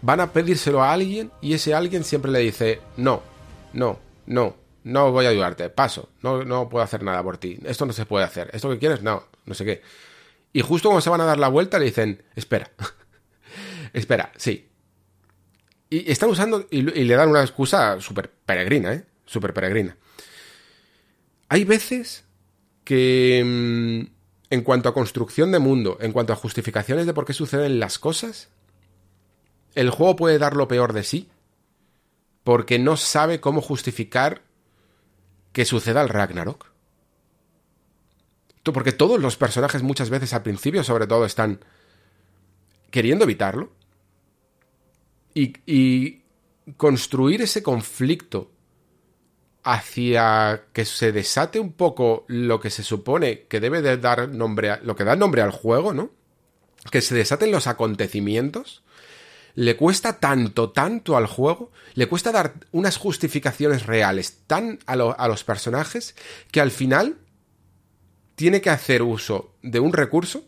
van 0.03 0.20
a 0.20 0.32
pedírselo 0.32 0.84
a 0.84 0.94
alguien 0.94 1.32
y 1.41 1.53
ese 1.53 1.74
alguien 1.74 2.03
siempre 2.03 2.32
le 2.32 2.40
dice, 2.40 2.80
no, 2.98 3.24
no, 3.74 3.98
no, 4.28 4.56
no 4.84 5.11
voy 5.11 5.26
a 5.26 5.30
ayudarte, 5.30 5.69
paso, 5.69 6.10
no, 6.22 6.43
no 6.43 6.69
puedo 6.69 6.84
hacer 6.84 7.03
nada 7.03 7.23
por 7.23 7.38
ti, 7.38 7.60
esto 7.65 7.85
no 7.85 7.93
se 7.93 8.05
puede 8.05 8.26
hacer, 8.26 8.49
esto 8.53 8.69
que 8.69 8.80
quieres, 8.80 9.01
no, 9.01 9.23
no 9.45 9.53
sé 9.53 9.65
qué. 9.65 9.81
Y 10.51 10.61
justo 10.61 10.89
cuando 10.89 11.01
se 11.01 11.10
van 11.10 11.22
a 11.22 11.26
dar 11.26 11.39
la 11.39 11.47
vuelta 11.47 11.80
le 11.80 11.85
dicen, 11.85 12.23
espera, 12.35 12.72
espera, 13.93 14.31
sí. 14.38 14.69
Y 15.89 16.11
están 16.11 16.30
usando 16.30 16.68
y, 16.72 16.80
y 16.80 17.03
le 17.03 17.15
dan 17.15 17.30
una 17.30 17.41
excusa 17.41 17.99
súper 18.01 18.30
peregrina, 18.30 18.93
¿eh? 18.93 19.05
Súper 19.26 19.53
peregrina. 19.53 19.95
Hay 21.49 21.65
veces 21.65 22.26
que 22.84 23.43
mm, 23.45 24.14
en 24.53 24.61
cuanto 24.61 24.89
a 24.89 24.93
construcción 24.93 25.51
de 25.51 25.60
mundo, 25.60 25.97
en 26.01 26.11
cuanto 26.11 26.34
a 26.34 26.35
justificaciones 26.35 27.05
de 27.05 27.14
por 27.14 27.26
qué 27.26 27.34
suceden 27.34 27.80
las 27.80 27.99
cosas, 27.99 28.49
el 29.76 29.89
juego 29.89 30.15
puede 30.15 30.38
dar 30.38 30.55
lo 30.55 30.68
peor 30.68 30.93
de 30.93 31.03
sí, 31.03 31.30
porque 32.43 32.80
no 32.80 32.97
sabe 32.97 33.39
cómo 33.39 33.61
justificar 33.61 34.41
que 35.54 35.64
suceda 35.64 36.02
el 36.02 36.10
Ragnarok. 36.10 36.74
Porque 38.64 38.92
todos 38.92 39.22
los 39.22 39.38
personajes 39.38 39.84
muchas 39.84 40.10
veces 40.10 40.34
al 40.34 40.44
principio 40.44 40.84
sobre 40.84 41.08
todo 41.08 41.26
están 41.26 41.60
queriendo 42.92 43.24
evitarlo. 43.24 43.72
Y, 45.34 46.22
construir 46.78 47.42
ese 47.42 47.62
conflicto 47.62 48.52
hacia 49.64 50.64
que 50.72 50.86
se 50.86 51.12
desate 51.12 51.60
un 51.60 51.74
poco 51.74 52.24
lo 52.28 52.62
que 52.62 52.70
se 52.70 52.84
supone 52.84 53.48
que 53.48 53.60
debe 53.60 53.82
de 53.82 53.98
dar 53.98 54.30
nombre 54.30 54.70
a, 54.70 54.78
lo 54.78 54.96
que 54.96 55.04
da 55.04 55.18
nombre 55.18 55.42
al 55.42 55.52
juego, 55.52 55.94
¿no? 55.94 56.12
Que 56.90 57.02
se 57.02 57.16
desaten 57.16 57.52
los 57.52 57.68
acontecimientos. 57.68 58.82
Le 59.56 59.78
cuesta 59.78 60.20
tanto, 60.20 60.72
tanto 60.72 61.16
al 61.16 61.28
juego, 61.28 61.72
le 61.94 62.08
cuesta 62.08 62.32
dar 62.32 62.54
unas 62.72 62.98
justificaciones 62.98 63.86
reales 63.86 64.40
tan 64.48 64.80
a, 64.88 64.94
a 64.94 65.28
los 65.28 65.44
personajes 65.44 66.16
que 66.52 66.62
al 66.62 66.72
final 66.72 67.18
tiene 68.36 68.62
que 68.62 68.72
hacer 68.72 69.04
uso 69.04 69.54
de 69.62 69.80
un 69.80 69.94
recurso 69.94 70.44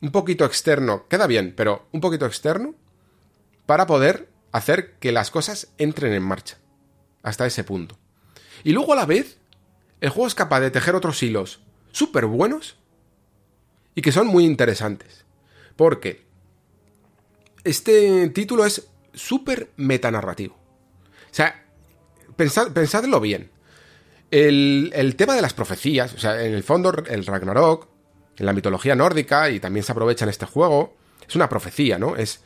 un 0.00 0.10
poquito 0.10 0.44
externo, 0.44 1.06
queda 1.08 1.26
bien, 1.26 1.54
pero 1.56 1.88
un 1.92 2.00
poquito 2.00 2.26
externo, 2.26 2.74
para 3.64 3.86
poder 3.86 4.28
hacer 4.52 4.94
que 4.98 5.12
las 5.12 5.30
cosas 5.30 5.68
entren 5.78 6.12
en 6.12 6.22
marcha. 6.22 6.58
Hasta 7.22 7.46
ese 7.46 7.64
punto. 7.64 7.96
Y 8.64 8.72
luego 8.72 8.92
a 8.92 8.96
la 8.96 9.06
vez, 9.06 9.38
el 10.00 10.10
juego 10.10 10.26
es 10.26 10.34
capaz 10.34 10.60
de 10.60 10.70
tejer 10.70 10.94
otros 10.94 11.22
hilos 11.22 11.60
súper 11.90 12.26
buenos 12.26 12.76
y 13.94 14.02
que 14.02 14.12
son 14.12 14.26
muy 14.26 14.44
interesantes. 14.44 15.24
Porque 15.76 16.26
este 17.64 18.28
título 18.30 18.64
es 18.64 18.86
súper 19.12 19.70
metanarrativo. 19.76 20.54
O 20.54 21.34
sea, 21.34 21.64
pensadlo 22.36 23.20
bien. 23.20 23.50
El, 24.30 24.92
el, 24.94 25.16
tema 25.16 25.34
de 25.34 25.42
las 25.42 25.54
profecías, 25.54 26.12
o 26.14 26.18
sea, 26.18 26.42
en 26.44 26.54
el 26.54 26.62
fondo 26.62 26.92
el 27.08 27.26
Ragnarok, 27.26 27.88
en 28.36 28.46
la 28.46 28.52
mitología 28.52 28.94
nórdica, 28.94 29.50
y 29.50 29.60
también 29.60 29.84
se 29.84 29.92
aprovecha 29.92 30.24
en 30.24 30.30
este 30.30 30.46
juego, 30.46 30.96
es 31.26 31.36
una 31.36 31.48
profecía, 31.48 31.98
¿no? 31.98 32.16
Es, 32.16 32.40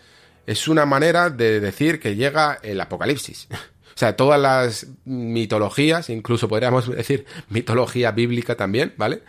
es 0.46 0.68
una 0.68 0.86
manera 0.86 1.30
de 1.30 1.60
decir 1.60 2.00
que 2.00 2.16
llega 2.16 2.58
el 2.62 2.80
apocalipsis. 2.80 3.48
O 3.88 3.98
sea, 3.98 4.14
todas 4.14 4.40
las 4.40 4.86
mitologías, 5.06 6.08
incluso 6.08 6.46
podríamos 6.48 6.88
decir 6.88 7.26
mitología 7.48 8.12
bíblica 8.12 8.54
también, 8.54 8.94
¿vale? 8.96 9.24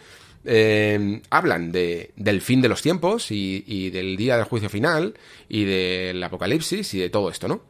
Eh, 0.46 1.22
hablan 1.30 1.72
de, 1.72 2.12
del 2.16 2.42
fin 2.42 2.62
de 2.62 2.70
los 2.70 2.82
tiempos 2.82 3.30
y, 3.30 3.90
del 3.90 4.16
día 4.16 4.38
del 4.38 4.46
juicio 4.46 4.70
final 4.70 5.16
y 5.50 5.66
del 5.66 6.24
apocalipsis 6.24 6.94
y 6.94 7.00
de 7.00 7.10
todo 7.10 7.30
esto, 7.30 7.48
¿no? 7.48 7.62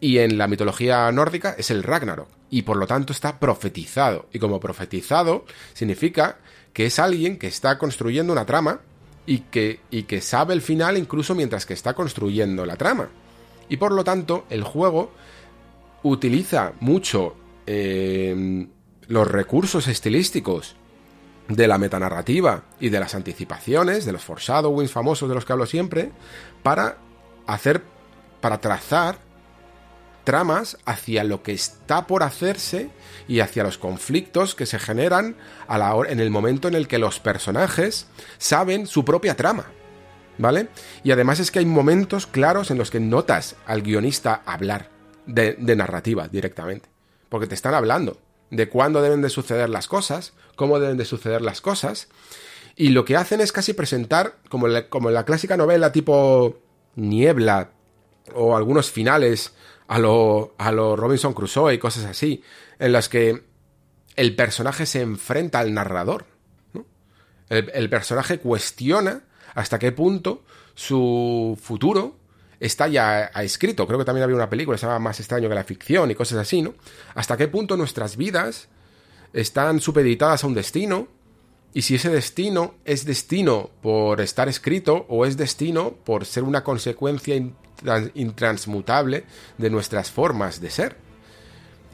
Y 0.00 0.18
en 0.18 0.38
la 0.38 0.48
mitología 0.48 1.10
nórdica 1.12 1.54
es 1.58 1.70
el 1.70 1.82
Ragnarok 1.82 2.28
y 2.50 2.62
por 2.62 2.76
lo 2.76 2.86
tanto 2.86 3.12
está 3.12 3.38
profetizado. 3.38 4.28
Y 4.32 4.38
como 4.38 4.60
profetizado 4.60 5.44
significa 5.74 6.38
que 6.72 6.86
es 6.86 6.98
alguien 6.98 7.38
que 7.38 7.46
está 7.46 7.78
construyendo 7.78 8.32
una 8.32 8.46
trama 8.46 8.80
y 9.26 9.40
que, 9.40 9.80
y 9.90 10.04
que 10.04 10.20
sabe 10.20 10.54
el 10.54 10.62
final 10.62 10.96
incluso 10.96 11.34
mientras 11.34 11.66
que 11.66 11.74
está 11.74 11.94
construyendo 11.94 12.64
la 12.64 12.76
trama. 12.76 13.08
Y 13.68 13.76
por 13.76 13.92
lo 13.92 14.04
tanto 14.04 14.46
el 14.50 14.64
juego 14.64 15.12
utiliza 16.02 16.72
mucho 16.80 17.36
eh, 17.66 18.66
los 19.06 19.28
recursos 19.28 19.86
estilísticos 19.86 20.76
de 21.50 21.66
la 21.66 21.78
metanarrativa 21.78 22.62
y 22.78 22.90
de 22.90 23.00
las 23.00 23.14
anticipaciones, 23.14 24.04
de 24.04 24.12
los 24.12 24.24
foreshadowings 24.24 24.92
famosos 24.92 25.28
de 25.28 25.34
los 25.34 25.44
que 25.44 25.52
hablo 25.52 25.66
siempre, 25.66 26.12
para 26.62 26.98
hacer, 27.46 27.82
para 28.40 28.60
trazar 28.60 29.18
tramas 30.24 30.78
hacia 30.84 31.24
lo 31.24 31.42
que 31.42 31.52
está 31.52 32.06
por 32.06 32.22
hacerse 32.22 32.90
y 33.26 33.40
hacia 33.40 33.64
los 33.64 33.78
conflictos 33.78 34.54
que 34.54 34.66
se 34.66 34.78
generan 34.78 35.36
en 36.08 36.20
el 36.20 36.30
momento 36.30 36.68
en 36.68 36.74
el 36.74 36.86
que 36.86 36.98
los 36.98 37.18
personajes 37.18 38.06
saben 38.38 38.86
su 38.86 39.04
propia 39.04 39.36
trama. 39.36 39.66
¿Vale? 40.38 40.68
Y 41.02 41.10
además 41.10 41.38
es 41.38 41.50
que 41.50 41.58
hay 41.58 41.66
momentos 41.66 42.26
claros 42.26 42.70
en 42.70 42.78
los 42.78 42.90
que 42.90 43.00
notas 43.00 43.56
al 43.66 43.82
guionista 43.82 44.40
hablar 44.46 44.88
de, 45.26 45.54
de 45.58 45.76
narrativa 45.76 46.28
directamente. 46.28 46.88
Porque 47.28 47.46
te 47.46 47.54
están 47.54 47.74
hablando 47.74 48.18
de 48.50 48.68
cuándo 48.68 49.02
deben 49.02 49.22
de 49.22 49.28
suceder 49.28 49.68
las 49.68 49.86
cosas, 49.86 50.32
cómo 50.60 50.78
deben 50.78 50.98
de 50.98 51.06
suceder 51.06 51.40
las 51.40 51.62
cosas. 51.62 52.08
Y 52.76 52.90
lo 52.90 53.06
que 53.06 53.16
hacen 53.16 53.40
es 53.40 53.50
casi 53.50 53.72
presentar, 53.72 54.36
como, 54.50 54.66
en 54.68 55.14
la 55.14 55.24
clásica 55.24 55.56
novela 55.56 55.90
tipo 55.90 56.58
Niebla 56.96 57.70
o 58.34 58.54
algunos 58.54 58.90
finales 58.90 59.54
a 59.88 59.98
lo, 59.98 60.54
a 60.58 60.70
lo 60.70 60.96
Robinson 60.96 61.32
Crusoe 61.32 61.72
y 61.72 61.78
cosas 61.78 62.04
así, 62.04 62.42
en 62.78 62.92
las 62.92 63.08
que 63.08 63.42
el 64.16 64.36
personaje 64.36 64.84
se 64.84 65.00
enfrenta 65.00 65.60
al 65.60 65.72
narrador. 65.72 66.26
El, 67.48 67.88
personaje 67.88 68.38
cuestiona 68.38 69.24
hasta 69.54 69.78
qué 69.78 69.92
punto 69.92 70.44
su 70.74 71.58
futuro 71.60 72.18
está 72.60 72.86
ya 72.86 73.24
escrito. 73.24 73.86
Creo 73.86 73.98
que 73.98 74.04
también 74.04 74.24
había 74.24 74.36
una 74.36 74.50
película 74.50 74.76
que 74.76 74.86
se 74.86 74.98
Más 74.98 75.20
extraño 75.20 75.48
que 75.48 75.54
la 75.54 75.64
ficción 75.64 76.10
y 76.10 76.14
cosas 76.14 76.38
así, 76.38 76.60
¿no? 76.60 76.74
Hasta 77.14 77.38
qué 77.38 77.48
punto 77.48 77.78
nuestras 77.78 78.18
vidas 78.18 78.68
están 79.32 79.80
supeditadas 79.80 80.44
a 80.44 80.46
un 80.46 80.54
destino 80.54 81.08
y 81.72 81.82
si 81.82 81.94
ese 81.94 82.10
destino 82.10 82.74
es 82.84 83.04
destino 83.04 83.70
por 83.80 84.20
estar 84.20 84.48
escrito 84.48 85.06
o 85.08 85.24
es 85.24 85.36
destino 85.36 85.92
por 86.04 86.24
ser 86.24 86.42
una 86.42 86.64
consecuencia 86.64 87.36
intransmutable 88.14 89.24
de 89.56 89.70
nuestras 89.70 90.10
formas 90.10 90.60
de 90.60 90.70
ser. 90.70 90.96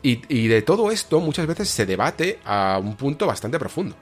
Y, 0.02 0.46
de 0.46 0.62
todo 0.62 0.92
esto 0.92 1.18
muchas 1.18 1.48
veces 1.48 1.68
se 1.68 1.84
debate 1.84 2.38
a 2.44 2.78
un 2.80 2.96
punto 2.96 3.26
bastante 3.26 3.58
profundo. 3.58 3.96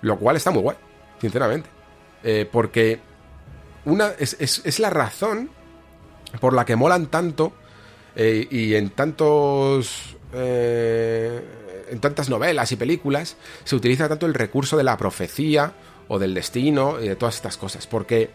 Lo 0.00 0.18
cual 0.18 0.36
está 0.36 0.50
muy 0.50 0.62
guay, 0.62 0.78
sinceramente. 1.20 1.68
Eh, 2.22 2.48
porque 2.50 3.00
una, 3.84 4.08
es, 4.18 4.36
es, 4.40 4.62
es, 4.64 4.78
la 4.78 4.88
razón 4.88 5.50
por 6.40 6.54
la 6.54 6.64
que 6.64 6.74
molan 6.74 7.06
tanto 7.08 7.52
eh, 8.16 8.46
y 8.50 8.74
en 8.74 8.90
tantos... 8.90 10.16
Eh, 10.32 11.59
en 11.90 12.00
tantas 12.00 12.28
novelas 12.28 12.72
y 12.72 12.76
películas 12.76 13.36
se 13.64 13.76
utiliza 13.76 14.08
tanto 14.08 14.26
el 14.26 14.34
recurso 14.34 14.76
de 14.76 14.84
la 14.84 14.96
profecía 14.96 15.72
o 16.08 16.18
del 16.18 16.34
destino 16.34 17.00
y 17.00 17.08
de 17.08 17.16
todas 17.16 17.36
estas 17.36 17.56
cosas. 17.56 17.86
Porque 17.86 18.30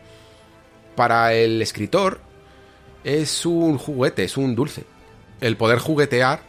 para 0.95 1.33
el 1.33 1.61
escritor 1.61 2.19
es 3.03 3.45
un 3.45 3.77
juguete, 3.77 4.23
es 4.23 4.37
un 4.37 4.55
dulce. 4.55 4.83
El 5.41 5.57
poder 5.57 5.79
juguetear 5.79 6.41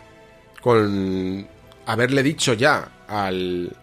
con 0.62 1.46
haberle 1.86 2.22
dicho 2.22 2.54
ya 2.54 3.04
al, 3.06 3.76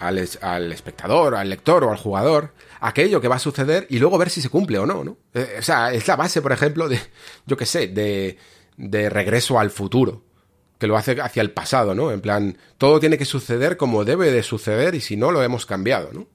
al, 0.00 0.28
al, 0.40 0.72
espectador, 0.72 1.34
al 1.34 1.50
lector 1.50 1.84
o 1.84 1.90
al 1.90 1.96
jugador 1.96 2.52
aquello 2.80 3.20
que 3.20 3.28
va 3.28 3.36
a 3.36 3.40
suceder 3.40 3.86
y 3.90 3.98
luego 3.98 4.18
ver 4.18 4.30
si 4.30 4.40
se 4.40 4.48
cumple 4.48 4.78
o 4.78 4.86
no, 4.86 5.04
¿no? 5.04 5.18
Eh, 5.34 5.56
o 5.58 5.62
sea, 5.62 5.92
es 5.92 6.08
la 6.08 6.16
base, 6.16 6.42
por 6.42 6.52
ejemplo, 6.52 6.88
de, 6.88 6.98
yo 7.46 7.56
qué 7.56 7.66
sé, 7.66 7.88
de, 7.88 8.38
de 8.76 9.10
regreso 9.10 9.58
al 9.58 9.70
futuro, 9.70 10.22
que 10.80 10.86
lo 10.86 10.96
hace 10.96 11.20
hacia 11.20 11.42
el 11.42 11.52
pasado, 11.52 11.94
¿no? 11.94 12.10
En 12.10 12.22
plan, 12.22 12.56
todo 12.78 12.98
tiene 12.98 13.18
que 13.18 13.26
suceder 13.26 13.76
como 13.76 14.04
debe 14.06 14.32
de 14.32 14.42
suceder 14.42 14.94
y 14.94 15.00
si 15.02 15.14
no, 15.14 15.30
lo 15.30 15.42
hemos 15.42 15.66
cambiado, 15.66 16.10
¿no? 16.12 16.26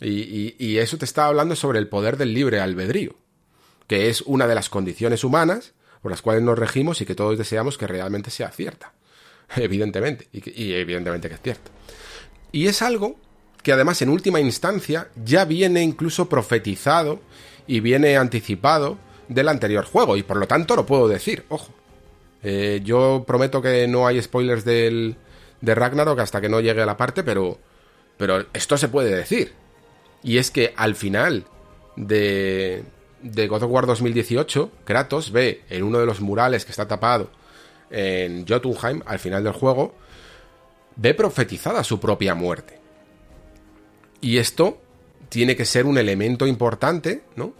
Y, 0.00 0.78
eso 0.78 0.98
te 0.98 1.04
está 1.04 1.26
hablando 1.26 1.56
sobre 1.56 1.78
el 1.78 1.88
poder 1.88 2.16
del 2.16 2.34
libre 2.34 2.60
albedrío 2.60 3.16
que 3.86 4.08
es 4.08 4.22
una 4.22 4.46
de 4.46 4.54
las 4.54 4.68
condiciones 4.68 5.22
humanas 5.22 5.74
por 6.00 6.10
las 6.10 6.22
cuales 6.22 6.42
nos 6.42 6.58
regimos 6.58 7.00
y 7.00 7.06
que 7.06 7.14
todos 7.14 7.38
deseamos 7.38 7.78
que 7.78 7.86
realmente 7.86 8.30
sea 8.30 8.50
cierta. 8.50 8.92
Evidentemente, 9.56 10.28
y, 10.32 10.62
y 10.62 10.74
evidentemente 10.74 11.28
que 11.28 11.34
es 11.34 11.40
cierto. 11.42 11.70
Y 12.52 12.66
es 12.66 12.82
algo 12.82 13.16
que 13.62 13.72
además 13.72 14.02
en 14.02 14.08
última 14.08 14.40
instancia 14.40 15.08
ya 15.24 15.44
viene 15.44 15.82
incluso 15.82 16.28
profetizado 16.28 17.20
y 17.66 17.80
viene 17.80 18.16
anticipado 18.16 18.98
del 19.28 19.48
anterior 19.48 19.84
juego, 19.84 20.16
y 20.16 20.22
por 20.22 20.36
lo 20.36 20.46
tanto 20.46 20.74
lo 20.74 20.86
puedo 20.86 21.06
decir, 21.08 21.44
ojo. 21.48 21.72
Eh, 22.42 22.80
yo 22.84 23.24
prometo 23.26 23.62
que 23.62 23.86
no 23.86 24.06
hay 24.06 24.20
spoilers 24.20 24.64
del, 24.64 25.16
de 25.60 25.74
Ragnarok 25.74 26.18
hasta 26.20 26.40
que 26.40 26.48
no 26.48 26.60
llegue 26.60 26.82
a 26.82 26.86
la 26.86 26.96
parte, 26.96 27.22
pero, 27.22 27.58
pero 28.16 28.46
esto 28.52 28.76
se 28.76 28.88
puede 28.88 29.14
decir. 29.14 29.52
Y 30.22 30.38
es 30.38 30.50
que 30.50 30.72
al 30.76 30.94
final 30.94 31.44
de, 31.96 32.84
de 33.22 33.48
God 33.48 33.64
of 33.64 33.70
War 33.70 33.86
2018, 33.86 34.70
Kratos 34.84 35.32
ve 35.32 35.62
en 35.70 35.82
uno 35.82 35.98
de 35.98 36.06
los 36.06 36.20
murales 36.20 36.64
que 36.64 36.72
está 36.72 36.86
tapado 36.86 37.30
en 37.90 38.46
Jotunheim, 38.46 39.02
al 39.06 39.18
final 39.18 39.44
del 39.44 39.52
juego, 39.52 39.94
ve 40.96 41.14
profetizada 41.14 41.84
su 41.84 42.00
propia 42.00 42.34
muerte. 42.34 42.78
Y 44.20 44.38
esto 44.38 44.80
tiene 45.28 45.56
que 45.56 45.64
ser 45.64 45.86
un 45.86 45.98
elemento 45.98 46.46
importante, 46.46 47.22
¿no? 47.36 47.54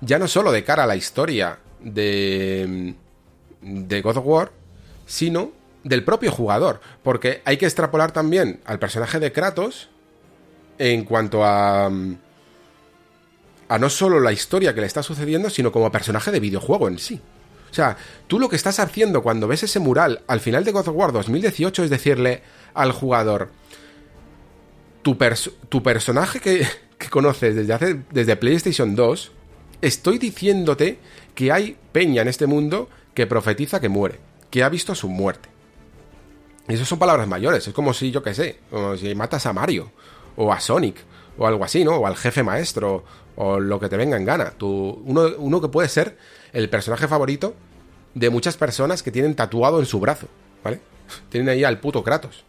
Ya 0.00 0.18
no 0.18 0.28
solo 0.28 0.52
de 0.52 0.64
cara 0.64 0.84
a 0.84 0.86
la 0.86 0.96
historia 0.96 1.58
de, 1.80 2.94
de 3.60 4.02
God 4.02 4.18
of 4.18 4.26
War, 4.26 4.52
sino 5.06 5.52
del 5.84 6.04
propio 6.04 6.30
jugador. 6.30 6.80
Porque 7.02 7.42
hay 7.44 7.56
que 7.56 7.66
extrapolar 7.66 8.12
también 8.12 8.60
al 8.64 8.78
personaje 8.78 9.20
de 9.20 9.32
Kratos 9.32 9.88
en 10.78 11.04
cuanto 11.04 11.44
a 11.44 11.90
a 13.68 13.78
no 13.78 13.90
solo 13.90 14.20
la 14.20 14.32
historia 14.32 14.74
que 14.74 14.80
le 14.80 14.86
está 14.86 15.02
sucediendo, 15.02 15.50
sino 15.50 15.72
como 15.72 15.90
personaje 15.90 16.30
de 16.30 16.40
videojuego 16.40 16.88
en 16.88 16.98
sí. 16.98 17.20
O 17.70 17.74
sea, 17.74 17.96
tú 18.26 18.38
lo 18.38 18.48
que 18.48 18.56
estás 18.56 18.78
haciendo 18.78 19.22
cuando 19.22 19.48
ves 19.48 19.64
ese 19.64 19.80
mural 19.80 20.22
al 20.28 20.40
final 20.40 20.64
de 20.64 20.72
God 20.72 20.88
of 20.88 20.96
War 20.96 21.12
2018 21.12 21.84
es 21.84 21.90
decirle 21.90 22.42
al 22.74 22.92
jugador, 22.92 23.50
tu, 25.02 25.16
tu 25.68 25.82
personaje 25.82 26.40
que, 26.40 26.66
que, 26.98 27.08
conoces 27.10 27.54
desde, 27.54 28.02
desde 28.10 28.36
PlayStation 28.36 28.94
2, 28.94 29.32
estoy 29.82 30.18
diciéndote 30.18 30.98
que 31.34 31.52
hay 31.52 31.76
peña 31.92 32.22
en 32.22 32.28
este 32.28 32.46
mundo 32.46 32.88
que 33.16 33.26
profetiza 33.26 33.80
que 33.80 33.88
muere, 33.88 34.20
que 34.50 34.62
ha 34.62 34.68
visto 34.68 34.94
su 34.94 35.08
muerte. 35.08 35.48
Y 36.68 36.74
eso 36.74 36.84
son 36.84 36.98
palabras 36.98 37.26
mayores, 37.26 37.66
es 37.66 37.72
como 37.72 37.94
si, 37.94 38.10
yo 38.10 38.22
qué 38.22 38.34
sé, 38.34 38.60
si 39.00 39.14
matas 39.14 39.46
a 39.46 39.54
Mario, 39.54 39.90
o 40.36 40.52
a 40.52 40.60
Sonic, 40.60 40.96
o 41.38 41.46
algo 41.46 41.64
así, 41.64 41.82
¿no? 41.82 41.96
O 41.96 42.06
al 42.06 42.14
jefe 42.14 42.42
maestro, 42.42 43.04
o 43.36 43.58
lo 43.58 43.80
que 43.80 43.88
te 43.88 43.96
venga 43.96 44.18
en 44.18 44.26
gana. 44.26 44.50
Tú, 44.50 45.02
uno, 45.06 45.30
uno 45.38 45.62
que 45.62 45.68
puede 45.68 45.88
ser 45.88 46.18
el 46.52 46.68
personaje 46.68 47.08
favorito 47.08 47.54
de 48.12 48.28
muchas 48.28 48.58
personas 48.58 49.02
que 49.02 49.10
tienen 49.10 49.34
tatuado 49.34 49.80
en 49.80 49.86
su 49.86 49.98
brazo, 49.98 50.28
¿vale? 50.62 50.80
Tienen 51.30 51.48
ahí 51.48 51.64
al 51.64 51.80
puto 51.80 52.04
Kratos. 52.04 52.44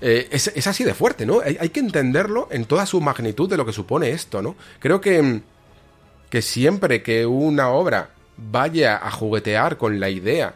Eh, 0.00 0.26
es, 0.32 0.66
así 0.66 0.82
de 0.82 0.94
fuerte, 0.94 1.26
¿no? 1.26 1.42
Hay, 1.44 1.58
hay, 1.60 1.68
que 1.68 1.78
entenderlo 1.78 2.48
en 2.50 2.64
toda 2.64 2.86
su 2.86 3.00
magnitud 3.00 3.48
de 3.48 3.56
lo 3.56 3.64
que 3.64 3.72
supone 3.72 4.10
esto, 4.10 4.42
¿no? 4.42 4.56
Creo 4.80 5.00
que, 5.00 5.42
que 6.28 6.42
siempre 6.42 7.04
que 7.04 7.24
una 7.24 7.68
obra 7.68 8.10
vaya 8.36 8.96
a 8.96 9.10
juguetear 9.10 9.76
con 9.76 10.00
la 10.00 10.08
idea 10.08 10.54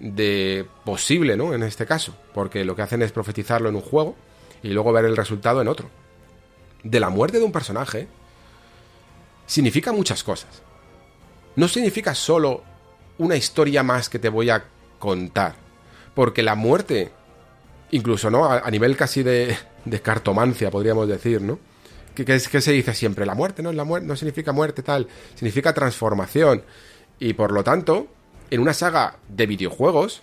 de 0.00 0.66
posible, 0.84 1.36
¿no? 1.36 1.54
En 1.54 1.62
este 1.62 1.86
caso, 1.86 2.14
porque 2.34 2.64
lo 2.64 2.76
que 2.76 2.82
hacen 2.82 3.02
es 3.02 3.12
profetizarlo 3.12 3.68
en 3.68 3.76
un 3.76 3.82
juego 3.82 4.16
y 4.62 4.68
luego 4.68 4.92
ver 4.92 5.04
el 5.04 5.16
resultado 5.16 5.60
en 5.60 5.68
otro. 5.68 5.90
De 6.82 7.00
la 7.00 7.10
muerte 7.10 7.38
de 7.38 7.44
un 7.44 7.52
personaje 7.52 8.08
significa 9.46 9.92
muchas 9.92 10.22
cosas. 10.22 10.62
No 11.56 11.66
significa 11.66 12.14
solo 12.14 12.62
una 13.18 13.34
historia 13.34 13.82
más 13.82 14.08
que 14.08 14.18
te 14.18 14.28
voy 14.28 14.50
a 14.50 14.64
contar, 14.98 15.56
porque 16.14 16.42
la 16.42 16.54
muerte, 16.54 17.10
incluso, 17.90 18.30
¿no? 18.30 18.50
A, 18.50 18.70
nivel 18.70 18.96
casi 18.96 19.24
de, 19.24 19.56
de, 19.84 20.00
cartomancia, 20.00 20.70
podríamos 20.70 21.08
decir, 21.08 21.42
¿no? 21.42 21.58
Que, 22.14 22.24
es, 22.34 22.48
que 22.48 22.60
se 22.60 22.72
dice 22.72 22.94
siempre, 22.94 23.26
la 23.26 23.34
muerte, 23.34 23.62
¿no? 23.62 23.72
La 23.72 23.84
muerte 23.84 24.06
no 24.06 24.16
significa 24.16 24.52
muerte, 24.52 24.82
tal, 24.82 25.08
significa 25.34 25.72
transformación. 25.72 26.62
Y 27.18 27.32
por 27.32 27.52
lo 27.52 27.64
tanto, 27.64 28.08
en 28.50 28.60
una 28.60 28.72
saga 28.72 29.16
de 29.28 29.46
videojuegos, 29.46 30.22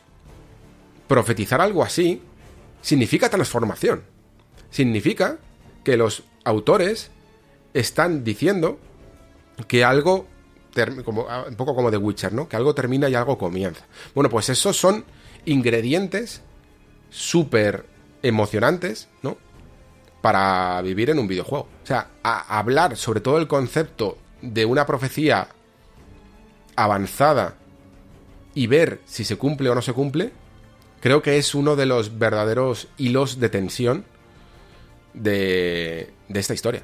profetizar 1.08 1.62
algo 1.62 1.84
así 1.84 2.22
significa 2.82 3.30
transformación. 3.30 4.04
Significa 4.70 5.38
que 5.84 5.98
los 5.98 6.24
autores 6.44 7.12
están 7.74 8.24
diciendo 8.24 8.80
que 9.68 9.84
algo, 9.84 10.28
como, 11.04 11.28
ah, 11.30 11.46
un 11.48 11.56
poco 11.56 11.76
como 11.76 11.92
The 11.92 11.98
Witcher, 11.98 12.34
¿no? 12.34 12.48
Que 12.48 12.56
algo 12.56 12.74
termina 12.76 13.10
y 13.10 13.16
algo 13.16 13.38
comienza. 13.38 13.86
Bueno, 14.14 14.30
pues 14.30 14.50
esos 14.50 14.78
son 14.78 15.06
ingredientes 15.46 16.42
súper 17.10 17.86
emocionantes, 18.24 19.08
¿no? 19.22 19.38
Para 20.22 20.82
vivir 20.82 21.10
en 21.10 21.20
un 21.20 21.28
videojuego. 21.28 21.68
O 21.84 21.88
sea, 21.88 22.10
hablar 22.24 22.98
sobre 22.98 23.20
todo 23.20 23.38
el 23.38 23.48
concepto 23.48 24.18
de 24.42 24.66
una 24.66 24.86
profecía 24.86 25.48
avanzada 26.76 27.56
y 28.54 28.68
ver 28.68 29.00
si 29.06 29.24
se 29.24 29.38
cumple 29.38 29.70
o 29.70 29.76
no 29.76 29.82
se 29.82 29.94
cumple, 29.94 30.32
creo 31.02 31.22
que 31.22 31.38
es 31.38 31.56
uno 31.56 31.76
de 31.76 31.86
los 31.86 32.18
verdaderos 32.18 32.88
hilos 32.98 33.40
de 33.40 33.50
tensión 33.50 34.06
de, 35.14 36.12
de 36.30 36.40
esta 36.40 36.54
historia. 36.54 36.84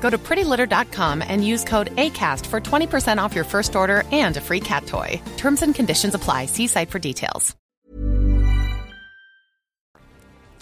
Go 0.00 0.10
to 0.10 0.18
prettylitter.com 0.18 1.22
and 1.22 1.46
use 1.46 1.62
code 1.64 1.94
ACAST 1.96 2.46
for 2.46 2.60
20% 2.60 3.18
off 3.18 3.34
your 3.34 3.44
first 3.44 3.76
order 3.76 4.02
and 4.10 4.36
a 4.36 4.40
free 4.40 4.60
cat 4.60 4.86
toy. 4.86 5.20
Terms 5.36 5.62
and 5.62 5.74
conditions 5.74 6.14
apply. 6.14 6.46
See 6.46 6.66
site 6.66 6.90
for 6.90 6.98
details. 6.98 7.54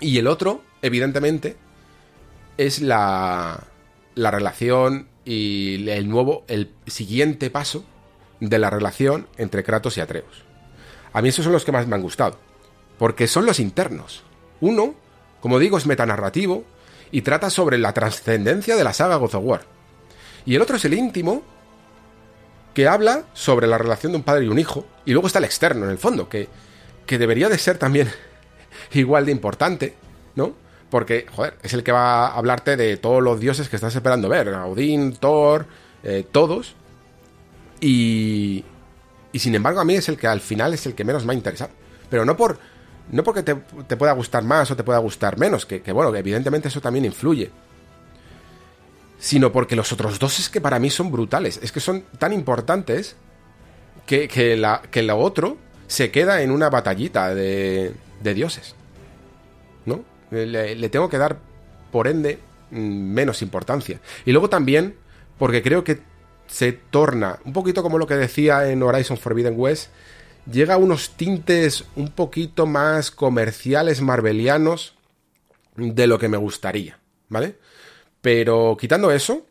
Y 0.00 0.18
el 0.18 0.28
otro, 0.28 0.62
evidentemente, 0.80 1.56
es 2.56 2.80
la, 2.80 3.64
la 4.14 4.30
relación 4.30 5.08
y 5.24 5.88
el 5.88 6.08
nuevo, 6.08 6.44
el 6.48 6.72
siguiente 6.86 7.50
paso 7.50 7.84
de 8.40 8.58
la 8.58 8.70
relación 8.70 9.26
entre 9.36 9.64
Kratos 9.64 9.96
y 9.96 10.00
Atreus. 10.00 10.44
A 11.12 11.20
mí 11.20 11.30
esos 11.30 11.44
son 11.44 11.52
los 11.52 11.64
que 11.64 11.72
más 11.72 11.86
me 11.86 11.96
han 11.96 12.02
gustado, 12.02 12.38
porque 12.98 13.26
son 13.26 13.44
los 13.44 13.58
internos. 13.58 14.22
Uno, 14.60 14.94
como 15.40 15.58
digo, 15.58 15.78
es 15.78 15.86
metanarrativo 15.86 16.64
y 17.10 17.22
trata 17.22 17.50
sobre 17.50 17.78
la 17.78 17.92
trascendencia 17.92 18.76
de 18.76 18.84
la 18.84 18.92
saga 18.92 19.16
God 19.16 19.34
of 19.34 19.44
War. 19.44 19.60
Y 20.44 20.54
el 20.54 20.62
otro 20.62 20.76
es 20.76 20.84
el 20.84 20.94
íntimo, 20.94 21.42
que 22.74 22.86
habla 22.86 23.24
sobre 23.34 23.66
la 23.66 23.78
relación 23.78 24.12
de 24.12 24.18
un 24.18 24.24
padre 24.24 24.44
y 24.44 24.48
un 24.48 24.58
hijo. 24.58 24.86
Y 25.04 25.12
luego 25.12 25.26
está 25.26 25.40
el 25.40 25.44
externo, 25.44 25.84
en 25.84 25.90
el 25.90 25.98
fondo, 25.98 26.28
que, 26.28 26.48
que 27.06 27.18
debería 27.18 27.48
de 27.48 27.58
ser 27.58 27.78
también 27.78 28.08
igual 28.92 29.26
de 29.26 29.32
importante, 29.32 29.94
¿no? 30.36 30.54
Porque, 30.90 31.26
joder, 31.34 31.54
es 31.62 31.74
el 31.74 31.82
que 31.82 31.92
va 31.92 32.28
a 32.28 32.36
hablarte 32.36 32.76
de 32.76 32.96
todos 32.96 33.22
los 33.22 33.40
dioses 33.40 33.68
que 33.68 33.76
estás 33.76 33.94
esperando 33.94 34.28
ver. 34.28 34.48
Odín, 34.48 35.16
Thor, 35.16 35.66
eh, 36.02 36.24
todos. 36.30 36.76
Y, 37.80 38.64
y 39.32 39.38
sin 39.38 39.54
embargo 39.54 39.80
a 39.80 39.84
mí 39.84 39.94
es 39.94 40.08
el 40.08 40.16
que 40.16 40.26
al 40.26 40.40
final 40.40 40.72
es 40.72 40.86
el 40.86 40.94
que 40.94 41.04
menos 41.04 41.24
me 41.24 41.32
ha 41.32 41.36
interesado. 41.36 41.72
Pero 42.08 42.24
no 42.24 42.36
por... 42.36 42.58
No 43.10 43.24
porque 43.24 43.42
te, 43.42 43.54
pueda 43.96 44.12
gustar 44.12 44.44
más 44.44 44.70
o 44.70 44.76
te 44.76 44.84
pueda 44.84 44.98
gustar 44.98 45.38
menos, 45.38 45.64
que, 45.64 45.80
que 45.80 45.92
bueno, 45.92 46.14
evidentemente 46.14 46.68
eso 46.68 46.80
también 46.80 47.04
influye. 47.04 47.50
Sino 49.18 49.50
porque 49.50 49.76
los 49.76 49.92
otros 49.92 50.18
dos 50.18 50.38
es 50.38 50.48
que 50.48 50.60
para 50.60 50.78
mí 50.78 50.90
son 50.90 51.10
brutales. 51.10 51.58
Es 51.62 51.72
que 51.72 51.80
son 51.80 52.04
tan 52.18 52.32
importantes 52.32 53.16
que, 54.06 54.28
que, 54.28 54.56
la, 54.56 54.82
que 54.90 55.02
lo 55.02 55.18
otro 55.18 55.56
se 55.86 56.10
queda 56.10 56.42
en 56.42 56.50
una 56.50 56.70
batallita 56.70 57.34
de, 57.34 57.92
de 58.22 58.34
dioses. 58.34 58.74
¿No? 59.86 60.04
Le, 60.30 60.88
tengo 60.88 61.08
que 61.08 61.18
dar, 61.18 61.38
por 61.90 62.06
ende, 62.06 62.38
mm, 62.70 62.76
menos 62.78 63.42
importancia. 63.42 64.00
Y 64.24 64.32
luego 64.32 64.48
también, 64.48 64.96
porque 65.38 65.62
creo 65.62 65.82
que 65.84 66.00
se 66.46 66.72
torna, 66.72 67.38
un 67.44 67.52
poquito 67.52 67.82
como 67.82 67.98
lo 67.98 68.06
que 68.06 68.14
decía 68.14 68.70
en 68.70 68.82
Horizon 68.82 69.16
Forbidden 69.16 69.54
West, 69.56 69.90
llega 70.50 70.74
a 70.74 70.78
unos 70.78 71.10
tintes 71.10 71.84
un 71.96 72.10
poquito 72.10 72.66
más 72.66 73.10
comerciales, 73.10 74.00
marvelianos, 74.00 74.94
de 75.76 76.06
lo 76.06 76.18
que 76.18 76.28
me 76.28 76.36
gustaría, 76.36 76.98
¿vale? 77.28 77.56
Pero 78.20 78.76
quitando 78.78 79.10
eso, 79.10 79.46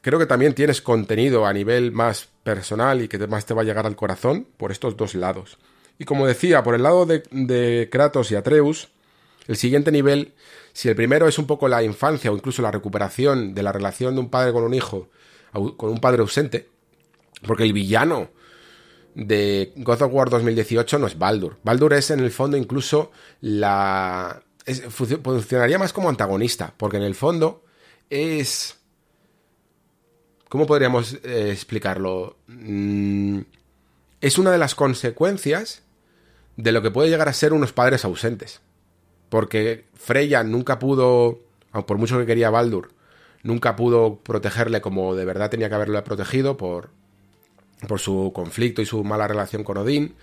creo 0.00 0.18
que 0.18 0.26
también 0.26 0.54
tienes 0.54 0.80
contenido 0.80 1.46
a 1.46 1.52
nivel 1.52 1.90
más 1.92 2.28
personal 2.42 3.02
y 3.02 3.08
que 3.08 3.18
más 3.26 3.46
te 3.46 3.54
va 3.54 3.62
a 3.62 3.64
llegar 3.64 3.86
al 3.86 3.96
corazón 3.96 4.46
por 4.56 4.70
estos 4.70 4.96
dos 4.96 5.14
lados. 5.14 5.58
Y 5.98 6.04
como 6.04 6.26
decía, 6.26 6.62
por 6.62 6.74
el 6.74 6.82
lado 6.82 7.06
de, 7.06 7.88
Kratos 7.90 8.30
y 8.30 8.36
Atreus, 8.36 8.88
el 9.48 9.56
siguiente 9.56 9.90
nivel, 9.90 10.34
si 10.72 10.88
el 10.88 10.96
primero 10.96 11.26
es 11.26 11.38
un 11.38 11.46
poco 11.46 11.68
la 11.68 11.82
infancia 11.82 12.30
o 12.30 12.36
incluso 12.36 12.62
la 12.62 12.70
recuperación 12.70 13.54
de 13.54 13.62
la 13.62 13.72
relación 13.72 14.14
de 14.14 14.20
un 14.20 14.30
padre 14.30 14.52
con 14.52 14.64
un 14.64 14.74
hijo, 14.74 15.08
con 15.52 15.90
un 15.90 16.00
padre 16.00 16.22
ausente, 16.22 16.68
porque 17.46 17.64
el 17.64 17.72
villano 17.72 18.30
de 19.14 19.72
God 19.76 20.02
of 20.02 20.12
War 20.12 20.30
2018 20.30 20.98
no 20.98 21.06
es 21.06 21.18
Baldur. 21.18 21.58
Baldur 21.62 21.94
es 21.94 22.10
en 22.10 22.20
el 22.20 22.30
fondo 22.30 22.56
incluso 22.56 23.12
la... 23.40 24.42
funcionaría 24.90 25.78
más 25.78 25.92
como 25.92 26.08
antagonista, 26.08 26.74
porque 26.76 26.96
en 26.96 27.04
el 27.04 27.14
fondo 27.14 27.64
es... 28.10 28.78
¿Cómo 30.48 30.66
podríamos 30.66 31.14
eh, 31.24 31.50
explicarlo? 31.50 32.36
Mm, 32.46 33.40
es 34.20 34.38
una 34.38 34.52
de 34.52 34.58
las 34.58 34.74
consecuencias 34.74 35.82
de 36.56 36.72
lo 36.72 36.82
que 36.82 36.90
puede 36.90 37.10
llegar 37.10 37.28
a 37.28 37.32
ser 37.32 37.52
unos 37.52 37.72
padres 37.72 38.04
ausentes. 38.04 38.60
Porque 39.28 39.86
Freya 39.94 40.44
nunca 40.44 40.78
pudo, 40.78 41.40
por 41.86 41.98
mucho 41.98 42.18
que 42.18 42.26
quería 42.26 42.50
Baldur, 42.50 42.92
nunca 43.42 43.74
pudo 43.74 44.20
protegerle 44.20 44.80
como 44.80 45.14
de 45.16 45.24
verdad 45.24 45.50
tenía 45.50 45.68
que 45.68 45.74
haberlo 45.74 46.02
protegido 46.04 46.56
por, 46.56 46.90
por 47.86 48.00
su 48.00 48.32
conflicto 48.34 48.82
y 48.82 48.86
su 48.86 49.02
mala 49.04 49.28
relación 49.28 49.64
con 49.64 49.76
Odín. 49.78 50.14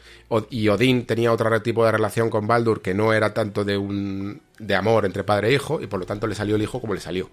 Y 0.50 0.68
Odín 0.70 1.06
tenía 1.06 1.32
otro 1.32 1.62
tipo 1.62 1.86
de 1.86 1.92
relación 1.92 2.30
con 2.30 2.48
Baldur 2.48 2.82
que 2.82 2.94
no 2.94 3.14
era 3.14 3.34
tanto 3.34 3.64
de 3.64 3.78
un 3.78 4.42
de 4.60 4.76
amor 4.76 5.06
entre 5.06 5.24
padre 5.24 5.50
e 5.50 5.54
hijo, 5.54 5.82
y 5.82 5.88
por 5.88 6.00
lo 6.00 6.06
tanto 6.06 6.28
le 6.28 6.36
salió 6.36 6.56
el 6.56 6.62
hijo 6.62 6.80
como 6.80 6.94
le 6.94 7.02
salió. 7.02 7.30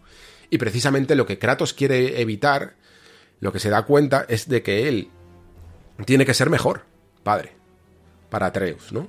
Y 0.50 0.58
precisamente 0.58 1.14
lo 1.14 1.26
que 1.26 1.38
Kratos 1.38 1.74
quiere 1.74 2.20
evitar, 2.20 2.74
lo 3.40 3.52
que 3.52 3.60
se 3.60 3.70
da 3.70 3.82
cuenta, 3.82 4.24
es 4.28 4.48
de 4.48 4.62
que 4.62 4.88
él 4.88 5.10
tiene 6.04 6.24
que 6.24 6.34
ser 6.34 6.50
mejor, 6.50 6.82
padre 7.22 7.52
para 8.30 8.46
Atreus, 8.46 8.92
¿no? 8.92 9.08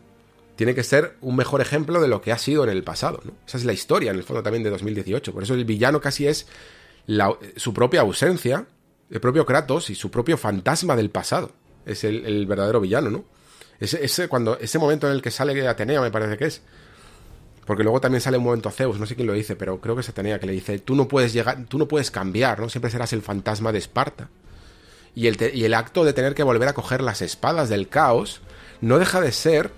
Tiene 0.56 0.76
que 0.76 0.84
ser 0.84 1.16
un 1.22 1.36
mejor 1.36 1.62
ejemplo 1.62 2.02
de 2.02 2.08
lo 2.08 2.22
que 2.22 2.32
ha 2.32 2.38
sido 2.38 2.64
en 2.64 2.70
el 2.70 2.84
pasado. 2.84 3.22
Esa 3.48 3.58
es 3.58 3.66
la 3.66 3.74
historia, 3.74 4.12
en 4.12 4.18
el 4.18 4.24
fondo, 4.24 4.44
también 4.44 4.64
de 4.64 4.70
2018. 4.70 5.34
Por 5.34 5.44
eso 5.44 5.54
el 5.54 5.64
villano 5.66 6.02
casi 6.02 6.28
es 6.28 6.48
su 7.56 7.74
propia 7.74 8.02
ausencia, 8.02 8.66
el 9.10 9.19
propio 9.19 9.45
Kratos 9.45 9.90
y 9.90 9.95
su 9.95 10.11
propio 10.11 10.38
fantasma 10.38 10.95
del 10.95 11.10
pasado. 11.10 11.52
Es 11.86 12.03
el, 12.03 12.45
verdadero 12.45 12.80
villano, 12.80 13.10
¿no? 13.10 13.26
Ese, 13.80 14.03
ese, 14.03 14.27
cuando, 14.27 14.60
ese 14.60 14.77
momento 14.77 15.07
en 15.07 15.14
el 15.14 15.22
que 15.22 15.31
sale 15.31 15.68
Atenea, 15.68 16.02
me 16.02 16.11
parece 16.11 16.38
que 16.38 16.45
es. 16.45 16.61
porque 17.65 17.84
luego 17.84 18.02
también 18.02 18.22
sale 18.22 18.38
un 18.38 18.44
momento 18.44 18.69
Zeus, 18.72 18.99
no 18.99 19.06
sé 19.06 19.15
quién 19.15 19.27
lo 19.27 19.34
dice, 19.34 19.56
pero 19.56 19.80
creo 19.80 19.95
que 19.95 20.03
se 20.03 20.11
tenía 20.11 20.40
que 20.40 20.45
le 20.45 20.53
dice, 20.53 20.80
tú 20.80 20.95
no 20.95 21.07
puedes 21.07 21.34
llegar, 21.34 21.65
tú 21.65 21.77
no 21.77 21.88
puedes 21.88 22.11
cambiar, 22.11 22.60
¿no? 22.60 22.69
Siempre 22.69 22.91
serás 22.91 23.14
el 23.14 23.22
fantasma 23.22 23.72
de 23.72 23.80
Esparta. 23.80 24.30
Y 25.15 25.27
el, 25.27 25.38
y 25.53 25.64
el 25.64 25.73
acto 25.73 26.03
de 26.03 26.14
tener 26.14 26.36
que 26.36 26.44
volver 26.44 26.68
a 26.68 26.73
coger 26.73 27.02
las 27.02 27.22
espadas 27.22 27.69
del 27.69 27.88
caos 27.88 28.41
no 28.81 28.99
deja 28.99 29.22
de 29.22 29.31
ser 29.31 29.72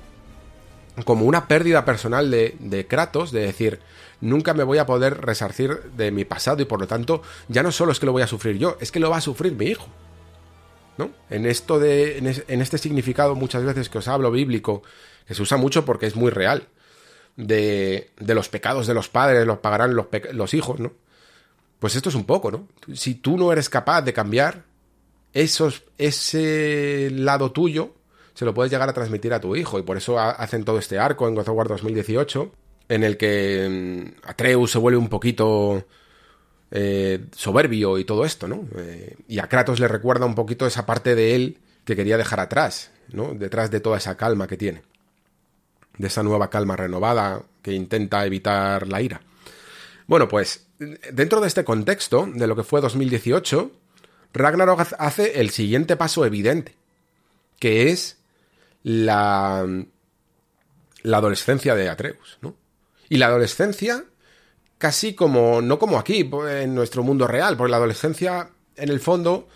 como 1.05 1.25
una 1.25 1.47
pérdida 1.47 1.85
personal 1.85 2.29
de, 2.29 2.55
de 2.59 2.85
Kratos, 2.85 3.31
de 3.31 3.41
decir, 3.41 3.79
nunca 4.21 4.53
me 4.53 4.63
voy 4.63 4.77
a 4.77 4.85
poder 4.85 5.19
resarcir 5.21 5.91
de 5.97 6.11
mi 6.11 6.25
pasado 6.25 6.61
y 6.61 6.65
por 6.65 6.79
lo 6.79 6.87
tanto 6.87 7.21
ya 7.47 7.63
no 7.63 7.71
solo 7.71 7.91
es 7.91 7.99
que 7.99 8.05
lo 8.05 8.11
voy 8.11 8.21
a 8.21 8.27
sufrir 8.27 8.57
yo, 8.57 8.77
es 8.79 8.91
que 8.91 8.99
lo 8.99 9.09
va 9.09 9.17
a 9.17 9.21
sufrir 9.21 9.53
mi 9.53 9.65
hijo. 9.65 9.87
¿No? 10.97 11.09
En 11.29 11.45
esto 11.45 11.79
de. 11.79 12.17
En, 12.17 12.61
este 12.61 12.77
significado, 12.77 13.33
muchas 13.33 13.63
veces 13.63 13.89
que 13.89 13.97
os 13.97 14.07
hablo 14.07 14.29
bíblico, 14.29 14.83
que 15.25 15.33
se 15.33 15.41
usa 15.41 15.57
mucho 15.57 15.85
porque 15.85 16.05
es 16.05 16.15
muy 16.15 16.31
real. 16.31 16.67
De, 17.37 18.11
de 18.19 18.35
los 18.35 18.49
pecados 18.49 18.87
de 18.87 18.93
los 18.93 19.07
padres 19.07 19.47
los 19.47 19.59
pagarán 19.59 19.95
los, 19.95 20.53
hijos, 20.53 20.81
¿no? 20.81 20.91
Pues 21.79 21.95
esto 21.95 22.09
es 22.09 22.15
un 22.15 22.25
poco, 22.25 22.51
¿no? 22.51 22.67
Si 22.93 23.15
tú 23.15 23.37
no 23.37 23.53
eres 23.53 23.69
capaz 23.69 24.01
de 24.01 24.11
cambiar, 24.11 24.65
esos, 25.33 25.83
ese 25.97 27.09
lado 27.11 27.53
tuyo 27.53 27.93
se 28.33 28.45
lo 28.45 28.53
puedes 28.53 28.71
llegar 28.71 28.89
a 28.89 28.93
transmitir 28.93 29.33
a 29.33 29.39
tu 29.39 29.55
hijo. 29.55 29.79
Y 29.79 29.83
por 29.83 29.97
eso 29.97 30.19
hacen 30.19 30.65
todo 30.65 30.77
este 30.77 30.99
arco 30.99 31.27
en 31.27 31.35
God 31.35 31.49
of 31.49 31.55
War 31.55 31.67
2018, 31.69 32.51
en 32.91 33.05
el 33.05 33.15
que 33.15 33.67
mm, 33.69 34.27
Atreus 34.27 34.71
se 34.71 34.77
vuelve 34.77 34.97
un 34.97 35.07
poquito 35.07 35.87
eh, 36.71 37.25
soberbio 37.33 37.97
y 37.97 38.03
todo 38.03 38.25
esto, 38.25 38.49
¿no? 38.49 38.67
Eh, 38.75 39.15
y 39.29 39.39
a 39.39 39.47
Kratos 39.47 39.79
le 39.79 39.87
recuerda 39.87 40.25
un 40.25 40.35
poquito 40.35 40.67
esa 40.67 40.85
parte 40.85 41.15
de 41.15 41.35
él 41.35 41.57
que 41.85 41.95
quería 41.95 42.17
dejar 42.17 42.41
atrás, 42.41 42.91
¿no? 43.13 43.33
Detrás 43.33 43.71
de 43.71 43.79
toda 43.79 43.97
esa 43.97 44.17
calma 44.17 44.45
que 44.45 44.57
tiene. 44.57 44.83
De 45.97 46.07
esa 46.07 46.21
nueva 46.21 46.49
calma 46.49 46.75
renovada 46.75 47.43
que 47.61 47.71
intenta 47.71 48.25
evitar 48.25 48.87
la 48.89 49.01
ira. 49.01 49.21
Bueno, 50.05 50.27
pues 50.27 50.67
dentro 51.13 51.39
de 51.39 51.47
este 51.47 51.63
contexto, 51.63 52.27
de 52.27 52.47
lo 52.47 52.57
que 52.57 52.63
fue 52.63 52.81
2018, 52.81 53.71
Ragnarok 54.33 54.95
hace 54.97 55.39
el 55.39 55.51
siguiente 55.51 55.95
paso 55.95 56.25
evidente, 56.25 56.75
que 57.57 57.91
es 57.91 58.17
la, 58.83 59.65
la 61.03 61.17
adolescencia 61.17 61.73
de 61.75 61.87
Atreus, 61.87 62.37
¿no? 62.41 62.55
Y 63.11 63.17
la 63.17 63.25
adolescencia 63.25 64.05
casi 64.77 65.15
como, 65.15 65.61
no 65.61 65.77
como 65.79 65.99
aquí, 65.99 66.31
en 66.49 66.73
nuestro 66.73 67.03
mundo 67.03 67.27
real, 67.27 67.57
porque 67.57 67.71
la 67.71 67.75
adolescencia, 67.75 68.51
en 68.77 68.87
el 68.87 69.01
fondo, 69.01 69.49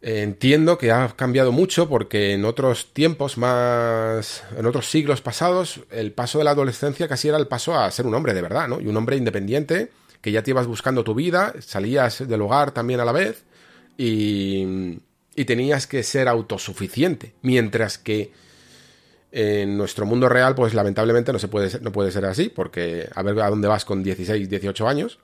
entiendo 0.00 0.78
que 0.78 0.92
ha 0.92 1.08
cambiado 1.16 1.50
mucho 1.50 1.88
porque 1.88 2.34
en 2.34 2.44
otros 2.44 2.92
tiempos 2.92 3.36
más, 3.36 4.44
en 4.56 4.64
otros 4.64 4.88
siglos 4.88 5.22
pasados, 5.22 5.80
el 5.90 6.12
paso 6.12 6.38
de 6.38 6.44
la 6.44 6.52
adolescencia 6.52 7.08
casi 7.08 7.26
era 7.26 7.36
el 7.36 7.48
paso 7.48 7.76
a 7.76 7.90
ser 7.90 8.06
un 8.06 8.14
hombre 8.14 8.32
de 8.32 8.42
verdad, 8.42 8.68
¿no? 8.68 8.80
Y 8.80 8.86
un 8.86 8.96
hombre 8.96 9.16
independiente, 9.16 9.90
que 10.20 10.30
ya 10.30 10.44
te 10.44 10.52
ibas 10.52 10.68
buscando 10.68 11.02
tu 11.02 11.16
vida, 11.16 11.52
salías 11.58 12.28
del 12.28 12.42
hogar 12.42 12.70
también 12.70 13.00
a 13.00 13.04
la 13.04 13.10
vez, 13.10 13.42
y, 13.98 15.00
y 15.34 15.44
tenías 15.46 15.88
que 15.88 16.04
ser 16.04 16.28
autosuficiente, 16.28 17.34
mientras 17.42 17.98
que 17.98 18.30
en 19.38 19.76
nuestro 19.76 20.06
mundo 20.06 20.30
real, 20.30 20.54
pues 20.54 20.72
lamentablemente 20.72 21.30
no, 21.30 21.38
se 21.38 21.48
puede, 21.48 21.78
no 21.80 21.92
puede 21.92 22.10
ser 22.10 22.24
así, 22.24 22.48
porque 22.48 23.06
a 23.14 23.22
ver 23.22 23.38
a 23.40 23.50
dónde 23.50 23.68
vas 23.68 23.84
con 23.84 24.02
16, 24.02 24.48
18 24.48 24.88
años, 24.88 25.18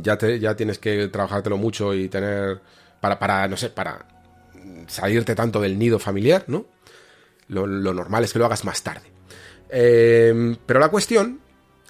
ya, 0.00 0.16
ya 0.16 0.54
tienes 0.54 0.78
que 0.78 1.08
trabajártelo 1.08 1.56
mucho 1.56 1.92
y 1.92 2.08
tener, 2.08 2.60
para, 3.00 3.18
para, 3.18 3.48
no 3.48 3.56
sé, 3.56 3.70
para 3.70 4.06
salirte 4.86 5.34
tanto 5.34 5.60
del 5.60 5.76
nido 5.76 5.98
familiar, 5.98 6.44
¿no? 6.46 6.66
Lo, 7.48 7.66
normal 7.66 8.22
es 8.22 8.32
que 8.32 8.38
lo 8.38 8.46
hagas 8.46 8.64
más 8.64 8.80
tarde. 8.84 9.10
Eh, 9.70 10.56
pero 10.64 10.78
la 10.78 10.88
cuestión 10.88 11.40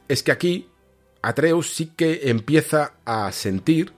es 0.08 0.22
que 0.22 0.32
aquí 0.32 0.70
Atreus 1.20 1.70
sí 1.74 1.92
que 1.94 2.30
empieza 2.30 2.94
a 3.04 3.30
sentir 3.30 3.92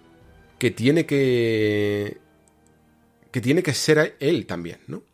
que 0.58 0.72
tiene 0.72 1.06
que 1.06 2.18
que 3.30 3.40
tiene 3.40 3.62
que 3.62 3.74
ser 3.74 4.16
él 4.18 4.44
también, 4.44 4.80
¿no? 4.88 5.04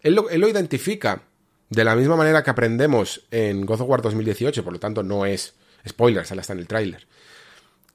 Él 0.00 0.16
él 0.30 0.40
lo 0.40 0.48
identifica 0.48 1.25
de 1.68 1.84
la 1.84 1.96
misma 1.96 2.16
manera 2.16 2.42
que 2.42 2.50
aprendemos 2.50 3.26
en 3.30 3.66
God 3.66 3.80
of 3.80 3.88
War 3.88 4.02
2018, 4.02 4.62
por 4.62 4.72
lo 4.72 4.78
tanto 4.78 5.02
no 5.02 5.26
es 5.26 5.54
spoiler, 5.86 6.24
sale 6.24 6.40
hasta 6.40 6.52
en 6.52 6.60
el 6.60 6.68
tráiler, 6.68 7.06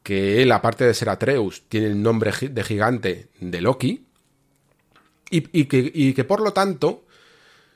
que 0.03 0.41
él, 0.41 0.52
aparte 0.52 0.84
de 0.84 0.93
ser 0.93 1.10
Atreus, 1.10 1.64
tiene 1.69 1.88
el 1.88 2.02
nombre 2.02 2.31
de 2.41 2.64
gigante 2.64 3.30
de 3.39 3.61
Loki, 3.61 4.07
y, 5.30 5.65
que, 5.65 6.14
que 6.14 6.23
por 6.26 6.41
lo 6.41 6.52
tanto 6.52 7.06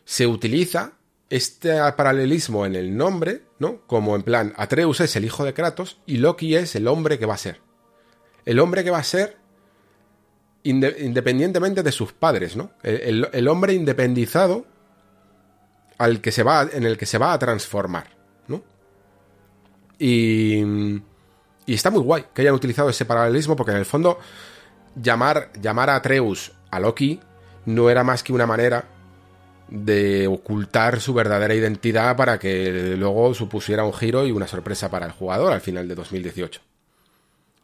se 0.03 0.27
utiliza 0.27 0.93
este 1.29 1.77
paralelismo 1.93 2.65
en 2.65 2.75
el 2.75 2.97
nombre, 2.97 3.43
¿no? 3.59 3.81
Como 3.87 4.15
en 4.17 4.23
plan, 4.23 4.53
Atreus 4.57 4.99
es 4.99 5.15
el 5.15 5.23
hijo 5.23 5.45
de 5.45 5.53
Kratos 5.53 5.97
y 6.05 6.17
Loki 6.17 6.55
es 6.55 6.75
el 6.75 6.87
hombre 6.87 7.17
que 7.17 7.25
va 7.25 7.35
a 7.35 7.37
ser. 7.37 7.61
El 8.43 8.59
hombre 8.59 8.83
que 8.83 8.91
va 8.91 8.97
a 8.97 9.03
ser 9.03 9.37
independientemente 10.63 11.81
de 11.81 11.91
sus 11.91 12.11
padres, 12.11 12.55
¿no? 12.55 12.71
el 12.81 13.47
hombre 13.47 13.73
independizado 13.73 14.65
al 15.97 16.21
que 16.21 16.31
se 16.31 16.43
va, 16.43 16.67
en 16.71 16.83
el 16.83 16.97
que 16.97 17.05
se 17.05 17.17
va 17.17 17.33
a 17.33 17.39
transformar, 17.39 18.07
¿no? 18.47 18.63
Y, 19.97 20.61
y 21.65 21.73
está 21.73 21.89
muy 21.89 22.01
guay 22.01 22.25
que 22.33 22.41
hayan 22.41 22.53
utilizado 22.53 22.89
ese 22.89 23.05
paralelismo 23.05 23.55
porque 23.55 23.71
en 23.71 23.77
el 23.77 23.85
fondo 23.85 24.19
llamar, 24.95 25.51
llamar 25.61 25.89
a 25.89 25.95
Atreus 25.95 26.51
a 26.71 26.79
Loki 26.79 27.19
no 27.65 27.89
era 27.89 28.03
más 28.03 28.23
que 28.23 28.33
una 28.33 28.45
manera 28.45 28.85
de 29.67 30.27
ocultar 30.27 31.01
su 31.01 31.13
verdadera 31.13 31.55
identidad 31.55 32.15
para 32.15 32.37
que 32.37 32.95
luego 32.97 33.33
supusiera 33.33 33.83
un 33.83 33.93
giro 33.93 34.27
y 34.27 34.31
una 34.31 34.47
sorpresa 34.47 34.91
para 34.91 35.07
el 35.07 35.11
jugador 35.11 35.51
al 35.51 35.61
final 35.61 35.87
de 35.87 35.95
2018. 35.95 36.61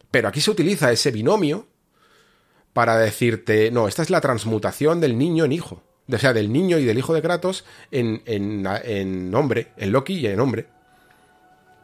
Pero 0.09 0.27
aquí 0.27 0.41
se 0.41 0.51
utiliza 0.51 0.91
ese 0.91 1.11
binomio 1.11 1.67
para 2.73 2.97
decirte, 2.97 3.69
no, 3.69 3.87
esta 3.87 4.01
es 4.01 4.09
la 4.09 4.21
transmutación 4.21 4.99
del 4.99 5.17
niño 5.17 5.45
en 5.45 5.51
hijo 5.51 5.83
o 6.11 6.17
sea, 6.17 6.33
del 6.33 6.51
niño 6.51 6.77
y 6.77 6.85
del 6.85 6.97
hijo 6.97 7.13
de 7.13 7.21
Kratos 7.21 7.65
en, 7.91 8.21
en, 8.25 8.67
en 8.83 9.33
hombre, 9.35 9.71
en 9.77 9.91
Loki 9.91 10.13
y 10.15 10.27
en 10.27 10.39
hombre. 10.39 10.67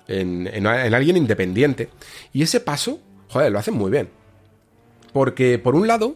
En, 0.07 0.47
en, 0.47 0.65
alguien 0.65 1.17
independiente. 1.17 1.89
Y 2.31 2.41
ese 2.41 2.59
paso, 2.59 2.99
joder, 3.29 3.51
lo 3.51 3.59
hacen 3.59 3.73
muy 3.73 3.91
bien. 3.91 4.09
Porque, 5.11 5.59
por 5.59 5.75
un 5.75 5.87
lado, 5.87 6.15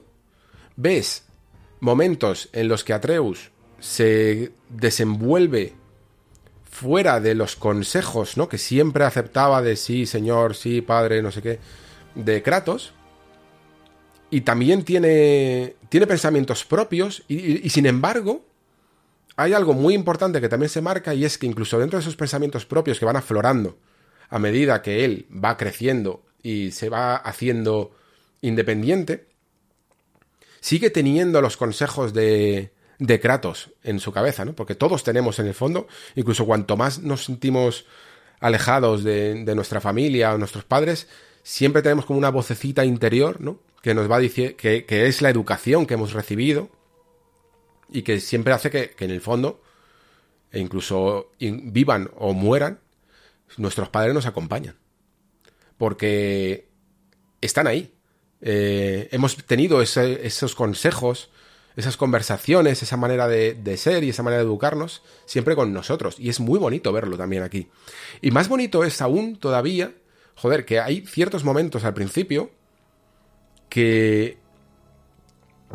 ves 0.75 1.25
momentos 1.79 2.49
en 2.53 2.67
los 2.67 2.83
que 2.83 2.93
Atreus 2.93 3.51
se 3.79 4.53
desenvuelve 4.69 5.73
fuera 6.63 7.19
de 7.19 7.35
los 7.35 7.55
consejos, 7.55 8.37
¿no? 8.37 8.47
Que 8.47 8.57
siempre 8.57 9.03
aceptaba 9.03 9.61
de 9.61 9.75
sí, 9.75 10.05
señor, 10.05 10.55
sí, 10.55 10.81
padre, 10.81 11.21
no 11.21 11.31
sé 11.31 11.41
qué, 11.41 11.59
de 12.15 12.41
Kratos 12.41 12.93
y 14.31 14.41
también 14.41 14.83
tiene, 14.83 15.75
tiene 15.89 16.07
pensamientos 16.07 16.65
propios 16.65 17.23
y, 17.27 17.69
sin 17.69 17.85
embargo 17.85 18.45
hay 19.35 19.53
algo 19.53 19.73
muy 19.73 19.93
importante 19.93 20.41
que 20.41 20.49
también 20.49 20.69
se 20.69 20.81
marca 20.81 21.13
y 21.13 21.25
es 21.25 21.37
que 21.37 21.45
incluso 21.45 21.77
dentro 21.77 21.99
de 21.99 22.01
esos 22.01 22.15
pensamientos 22.15 22.65
propios 22.65 22.97
que 22.97 23.05
van 23.05 23.17
aflorando 23.17 23.77
a 24.29 24.39
medida 24.39 24.81
que 24.81 25.03
él 25.03 25.27
va 25.31 25.57
creciendo 25.57 26.23
y 26.41 26.71
se 26.71 26.89
va 26.89 27.15
haciendo 27.15 27.91
independiente, 28.41 29.27
sigue 30.61 30.89
teniendo 30.89 31.41
los 31.41 31.57
consejos 31.57 32.13
de, 32.13 32.71
de 32.97 33.19
Kratos 33.19 33.71
en 33.83 33.99
su 33.99 34.11
cabeza, 34.11 34.45
¿no? 34.45 34.53
Porque 34.53 34.75
todos 34.75 35.03
tenemos 35.03 35.39
en 35.39 35.47
el 35.47 35.53
fondo, 35.53 35.87
incluso 36.15 36.45
cuanto 36.45 36.77
más 36.77 36.99
nos 36.99 37.25
sentimos 37.25 37.85
alejados 38.39 39.03
de, 39.03 39.43
de 39.43 39.55
nuestra 39.55 39.81
familia 39.81 40.33
o 40.33 40.37
nuestros 40.37 40.63
padres, 40.63 41.07
siempre 41.43 41.81
tenemos 41.81 42.05
como 42.05 42.17
una 42.17 42.31
vocecita 42.31 42.85
interior, 42.85 43.41
¿no? 43.41 43.59
Que 43.81 43.93
nos 43.95 44.09
va 44.09 44.19
decir 44.19 44.55
que, 44.55 44.85
es 44.87 45.21
la 45.21 45.29
educación 45.29 45.85
que 45.85 45.95
hemos 45.95 46.13
recibido 46.13 46.69
y 47.89 48.03
que 48.03 48.19
siempre 48.19 48.53
hace 48.53 48.69
que, 48.69 48.95
en 48.99 49.11
el 49.11 49.21
fondo, 49.21 49.61
e 50.51 50.59
incluso 50.59 51.31
vivan 51.39 52.11
o 52.15 52.33
mueran, 52.33 52.79
nuestros 53.57 53.89
padres 53.89 54.13
nos 54.13 54.27
acompañan. 54.27 54.77
Porque 55.77 56.69
están 57.41 57.67
ahí. 57.67 57.93
Eh, 58.41 59.09
hemos 59.11 59.35
tenido 59.45 59.81
esos 59.81 60.55
consejos, 60.55 61.31
esas 61.75 61.97
conversaciones, 61.97 62.83
esa 62.83 62.97
manera 62.97 63.27
de, 63.27 63.55
de, 63.55 63.77
ser 63.77 64.03
y 64.03 64.09
esa 64.09 64.23
manera 64.23 64.43
de 64.43 64.47
educarnos 64.47 65.01
siempre 65.25 65.55
con 65.55 65.73
nosotros. 65.73 66.17
Y 66.19 66.29
es 66.29 66.39
muy 66.39 66.59
bonito 66.59 66.93
verlo 66.93 67.17
también 67.17 67.41
aquí. 67.41 67.69
Y 68.21 68.29
más 68.29 68.47
bonito 68.47 68.83
es 68.83 69.01
aún 69.01 69.37
todavía, 69.37 69.95
joder, 70.35 70.65
que 70.65 70.79
hay 70.79 71.05
ciertos 71.07 71.43
momentos 71.43 71.83
al 71.83 71.95
principio 71.95 72.51
que, 73.71 74.37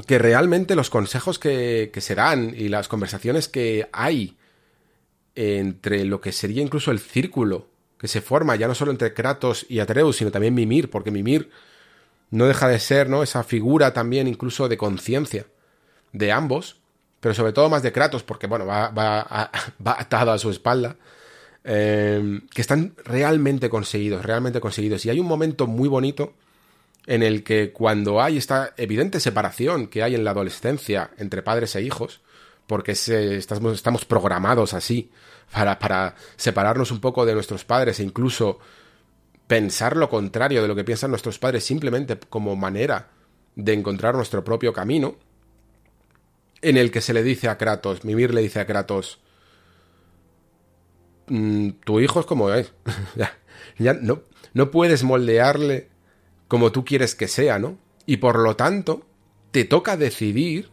que 0.07 0.19
realmente 0.19 0.77
los 0.77 0.91
consejos 0.91 1.39
que, 1.39 1.91
que 1.93 2.03
se 2.03 2.15
dan 2.15 2.55
y 2.55 2.69
las 2.69 2.89
conversaciones 2.89 3.49
que 3.49 3.89
hay 3.91 4.37
entre 5.35 6.05
lo 6.05 6.21
que 6.21 6.31
sería 6.31 6.63
incluso 6.63 6.91
el 6.91 6.99
círculo 6.99 7.69
que 7.99 8.07
se 8.07 8.21
forma 8.21 8.55
ya 8.55 8.69
no 8.69 8.75
solo 8.75 8.91
entre 8.91 9.15
Kratos 9.15 9.65
y 9.71 9.81
Atreus, 9.81 10.19
sino 10.19 10.31
también 10.31 10.55
Mimir, 10.55 10.91
porque 10.91 11.11
Mimir 11.11 11.51
no 12.31 12.45
deja 12.45 12.69
de 12.69 12.79
ser, 12.79 13.09
¿no? 13.09 13.23
Esa 13.23 13.43
figura 13.43 13.95
también 13.95 14.29
incluso 14.29 14.69
de 14.69 14.77
conciencia 14.77 15.47
de 16.13 16.33
ambos, 16.33 16.77
pero 17.21 17.35
sobre 17.35 17.55
todo 17.55 17.71
más 17.71 17.83
de 17.83 17.93
Kratos, 17.93 18.23
porque, 18.23 18.47
bueno, 18.47 18.67
va, 18.67 18.91
va, 18.91 19.51
va 19.87 19.97
atado 19.99 20.33
a 20.33 20.39
su 20.39 20.51
espalda. 20.51 20.97
eh, 21.65 22.41
que 22.55 22.61
están 22.61 22.95
realmente 23.05 23.71
conseguidos, 23.71 24.23
realmente 24.23 24.61
conseguidos. 24.61 25.07
Y 25.07 25.11
hay 25.11 25.19
un 25.19 25.27
momento 25.27 25.67
muy 25.67 25.89
bonito 25.89 26.35
en 27.07 27.23
el 27.23 27.43
que 27.45 27.73
cuando 27.73 28.21
hay 28.21 28.37
esta 28.37 28.75
evidente 28.77 29.21
separación 29.21 29.87
que 29.87 30.03
hay 30.03 30.15
en 30.15 30.25
la 30.25 30.33
adolescencia 30.33 31.11
entre 31.19 31.43
padres 31.43 31.75
e 31.77 31.83
hijos, 31.83 32.21
porque 32.67 32.93
estamos, 32.93 33.75
estamos, 33.75 34.05
programados 34.05 34.75
así, 34.75 35.11
para, 35.53 35.79
para 35.79 36.17
separarnos 36.37 36.91
un 36.91 37.01
poco 37.01 37.25
de 37.25 37.35
nuestros 37.35 37.65
padres 37.65 38.01
e 38.01 38.03
incluso 38.03 38.59
pensar 39.47 39.97
lo 39.97 40.09
contrario 40.09 40.61
de 40.61 40.69
lo 40.69 40.75
que 40.75 40.83
piensan 40.83 41.11
nuestros 41.11 41.39
padres 41.39 41.65
simplemente 41.65 42.19
como 42.19 42.57
manera 42.57 43.11
de 43.55 43.73
encontrar 43.73 44.17
nuestro 44.17 44.43
propio 44.43 44.73
camino, 44.73 45.17
en 46.63 46.77
el 46.77 46.91
que 46.91 47.01
se 47.01 47.13
le 47.13 47.23
dice 47.23 47.49
a 47.49 47.57
Kratos, 47.57 48.05
Mimir 48.05 48.35
le 48.35 48.43
dice 48.43 48.59
a 48.59 48.67
Kratos, 48.67 49.21
Mm, 51.29 51.71
tu 51.85 52.01
hijo 52.01 52.21
es 52.21 52.27
como 52.27 52.51
es. 52.53 52.73
ya, 53.79 53.95
no, 53.95 54.23
no 54.55 54.71
puedes 54.71 55.03
moldearle 55.03 55.89
como 56.49 56.73
tú 56.73 56.85
quieres 56.85 57.15
que 57.15 57.29
sea, 57.29 57.59
¿no? 57.59 57.79
Y 58.07 58.19
por 58.19 58.39
lo 58.39 58.57
tanto, 58.57 59.05
te 59.51 59.65
toca 59.65 59.97
decidir, 59.97 60.71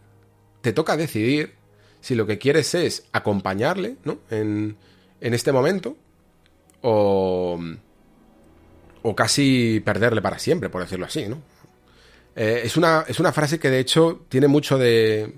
te 0.62 0.74
toca 0.74 0.98
decidir 0.98 1.56
si 2.02 2.16
lo 2.16 2.26
que 2.28 2.38
quieres 2.38 2.76
es 2.76 3.08
acompañarle, 3.12 3.98
¿no? 4.04 4.20
En, 4.30 4.78
en 5.22 5.34
este 5.34 5.52
momento, 5.52 5.96
o, 6.82 7.60
o 9.02 9.16
casi 9.16 9.82
perderle 9.84 10.22
para 10.22 10.40
siempre, 10.40 10.70
por 10.70 10.82
decirlo 10.82 11.06
así, 11.06 11.28
¿no? 11.28 11.42
Eh, 12.36 12.62
es, 12.64 12.78
una, 12.78 13.06
es 13.08 13.20
una 13.20 13.32
frase 13.32 13.60
que 13.60 13.70
de 13.70 13.80
hecho 13.80 14.26
tiene 14.28 14.48
mucho 14.48 14.78
de, 14.78 15.34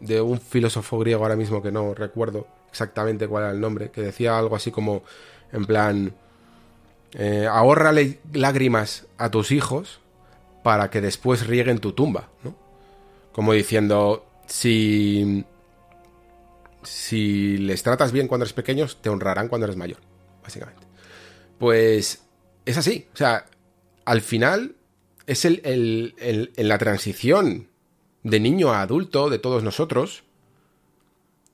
de 0.00 0.20
un 0.20 0.40
filósofo 0.40 0.98
griego 0.98 1.22
ahora 1.22 1.36
mismo 1.36 1.62
que 1.62 1.72
no 1.72 1.94
recuerdo, 1.94 2.46
exactamente 2.70 3.26
cuál 3.26 3.44
era 3.44 3.52
el 3.52 3.60
nombre, 3.60 3.90
que 3.90 4.02
decía 4.02 4.38
algo 4.38 4.56
así 4.56 4.70
como, 4.70 5.02
en 5.52 5.64
plan, 5.64 6.14
eh, 7.18 7.48
ahórrale 7.50 8.20
lágrimas 8.34 9.06
a 9.16 9.30
tus 9.30 9.50
hijos 9.50 10.00
para 10.62 10.90
que 10.90 11.00
después 11.00 11.46
rieguen 11.46 11.78
tu 11.78 11.92
tumba, 11.92 12.28
¿no? 12.44 12.54
Como 13.32 13.54
diciendo, 13.54 14.26
si, 14.46 15.44
si 16.82 17.56
les 17.56 17.82
tratas 17.82 18.12
bien 18.12 18.28
cuando 18.28 18.44
eres 18.44 18.52
pequeño, 18.52 18.86
te 19.00 19.08
honrarán 19.08 19.48
cuando 19.48 19.64
eres 19.64 19.76
mayor, 19.76 19.98
básicamente. 20.42 20.86
Pues 21.58 22.22
es 22.66 22.76
así, 22.76 23.08
o 23.14 23.16
sea, 23.16 23.46
al 24.04 24.20
final 24.20 24.76
es 25.26 25.46
el, 25.46 25.62
el, 25.64 26.52
en 26.54 26.68
la 26.68 26.76
transición 26.76 27.68
de 28.24 28.40
niño 28.40 28.72
a 28.72 28.82
adulto 28.82 29.30
de 29.30 29.38
todos 29.38 29.62
nosotros, 29.62 30.24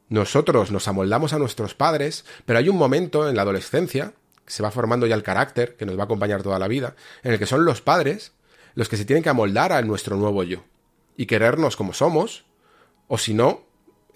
nosotros 0.08 0.72
nos 0.72 0.88
amoldamos 0.88 1.32
a 1.32 1.38
nuestros 1.38 1.74
padres, 1.74 2.24
pero 2.44 2.58
hay 2.58 2.68
un 2.68 2.76
momento 2.76 3.28
en 3.28 3.36
la 3.36 3.42
adolescencia, 3.42 4.12
se 4.46 4.62
va 4.62 4.70
formando 4.70 5.06
ya 5.06 5.14
el 5.14 5.22
carácter, 5.22 5.76
que 5.76 5.86
nos 5.86 5.96
va 5.96 6.02
a 6.02 6.04
acompañar 6.04 6.42
toda 6.42 6.58
la 6.58 6.68
vida, 6.68 6.94
en 7.22 7.32
el 7.32 7.38
que 7.38 7.46
son 7.46 7.64
los 7.64 7.80
padres 7.80 8.32
los 8.74 8.88
que 8.88 8.96
se 8.96 9.04
tienen 9.04 9.22
que 9.22 9.28
amoldar 9.28 9.72
a 9.72 9.82
nuestro 9.82 10.16
nuevo 10.16 10.42
yo 10.42 10.64
y 11.16 11.26
querernos 11.26 11.76
como 11.76 11.92
somos, 11.92 12.44
o 13.06 13.18
si 13.18 13.34
no, 13.34 13.64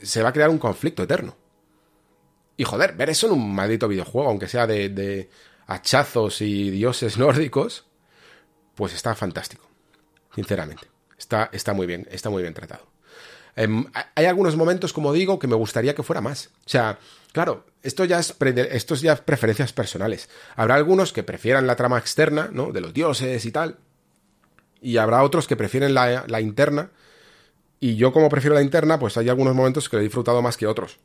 se 0.00 0.22
va 0.22 0.30
a 0.30 0.32
crear 0.32 0.50
un 0.50 0.58
conflicto 0.58 1.02
eterno. 1.02 1.36
Y 2.56 2.64
joder, 2.64 2.94
ver 2.94 3.10
eso 3.10 3.26
en 3.26 3.34
un 3.34 3.54
maldito 3.54 3.86
videojuego, 3.86 4.28
aunque 4.28 4.48
sea 4.48 4.66
de, 4.66 5.28
hachazos 5.66 6.40
y 6.40 6.70
dioses 6.70 7.18
nórdicos, 7.18 7.86
pues 8.74 8.94
está 8.94 9.14
fantástico, 9.14 9.68
sinceramente. 10.34 10.86
Está, 11.18 11.50
está 11.52 11.74
muy 11.74 11.86
bien, 11.86 12.06
está 12.10 12.30
muy 12.30 12.42
bien 12.42 12.54
tratado. 12.54 12.86
Em, 13.56 13.86
hay 14.14 14.26
algunos 14.26 14.56
momentos, 14.56 14.92
como 14.92 15.12
digo, 15.12 15.38
que 15.38 15.46
me 15.46 15.56
gustaría 15.56 15.94
que 15.94 16.02
fuera 16.02 16.20
más. 16.20 16.50
O 16.66 16.68
sea, 16.68 16.98
claro, 17.36 17.66
esto 17.82 18.06
ya 18.06 18.18
es, 18.18 18.34
esto 18.70 18.94
es 18.94 19.20
preferencias 19.20 19.74
personales. 19.74 20.30
Habrá 20.54 20.76
algunos 20.76 21.12
que 21.12 21.22
prefieran 21.22 21.66
la 21.66 21.76
trama 21.76 21.98
externa, 21.98 22.48
¿no? 22.50 22.72
De 22.72 22.80
los 22.80 22.94
dioses 22.94 23.44
y 23.44 23.52
tal. 23.52 23.76
Y 24.80 24.96
habrá 24.96 25.22
otros 25.22 25.46
que 25.46 25.54
prefieren 25.54 25.92
la, 25.92 26.24
la 26.28 26.40
interna. 26.40 26.92
Y 27.78 27.96
yo, 27.96 28.10
como 28.10 28.30
prefiero 28.30 28.54
la 28.54 28.62
interna, 28.62 28.98
pues 28.98 29.18
hay 29.18 29.28
algunos 29.28 29.54
momentos 29.54 29.86
que 29.86 29.96
lo 29.96 30.00
he 30.00 30.04
disfrutado 30.04 30.40
más 30.40 30.56
que 30.56 30.66
otros. 30.66 30.98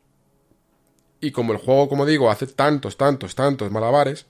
Y 1.20 1.32
como 1.32 1.52
el 1.52 1.60
juego, 1.60 1.90
como 1.90 2.06
digo, 2.06 2.32
hace 2.32 2.48
tantos, 2.48 2.96
tantos, 2.96 3.36
tantos 3.36 3.70
malabares, 3.70 4.26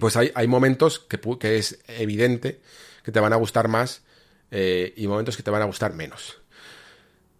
pues 0.00 0.16
hay, 0.16 0.32
hay 0.34 0.48
momentos 0.48 0.98
que, 0.98 1.20
que, 1.38 1.56
es 1.56 1.78
evidente 1.86 2.60
que 3.04 3.12
te 3.12 3.20
van 3.20 3.32
a 3.32 3.36
gustar 3.36 3.68
más 3.68 4.02
eh, 4.50 4.92
y 4.96 5.06
momentos 5.06 5.36
que 5.36 5.44
te 5.44 5.52
van 5.52 5.62
a 5.62 5.66
gustar 5.66 5.94
menos. 5.94 6.42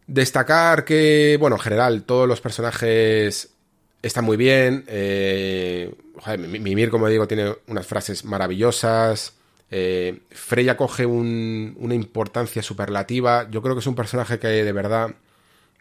Destacar 0.07 0.85
que, 0.85 1.37
bueno, 1.41 1.57
en 1.57 1.63
general, 1.63 2.03
todos 2.05 2.29
los 2.29 2.41
personajes 2.41 3.55
están 4.03 4.25
muy 4.25 4.37
bien. 4.37 4.85
Eh, 4.87 5.95
Mimir, 6.39 6.91
como 6.91 7.09
digo, 7.09 7.27
tiene 7.27 7.55
unas 7.69 7.87
frases 7.87 8.25
maravillosas. 8.25 9.35
Eh, 9.71 10.21
Freya 10.31 10.77
coge 10.77 11.07
una 11.07 11.95
importancia 11.95 12.63
superlativa. 12.63 13.49
Yo 13.51 13.63
creo 13.63 13.75
que 13.75 13.81
es 13.81 13.87
un 13.87 13.95
personaje 13.95 14.39
que 14.39 14.49
de 14.49 14.73
verdad, 14.73 15.15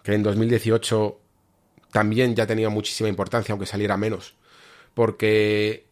que 0.03 0.13
en 0.13 0.23
2018 0.23 1.19
también 1.91 2.33
ya 2.33 2.47
tenía 2.47 2.69
muchísima 2.69 3.09
importancia, 3.09 3.51
aunque 3.51 3.65
saliera 3.65 3.97
menos. 3.97 4.35
Porque. 4.93 5.85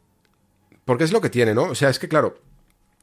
Porque 0.86 1.04
es 1.04 1.12
lo 1.12 1.22
que 1.22 1.30
tiene, 1.30 1.54
¿no? 1.54 1.64
O 1.64 1.76
sea, 1.76 1.90
es 1.90 2.00
que 2.00 2.08
claro. 2.08 2.40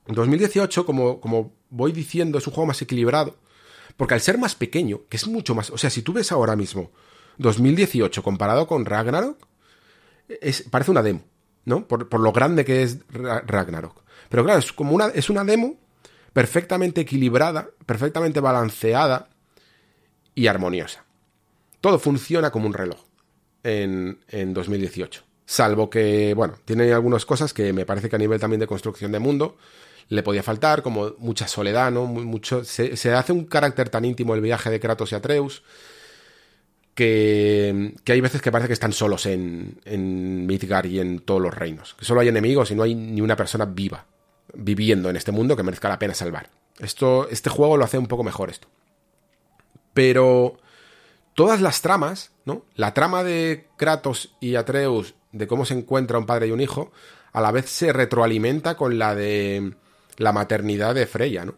En 0.06 0.14
2018, 0.14 0.86
como, 0.86 1.20
como 1.20 1.52
voy 1.68 1.92
diciendo, 1.92 2.38
es 2.38 2.46
un 2.46 2.55
juego 2.55 2.66
más 2.66 2.80
equilibrado 2.80 3.36
porque 3.98 4.14
al 4.14 4.20
ser 4.20 4.38
más 4.38 4.54
pequeño, 4.54 5.00
que 5.08 5.16
es 5.16 5.26
mucho 5.26 5.56
más. 5.56 5.70
O 5.70 5.76
sea, 5.76 5.90
si 5.90 6.02
tú 6.02 6.12
ves 6.12 6.30
ahora 6.30 6.54
mismo 6.54 6.92
2018 7.38 8.22
comparado 8.22 8.68
con 8.68 8.86
Ragnarok, 8.86 9.36
es, 10.28 10.62
parece 10.70 10.92
una 10.92 11.02
demo, 11.02 11.24
¿no? 11.64 11.86
Por, 11.86 12.20
lo 12.20 12.32
grande 12.32 12.64
que 12.64 12.84
es 12.84 13.00
Ragnarok. 13.10 14.00
Pero 14.28 14.44
claro, 14.44 14.60
es 14.60 14.72
como 14.72 14.92
una, 14.92 15.08
es 15.08 15.28
una 15.30 15.42
demo 15.42 15.74
perfectamente 16.32 17.00
equilibrada, 17.00 17.70
perfectamente 17.86 18.38
balanceada 18.38 19.30
y 20.32 20.46
armoniosa. 20.46 21.04
Todo 21.80 21.98
funciona 21.98 22.52
como 22.52 22.68
un 22.68 22.74
reloj 22.74 23.00
en, 23.64 24.20
en 24.28 24.54
2018. 24.54 25.24
Salvo 25.44 25.90
que, 25.90 26.34
bueno, 26.34 26.54
tiene 26.64 26.92
algunas 26.92 27.26
cosas 27.26 27.52
que 27.52 27.72
me 27.72 27.84
parece 27.84 28.08
que 28.08 28.14
a 28.14 28.20
nivel 28.20 28.38
también 28.38 28.60
de 28.60 28.68
construcción 28.68 29.10
de 29.10 29.18
mundo 29.18 29.56
le 30.09 30.22
podía 30.22 30.43
faltar, 30.43 30.82
como 30.82 31.14
mucha 31.18 31.47
soledad, 31.48 31.90
¿no? 31.90 32.06
Mucho, 32.06 32.64
se, 32.64 32.93
hace 33.12 33.32
un 33.32 33.44
carácter 33.44 33.90
tan 33.90 34.05
íntimo 34.05 34.35
el 34.35 34.40
viaje 34.40 34.70
de 34.70 34.80
Kratos 34.80 35.12
y 35.12 35.14
Atreus 35.14 35.62
que, 36.94 37.94
que 38.05 38.12
hay 38.12 38.20
veces 38.20 38.43
que 38.43 38.51
parece 38.51 38.68
que 38.68 38.74
están 38.74 38.93
solos 38.93 39.26
en, 39.26 39.80
en 39.85 40.47
Midgar 40.47 40.86
y 40.86 40.98
en 40.98 41.20
todos 41.20 41.40
los 41.40 41.55
reinos. 41.55 41.94
Que 41.94 42.05
solo 42.05 42.20
hay 42.20 42.28
enemigos 42.28 42.70
y 42.70 42.74
no 42.74 42.82
hay 42.82 42.94
ni 42.94 43.20
una 43.20 43.36
persona 43.36 43.66
viva 43.66 44.06
viviendo 44.55 45.10
en 45.10 45.16
este 45.16 45.32
mundo 45.32 45.56
que 45.56 45.62
merezca 45.62 45.89
la 45.89 45.98
pena 45.98 46.14
salvar. 46.14 46.48
Esto, 46.78 47.28
este 47.28 47.51
juego 47.51 47.76
lo 47.76 47.85
hace 47.85 47.98
un 47.98 48.06
poco 48.06 48.24
mejor 48.24 48.51
esto. 48.51 48.68
Pero 49.93 50.59
todas 51.35 51.60
las 51.60 51.82
tramas, 51.82 52.32
¿no? 52.44 52.64
La 52.74 52.94
trama 52.94 53.24
de 53.24 53.66
Kratos 53.76 54.35
y 54.40 54.55
Atreus, 54.55 55.14
de 55.32 55.47
cómo 55.47 55.64
se 55.64 55.74
encuentra 55.74 56.18
un 56.18 56.26
padre 56.26 56.48
y 56.48 56.52
un 56.52 56.60
hijo, 56.60 56.93
a 57.32 57.40
la 57.40 57.52
vez 57.52 57.68
se 57.68 57.93
retroalimenta 57.93 58.76
con 58.76 58.98
la 58.98 59.14
de 59.14 59.74
la 60.19 60.32
maternidad 60.32 60.95
de 60.95 61.07
Freya, 61.07 61.45
¿no? 61.45 61.55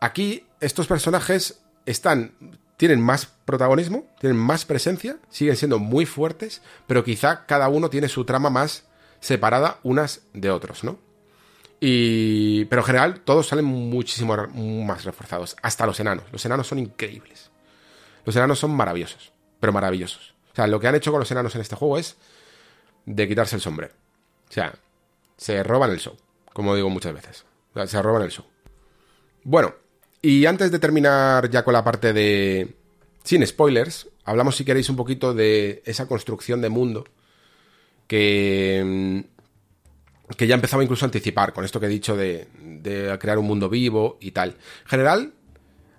Aquí 0.00 0.46
estos 0.60 0.86
personajes 0.86 1.62
están 1.86 2.34
tienen 2.76 3.00
más 3.00 3.26
protagonismo, 3.26 4.06
tienen 4.18 4.38
más 4.38 4.64
presencia, 4.64 5.18
siguen 5.30 5.56
siendo 5.56 5.78
muy 5.78 6.06
fuertes, 6.06 6.60
pero 6.86 7.04
quizá 7.04 7.46
cada 7.46 7.68
uno 7.68 7.88
tiene 7.88 8.08
su 8.08 8.24
trama 8.24 8.50
más 8.50 8.84
separada 9.20 9.78
unas 9.84 10.22
de 10.32 10.50
otros, 10.50 10.82
¿no? 10.82 10.98
Y 11.80 12.64
pero 12.66 12.82
en 12.82 12.86
general 12.86 13.20
todos 13.20 13.46
salen 13.46 13.64
muchísimo 13.64 14.36
más 14.84 15.04
reforzados, 15.04 15.56
hasta 15.62 15.86
los 15.86 16.00
enanos. 16.00 16.24
Los 16.32 16.44
enanos 16.44 16.66
son 16.66 16.78
increíbles. 16.78 17.50
Los 18.24 18.34
enanos 18.36 18.58
son 18.58 18.74
maravillosos, 18.74 19.32
pero 19.60 19.72
maravillosos. 19.72 20.34
O 20.52 20.56
sea, 20.56 20.66
lo 20.66 20.80
que 20.80 20.88
han 20.88 20.94
hecho 20.94 21.10
con 21.10 21.20
los 21.20 21.30
enanos 21.30 21.54
en 21.54 21.60
este 21.60 21.76
juego 21.76 21.98
es 21.98 22.16
de 23.06 23.28
quitarse 23.28 23.56
el 23.56 23.62
sombrero. 23.62 23.94
O 24.48 24.52
sea, 24.52 24.74
se 25.36 25.62
roban 25.62 25.90
el 25.90 26.00
show 26.00 26.16
como 26.54 26.74
digo 26.74 26.88
muchas 26.88 27.12
veces. 27.12 27.44
Se 27.86 28.00
roban 28.00 28.22
el 28.22 28.30
show. 28.30 28.46
Bueno, 29.42 29.74
y 30.22 30.46
antes 30.46 30.70
de 30.70 30.78
terminar 30.78 31.50
ya 31.50 31.62
con 31.62 31.74
la 31.74 31.84
parte 31.84 32.14
de... 32.14 32.76
Sin 33.24 33.46
spoilers, 33.46 34.08
hablamos 34.24 34.56
si 34.56 34.64
queréis 34.64 34.88
un 34.88 34.96
poquito 34.96 35.34
de 35.34 35.82
esa 35.84 36.06
construcción 36.08 36.62
de 36.62 36.70
mundo 36.70 37.04
que... 38.06 38.82
Mm, 38.82 39.34
que 40.38 40.46
ya 40.46 40.54
empezaba 40.54 40.82
incluso 40.82 41.04
a 41.04 41.08
anticipar 41.08 41.52
con 41.52 41.66
esto 41.66 41.78
que 41.78 41.84
he 41.84 41.90
dicho 41.90 42.16
de, 42.16 42.48
de 42.58 43.18
crear 43.18 43.38
un 43.38 43.46
mundo 43.46 43.68
vivo 43.68 44.16
y 44.20 44.30
tal. 44.30 44.56
En 44.84 44.88
general, 44.88 45.34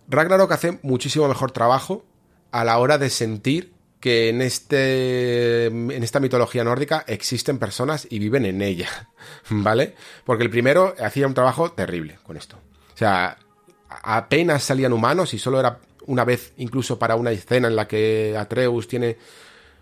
Ragnarok 0.07 0.51
hace 0.51 0.79
muchísimo 0.81 1.27
mejor 1.27 1.51
trabajo 1.51 2.03
a 2.49 2.63
la 2.63 2.79
hora 2.79 2.97
de 2.97 3.11
sentir 3.11 3.74
que 4.05 4.29
en, 4.29 4.43
este, 4.43 5.65
en 5.65 6.03
esta 6.03 6.19
mitología 6.19 6.63
nórdica 6.63 7.03
existen 7.07 7.57
personas 7.57 8.05
y 8.07 8.19
viven 8.19 8.45
en 8.45 8.61
ella, 8.61 9.09
¿vale? 9.49 9.95
Porque 10.23 10.43
el 10.43 10.51
primero 10.51 10.93
hacía 10.99 11.25
un 11.25 11.33
trabajo 11.33 11.71
terrible 11.71 12.19
con 12.21 12.37
esto. 12.37 12.55
O 12.93 12.97
sea, 12.99 13.35
apenas 13.89 14.61
salían 14.61 14.93
humanos 14.93 15.33
y 15.33 15.39
solo 15.39 15.59
era 15.59 15.79
una 16.05 16.23
vez 16.23 16.53
incluso 16.57 16.99
para 16.99 17.15
una 17.15 17.31
escena 17.31 17.67
en 17.67 17.75
la 17.75 17.87
que 17.87 18.35
Atreus 18.37 18.87
tiene 18.87 19.17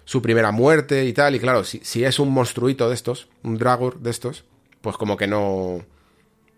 su 0.06 0.22
primera 0.22 0.54
muerte 0.54 1.04
y 1.04 1.12
tal. 1.12 1.36
Y 1.36 1.42
claro, 1.42 1.66
si, 1.66 1.82
si 1.84 2.06
es 2.06 2.18
un 2.18 2.32
monstruito 2.32 2.88
de 2.88 2.96
estos, 2.96 3.28
un 3.44 3.58
Dragur 3.58 4.00
de 4.00 4.12
estos, 4.12 4.46
pues 4.80 4.96
como 4.96 5.18
que 5.18 5.28
no, 5.28 5.84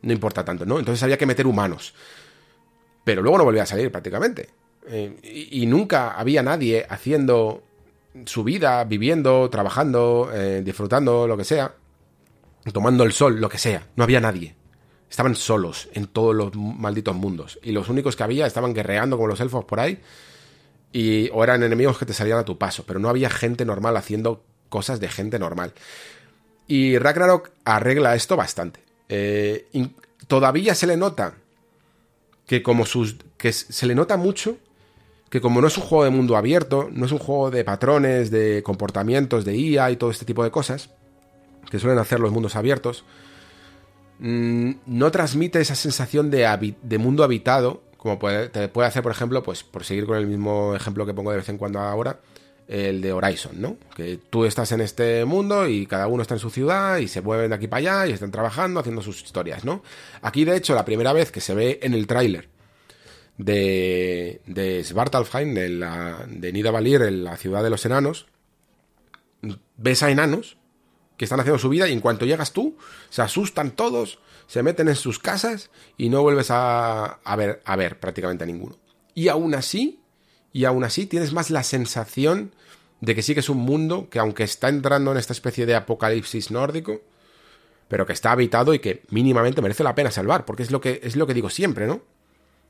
no 0.04 0.14
importa 0.14 0.46
tanto, 0.46 0.68
¿no? 0.68 0.78
Entonces 0.78 1.02
había 1.02 1.18
que 1.18 1.26
meter 1.26 1.48
humanos. 1.48 1.96
Pero 3.04 3.24
luego 3.24 3.40
no 3.40 3.44
volvía 3.44 3.64
a 3.64 3.66
salir 3.66 3.92
prácticamente. 3.92 4.50
Y, 4.92 5.64
y, 5.64 5.66
nunca 5.66 6.12
había 6.12 6.44
nadie 6.44 6.86
haciendo 6.88 7.64
su 8.26 8.44
vida, 8.44 8.84
viviendo, 8.86 9.50
trabajando, 9.50 10.30
eh, 10.34 10.62
disfrutando, 10.64 11.28
lo 11.28 11.36
que 11.36 11.44
sea, 11.44 11.74
tomando 12.72 13.04
el 13.04 13.12
sol, 13.12 13.42
lo 13.42 13.50
que 13.50 13.58
sea. 13.58 13.88
No 13.96 14.04
había 14.04 14.22
nadie. 14.22 14.56
Estaban 15.10 15.36
solos 15.36 15.90
en 15.94 16.08
todos 16.08 16.34
los 16.34 16.56
malditos 16.56 17.16
mundos. 17.16 17.60
Y 17.62 17.72
los 17.72 17.90
únicos 17.90 18.16
que 18.16 18.24
había 18.24 18.48
estaban 18.48 18.74
guerreando 18.74 19.18
con 19.18 19.30
los 19.30 19.40
elfos 19.40 19.66
por 19.66 19.80
ahí. 19.80 20.00
Y, 20.92 21.30
o 21.34 21.44
eran 21.44 21.64
enemigos 21.64 21.98
que 21.98 22.06
te 22.06 22.14
salían 22.14 22.40
a 22.40 22.46
tu 22.46 22.58
paso. 22.58 22.86
Pero 22.88 23.00
no 23.00 23.10
había 23.10 23.30
gente 23.30 23.66
normal 23.66 23.98
haciendo 23.98 24.44
cosas 24.70 25.00
de 25.00 25.10
gente 25.10 25.38
normal. 25.38 25.74
Y 26.68 26.98
Ragnarok 26.98 27.52
arregla 27.66 28.16
esto 28.16 28.36
bastante. 28.36 28.80
Eh, 29.10 29.68
todavía 30.28 30.74
se 30.74 30.88
le 30.88 30.98
nota 30.98 31.36
que 32.48 32.64
como 32.64 32.86
sus. 32.86 33.18
que 33.38 33.52
se 33.52 33.86
le 33.86 33.94
nota 33.94 34.18
mucho 34.18 34.58
que 35.36 35.42
como 35.42 35.60
no 35.60 35.68
es 35.68 35.78
un 35.78 35.84
juego 35.84 36.06
de 36.06 36.12
mundo 36.12 36.38
abierto, 36.38 36.88
no 36.94 37.06
es 37.06 37.12
un 37.12 37.18
juego 37.18 37.52
de 37.52 37.66
patrones, 37.66 38.32
de 38.32 38.64
comportamientos, 38.64 39.44
de 39.44 39.54
IA 39.54 39.92
y 39.92 39.98
todo 39.98 40.10
este 40.10 40.24
tipo 40.24 40.46
de 40.46 40.50
cosas, 40.50 40.92
que 41.70 41.78
suelen 41.78 42.00
hacer 42.00 42.22
los 42.22 42.32
mundos 42.32 42.56
abiertos, 42.56 43.04
mmm, 44.20 44.72
no 44.86 45.12
transmite 45.12 45.60
esa 45.60 45.76
sensación 45.76 46.32
de, 46.32 46.74
de 46.82 46.98
mundo 46.98 47.26
habitado, 47.26 47.84
como 47.98 48.18
puede, 48.18 48.48
te 48.48 48.70
puede 48.70 48.88
hacer, 48.88 49.04
por 49.04 49.12
ejemplo, 49.12 49.44
pues 49.44 49.62
por 49.62 49.84
seguir 49.84 50.06
con 50.06 50.16
el 50.16 50.26
mismo 50.26 50.74
ejemplo 50.74 51.06
que 51.06 51.14
pongo 51.14 51.32
de 51.32 51.38
vez 51.40 51.50
en 51.50 51.58
cuando 51.58 51.80
ahora, 51.80 52.22
el 52.70 53.02
de 53.02 53.12
Horizon, 53.12 53.60
¿no? 53.60 53.76
Que 53.94 54.18
tú 54.30 54.46
estás 54.46 54.72
en 54.72 54.80
este 54.80 55.26
mundo 55.26 55.68
y 55.68 55.86
cada 55.86 56.08
uno 56.08 56.22
está 56.22 56.36
en 56.36 56.40
su 56.40 56.50
ciudad 56.50 56.96
y 57.00 57.10
se 57.10 57.20
mueven 57.20 57.50
de 57.50 57.58
aquí 57.58 57.68
para 57.68 57.80
allá 57.80 58.08
y 58.08 58.14
están 58.14 58.32
trabajando, 58.32 58.80
haciendo 58.80 59.02
sus 59.02 59.22
historias, 59.22 59.66
¿no? 59.66 59.84
Aquí, 60.22 60.46
de 60.46 60.56
hecho, 60.56 60.74
la 60.76 60.86
primera 60.86 61.12
vez 61.12 61.30
que 61.30 61.42
se 61.42 61.54
ve 61.54 61.80
en 61.84 61.94
el 61.94 62.08
tráiler 62.08 62.55
de, 63.38 64.42
de 64.46 64.84
Svartalfheim, 64.84 65.54
de, 65.54 65.70
la, 65.70 66.26
de 66.28 66.54
Nidavellir, 66.54 67.02
en 67.02 67.24
la 67.24 67.38
ciudad 67.38 67.64
de 67.64 67.70
los 67.70 67.86
enanos, 67.86 68.28
ves 69.78 70.04
a 70.04 70.12
enanos 70.12 70.58
que 71.18 71.26
están 71.26 71.40
haciendo 71.40 71.60
su 71.60 71.70
vida 71.70 71.88
y 71.88 71.94
en 71.94 72.02
cuanto 72.02 72.26
llegas 72.26 72.52
tú, 72.52 72.78
se 73.10 73.22
asustan 73.22 73.72
todos, 73.72 74.20
se 74.48 74.64
meten 74.64 74.90
en 74.90 74.96
sus 74.96 75.20
casas 75.20 75.70
y 75.98 76.10
no 76.10 76.22
vuelves 76.22 76.52
a, 76.52 77.06
a, 77.06 77.36
ver, 77.36 77.62
a 77.66 77.76
ver 77.76 78.00
prácticamente 78.00 78.44
a 78.44 78.48
ninguno. 78.48 78.78
Y 79.14 79.30
aún 79.30 79.56
así, 79.56 80.02
y 80.52 80.66
aún 80.66 80.84
así 80.84 81.06
tienes 81.06 81.32
más 81.32 81.52
la 81.52 81.64
sensación 81.64 82.54
de 83.02 83.16
que 83.16 83.22
sí 83.22 83.34
que 83.34 83.40
es 83.40 83.50
un 83.50 83.58
mundo 83.58 84.10
que 84.10 84.20
aunque 84.20 84.44
está 84.44 84.68
entrando 84.68 85.12
en 85.12 85.18
esta 85.18 85.34
especie 85.34 85.66
de 85.66 85.76
apocalipsis 85.76 86.52
nórdico, 86.52 87.02
pero 87.88 88.06
que 88.06 88.14
está 88.14 88.32
habitado 88.32 88.74
y 88.74 88.80
que 88.80 89.04
mínimamente 89.10 89.62
merece 89.62 89.84
la 89.84 89.96
pena 89.96 90.12
salvar, 90.12 90.46
porque 90.46 90.64
es 90.64 90.72
lo 90.72 90.82
que, 90.82 91.00
es 91.04 91.16
lo 91.16 91.28
que 91.28 91.34
digo 91.34 91.50
siempre, 91.50 91.88
¿no? 91.88 92.02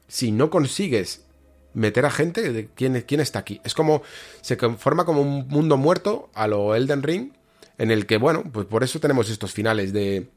Si 0.08 0.32
no 0.32 0.50
consigues 0.50 1.26
meter 1.74 2.06
a 2.06 2.12
gente, 2.12 2.70
¿quién, 2.76 3.04
quién 3.08 3.22
está 3.22 3.40
aquí? 3.40 3.62
Es 3.64 3.74
como, 3.74 4.02
se 4.42 4.56
forma 4.56 5.06
como 5.06 5.22
un 5.22 5.48
mundo 5.48 5.78
muerto 5.78 6.30
a 6.34 6.48
lo 6.48 6.76
Elden 6.76 7.04
Ring, 7.04 7.32
en 7.78 7.92
el 7.92 8.06
que, 8.06 8.18
bueno, 8.18 8.44
pues 8.52 8.66
por 8.66 8.84
eso 8.84 9.00
tenemos 9.00 9.30
estos 9.30 9.52
finales 9.52 9.92
de, 9.92 10.30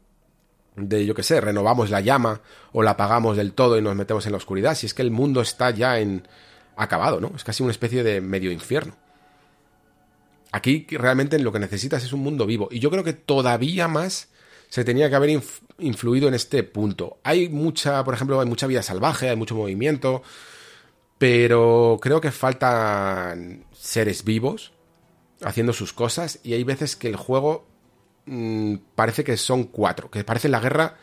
de 0.75 1.05
yo 1.05 1.15
qué 1.15 1.23
sé, 1.23 1.39
renovamos 1.39 1.89
la 1.89 2.01
llama 2.01 2.41
o 2.73 2.83
la 2.83 2.91
apagamos 2.91 3.37
del 3.37 3.53
todo 3.53 3.77
y 3.77 3.81
nos 3.81 3.95
metemos 3.95 4.25
en 4.25 4.33
la 4.33 4.37
oscuridad, 4.37 4.75
si 4.75 4.85
es 4.85 4.93
que 4.93 5.01
el 5.01 5.11
mundo 5.11 5.41
está 5.41 5.71
ya 5.71 5.99
en 5.99 6.27
acabado, 6.75 7.19
¿no? 7.19 7.31
Es 7.35 7.43
casi 7.43 7.63
una 7.63 7.71
especie 7.71 8.03
de 8.03 8.21
medio 8.21 8.51
infierno. 8.51 8.95
Aquí 10.51 10.87
realmente 10.89 11.37
lo 11.39 11.51
que 11.51 11.59
necesitas 11.59 12.03
es 12.03 12.13
un 12.13 12.21
mundo 12.21 12.45
vivo. 12.45 12.69
Y 12.71 12.79
yo 12.79 12.89
creo 12.89 13.03
que 13.03 13.13
todavía 13.13 13.87
más 13.87 14.29
se 14.69 14.83
tenía 14.83 15.09
que 15.09 15.15
haber 15.15 15.41
influido 15.79 16.27
en 16.27 16.33
este 16.33 16.63
punto. 16.63 17.19
Hay 17.23 17.49
mucha, 17.49 18.03
por 18.03 18.13
ejemplo, 18.13 18.39
hay 18.39 18.47
mucha 18.47 18.67
vida 18.67 18.83
salvaje, 18.83 19.29
hay 19.29 19.35
mucho 19.35 19.55
movimiento, 19.55 20.21
pero 21.17 21.99
creo 22.01 22.21
que 22.21 22.31
faltan 22.31 23.65
seres 23.71 24.23
vivos 24.23 24.73
haciendo 25.41 25.73
sus 25.73 25.93
cosas 25.93 26.39
y 26.43 26.53
hay 26.53 26.63
veces 26.63 26.95
que 26.95 27.07
el 27.07 27.15
juego 27.15 27.67
mmm, 28.25 28.75
parece 28.95 29.23
que 29.23 29.37
son 29.37 29.65
cuatro, 29.65 30.09
que 30.09 30.23
parece 30.23 30.49
la 30.49 30.59
guerra 30.59 30.97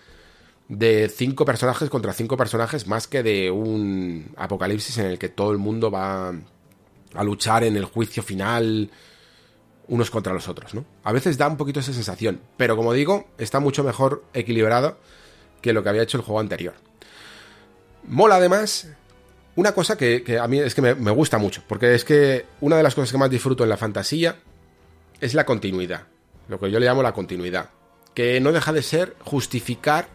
de 0.68 1.08
cinco 1.08 1.44
personajes 1.44 1.88
contra 1.88 2.12
cinco 2.12 2.36
personajes 2.36 2.86
más 2.86 3.06
que 3.06 3.22
de 3.22 3.50
un 3.50 4.32
apocalipsis 4.36 4.98
en 4.98 5.06
el 5.06 5.18
que 5.18 5.28
todo 5.28 5.52
el 5.52 5.58
mundo 5.58 5.90
va 5.90 6.34
a 7.14 7.24
luchar 7.24 7.64
en 7.64 7.76
el 7.76 7.84
juicio 7.84 8.22
final 8.22 8.90
unos 9.88 10.10
contra 10.10 10.32
los 10.32 10.48
otros, 10.48 10.74
¿no? 10.74 10.84
A 11.04 11.12
veces 11.12 11.38
da 11.38 11.48
un 11.48 11.56
poquito 11.56 11.80
esa 11.80 11.92
sensación, 11.92 12.40
pero 12.56 12.76
como 12.76 12.92
digo, 12.92 13.26
está 13.38 13.60
mucho 13.60 13.84
mejor 13.84 14.24
equilibrado 14.34 14.98
que 15.60 15.72
lo 15.72 15.82
que 15.82 15.88
había 15.88 16.02
hecho 16.02 16.18
el 16.18 16.24
juego 16.24 16.40
anterior. 16.40 16.74
Mola 18.04 18.36
además 18.36 18.88
una 19.56 19.72
cosa 19.72 19.96
que, 19.96 20.38
a 20.40 20.46
mí 20.48 20.58
es 20.58 20.74
que 20.74 20.82
me, 20.82 20.94
me, 20.94 21.10
gusta 21.10 21.38
mucho, 21.38 21.62
porque 21.66 21.94
es 21.94 22.04
que 22.04 22.44
una 22.60 22.76
de 22.76 22.82
las 22.82 22.94
cosas 22.94 23.10
que 23.10 23.18
más 23.18 23.30
disfruto 23.30 23.64
en 23.64 23.70
la 23.70 23.76
fantasía 23.76 24.36
es 25.20 25.34
la 25.34 25.46
continuidad, 25.46 26.08
lo 26.48 26.60
que 26.60 26.70
yo 26.70 26.78
le 26.78 26.86
llamo 26.86 27.02
la 27.02 27.14
continuidad, 27.14 27.70
que 28.12 28.38
no 28.40 28.52
deja 28.52 28.72
de 28.72 28.82
ser 28.82 29.16
justificar 29.24 30.08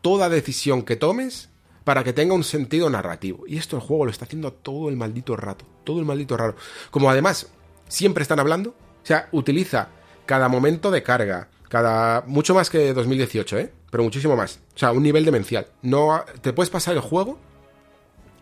toda 0.00 0.28
decisión 0.28 0.82
que 0.82 0.96
tomes 0.96 1.50
para 1.82 2.04
que 2.04 2.12
tenga 2.12 2.34
un 2.34 2.44
sentido 2.44 2.88
narrativo. 2.88 3.44
Y 3.46 3.58
esto 3.58 3.76
el 3.76 3.82
juego 3.82 4.04
lo 4.04 4.10
está 4.10 4.24
haciendo 4.26 4.52
todo 4.52 4.88
el 4.88 4.96
maldito 4.96 5.36
rato, 5.36 5.64
todo 5.84 5.98
el 5.98 6.06
maldito 6.06 6.36
rato. 6.36 6.56
Como 6.90 7.10
además 7.10 7.48
siempre 7.88 8.22
están 8.22 8.40
hablando, 8.40 8.74
o 9.04 9.06
sea, 9.06 9.28
utiliza 9.32 9.88
cada 10.24 10.48
momento 10.48 10.90
de 10.90 11.02
carga, 11.02 11.48
cada 11.68 12.22
mucho 12.26 12.54
más 12.54 12.70
que 12.70 12.94
2018, 12.94 13.58
¿eh? 13.58 13.72
Pero 13.90 14.02
muchísimo 14.02 14.34
más. 14.34 14.60
O 14.74 14.78
sea, 14.78 14.92
un 14.92 15.02
nivel 15.02 15.26
demencial. 15.26 15.66
No 15.82 16.24
te 16.40 16.54
puedes 16.54 16.70
pasar 16.70 16.94
el 16.94 17.00
juego 17.00 17.38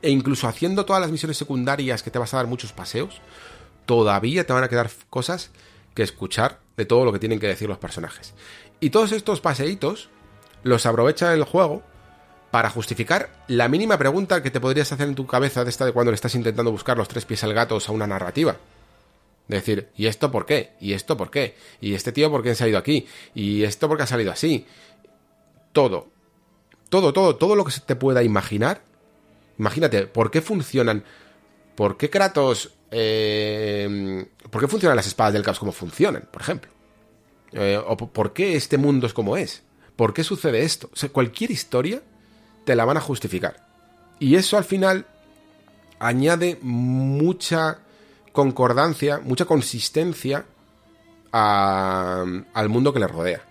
e 0.02 0.10
incluso 0.10 0.46
haciendo 0.46 0.84
todas 0.84 1.02
las 1.02 1.10
misiones 1.10 1.36
secundarias 1.36 2.02
que 2.02 2.10
te 2.10 2.18
vas 2.18 2.32
a 2.32 2.36
dar 2.38 2.46
muchos 2.46 2.72
paseos, 2.72 3.20
todavía 3.86 4.46
te 4.46 4.52
van 4.52 4.64
a 4.64 4.68
quedar 4.68 4.90
cosas 5.10 5.50
que 5.94 6.04
escuchar 6.04 6.60
de 6.76 6.86
todo 6.86 7.04
lo 7.04 7.12
que 7.12 7.18
tienen 7.18 7.40
que 7.40 7.48
decir 7.48 7.68
los 7.68 7.78
personajes. 7.78 8.34
Y 8.80 8.90
todos 8.90 9.12
estos 9.12 9.40
paseitos 9.40 10.10
los 10.62 10.86
aprovecha 10.86 11.34
el 11.34 11.44
juego 11.44 11.82
para 12.52 12.70
justificar 12.70 13.30
la 13.48 13.68
mínima 13.68 13.98
pregunta 13.98 14.42
que 14.42 14.50
te 14.50 14.60
podrías 14.60 14.92
hacer 14.92 15.08
en 15.08 15.14
tu 15.16 15.26
cabeza 15.26 15.64
de 15.64 15.70
esta 15.70 15.84
de 15.84 15.92
cuando 15.92 16.12
le 16.12 16.16
estás 16.16 16.34
intentando 16.36 16.70
buscar 16.70 16.96
los 16.96 17.08
tres 17.08 17.24
pies 17.24 17.42
al 17.42 17.54
gato 17.54 17.78
a 17.84 17.92
una 17.92 18.06
narrativa. 18.06 18.56
Decir, 19.56 19.88
¿y 19.96 20.06
esto 20.06 20.30
por 20.30 20.46
qué? 20.46 20.72
¿Y 20.80 20.92
esto 20.92 21.16
por 21.16 21.30
qué? 21.30 21.56
¿Y 21.80 21.94
este 21.94 22.12
tío 22.12 22.30
por 22.30 22.42
qué 22.42 22.54
ha 22.58 22.68
ido 22.68 22.78
aquí? 22.78 23.06
¿Y 23.34 23.64
esto 23.64 23.88
por 23.88 23.96
qué 23.96 24.04
ha 24.04 24.06
salido 24.06 24.32
así? 24.32 24.66
Todo. 25.72 26.08
Todo, 26.88 27.12
todo, 27.12 27.36
todo 27.36 27.56
lo 27.56 27.64
que 27.64 27.70
se 27.70 27.80
te 27.80 27.96
pueda 27.96 28.22
imaginar. 28.22 28.82
Imagínate, 29.58 30.06
¿por 30.06 30.30
qué 30.30 30.40
funcionan? 30.40 31.04
¿Por 31.74 31.96
qué 31.96 32.10
Kratos... 32.10 32.74
Eh, 32.90 34.26
¿Por 34.50 34.60
qué 34.60 34.68
funcionan 34.68 34.96
las 34.96 35.06
espadas 35.06 35.32
del 35.32 35.42
caos 35.42 35.58
como 35.58 35.72
funcionan, 35.72 36.28
por 36.30 36.42
ejemplo? 36.42 36.70
Eh, 37.52 37.80
¿O 37.86 37.96
por 37.96 38.32
qué 38.32 38.56
este 38.56 38.76
mundo 38.78 39.06
es 39.06 39.14
como 39.14 39.36
es? 39.36 39.62
¿Por 39.96 40.12
qué 40.12 40.24
sucede 40.24 40.62
esto? 40.62 40.90
O 40.92 40.96
sea, 40.96 41.08
cualquier 41.08 41.50
historia 41.50 42.02
te 42.64 42.76
la 42.76 42.84
van 42.84 42.96
a 42.96 43.00
justificar. 43.00 43.66
Y 44.18 44.36
eso 44.36 44.56
al 44.56 44.64
final 44.64 45.06
añade 45.98 46.58
mucha 46.60 47.78
concordancia, 48.32 49.20
mucha 49.20 49.44
consistencia 49.44 50.46
al 51.32 52.68
mundo 52.68 52.92
que 52.92 53.00
le 53.00 53.06
rodea. 53.06 53.42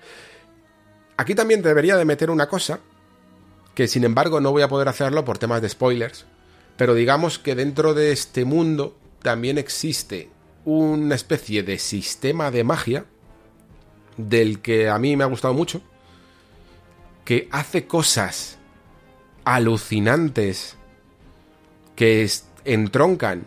Aquí 1.17 1.35
también 1.35 1.61
debería 1.61 1.97
de 1.97 2.05
meter 2.05 2.29
una 2.29 2.47
cosa, 2.47 2.79
que 3.75 3.87
sin 3.87 4.03
embargo 4.03 4.41
no 4.41 4.51
voy 4.51 4.63
a 4.63 4.67
poder 4.67 4.87
hacerlo 4.87 5.23
por 5.23 5.37
temas 5.37 5.61
de 5.61 5.69
spoilers, 5.69 6.25
pero 6.77 6.93
digamos 6.93 7.39
que 7.39 7.55
dentro 7.55 7.93
de 7.93 8.11
este 8.11 8.45
mundo 8.45 8.97
también 9.21 9.57
existe 9.57 10.29
una 10.65 11.15
especie 11.15 11.63
de 11.63 11.79
sistema 11.79 12.51
de 12.51 12.63
magia 12.63 13.05
del 14.17 14.61
que 14.61 14.89
a 14.89 14.99
mí 14.99 15.15
me 15.15 15.23
ha 15.23 15.27
gustado 15.27 15.53
mucho, 15.53 15.81
que 17.25 17.47
hace 17.51 17.87
cosas 17.87 18.57
alucinantes 19.43 20.75
que 21.95 22.29
entroncan 22.65 23.45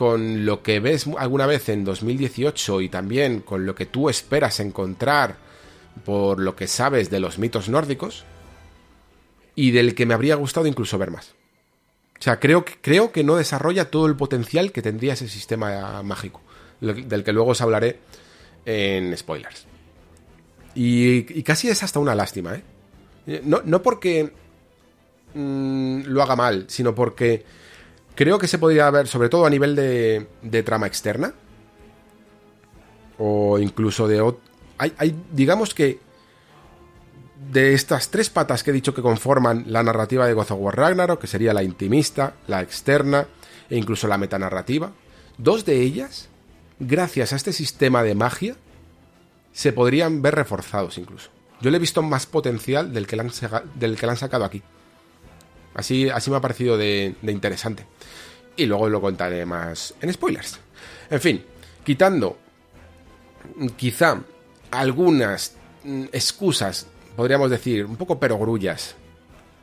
con 0.00 0.46
lo 0.46 0.62
que 0.62 0.80
ves 0.80 1.06
alguna 1.18 1.44
vez 1.44 1.68
en 1.68 1.84
2018 1.84 2.80
y 2.80 2.88
también 2.88 3.40
con 3.40 3.66
lo 3.66 3.74
que 3.74 3.84
tú 3.84 4.08
esperas 4.08 4.58
encontrar 4.58 5.36
por 6.06 6.40
lo 6.40 6.56
que 6.56 6.68
sabes 6.68 7.10
de 7.10 7.20
los 7.20 7.38
mitos 7.38 7.68
nórdicos 7.68 8.24
y 9.54 9.72
del 9.72 9.94
que 9.94 10.06
me 10.06 10.14
habría 10.14 10.36
gustado 10.36 10.66
incluso 10.66 10.96
ver 10.96 11.10
más. 11.10 11.34
O 12.18 12.22
sea, 12.22 12.40
creo, 12.40 12.64
creo 12.80 13.12
que 13.12 13.24
no 13.24 13.36
desarrolla 13.36 13.90
todo 13.90 14.06
el 14.06 14.16
potencial 14.16 14.72
que 14.72 14.80
tendría 14.80 15.12
ese 15.12 15.28
sistema 15.28 16.02
mágico, 16.02 16.40
del 16.80 17.22
que 17.22 17.34
luego 17.34 17.50
os 17.50 17.60
hablaré 17.60 17.98
en 18.64 19.14
spoilers. 19.14 19.66
Y, 20.74 21.38
y 21.38 21.42
casi 21.42 21.68
es 21.68 21.82
hasta 21.82 21.98
una 21.98 22.14
lástima, 22.14 22.54
¿eh? 22.54 23.42
No, 23.44 23.60
no 23.66 23.82
porque 23.82 24.32
mmm, 25.34 26.04
lo 26.06 26.22
haga 26.22 26.36
mal, 26.36 26.64
sino 26.68 26.94
porque 26.94 27.44
Creo 28.20 28.38
que 28.38 28.48
se 28.48 28.58
podría 28.58 28.90
ver, 28.90 29.08
sobre 29.08 29.30
todo 29.30 29.46
a 29.46 29.48
nivel 29.48 29.74
de, 29.74 30.62
trama 30.62 30.86
externa, 30.86 31.32
o 33.16 33.58
incluso 33.58 34.06
de... 34.06 34.34
Hay, 34.76 35.16
digamos 35.32 35.72
que 35.72 36.00
de 37.50 37.72
estas 37.72 38.10
tres 38.10 38.28
patas 38.28 38.62
que 38.62 38.72
he 38.72 38.74
dicho 38.74 38.92
que 38.92 39.00
conforman 39.00 39.64
la 39.68 39.82
narrativa 39.82 40.26
de 40.26 40.34
God 40.34 40.50
of 40.50 40.60
War 40.60 40.76
Ragnarok, 40.76 41.18
que 41.18 41.26
sería 41.28 41.54
la 41.54 41.62
intimista, 41.62 42.34
la 42.46 42.60
externa 42.60 43.26
e 43.70 43.78
incluso 43.78 44.06
la 44.06 44.18
metanarrativa, 44.18 44.92
dos 45.38 45.64
de 45.64 45.80
ellas, 45.80 46.28
gracias 46.78 47.32
a 47.32 47.36
este 47.36 47.54
sistema 47.54 48.02
de 48.02 48.16
magia, 48.16 48.56
se 49.54 49.72
podrían 49.72 50.20
ver 50.20 50.34
reforzados 50.34 50.98
incluso. 50.98 51.30
Yo 51.62 51.70
le 51.70 51.78
he 51.78 51.80
visto 51.80 52.02
más 52.02 52.26
potencial 52.26 52.92
del 52.92 53.06
que 53.06 53.16
del 53.76 53.96
que 53.96 54.06
han 54.06 54.16
sacado 54.18 54.44
aquí. 54.44 54.62
Así, 55.74 56.08
así 56.08 56.30
me 56.30 56.36
ha 56.36 56.40
parecido 56.40 56.76
de, 56.76 57.14
interesante. 57.22 57.86
Y 58.56 58.66
luego 58.66 58.88
lo 58.88 59.00
contaré 59.00 59.46
más 59.46 59.94
en 60.00 60.12
spoilers. 60.12 60.58
En 61.08 61.20
fin, 61.20 61.44
quitando 61.84 62.38
quizá 63.76 64.20
algunas 64.70 65.56
mm, 65.84 66.04
excusas, 66.12 66.86
podríamos 67.16 67.50
decir, 67.50 67.84
un 67.84 67.96
poco 67.96 68.18
perogrullas, 68.18 68.96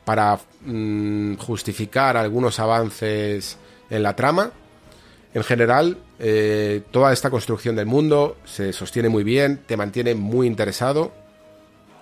para 0.04 0.40
mm, 0.64 1.34
justificar 1.34 2.16
algunos 2.16 2.58
avances 2.58 3.58
en 3.90 4.02
la 4.02 4.16
trama. 4.16 4.50
En 5.34 5.44
general, 5.44 5.98
eh, 6.18 6.82
toda 6.90 7.12
esta 7.12 7.28
construcción 7.28 7.76
del 7.76 7.84
mundo 7.84 8.38
se 8.46 8.72
sostiene 8.72 9.10
muy 9.10 9.22
bien, 9.22 9.60
te 9.66 9.76
mantiene 9.76 10.14
muy 10.14 10.46
interesado 10.46 11.12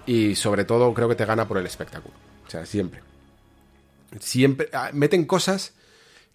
y 0.06 0.36
sobre 0.36 0.64
todo 0.64 0.94
creo 0.94 1.08
que 1.08 1.16
te 1.16 1.24
gana 1.24 1.48
por 1.48 1.58
el 1.58 1.66
espectáculo. 1.66 2.14
O 2.46 2.50
sea, 2.50 2.64
siempre. 2.64 3.05
Siempre 4.20 4.68
ah, 4.72 4.90
meten 4.92 5.24
cosas 5.24 5.74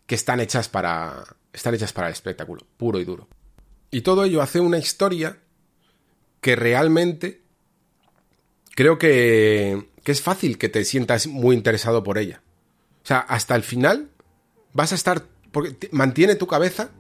que 0.06 0.15
están 0.15 0.39
hechas 0.39 0.69
para 0.69 1.23
están 1.53 1.73
hechas 1.73 1.93
para 1.93 2.07
el 2.07 2.14
espectáculo, 2.14 2.65
puro 2.77 2.99
y 2.99 3.06
duro. 3.06 3.27
Y 3.91 4.02
todo 4.02 4.23
ello 4.23 4.41
hace 4.41 4.60
una 4.60 4.77
historia 4.77 5.38
que 6.39 6.56
realmente 6.56 7.41
creo 8.73 8.98
que, 8.98 9.89
que 10.03 10.11
es 10.11 10.22
fácil 10.22 10.57
que 10.57 10.69
te 10.69 10.85
sientas 10.85 11.27
muy 11.27 11.56
interesado 11.56 12.03
por 12.03 12.18
ella. 12.18 12.41
O 13.03 13.07
sea, 13.07 13.19
hasta 13.19 13.56
el 13.56 13.64
final 13.64 14.10
vas 14.73 14.91
a 14.91 14.95
estar 14.95 15.23
porque 15.52 15.89
mantiene 15.91 16.35
tu 16.35 16.48
cabeza 16.48 16.91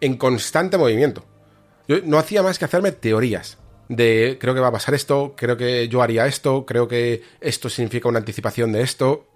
en 0.00 0.16
constante 0.16 0.78
movimiento. 0.78 1.24
Yo 1.86 2.00
no 2.02 2.18
hacía 2.18 2.42
más 2.42 2.58
que 2.58 2.64
hacerme 2.64 2.92
teorías 2.92 3.58
de 3.88 4.38
creo 4.40 4.54
que 4.54 4.60
va 4.60 4.68
a 4.68 4.72
pasar 4.72 4.94
esto, 4.94 5.34
creo 5.36 5.56
que 5.56 5.88
yo 5.88 6.02
haría 6.02 6.26
esto, 6.26 6.64
creo 6.64 6.88
que 6.88 7.22
esto 7.40 7.68
significa 7.68 8.08
una 8.08 8.18
anticipación 8.18 8.72
de 8.72 8.82
esto. 8.82 9.26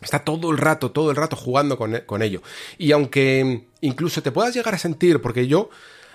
Está 0.00 0.24
todo 0.24 0.50
el 0.50 0.58
rato, 0.58 0.90
todo 0.90 1.10
el 1.10 1.16
rato 1.16 1.36
jugando 1.36 1.76
con, 1.76 2.00
con 2.06 2.22
ello. 2.22 2.42
Y 2.78 2.92
aunque 2.92 3.66
incluso 3.80 4.22
te 4.22 4.32
puedas 4.32 4.54
llegar 4.54 4.74
a 4.74 4.78
sentir, 4.78 5.20
porque 5.20 5.46
yo 5.46 5.70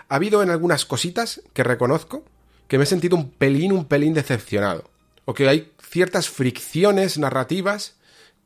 ha 0.10 0.16
habido 0.16 0.42
en 0.44 0.50
algunas 0.50 0.86
cositas 0.86 1.42
que 1.54 1.64
reconozco 1.64 2.24
que 2.68 2.78
me 2.78 2.84
he 2.84 2.88
sentido 2.88 3.16
un 3.16 3.30
pelín, 3.30 3.72
un 3.72 3.86
pelín 3.86 4.14
decepcionado. 4.14 4.90
O 5.26 5.34
que 5.34 5.48
hay 5.48 5.72
ciertas 5.82 6.30
fricciones 6.30 7.18
narrativas 7.18 7.96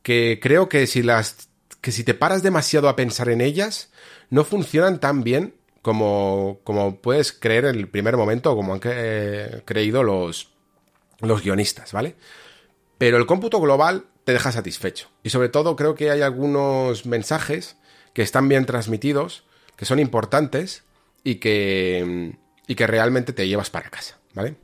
que 0.02 0.38
creo 0.42 0.68
que 0.68 0.86
si 0.86 1.02
las 1.02 1.48
que 1.80 1.92
si 1.92 2.04
te 2.04 2.14
paras 2.14 2.42
demasiado 2.42 2.88
a 2.88 2.96
pensar 2.96 3.30
en 3.30 3.40
ellas, 3.40 3.90
no 4.28 4.44
funcionan 4.44 5.00
tan 5.00 5.24
bien 5.24 5.54
como, 5.82 6.60
como 6.64 6.96
puedes 6.96 7.32
creer 7.32 7.64
en 7.64 7.76
el 7.76 7.88
primer 7.88 8.16
momento 8.16 8.52
o 8.52 8.56
como 8.56 8.74
han 8.74 8.80
eh, 8.84 9.62
creído 9.64 10.02
los, 10.02 10.50
los 11.20 11.42
guionistas, 11.42 11.92
¿vale? 11.92 12.16
Pero 12.98 13.16
el 13.16 13.24
cómputo 13.24 13.60
global 13.60 14.04
te 14.30 14.34
deja 14.34 14.52
satisfecho. 14.52 15.08
Y 15.24 15.30
sobre 15.30 15.48
todo 15.48 15.74
creo 15.74 15.96
que 15.96 16.12
hay 16.12 16.22
algunos 16.22 17.04
mensajes 17.04 17.76
que 18.14 18.22
están 18.22 18.48
bien 18.48 18.64
transmitidos, 18.64 19.42
que 19.74 19.84
son 19.86 19.98
importantes 19.98 20.84
y 21.24 21.36
que, 21.36 22.38
y 22.68 22.74
que 22.76 22.86
realmente 22.86 23.32
te 23.32 23.48
llevas 23.48 23.70
para 23.70 23.90
casa, 23.90 24.20
¿vale? 24.32 24.54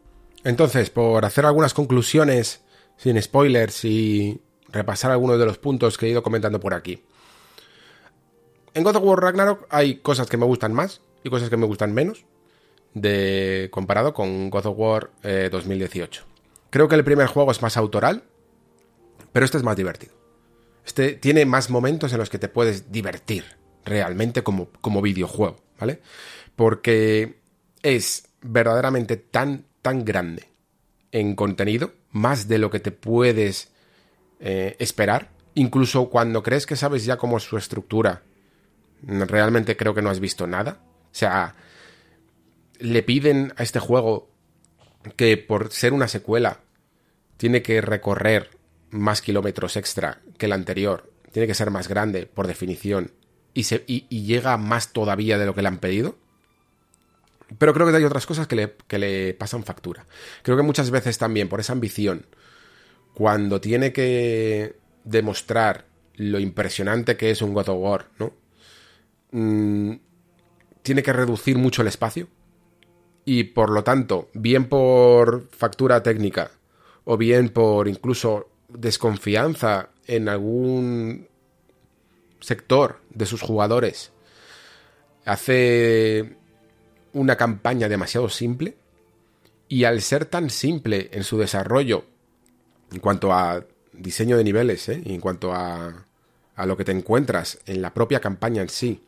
Entonces, 0.45 0.91
por 0.91 1.25
hacer 1.25 1.47
algunas 1.47 1.75
conclusiones 1.75 2.61
sin 2.97 3.21
spoilers 3.21 3.85
y 3.85 4.41
repasar 4.69 5.11
algunos 5.11 5.37
de 5.37 5.47
los 5.47 5.59
puntos 5.59 5.99
que 5.99 6.07
he 6.07 6.11
ido 6.11 6.23
comentando 6.23 6.61
por 6.61 6.73
aquí. 6.73 7.03
En 8.73 8.85
God 8.85 8.95
of 8.95 9.03
War 9.03 9.21
Ragnarok 9.21 9.67
hay 9.69 9.97
cosas 9.97 10.29
que 10.29 10.37
me 10.37 10.47
gustan 10.47 10.73
más 10.73 11.01
y 11.25 11.31
cosas 11.31 11.51
que 11.51 11.57
me 11.57 11.67
gustan 11.67 11.93
menos 11.93 12.25
de 12.95 13.69
comparado 13.73 14.15
con 14.15 14.49
God 14.49 14.67
of 14.67 14.79
War 14.79 15.11
2018. 15.51 16.23
Eh, 16.23 16.25
Creo 16.71 16.87
que 16.87 16.95
el 16.95 17.03
primer 17.03 17.27
juego 17.27 17.51
es 17.51 17.63
más 17.63 17.77
autoral, 17.77 18.23
pero 19.37 19.45
este 19.45 19.59
es 19.59 19.65
más 19.65 19.77
divertido. 19.77 20.15
Este 20.87 21.13
tiene 21.13 21.45
más 21.45 21.69
momentos 21.69 22.11
en 22.11 22.17
los 22.17 22.31
que 22.31 22.39
te 22.39 22.49
puedes 22.49 22.91
divertir 22.91 23.45
realmente 23.85 24.43
como, 24.43 24.71
como 24.81 25.03
videojuego, 25.03 25.59
¿vale? 25.79 26.01
Porque 26.57 27.43
es 27.83 28.31
verdaderamente 28.41 29.19
tan, 29.19 29.67
tan 29.83 30.07
grande 30.07 30.49
en 31.13 31.35
contenido, 31.35 31.93
más 32.13 32.49
de 32.49 32.57
lo 32.57 32.71
que 32.71 32.81
te 32.81 32.93
puedes 32.93 33.75
eh, 34.41 34.75
esperar, 34.79 35.33
incluso 35.53 36.09
cuando 36.09 36.43
crees 36.43 36.65
que 36.65 36.75
sabes 36.75 37.05
ya 37.05 37.19
cómo 37.19 37.37
es 37.37 37.43
su 37.43 37.59
estructura, 37.59 38.23
realmente 39.03 39.77
creo 39.77 39.93
que 39.93 40.01
no 40.01 40.09
has 40.09 40.19
visto 40.19 40.47
nada. 40.47 40.81
O 41.13 41.15
sea, 41.15 41.57
le 42.79 43.03
piden 43.03 43.53
a 43.59 43.65
este 43.65 43.81
juego 43.81 44.31
que 45.15 45.37
por 45.37 45.73
ser 45.73 45.93
una 45.93 46.09
secuela 46.09 46.61
tiene 47.37 47.61
que 47.61 47.83
recorrer 47.83 48.57
más 48.97 49.23
kilómetros 49.23 49.77
extra 49.77 50.21
que 50.39 50.47
el 50.47 50.53
anterior, 50.53 51.11
tiene 51.33 51.47
que 51.47 51.55
ser 51.55 51.71
más 51.71 51.89
grande 51.89 52.27
por 52.27 52.47
definición 52.47 53.13
y, 53.55 53.63
llega 54.09 54.57
más 54.57 54.93
todavía 54.93 55.39
de 55.39 55.47
lo 55.47 55.55
que 55.55 55.63
le 55.63 55.69
han 55.69 55.79
pedido. 55.79 56.17
Pero 57.59 57.73
creo 57.73 57.87
que 57.87 57.97
hay 57.97 58.05
otras 58.05 58.27
cosas 58.27 58.47
que 58.47 58.57
le, 58.57 58.75
que 58.89 58.99
le 58.99 59.35
pasan 59.35 59.65
factura. 59.65 60.07
Creo 60.43 60.57
que 60.57 60.63
muchas 60.63 60.91
veces 60.91 61.17
también 61.17 61.49
por 61.49 61.61
esa 61.61 61.73
ambición 61.73 62.27
cuando 63.15 63.61
tiene 63.61 63.93
que 63.93 64.77
demostrar 65.05 65.87
lo 66.17 66.39
impresionante 66.39 67.17
que 67.17 67.31
es 67.31 67.41
un 67.41 67.55
God 67.55 67.69
of 67.69 67.79
War, 67.79 68.09
¿no? 68.19 68.33
Mm, 69.31 69.99
tiene 70.83 71.03
que 71.03 71.13
reducir 71.13 71.57
mucho 71.57 71.83
el 71.83 71.89
espacio. 71.89 72.29
Y 73.25 73.45
por 73.45 73.71
lo 73.71 73.83
tanto, 73.85 74.29
bien 74.35 74.69
por 74.69 75.49
factura 75.51 76.03
técnica 76.03 76.51
o 77.05 77.17
bien 77.17 77.49
por 77.49 77.89
incluso 77.89 78.51
desconfianza 78.69 79.91
en 80.07 80.29
algún 80.29 81.29
sector 82.41 83.01
de 83.11 83.27
sus 83.27 83.43
jugadores, 83.43 84.13
hace 85.25 86.37
una 87.13 87.37
campaña 87.37 87.89
demasiado 87.89 88.29
simple. 88.29 88.77
Y 89.69 89.83
al 89.83 90.01
ser 90.01 90.27
tan 90.27 90.49
simple 90.49 91.11
en 91.13 91.25
su 91.25 91.39
desarrollo 91.39 92.05
en 92.93 93.01
cuanto 93.01 93.33
a 93.33 93.65
diseño 93.93 94.37
de 94.37 94.45
niveles 94.45 94.89
¿eh? 94.89 95.03
y 95.05 95.13
en 95.13 95.21
cuanto 95.21 95.53
a, 95.53 96.07
a 96.55 96.67
lo 96.67 96.77
que 96.77 96.85
te 96.85 96.93
encuentras 96.93 97.59
en 97.67 97.83
la 97.83 97.93
propia 97.93 98.21
campaña 98.21 98.63
en 98.63 98.69
sí, 98.69 99.03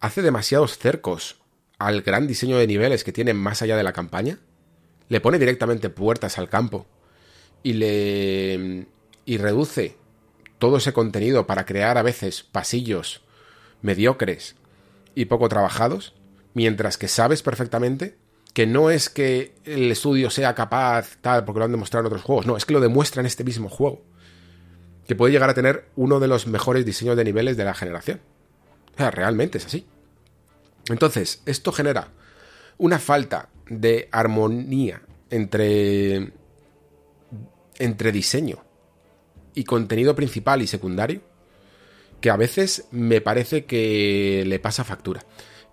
hace 0.00 0.20
demasiados 0.20 0.76
cercos 0.76 1.40
al 1.78 2.02
gran 2.02 2.26
diseño 2.26 2.58
de 2.58 2.66
niveles 2.66 3.04
que 3.04 3.12
tiene 3.12 3.32
más 3.32 3.62
allá 3.62 3.78
de 3.78 3.82
la 3.82 3.94
campaña, 3.94 4.38
le 5.08 5.20
pone 5.22 5.38
directamente 5.38 5.88
puertas 5.88 6.36
al 6.36 6.50
campo 6.50 6.86
y 7.66 7.72
le 7.72 8.86
y 9.24 9.38
reduce 9.38 9.96
todo 10.60 10.76
ese 10.76 10.92
contenido 10.92 11.48
para 11.48 11.66
crear 11.66 11.98
a 11.98 12.02
veces 12.02 12.44
pasillos 12.44 13.22
mediocres 13.82 14.54
y 15.16 15.24
poco 15.24 15.48
trabajados, 15.48 16.14
mientras 16.54 16.96
que 16.96 17.08
sabes 17.08 17.42
perfectamente 17.42 18.16
que 18.54 18.68
no 18.68 18.88
es 18.88 19.10
que 19.10 19.56
el 19.64 19.90
estudio 19.90 20.30
sea 20.30 20.54
capaz, 20.54 21.16
tal, 21.20 21.44
porque 21.44 21.58
lo 21.58 21.64
han 21.64 21.72
demostrado 21.72 22.06
en 22.06 22.06
otros 22.06 22.22
juegos, 22.22 22.46
no, 22.46 22.56
es 22.56 22.64
que 22.64 22.72
lo 22.72 22.78
demuestra 22.78 23.18
en 23.18 23.26
este 23.26 23.42
mismo 23.42 23.68
juego. 23.68 24.00
Que 25.08 25.16
puede 25.16 25.32
llegar 25.32 25.50
a 25.50 25.54
tener 25.54 25.88
uno 25.96 26.20
de 26.20 26.28
los 26.28 26.46
mejores 26.46 26.86
diseños 26.86 27.16
de 27.16 27.24
niveles 27.24 27.56
de 27.56 27.64
la 27.64 27.74
generación. 27.74 28.20
O 28.94 28.96
sea, 28.96 29.10
realmente 29.10 29.58
es 29.58 29.66
así. 29.66 29.86
Entonces, 30.88 31.42
esto 31.46 31.72
genera 31.72 32.12
una 32.78 33.00
falta 33.00 33.48
de 33.68 34.08
armonía 34.12 35.02
entre, 35.30 36.32
entre 37.78 38.12
diseño 38.12 38.64
y 39.54 39.64
contenido 39.64 40.14
principal 40.14 40.62
y 40.62 40.66
secundario 40.66 41.22
que 42.20 42.30
a 42.30 42.36
veces 42.36 42.86
me 42.90 43.20
parece 43.20 43.64
que 43.64 44.44
le 44.46 44.58
pasa 44.58 44.84
factura 44.84 45.24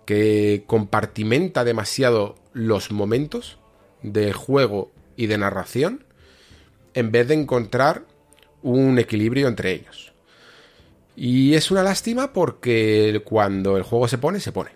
que 0.04 0.64
compartimenta 0.66 1.64
demasiado 1.64 2.36
los 2.52 2.90
momentos 2.90 3.58
de 4.02 4.32
juego 4.32 4.92
y 5.16 5.26
de 5.26 5.38
narración 5.38 6.04
en 6.94 7.10
vez 7.10 7.28
de 7.28 7.34
encontrar 7.34 8.04
un 8.62 8.98
equilibrio 8.98 9.48
entre 9.48 9.72
ellos. 9.72 10.12
Y 11.16 11.54
es 11.54 11.70
una 11.70 11.82
lástima 11.82 12.32
porque 12.32 13.22
cuando 13.24 13.76
el 13.76 13.82
juego 13.82 14.08
se 14.08 14.18
pone, 14.18 14.40
se 14.40 14.52
pone. 14.52 14.70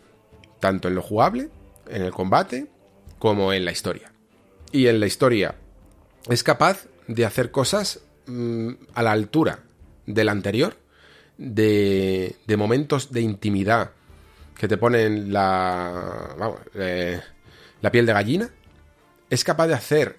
Tanto 0.61 0.89
en 0.89 0.95
lo 0.95 1.03
jugable, 1.03 1.49
en 1.89 2.03
el 2.03 2.13
combate, 2.13 2.67
como 3.19 3.53
en 3.53 3.65
la 3.65 3.73
historia. 3.73 4.13
Y 4.73 4.87
en 4.87 5.01
la 5.01 5.07
historia 5.07 5.57
es 6.29 6.43
capaz 6.43 6.87
de 7.09 7.25
hacer 7.25 7.51
cosas 7.51 8.01
mm, 8.27 8.71
a 8.95 9.03
la 9.03 9.13
altura 9.13 9.61
del 10.07 10.29
anterior, 10.29 10.77
de, 11.37 12.37
de 12.47 12.57
momentos 12.57 13.11
de 13.11 13.23
intimidad, 13.23 13.91
que 14.55 14.69
te 14.69 14.77
ponen 14.77 15.33
la. 15.33 16.35
Vamos, 16.39 16.61
eh, 16.75 17.21
la 17.81 17.91
piel 17.91 18.07
de 18.07 18.13
gallina, 18.13 18.51
es 19.31 19.45
capaz 19.45 19.69
de 19.69 19.75
hacer 19.75 20.17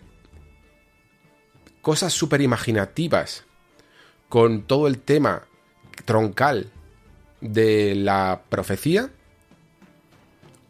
cosas 1.81 2.13
súper 2.13 2.41
imaginativas 2.41 3.45
con 4.29 4.63
todo 4.63 4.87
el 4.87 4.99
tema 4.99 5.43
troncal 6.05 6.71
de 7.41 7.95
la 7.95 8.43
profecía. 8.49 9.09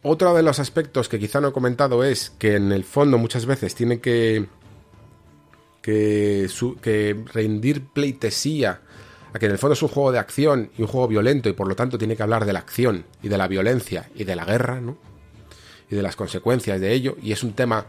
Otro 0.01 0.33
de 0.33 0.43
los 0.43 0.59
aspectos 0.59 1.09
que 1.09 1.19
quizá 1.19 1.41
no 1.41 1.49
he 1.49 1.53
comentado 1.53 2.03
es 2.03 2.29
que 2.31 2.55
en 2.55 2.71
el 2.71 2.85
fondo 2.85 3.17
muchas 3.17 3.45
veces 3.45 3.75
tiene 3.75 3.99
que, 3.99 4.47
que, 5.81 7.23
rendir 7.33 7.85
pleitesía 7.87 8.81
a 9.33 9.39
que 9.39 9.45
en 9.45 9.51
el 9.51 9.57
fondo 9.57 9.73
es 9.73 9.81
un 9.81 9.89
juego 9.89 10.11
de 10.11 10.19
acción 10.19 10.71
y 10.77 10.81
un 10.81 10.87
juego 10.87 11.07
violento 11.07 11.49
y 11.49 11.53
por 11.53 11.67
lo 11.67 11.75
tanto 11.75 11.97
tiene 11.97 12.15
que 12.15 12.23
hablar 12.23 12.45
de 12.45 12.53
la 12.53 12.59
acción 12.59 13.05
y 13.21 13.29
de 13.29 13.37
la 13.37 13.47
violencia 13.47 14.09
y 14.15 14.23
de 14.23 14.35
la 14.35 14.45
guerra, 14.45 14.81
¿no? 14.81 14.97
Y 15.89 15.95
de 15.95 16.01
las 16.01 16.15
consecuencias 16.15 16.79
de 16.79 16.93
ello 16.93 17.17
y 17.21 17.31
es 17.31 17.43
un 17.43 17.53
tema 17.53 17.85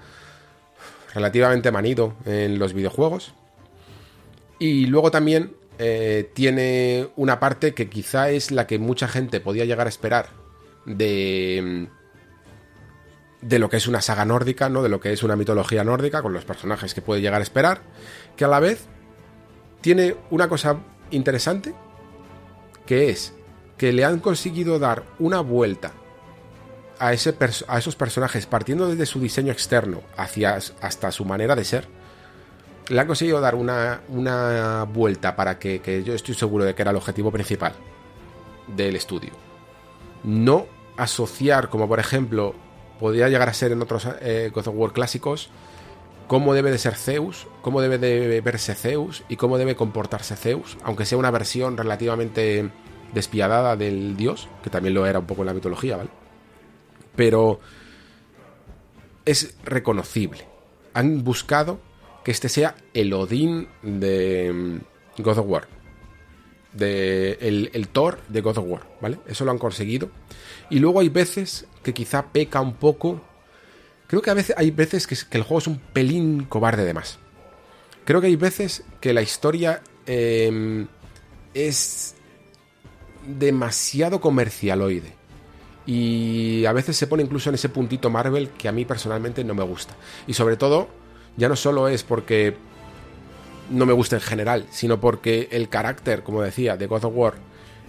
relativamente 1.15 1.71
manido 1.73 2.15
en 2.25 2.59
los 2.59 2.73
videojuegos. 2.73 3.35
Y 4.59 4.87
luego 4.87 5.11
también 5.11 5.55
eh, 5.79 6.31
tiene 6.35 7.09
una 7.17 7.41
parte 7.41 7.73
que 7.73 7.89
quizá 7.89 8.31
es 8.31 8.51
la 8.51 8.67
que 8.67 8.79
mucha 8.79 9.09
gente 9.09 9.41
podía 9.41 9.65
llegar 9.65 9.87
a 9.87 9.91
esperar 9.91 10.29
de 10.85 11.89
de 13.43 13.59
lo 13.59 13.71
que 13.71 13.79
es 13.79 13.87
una 13.87 14.01
saga 14.01 14.25
nórdica, 14.25 14.69
¿no? 14.69 14.83
De 14.83 14.89
lo 14.89 15.01
que 15.01 15.13
es 15.13 15.23
una 15.23 15.37
mitología 15.37 15.85
nórdica 15.85 16.23
con 16.23 16.33
los 16.33 16.45
personajes 16.45 16.95
que 16.95 17.03
puede 17.03 17.21
llegar 17.21 17.41
a 17.41 17.45
esperar, 17.45 17.83
que 18.37 18.45
a 18.45 18.49
la 18.49 18.61
vez 18.61 18.87
tiene 19.81 20.17
una 20.31 20.49
cosa 20.49 20.77
interesante 21.11 21.75
que 22.87 23.11
es 23.11 23.35
que 23.79 23.93
le 23.93 24.05
han 24.05 24.21
conseguido 24.21 24.79
dar 24.79 25.05
una 25.19 25.41
vuelta 25.41 25.93
a, 26.99 27.13
ese 27.13 27.35
a 27.67 27.79
esos 27.79 27.97
personajes 27.97 28.47
partiendo 28.47 28.89
desde 28.89 29.07
su 29.07 29.21
diseño 29.21 29.53
externo 29.53 30.03
hacia 30.17 30.59
hasta 30.81 31.11
su 31.11 31.25
manera 31.25 31.57
de 31.57 31.65
ser 31.65 31.89
le 32.89 33.01
han 33.01 33.07
conseguido 33.07 33.41
dar 33.41 33.55
una, 33.55 34.01
una 34.09 34.85
vuelta 34.85 35.37
para 35.37 35.59
que, 35.59 35.81
que, 35.81 36.03
yo 36.03 36.13
estoy 36.13 36.35
seguro 36.35 36.65
de 36.65 36.75
que 36.75 36.83
era 36.83 36.91
el 36.91 36.97
objetivo 36.97 37.31
principal 37.31 37.73
del 38.67 38.97
estudio. 38.97 39.31
No 40.25 40.67
asociar, 40.97 41.69
como 41.69 41.87
por 41.87 42.01
ejemplo 42.01 42.55
podría 43.01 43.29
llegar 43.29 43.49
a 43.49 43.55
ser 43.55 43.73
en 43.73 43.83
otros 43.83 44.07
eh, 44.21 44.51
God 44.55 44.69
of 44.69 44.75
War 44.77 44.93
clásicos, 44.93 45.51
cómo 46.29 46.55
debe 46.55 46.71
de 46.71 46.79
ser 46.79 46.95
Zeus, 46.95 47.49
cómo 47.63 47.81
debe 47.81 47.99
de 47.99 48.41
verse 48.41 48.77
Zeus 48.77 49.25
y 49.29 49.37
cómo 49.37 49.59
debe 49.59 49.75
comportarse 49.75 50.37
Zeus, 50.37 50.77
aunque 50.85 51.07
sea 51.07 51.19
una 51.19 51.33
versión 51.33 51.77
relativamente 51.77 52.71
despiadada 53.13 53.77
del 53.77 54.17
dios, 54.17 54.49
que 54.63 54.71
también 54.71 54.95
lo 54.95 55.07
era 55.07 55.19
un 55.19 55.27
poco 55.27 55.43
en 55.43 55.47
la 55.47 55.55
mitología, 55.55 55.97
¿vale? 55.97 56.11
Pero 57.17 57.59
es 59.25 59.57
reconocible. 59.65 60.47
Han 60.95 61.25
buscado 61.25 61.81
que 62.25 62.31
este 62.31 62.49
sea 62.49 62.77
el 62.95 63.13
Odín 63.13 63.69
de 63.83 64.53
mm, 64.53 65.23
God 65.23 65.39
of 65.39 65.47
War. 65.49 65.69
De 66.73 67.33
el, 67.41 67.89
Thor 67.89 68.21
de 68.29 68.41
God 68.41 68.59
of 68.59 68.65
War, 68.69 68.83
¿vale? 69.01 69.19
Eso 69.27 69.45
lo 69.45 69.51
han 69.51 69.59
conseguido. 69.59 70.11
Y 70.71 70.79
luego 70.79 71.01
hay 71.01 71.09
veces 71.09 71.67
que 71.83 71.93
quizá 71.93 72.27
peca 72.27 72.61
un 72.61 72.75
poco. 72.75 73.21
Creo 74.07 74.23
que 74.23 74.31
a 74.31 74.35
veces 74.35 74.55
hay 74.57 74.71
veces 74.71 75.07
que, 75.07 75.17
el 75.37 75.43
juego 75.43 75.59
es 75.59 75.67
un 75.67 75.79
pelín 75.79 76.45
cobarde 76.45 76.85
de 76.85 76.95
más. 76.95 77.19
Creo 78.05 78.21
que 78.21 78.29
hay 78.29 78.37
veces 78.37 78.85
que 79.01 79.13
la 79.13 79.23
historia 79.23 79.83
em, 80.07 80.87
es 81.55 82.15
demasiado 83.27 84.21
comercialoide. 84.21 85.15
Y 85.87 86.65
a 86.67 86.73
veces 86.73 86.97
se 86.97 87.07
pone 87.07 87.23
incluso 87.23 87.49
en 87.49 87.57
ese 87.57 87.69
puntito 87.69 88.11
Marvel 88.11 88.51
que 88.51 88.69
a 88.69 88.73
mí 88.73 88.85
personalmente 88.85 89.43
no 89.45 89.55
me 89.55 89.65
gusta. 89.65 89.97
Y 90.27 90.35
sobre 90.35 90.57
todo 90.57 90.89
ya 91.37 91.49
no 91.49 91.57
solo 91.57 91.89
es 91.89 92.03
porque 92.05 92.57
no 93.71 93.87
me 93.87 93.93
gusta 93.93 94.17
en 94.17 94.23
general, 94.23 94.67
sino 94.71 95.01
porque 95.01 95.49
el 95.51 95.69
carácter, 95.69 96.23
como 96.23 96.43
decía, 96.43 96.77
de 96.77 96.87
God 96.87 97.05
of 97.05 97.13
War 97.15 97.35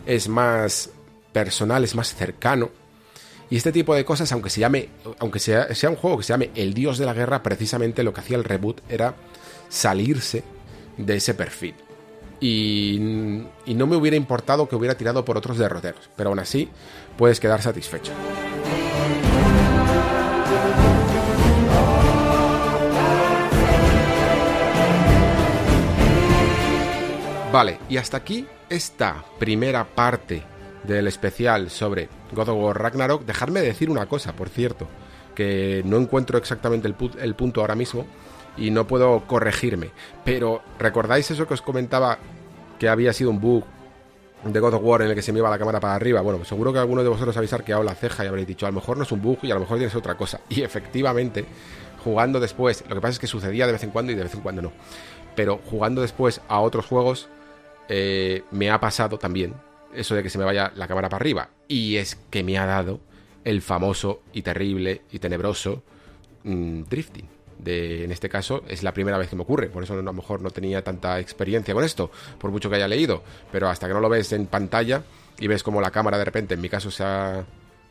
es 0.05 0.27
más 0.29 0.91
personal, 1.31 1.83
es 1.83 1.95
más 1.95 2.13
cercano. 2.15 2.69
Y 3.49 3.57
este 3.57 3.71
tipo 3.71 3.93
de 3.93 4.05
cosas, 4.05 4.31
aunque 4.31 4.49
se 4.49 4.61
llame, 4.61 4.89
aunque 5.19 5.39
sea, 5.39 5.73
sea 5.75 5.89
un 5.89 5.97
juego 5.97 6.17
que 6.17 6.23
se 6.23 6.33
llame 6.33 6.51
El 6.55 6.73
Dios 6.73 6.97
de 6.97 7.05
la 7.05 7.13
Guerra, 7.13 7.43
precisamente 7.43 8.03
lo 8.03 8.13
que 8.13 8.21
hacía 8.21 8.37
el 8.37 8.45
reboot 8.45 8.81
era 8.89 9.15
salirse 9.67 10.43
de 10.97 11.17
ese 11.17 11.33
perfil. 11.33 11.75
Y, 12.39 12.95
y 13.65 13.73
no 13.75 13.87
me 13.87 13.97
hubiera 13.97 14.15
importado 14.15 14.67
que 14.67 14.75
hubiera 14.75 14.95
tirado 14.95 15.25
por 15.25 15.37
otros 15.37 15.57
derroteros, 15.57 16.09
pero 16.15 16.29
aún 16.29 16.39
así 16.39 16.69
puedes 17.17 17.39
quedar 17.39 17.61
satisfecho. 17.61 18.13
Vale, 27.51 27.79
y 27.89 27.97
hasta 27.97 28.15
aquí 28.15 28.47
esta 28.69 29.25
primera 29.37 29.83
parte 29.83 30.41
del 30.83 31.07
especial 31.07 31.69
sobre 31.69 32.09
God 32.33 32.49
of 32.49 32.63
War 32.63 32.81
Ragnarok. 32.81 33.25
Dejarme 33.25 33.61
decir 33.61 33.89
una 33.89 34.05
cosa, 34.07 34.33
por 34.33 34.49
cierto, 34.49 34.87
que 35.35 35.81
no 35.85 35.97
encuentro 35.97 36.37
exactamente 36.37 36.87
el, 36.87 37.35
punto 37.35 37.61
ahora 37.61 37.75
mismo 37.75 38.05
y 38.57 38.71
no 38.71 38.87
puedo 38.87 39.25
corregirme. 39.27 39.91
Pero, 40.23 40.61
¿recordáis 40.79 41.29
eso 41.31 41.47
que 41.47 41.53
os 41.53 41.61
comentaba 41.61 42.19
que 42.79 42.89
había 42.89 43.13
sido 43.13 43.29
un 43.29 43.39
bug 43.39 43.63
de 44.43 44.59
God 44.59 44.73
of 44.73 44.83
War 44.83 45.01
en 45.03 45.09
el 45.09 45.15
que 45.15 45.21
se 45.21 45.31
me 45.31 45.39
iba 45.39 45.49
la 45.49 45.59
cámara 45.59 45.79
para 45.79 45.95
arriba? 45.95 46.21
Bueno, 46.21 46.43
seguro 46.45 46.73
que 46.73 46.79
alguno 46.79 47.03
de 47.03 47.09
vosotros 47.09 47.35
habéis 47.37 47.53
arqueado 47.53 47.83
la 47.83 47.95
ceja 47.95 48.25
y 48.25 48.27
habréis 48.27 48.47
dicho, 48.47 48.65
a 48.65 48.69
lo 48.69 48.75
mejor 48.75 48.97
no 48.97 49.03
es 49.03 49.11
un 49.11 49.21
bug 49.21 49.39
y 49.43 49.51
a 49.51 49.55
lo 49.55 49.61
mejor 49.61 49.77
tienes 49.77 49.95
otra 49.95 50.15
cosa. 50.15 50.41
Y 50.49 50.61
efectivamente, 50.61 51.45
jugando 52.03 52.39
después, 52.39 52.83
lo 52.87 52.95
que 52.95 53.01
pasa 53.01 53.13
es 53.13 53.19
que 53.19 53.27
sucedía 53.27 53.67
de 53.67 53.73
vez 53.73 53.83
en 53.83 53.91
cuando 53.91 54.11
y 54.11 54.15
de 54.15 54.23
vez 54.23 54.33
en 54.33 54.41
cuando 54.41 54.61
no. 54.61 54.71
Pero 55.35 55.61
jugando 55.69 56.01
después 56.01 56.41
a 56.49 56.59
otros 56.59 56.85
juegos, 56.87 57.29
eh, 57.87 58.43
me 58.51 58.69
ha 58.69 58.79
pasado 58.79 59.17
también 59.17 59.53
eso 59.95 60.15
de 60.15 60.23
que 60.23 60.29
se 60.29 60.37
me 60.37 60.45
vaya 60.45 60.71
la 60.75 60.87
cámara 60.87 61.09
para 61.09 61.21
arriba. 61.21 61.49
Y 61.67 61.97
es 61.97 62.15
que 62.29 62.43
me 62.43 62.57
ha 62.57 62.65
dado 62.65 62.99
el 63.43 63.61
famoso 63.61 64.21
y 64.33 64.41
terrible 64.41 65.01
y 65.11 65.19
tenebroso 65.19 65.83
mm, 66.43 66.83
drifting. 66.83 67.27
De, 67.59 68.05
en 68.05 68.11
este 68.11 68.27
caso 68.27 68.63
es 68.67 68.81
la 68.81 68.91
primera 68.91 69.19
vez 69.19 69.29
que 69.29 69.35
me 69.35 69.43
ocurre, 69.43 69.69
por 69.69 69.83
eso 69.83 69.93
a 69.93 69.97
lo 69.97 70.13
mejor 70.13 70.41
no 70.41 70.49
tenía 70.49 70.83
tanta 70.83 71.19
experiencia 71.19 71.75
con 71.75 71.83
esto, 71.83 72.09
por 72.39 72.49
mucho 72.49 72.71
que 72.71 72.77
haya 72.77 72.87
leído, 72.87 73.23
pero 73.51 73.69
hasta 73.69 73.87
que 73.87 73.93
no 73.93 73.99
lo 73.99 74.09
ves 74.09 74.33
en 74.33 74.47
pantalla 74.47 75.03
y 75.39 75.45
ves 75.45 75.61
como 75.61 75.79
la 75.79 75.91
cámara 75.91 76.17
de 76.17 76.25
repente, 76.25 76.55
en 76.55 76.61
mi 76.61 76.69
caso 76.69 76.89
se 76.89 77.03
ha 77.03 77.45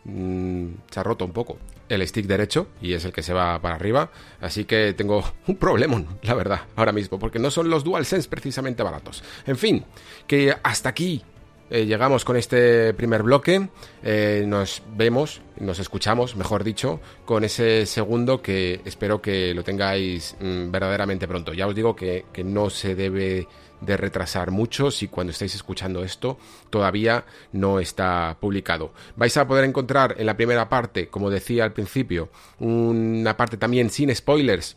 Mm, 0.04 0.68
se 0.90 0.98
ha 0.98 1.02
roto 1.02 1.26
un 1.26 1.32
poco 1.32 1.58
el 1.90 2.06
stick 2.08 2.24
derecho 2.26 2.68
y 2.80 2.94
es 2.94 3.04
el 3.04 3.12
que 3.12 3.22
se 3.22 3.34
va 3.34 3.60
para 3.60 3.74
arriba. 3.74 4.10
Así 4.40 4.64
que 4.64 4.94
tengo 4.94 5.22
un 5.46 5.56
problema, 5.56 6.02
la 6.22 6.34
verdad, 6.34 6.60
ahora 6.76 6.92
mismo, 6.92 7.18
porque 7.18 7.38
no 7.38 7.50
son 7.50 7.68
los 7.68 7.84
DualSense 7.84 8.28
precisamente 8.28 8.82
baratos. 8.82 9.22
En 9.46 9.56
fin, 9.56 9.84
que 10.26 10.54
hasta 10.62 10.88
aquí 10.88 11.22
eh, 11.70 11.86
llegamos 11.86 12.24
con 12.24 12.36
este 12.36 12.92
primer 12.94 13.22
bloque. 13.22 13.68
Eh, 14.02 14.44
nos 14.46 14.82
vemos, 14.96 15.40
nos 15.58 15.78
escuchamos, 15.78 16.36
mejor 16.36 16.64
dicho, 16.64 17.00
con 17.24 17.44
ese 17.44 17.86
segundo 17.86 18.42
que 18.42 18.80
espero 18.84 19.22
que 19.22 19.54
lo 19.54 19.62
tengáis 19.62 20.36
mm, 20.40 20.70
verdaderamente 20.70 21.28
pronto. 21.28 21.52
Ya 21.54 21.66
os 21.66 21.74
digo 21.74 21.94
que, 21.94 22.26
que 22.32 22.42
no 22.42 22.70
se 22.70 22.94
debe 22.94 23.46
de 23.80 23.96
retrasar 23.96 24.50
mucho 24.50 24.90
si 24.90 25.08
cuando 25.08 25.30
estáis 25.30 25.54
escuchando 25.54 26.04
esto 26.04 26.38
todavía 26.68 27.24
no 27.52 27.80
está 27.80 28.36
publicado. 28.40 28.92
Vais 29.16 29.36
a 29.36 29.46
poder 29.46 29.64
encontrar 29.64 30.16
en 30.18 30.26
la 30.26 30.36
primera 30.36 30.68
parte, 30.68 31.08
como 31.08 31.30
decía 31.30 31.64
al 31.64 31.72
principio, 31.72 32.30
una 32.58 33.36
parte 33.36 33.56
también 33.56 33.90
sin 33.90 34.14
spoilers 34.14 34.76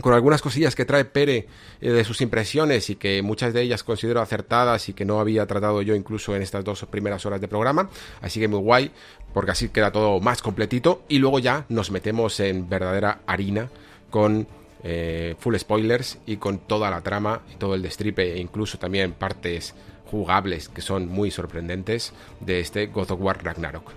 con 0.00 0.12
algunas 0.12 0.42
cosillas 0.42 0.74
que 0.74 0.84
trae 0.84 1.04
Pere 1.04 1.46
eh, 1.80 1.90
de 1.90 2.04
sus 2.04 2.20
impresiones 2.20 2.90
y 2.90 2.96
que 2.96 3.22
muchas 3.22 3.52
de 3.52 3.62
ellas 3.62 3.84
considero 3.84 4.20
acertadas 4.20 4.88
y 4.88 4.92
que 4.92 5.04
no 5.04 5.20
había 5.20 5.46
tratado 5.46 5.82
yo 5.82 5.94
incluso 5.94 6.34
en 6.34 6.42
estas 6.42 6.64
dos 6.64 6.84
primeras 6.90 7.24
horas 7.26 7.40
de 7.40 7.48
programa. 7.48 7.88
Así 8.20 8.40
que 8.40 8.48
muy 8.48 8.60
guay, 8.60 8.90
porque 9.32 9.52
así 9.52 9.68
queda 9.68 9.92
todo 9.92 10.20
más 10.20 10.42
completito. 10.42 11.02
Y 11.08 11.18
luego 11.18 11.38
ya 11.38 11.66
nos 11.68 11.90
metemos 11.90 12.40
en 12.40 12.68
verdadera 12.68 13.20
harina 13.26 13.70
con 14.10 14.46
eh, 14.82 15.34
full 15.38 15.56
spoilers 15.56 16.18
y 16.26 16.36
con 16.36 16.58
toda 16.58 16.90
la 16.90 17.00
trama 17.00 17.40
y 17.52 17.56
todo 17.56 17.74
el 17.74 17.82
destripe 17.82 18.34
e 18.34 18.38
incluso 18.38 18.78
también 18.78 19.12
partes 19.12 19.74
jugables 20.10 20.68
que 20.68 20.82
son 20.82 21.08
muy 21.08 21.30
sorprendentes 21.30 22.12
de 22.40 22.60
este 22.60 22.86
God 22.86 23.12
of 23.12 23.20
War 23.20 23.42
Ragnarok. 23.42 23.90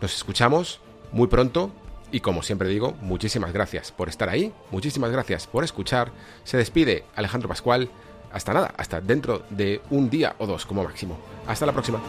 Nos 0.00 0.16
escuchamos 0.16 0.80
muy 1.12 1.28
pronto 1.28 1.72
y 2.12 2.20
como 2.20 2.42
siempre 2.42 2.68
digo, 2.68 2.94
muchísimas 3.00 3.52
gracias 3.52 3.92
por 3.92 4.08
estar 4.08 4.28
ahí, 4.28 4.52
muchísimas 4.70 5.10
gracias 5.10 5.46
por 5.46 5.64
escuchar. 5.64 6.12
Se 6.44 6.56
despide 6.56 7.04
Alejandro 7.14 7.48
Pascual. 7.48 7.90
Hasta 8.32 8.54
nada, 8.54 8.72
hasta 8.76 9.00
dentro 9.00 9.44
de 9.50 9.80
un 9.90 10.08
día 10.08 10.36
o 10.38 10.46
dos 10.46 10.64
como 10.64 10.84
máximo. 10.84 11.18
Hasta 11.46 11.66
la 11.66 11.72
próxima. 11.72 12.00